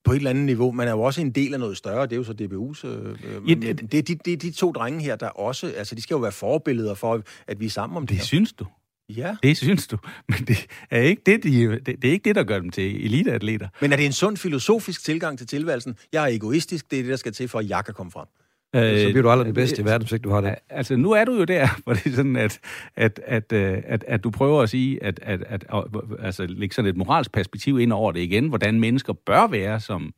på 0.04 0.12
et 0.12 0.16
eller 0.18 0.30
andet 0.30 0.44
niveau, 0.46 0.72
man 0.72 0.88
er 0.88 0.92
jo 0.92 1.02
også 1.02 1.22
en 1.22 1.32
del 1.32 1.54
af 1.54 1.60
noget 1.60 1.78
større, 1.78 2.04
det 2.04 2.12
er 2.14 2.16
jo 2.16 2.24
så 2.24 2.32
DBU's. 2.42 2.88
Øh, 2.88 3.16
Ja, 3.50 3.56
ja, 3.68 3.74
det, 3.74 3.92
det, 3.92 4.26
de, 4.26 4.34
er 4.34 4.38
de 4.38 4.52
to 4.52 4.72
drenge 4.72 5.02
her, 5.04 5.16
der 5.16 5.28
også, 5.30 5.74
altså 5.78 5.96
de 5.96 6.02
skal 6.02 6.16
jo 6.16 6.20
være 6.20 6.32
forbilleder 6.32 6.94
for, 6.94 7.22
at 7.48 7.60
vi 7.60 7.66
er 7.66 7.70
sammen 7.70 7.98
om 7.98 8.04
det, 8.04 8.10
Det 8.10 8.18
her. 8.18 8.24
synes 8.26 8.54
du. 8.54 8.66
Ja. 9.10 9.36
Det 9.44 9.58
synes 9.58 9.88
du. 9.88 9.98
Men 10.30 10.38
det 10.48 10.68
er 10.92 11.02
ikke 11.02 11.22
det, 11.26 11.44
de, 11.44 11.68
det, 11.72 11.86
det, 11.86 12.06
er 12.06 12.12
ikke 12.12 12.24
det 12.24 12.36
der 12.36 12.44
gør 12.44 12.60
dem 12.60 12.70
til 12.70 13.06
eliteatleter. 13.06 13.68
Men 13.82 13.92
er 13.94 13.96
det 13.98 14.06
en 14.06 14.12
sund 14.14 14.38
filosofisk 14.38 15.04
tilgang 15.04 15.38
til 15.38 15.48
tilværelsen? 15.48 15.96
Jeg 16.14 16.24
er 16.24 16.28
egoistisk, 16.36 16.92
det 16.92 17.00
er 17.00 17.04
det, 17.04 17.10
der 17.10 17.16
skal 17.18 17.34
til, 17.34 17.48
for 17.48 17.60
at 17.60 17.70
jeg 17.70 17.86
kan 17.86 17.94
komme 17.94 18.12
frem. 18.12 18.26
Så 18.74 19.10
bliver 19.10 19.22
du 19.22 19.30
aldrig 19.30 19.46
den 19.46 19.52
Øh, 19.52 19.56
bedste 19.56 19.82
i 19.82 19.86
verden, 19.86 20.02
hvis 20.02 20.12
ikke 20.12 20.24
du 20.24 20.30
har 20.30 20.42
det. 20.42 20.56
Altså, 20.70 20.96
nu 20.96 21.12
er 21.12 21.26
du 21.26 21.34
jo 21.36 21.44
der, 21.44 21.68
hvor 21.84 21.94
det 21.94 22.06
er 22.06 22.12
sådan, 22.16 22.36
at, 22.36 22.60
at, 22.96 23.20
at, 23.26 23.52
øh, 23.54 23.78
at, 23.86 24.04
at 24.08 24.24
du 24.24 24.30
prøver 24.30 24.62
at 24.62 24.70
sige, 24.70 25.04
at, 25.04 25.20
at, 25.22 25.44
at, 25.44 25.66
at 25.74 25.84
altså, 26.20 26.46
lægge 26.46 26.76
sådan 26.76 26.90
et 26.90 26.98
moralsk 26.98 27.32
perspektiv 27.32 27.80
ind 27.80 27.94
over 27.94 28.12
det 28.12 28.20
igen, 28.20 28.48
hvordan 28.48 28.80
mennesker 28.80 29.14
bør 29.14 29.48
være 29.48 29.80
som... 29.80 30.14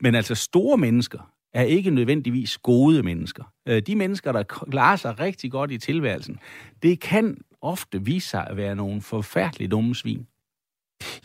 Men 0.00 0.14
altså, 0.14 0.34
store 0.34 0.78
mennesker 0.78 1.32
er 1.54 1.62
ikke 1.62 1.90
nødvendigvis 1.90 2.58
gode 2.58 3.02
mennesker. 3.02 3.44
Øh, 3.68 3.82
De 3.82 3.96
mennesker, 3.96 4.32
der 4.32 4.42
klarer 4.42 4.96
sig 4.96 5.20
rigtig 5.20 5.50
godt 5.50 5.70
i 5.70 5.78
tilværelsen, 5.78 6.38
det 6.82 7.00
kan 7.00 7.38
ofte 7.62 8.04
vise 8.04 8.28
sig 8.28 8.46
at 8.50 8.56
være 8.56 8.76
nogle 8.76 9.00
forfærdeligt 9.00 9.70
dumme 9.70 9.94
svin. 9.94 10.26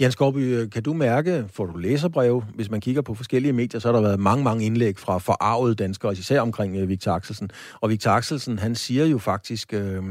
Jens 0.01 0.13
Skovby, 0.13 0.37
øh, 0.37 0.69
kan 0.69 0.83
du 0.83 0.93
mærke, 0.93 1.45
får 1.53 1.65
du 1.65 1.77
læserbreve, 1.77 2.43
hvis 2.55 2.71
man 2.71 2.81
kigger 2.81 3.01
på 3.01 3.13
forskellige 3.13 3.53
medier, 3.53 3.79
så 3.79 3.87
har 3.87 3.93
der 3.93 4.01
været 4.01 4.19
mange, 4.19 4.43
mange 4.43 4.65
indlæg 4.65 4.97
fra 4.97 5.17
forarvede 5.17 5.75
danskere, 5.75 6.13
især 6.13 6.41
omkring 6.41 6.77
øh, 6.77 6.89
Victor 6.89 7.11
Axelsen. 7.11 7.49
Og 7.81 7.89
Victor 7.89 8.11
Axelsen, 8.11 8.59
han 8.59 8.75
siger 8.75 9.05
jo 9.05 9.17
faktisk, 9.17 9.73
øh, 9.73 10.03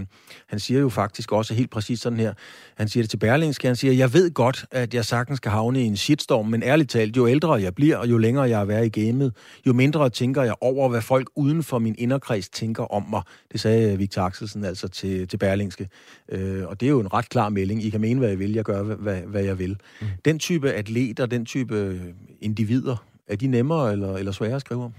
han 0.47 0.59
siger 0.59 0.81
jo 0.81 0.89
faktisk 0.89 1.33
også 1.33 1.55
helt 1.55 1.71
præcis 1.71 2.01
sådan 2.01 2.21
her, 2.21 2.33
han 2.77 2.89
siger 2.89 3.03
det 3.03 3.11
til 3.11 3.17
Berlingske, 3.17 3.67
han 3.67 3.77
siger, 3.77 3.93
jeg 3.93 4.13
ved 4.13 4.31
godt, 4.31 4.65
at 4.71 4.95
jeg 4.95 5.05
sagtens 5.05 5.37
skal 5.37 5.51
havne 5.51 5.83
i 5.83 5.85
en 5.85 5.97
shitstorm, 5.97 6.47
men 6.47 6.63
ærligt 6.63 6.91
talt, 6.91 7.17
jo 7.17 7.29
ældre 7.29 7.53
jeg 7.53 7.75
bliver, 7.75 7.97
og 7.97 8.11
jo 8.11 8.19
længere 8.19 8.49
jeg 8.49 8.61
er 8.61 8.65
været 8.65 8.97
i 8.97 9.01
gamet, 9.01 9.33
jo 9.67 9.73
mindre 9.73 10.11
tænker 10.11 10.43
jeg 10.43 10.55
over, 10.61 10.89
hvad 10.89 11.03
folk 11.03 11.31
uden 11.37 11.63
for 11.63 11.79
min 11.79 11.95
inderkreds 11.99 12.49
tænker 12.49 12.85
om 12.85 13.07
mig. 13.11 13.23
Det 13.53 13.61
sagde 13.61 13.93
øh, 13.93 13.99
Victor 13.99 14.23
Axelsen 14.23 14.65
altså 14.65 14.89
til, 14.89 15.29
til 15.29 15.37
Berlingske. 15.37 15.89
Øh, 16.29 16.67
og 16.67 16.81
det 16.81 16.87
er 16.87 16.91
jo 16.91 17.01
en 17.01 17.15
ret 17.15 17.29
klar 17.29 17.49
melding. 17.49 17.85
I 17.85 17.91
kan 17.91 18.01
mene, 18.01 18.19
hvad 18.21 18.33
I 18.33 18.37
vil, 18.37 18.53
jeg 18.53 18.65
gør, 18.65 18.83
hvad, 18.83 19.21
hvad 19.27 19.43
jeg 19.43 19.50
vil. 19.59 19.77
Mm. 20.01 20.07
Den 20.25 20.39
type 20.39 20.73
atleter, 20.73 21.27
den 21.27 21.47
type 21.47 22.01
individer, 22.41 23.05
er 23.27 23.37
de 23.37 23.47
nemmere 23.47 23.93
eller, 23.93 24.17
eller 24.17 24.33
sværere 24.33 24.55
at 24.55 24.61
skrive 24.61 24.85
om? 24.85 24.95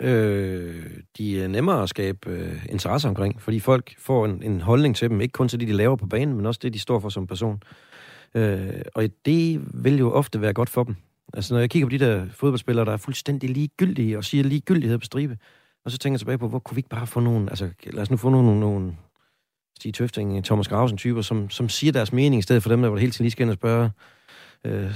Øh, 0.00 0.86
de 1.18 1.42
er 1.42 1.48
nemmere 1.48 1.82
at 1.82 1.88
skabe 1.88 2.30
øh, 2.30 2.66
interesse 2.68 3.08
omkring, 3.08 3.42
fordi 3.42 3.60
folk 3.60 3.94
får 3.98 4.24
en, 4.24 4.42
en 4.42 4.60
holdning 4.60 4.96
til 4.96 5.10
dem, 5.10 5.20
ikke 5.20 5.32
kun 5.32 5.48
til 5.48 5.60
det, 5.60 5.68
de 5.68 5.72
laver 5.72 5.96
på 5.96 6.06
banen, 6.06 6.36
men 6.36 6.46
også 6.46 6.60
det, 6.62 6.74
de 6.74 6.78
står 6.78 7.00
for 7.00 7.08
som 7.08 7.26
person. 7.26 7.62
Øh, 8.34 8.82
og 8.94 9.08
det 9.24 9.60
vil 9.84 9.98
jo 9.98 10.12
ofte 10.12 10.40
være 10.40 10.52
godt 10.52 10.70
for 10.70 10.84
dem. 10.84 10.96
Altså, 11.34 11.54
når 11.54 11.60
jeg 11.60 11.70
kigger 11.70 11.86
på 11.86 11.90
de 11.90 11.98
der 11.98 12.26
fodboldspillere, 12.32 12.84
der 12.84 12.92
er 12.92 12.96
fuldstændig 12.96 13.50
ligegyldige 13.50 14.18
og 14.18 14.24
siger 14.24 14.44
ligegyldighed 14.44 14.98
på 14.98 15.04
stribe, 15.04 15.38
og 15.84 15.90
så 15.90 15.98
tænker 15.98 16.14
jeg 16.14 16.18
tilbage 16.18 16.38
på, 16.38 16.48
hvor 16.48 16.58
kunne 16.58 16.74
vi 16.74 16.78
ikke 16.78 16.88
bare 16.88 17.06
få 17.06 17.20
nogle, 17.20 17.50
altså 17.50 17.70
lad 17.86 18.02
os 18.02 18.10
nu 18.10 18.16
få 18.16 18.30
nogle, 18.30 18.60
nogle 18.60 18.96
Stig 19.80 19.94
Tøfting, 19.94 20.44
Thomas 20.44 20.68
Grausen 20.68 20.98
typer, 20.98 21.22
som, 21.22 21.50
som 21.50 21.68
siger 21.68 21.92
deres 21.92 22.12
mening, 22.12 22.38
i 22.38 22.42
stedet 22.42 22.62
for 22.62 22.70
dem, 22.70 22.82
der 22.82 22.88
var 22.88 22.98
hele 22.98 23.12
tiden 23.12 23.24
lige 23.24 23.30
skal 23.30 23.42
ind 23.42 23.50
og 23.50 23.56
spørge 23.56 23.90
øh, 24.64 24.90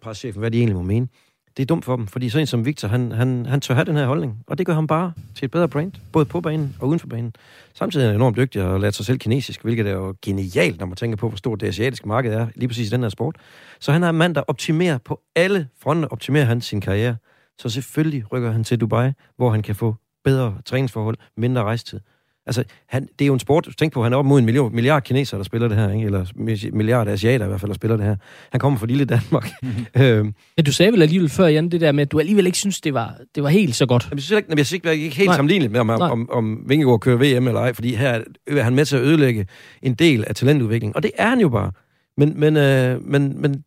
presschefen, 0.00 0.40
hvad 0.40 0.50
de 0.50 0.58
egentlig 0.58 0.76
må 0.76 0.82
mene. 0.82 1.08
Det 1.56 1.62
er 1.62 1.66
dumt 1.66 1.84
for 1.84 1.96
dem, 1.96 2.06
fordi 2.06 2.28
sådan 2.28 2.42
en 2.42 2.46
som 2.46 2.66
Victor, 2.66 2.88
han, 2.88 3.12
han, 3.12 3.46
han 3.46 3.60
tør 3.60 3.74
have 3.74 3.84
den 3.84 3.96
her 3.96 4.06
holdning, 4.06 4.44
og 4.46 4.58
det 4.58 4.66
gør 4.66 4.74
ham 4.74 4.86
bare 4.86 5.12
til 5.34 5.44
et 5.44 5.50
bedre 5.50 5.68
brand, 5.68 5.92
både 6.12 6.24
på 6.24 6.40
banen 6.40 6.76
og 6.80 6.88
uden 6.88 6.98
for 6.98 7.06
banen. 7.06 7.32
Samtidig 7.74 8.04
er 8.04 8.08
han 8.08 8.16
enormt 8.16 8.36
dygtig 8.36 8.62
og 8.62 8.80
lærer 8.80 8.90
sig 8.90 9.06
selv 9.06 9.18
kinesisk, 9.18 9.62
hvilket 9.62 9.86
er 9.86 9.92
jo 9.92 10.14
genialt, 10.22 10.78
når 10.78 10.86
man 10.86 10.96
tænker 10.96 11.16
på, 11.16 11.28
hvor 11.28 11.36
stort 11.36 11.60
det 11.60 11.66
asiatiske 11.66 12.08
marked 12.08 12.32
er, 12.32 12.46
lige 12.54 12.68
præcis 12.68 12.88
i 12.88 12.90
den 12.90 13.02
her 13.02 13.08
sport. 13.08 13.36
Så 13.80 13.92
han 13.92 14.02
er 14.02 14.08
en 14.08 14.16
mand, 14.16 14.34
der 14.34 14.42
optimerer 14.48 14.98
på 14.98 15.20
alle 15.36 15.68
fronter, 15.82 16.08
optimerer 16.08 16.44
han 16.44 16.60
sin 16.60 16.80
karriere. 16.80 17.16
Så 17.58 17.68
selvfølgelig 17.68 18.32
rykker 18.32 18.50
han 18.50 18.64
til 18.64 18.80
Dubai, 18.80 19.12
hvor 19.36 19.50
han 19.50 19.62
kan 19.62 19.74
få 19.74 19.94
bedre 20.24 20.56
træningsforhold, 20.64 21.16
mindre 21.36 21.62
rejstid. 21.62 22.00
Altså, 22.46 22.64
han, 22.88 23.08
det 23.18 23.24
er 23.24 23.26
jo 23.26 23.32
en 23.32 23.40
sport. 23.40 23.68
Tænk 23.78 23.92
på, 23.92 24.02
han 24.02 24.12
er 24.12 24.16
op 24.16 24.26
mod 24.26 24.38
en 24.38 24.44
milliard, 24.44 24.72
milliard 24.72 25.02
kinesere, 25.02 25.38
der 25.38 25.44
spiller 25.44 25.68
det 25.68 25.76
her, 25.76 25.92
ikke? 25.92 26.06
eller 26.06 26.26
milliard 26.72 27.08
asiater 27.08 27.44
i 27.44 27.48
hvert 27.48 27.60
fald, 27.60 27.68
der 27.68 27.74
spiller 27.74 27.96
det 27.96 28.06
her. 28.06 28.16
Han 28.50 28.60
kommer 28.60 28.78
fra 28.78 28.86
lille 28.86 29.04
Danmark. 29.04 29.50
øhm, 29.96 30.34
Men 30.56 30.64
du 30.64 30.72
sagde 30.72 30.92
vel 30.92 31.02
alligevel 31.02 31.28
før, 31.28 31.46
Jan, 31.46 31.68
det 31.68 31.80
der 31.80 31.92
med, 31.92 32.02
at 32.02 32.12
du 32.12 32.18
alligevel 32.18 32.46
ikke 32.46 32.58
synes, 32.58 32.80
det 32.80 32.94
var, 32.94 33.14
det 33.34 33.42
var 33.42 33.48
helt 33.48 33.74
så 33.74 33.86
godt. 33.86 34.04
Jamen, 34.04 34.18
jeg 34.18 34.22
synes 34.22 34.36
ikke, 34.36 34.48
jeg 34.56 34.66
synes 34.66 34.72
ikke, 34.72 35.04
ikke 35.04 35.16
helt 35.16 35.28
Nej. 35.28 35.36
sammenligneligt 35.36 35.72
med, 35.72 35.80
om, 35.80 35.86
Nej. 35.86 36.08
om, 36.08 36.30
om 36.30 36.64
Vingegaard 36.66 37.00
kører 37.00 37.16
VM 37.16 37.46
eller 37.46 37.60
ej, 37.60 37.72
fordi 37.72 37.94
her 37.94 38.20
er 38.46 38.62
han 38.62 38.74
med 38.74 38.84
til 38.84 38.96
at 38.96 39.02
ødelægge 39.02 39.46
en 39.82 39.94
del 39.94 40.24
af 40.26 40.34
talentudviklingen. 40.34 40.96
Og 40.96 41.02
det 41.02 41.10
er 41.18 41.28
han 41.28 41.40
jo 41.40 41.48
bare. 41.48 41.72
Men, 42.16 42.40
men, 42.40 42.56
øh, 42.56 43.02
men, 43.02 43.40
men 43.42 43.64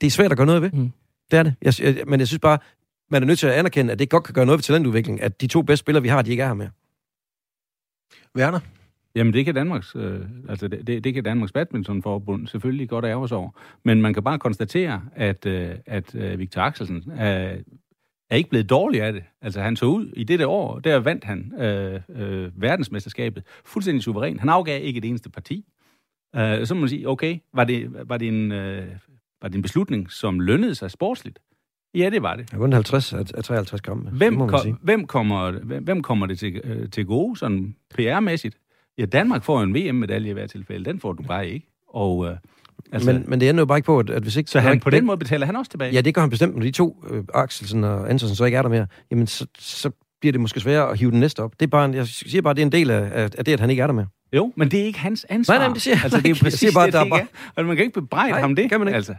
det 0.00 0.06
er 0.06 0.10
svært 0.10 0.30
at 0.30 0.36
gøre 0.36 0.46
noget 0.46 0.62
ved. 0.62 0.70
Mm. 0.70 0.92
Det 1.30 1.38
er 1.38 1.42
det. 1.42 1.54
Jeg, 1.62 1.80
jeg, 1.80 1.96
men 2.06 2.20
jeg 2.20 2.28
synes 2.28 2.40
bare, 2.40 2.58
man 3.10 3.22
er 3.22 3.26
nødt 3.26 3.38
til 3.38 3.46
at 3.46 3.52
anerkende, 3.52 3.92
at 3.92 3.98
det 3.98 4.10
godt 4.10 4.24
kan 4.24 4.34
gøre 4.34 4.46
noget 4.46 4.58
ved 4.58 4.62
talentudviklingen, 4.62 5.24
at 5.24 5.40
de 5.40 5.46
to 5.46 5.62
bedste 5.62 5.80
spillere, 5.80 6.02
vi 6.02 6.08
har, 6.08 6.22
de 6.22 6.30
ikke 6.30 6.42
er 6.42 6.46
her 6.46 6.54
med. 6.54 6.68
Werner? 8.36 8.60
Jamen, 9.14 9.32
det 9.32 9.44
kan 9.44 9.54
Danmarks, 9.54 9.96
øh, 9.96 10.20
altså 10.48 10.68
det, 10.68 10.86
det, 10.86 11.04
det 11.04 11.14
kan 11.14 11.24
Danmarks 11.24 11.52
Badmintonforbund 11.52 12.46
selvfølgelig 12.46 12.88
godt 12.88 13.04
ærge 13.04 13.22
os 13.22 13.32
over. 13.32 13.50
Men 13.84 14.02
man 14.02 14.14
kan 14.14 14.22
bare 14.22 14.38
konstatere, 14.38 15.02
at, 15.14 15.46
øh, 15.46 15.70
at 15.86 16.14
øh, 16.14 16.38
Victor 16.38 16.60
Axelsen 16.60 17.12
er, 17.16 17.56
er 18.30 18.36
ikke 18.36 18.50
blevet 18.50 18.70
dårlig 18.70 19.02
af 19.02 19.12
det. 19.12 19.22
Altså, 19.42 19.60
han 19.60 19.76
så 19.76 19.86
ud 19.86 20.12
i 20.16 20.24
dette 20.24 20.46
år, 20.46 20.78
der 20.78 20.96
vandt 20.96 21.24
han 21.24 21.52
øh, 21.58 22.00
øh, 22.08 22.62
verdensmesterskabet 22.62 23.42
fuldstændig 23.64 24.02
suveræn. 24.02 24.38
Han 24.38 24.48
afgav 24.48 24.84
ikke 24.84 24.98
et 24.98 25.04
eneste 25.04 25.30
parti. 25.30 25.64
Øh, 26.36 26.66
så 26.66 26.74
må 26.74 26.80
man 26.80 26.88
sige, 26.88 27.08
okay, 27.08 27.38
var 27.52 27.64
det, 27.64 28.08
var, 28.08 28.18
det 28.18 28.28
en, 28.28 28.52
øh, 28.52 28.86
var 29.42 29.48
det 29.48 29.56
en 29.56 29.62
beslutning, 29.62 30.10
som 30.10 30.40
lønnede 30.40 30.74
sig 30.74 30.90
sportsligt? 30.90 31.38
Ja, 31.94 32.10
det 32.10 32.22
var 32.22 32.34
det. 32.36 32.52
Jeg 32.52 32.60
vundet 32.60 32.74
50 32.74 33.12
af, 33.12 33.24
af 33.34 33.44
53 33.44 33.80
kampe. 33.80 34.10
Hvem, 34.10 34.38
kom, 34.48 34.60
sige. 34.62 34.76
hvem, 34.82 35.06
kommer, 35.06 35.50
hvem, 35.50 35.84
hvem 35.84 36.02
kommer 36.02 36.26
det 36.26 36.38
til, 36.38 36.60
øh, 36.64 36.90
til 36.90 37.06
gode, 37.06 37.36
sådan 37.38 37.74
PR-mæssigt? 37.94 38.56
Ja, 38.98 39.04
Danmark 39.04 39.42
får 39.44 39.62
en 39.62 39.74
VM-medalje 39.74 40.30
i 40.30 40.32
hvert 40.32 40.50
tilfælde. 40.50 40.84
Den 40.84 41.00
får 41.00 41.12
du 41.12 41.22
bare 41.22 41.48
ikke. 41.48 41.66
Og, 41.88 42.26
øh, 42.26 42.36
Altså, 42.92 43.12
men, 43.12 43.24
men 43.28 43.40
det 43.40 43.48
ender 43.50 43.60
jo 43.60 43.66
bare 43.66 43.78
ikke 43.78 43.86
på, 43.86 43.98
at, 43.98 44.10
at 44.10 44.22
hvis 44.22 44.36
ikke... 44.36 44.50
så 44.50 44.60
han, 44.60 44.80
på 44.80 44.90
den 44.90 45.06
måde 45.06 45.18
betaler 45.18 45.46
han 45.46 45.56
også 45.56 45.70
tilbage? 45.70 45.92
Ja, 45.92 46.00
det 46.00 46.14
gør 46.14 46.20
han 46.20 46.30
bestemt. 46.30 46.54
Når 46.56 46.62
de 46.62 46.70
to, 46.70 47.04
øh, 47.10 47.24
Axelsen 47.34 47.84
og 47.84 48.10
Andersen, 48.10 48.36
så 48.36 48.44
ikke 48.44 48.56
er 48.58 48.62
der 48.62 48.68
mere, 48.68 48.86
jamen 49.10 49.26
så, 49.26 49.46
så 49.58 49.90
bliver 50.20 50.32
det 50.32 50.40
måske 50.40 50.60
sværere 50.60 50.90
at 50.90 50.98
hive 50.98 51.10
den 51.10 51.20
næste 51.20 51.40
op. 51.42 51.52
Det 51.60 51.66
er 51.66 51.70
bare, 51.70 51.84
en, 51.84 51.94
jeg 51.94 52.06
siger 52.06 52.42
bare, 52.42 52.54
det 52.54 52.60
er 52.62 52.66
en 52.66 52.72
del 52.72 52.90
af, 52.90 53.10
af 53.38 53.44
det, 53.44 53.52
at 53.52 53.60
han 53.60 53.70
ikke 53.70 53.82
er 53.82 53.86
der 53.86 53.94
mere. 53.94 54.06
Jo, 54.32 54.52
men 54.56 54.70
det 54.70 54.80
er 54.80 54.84
ikke 54.84 54.98
hans 54.98 55.26
ansvar. 55.28 55.54
Nej, 55.54 55.66
nej, 55.66 55.72
det 55.74 55.82
siger 55.82 55.94
jeg 55.94 56.04
altså, 56.04 56.18
det 56.18 56.24
er 56.24 56.28
ikke. 56.28 56.38
Jeg 56.38 56.44
præcis 56.44 56.60
siger 56.60 56.72
bare, 56.74 56.86
det, 56.86 56.92
der 56.92 57.00
er 57.00 57.08
bare- 57.08 57.20
ikke 57.20 57.30
er. 57.46 57.50
Og 57.60 57.64
man 57.64 57.76
kan 57.76 57.84
ikke 57.84 58.00
bebrejde 58.00 58.30
Nej, 58.30 58.40
ham 58.40 58.56
det. 58.56 58.70
kan 58.70 58.78
man 58.80 58.88
ikke. 58.88 58.96
Altså. 58.96 59.14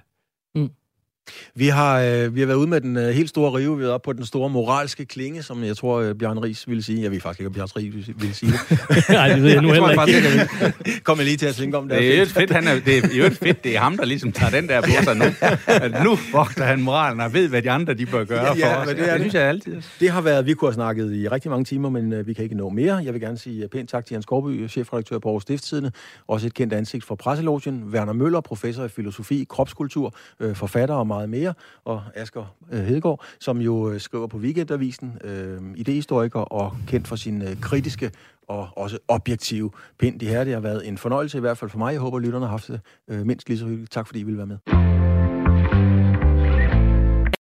Vi 1.55 1.67
har, 1.67 1.99
øh, 2.01 2.35
vi 2.35 2.39
har 2.39 2.47
været 2.47 2.57
ude 2.57 2.67
med 2.67 2.81
den 2.81 2.97
øh, 2.97 3.09
helt 3.09 3.29
store 3.29 3.51
rive. 3.57 3.75
Vi 3.77 3.81
har 3.81 3.85
været 3.85 3.93
oppe 3.93 4.05
på 4.05 4.13
den 4.13 4.25
store 4.25 4.49
moralske 4.49 5.05
klinge, 5.05 5.43
som 5.43 5.63
jeg 5.63 5.77
tror, 5.77 5.99
øh, 6.01 6.15
Bjørn 6.15 6.37
Ries 6.39 6.67
ville 6.67 6.83
sige. 6.83 7.03
Jeg 7.03 7.11
ved 7.11 7.19
faktisk 7.21 7.39
ikke, 7.39 7.47
om 7.47 7.53
Bjørn 7.53 7.67
Ries 7.77 8.07
ville 8.19 8.33
sige 8.35 8.51
det. 8.51 9.09
Nej, 9.09 9.27
det 9.29 9.43
ved 9.43 9.51
jeg 9.51 9.61
nu 9.61 9.67
tror 9.73 9.73
heller 9.73 9.95
faktisk 9.95 10.17
ikke. 10.17 10.29
ikke. 10.31 10.65
at- 10.95 11.03
Kom 11.03 11.17
jeg 11.17 11.25
lige 11.25 11.37
til 11.37 11.45
at 11.45 11.55
tænke 11.55 11.77
om 11.77 11.89
det. 11.89 11.97
Det 11.99 12.15
er 12.15 12.19
jo 12.19 12.25
fedt, 12.25 12.51
han 12.51 12.67
er, 12.67 12.79
det 12.79 12.97
er 12.97 13.17
jo 13.17 13.29
fedt, 13.29 13.63
det 13.63 13.75
er 13.75 13.79
ham, 13.79 13.97
der 13.97 14.05
ligesom 14.05 14.31
tager 14.31 14.49
den 14.51 14.67
der 14.69 14.81
på 14.81 14.87
sig 15.03 15.15
nu. 15.17 15.25
At 15.67 16.03
nu 16.03 16.17
vogter 16.31 16.63
han 16.63 16.81
moralen 16.81 17.19
og 17.21 17.33
ved, 17.33 17.47
hvad 17.49 17.61
de 17.61 17.71
andre 17.71 17.93
de 17.93 18.05
bør 18.05 18.23
gøre 18.23 18.55
Ja, 18.57 18.75
for 18.75 18.81
os. 18.81 18.87
det 18.87 18.99
er 18.99 19.11
det. 19.11 19.19
synes 19.21 19.33
jeg 19.33 19.43
altid. 19.43 19.81
Det 19.99 20.09
har 20.09 20.21
været, 20.21 20.45
vi 20.45 20.53
kunne 20.53 20.67
have 20.69 20.73
snakket 20.73 21.13
i 21.15 21.27
rigtig 21.27 21.51
mange 21.51 21.65
timer, 21.65 21.89
men 21.89 22.13
øh, 22.13 22.27
vi 22.27 22.33
kan 22.33 22.43
ikke 22.43 22.57
nå 22.57 22.69
mere. 22.69 22.95
Jeg 22.95 23.13
vil 23.13 23.21
gerne 23.21 23.37
sige 23.37 23.63
øh, 23.63 23.69
pænt 23.69 23.89
tak 23.89 24.05
til 24.05 24.13
Jens 24.13 24.23
Skorby, 24.23 24.69
chefredaktør 24.69 25.19
på 25.19 25.27
Aarhus 25.29 25.41
Stiftstidende. 25.43 25.91
Også 26.27 26.47
et 26.47 26.53
kendt 26.53 26.73
ansigt 26.73 27.03
for 27.05 27.15
Presselogien. 27.15 27.83
Werner 27.93 28.13
Møller, 28.13 28.41
professor 28.41 28.85
i 28.85 28.89
filosofi, 28.89 29.45
kropskultur, 29.49 30.15
øh, 30.39 30.55
forfatter 30.55 30.95
og 30.95 31.07
meget 31.15 31.29
mere. 31.29 31.53
Og 31.85 32.01
Asger 32.15 32.55
øh, 32.71 32.83
Hedegaard, 32.83 33.23
som 33.39 33.57
jo 33.57 33.89
øh, 33.89 33.99
skriver 33.99 34.27
på 34.27 34.37
Weekendavisen, 34.37 35.17
øh, 35.23 35.61
idehistoriker 35.75 36.39
og 36.39 36.73
kendt 36.87 37.07
for 37.07 37.15
sin 37.15 37.41
øh, 37.41 37.61
kritiske 37.61 38.11
og 38.47 38.67
også 38.75 38.97
objektive 39.07 39.71
pind. 39.99 40.19
Det 40.19 40.27
her 40.27 40.43
det 40.43 40.53
har 40.53 40.59
været 40.59 40.87
en 40.87 40.97
fornøjelse, 40.97 41.37
i 41.37 41.41
hvert 41.41 41.57
fald 41.57 41.71
for 41.71 41.77
mig. 41.77 41.91
Jeg 41.91 42.01
håber, 42.01 42.19
lytterne 42.19 42.45
har 42.45 42.51
haft 42.51 42.67
det 42.67 42.79
øh, 43.07 43.25
mindst 43.25 43.49
lige 43.49 43.59
så 43.59 43.65
hyggeligt. 43.65 43.91
Tak 43.91 44.07
fordi 44.07 44.19
I 44.19 44.23
ville 44.23 44.37
være 44.37 44.47
med. 44.47 45.04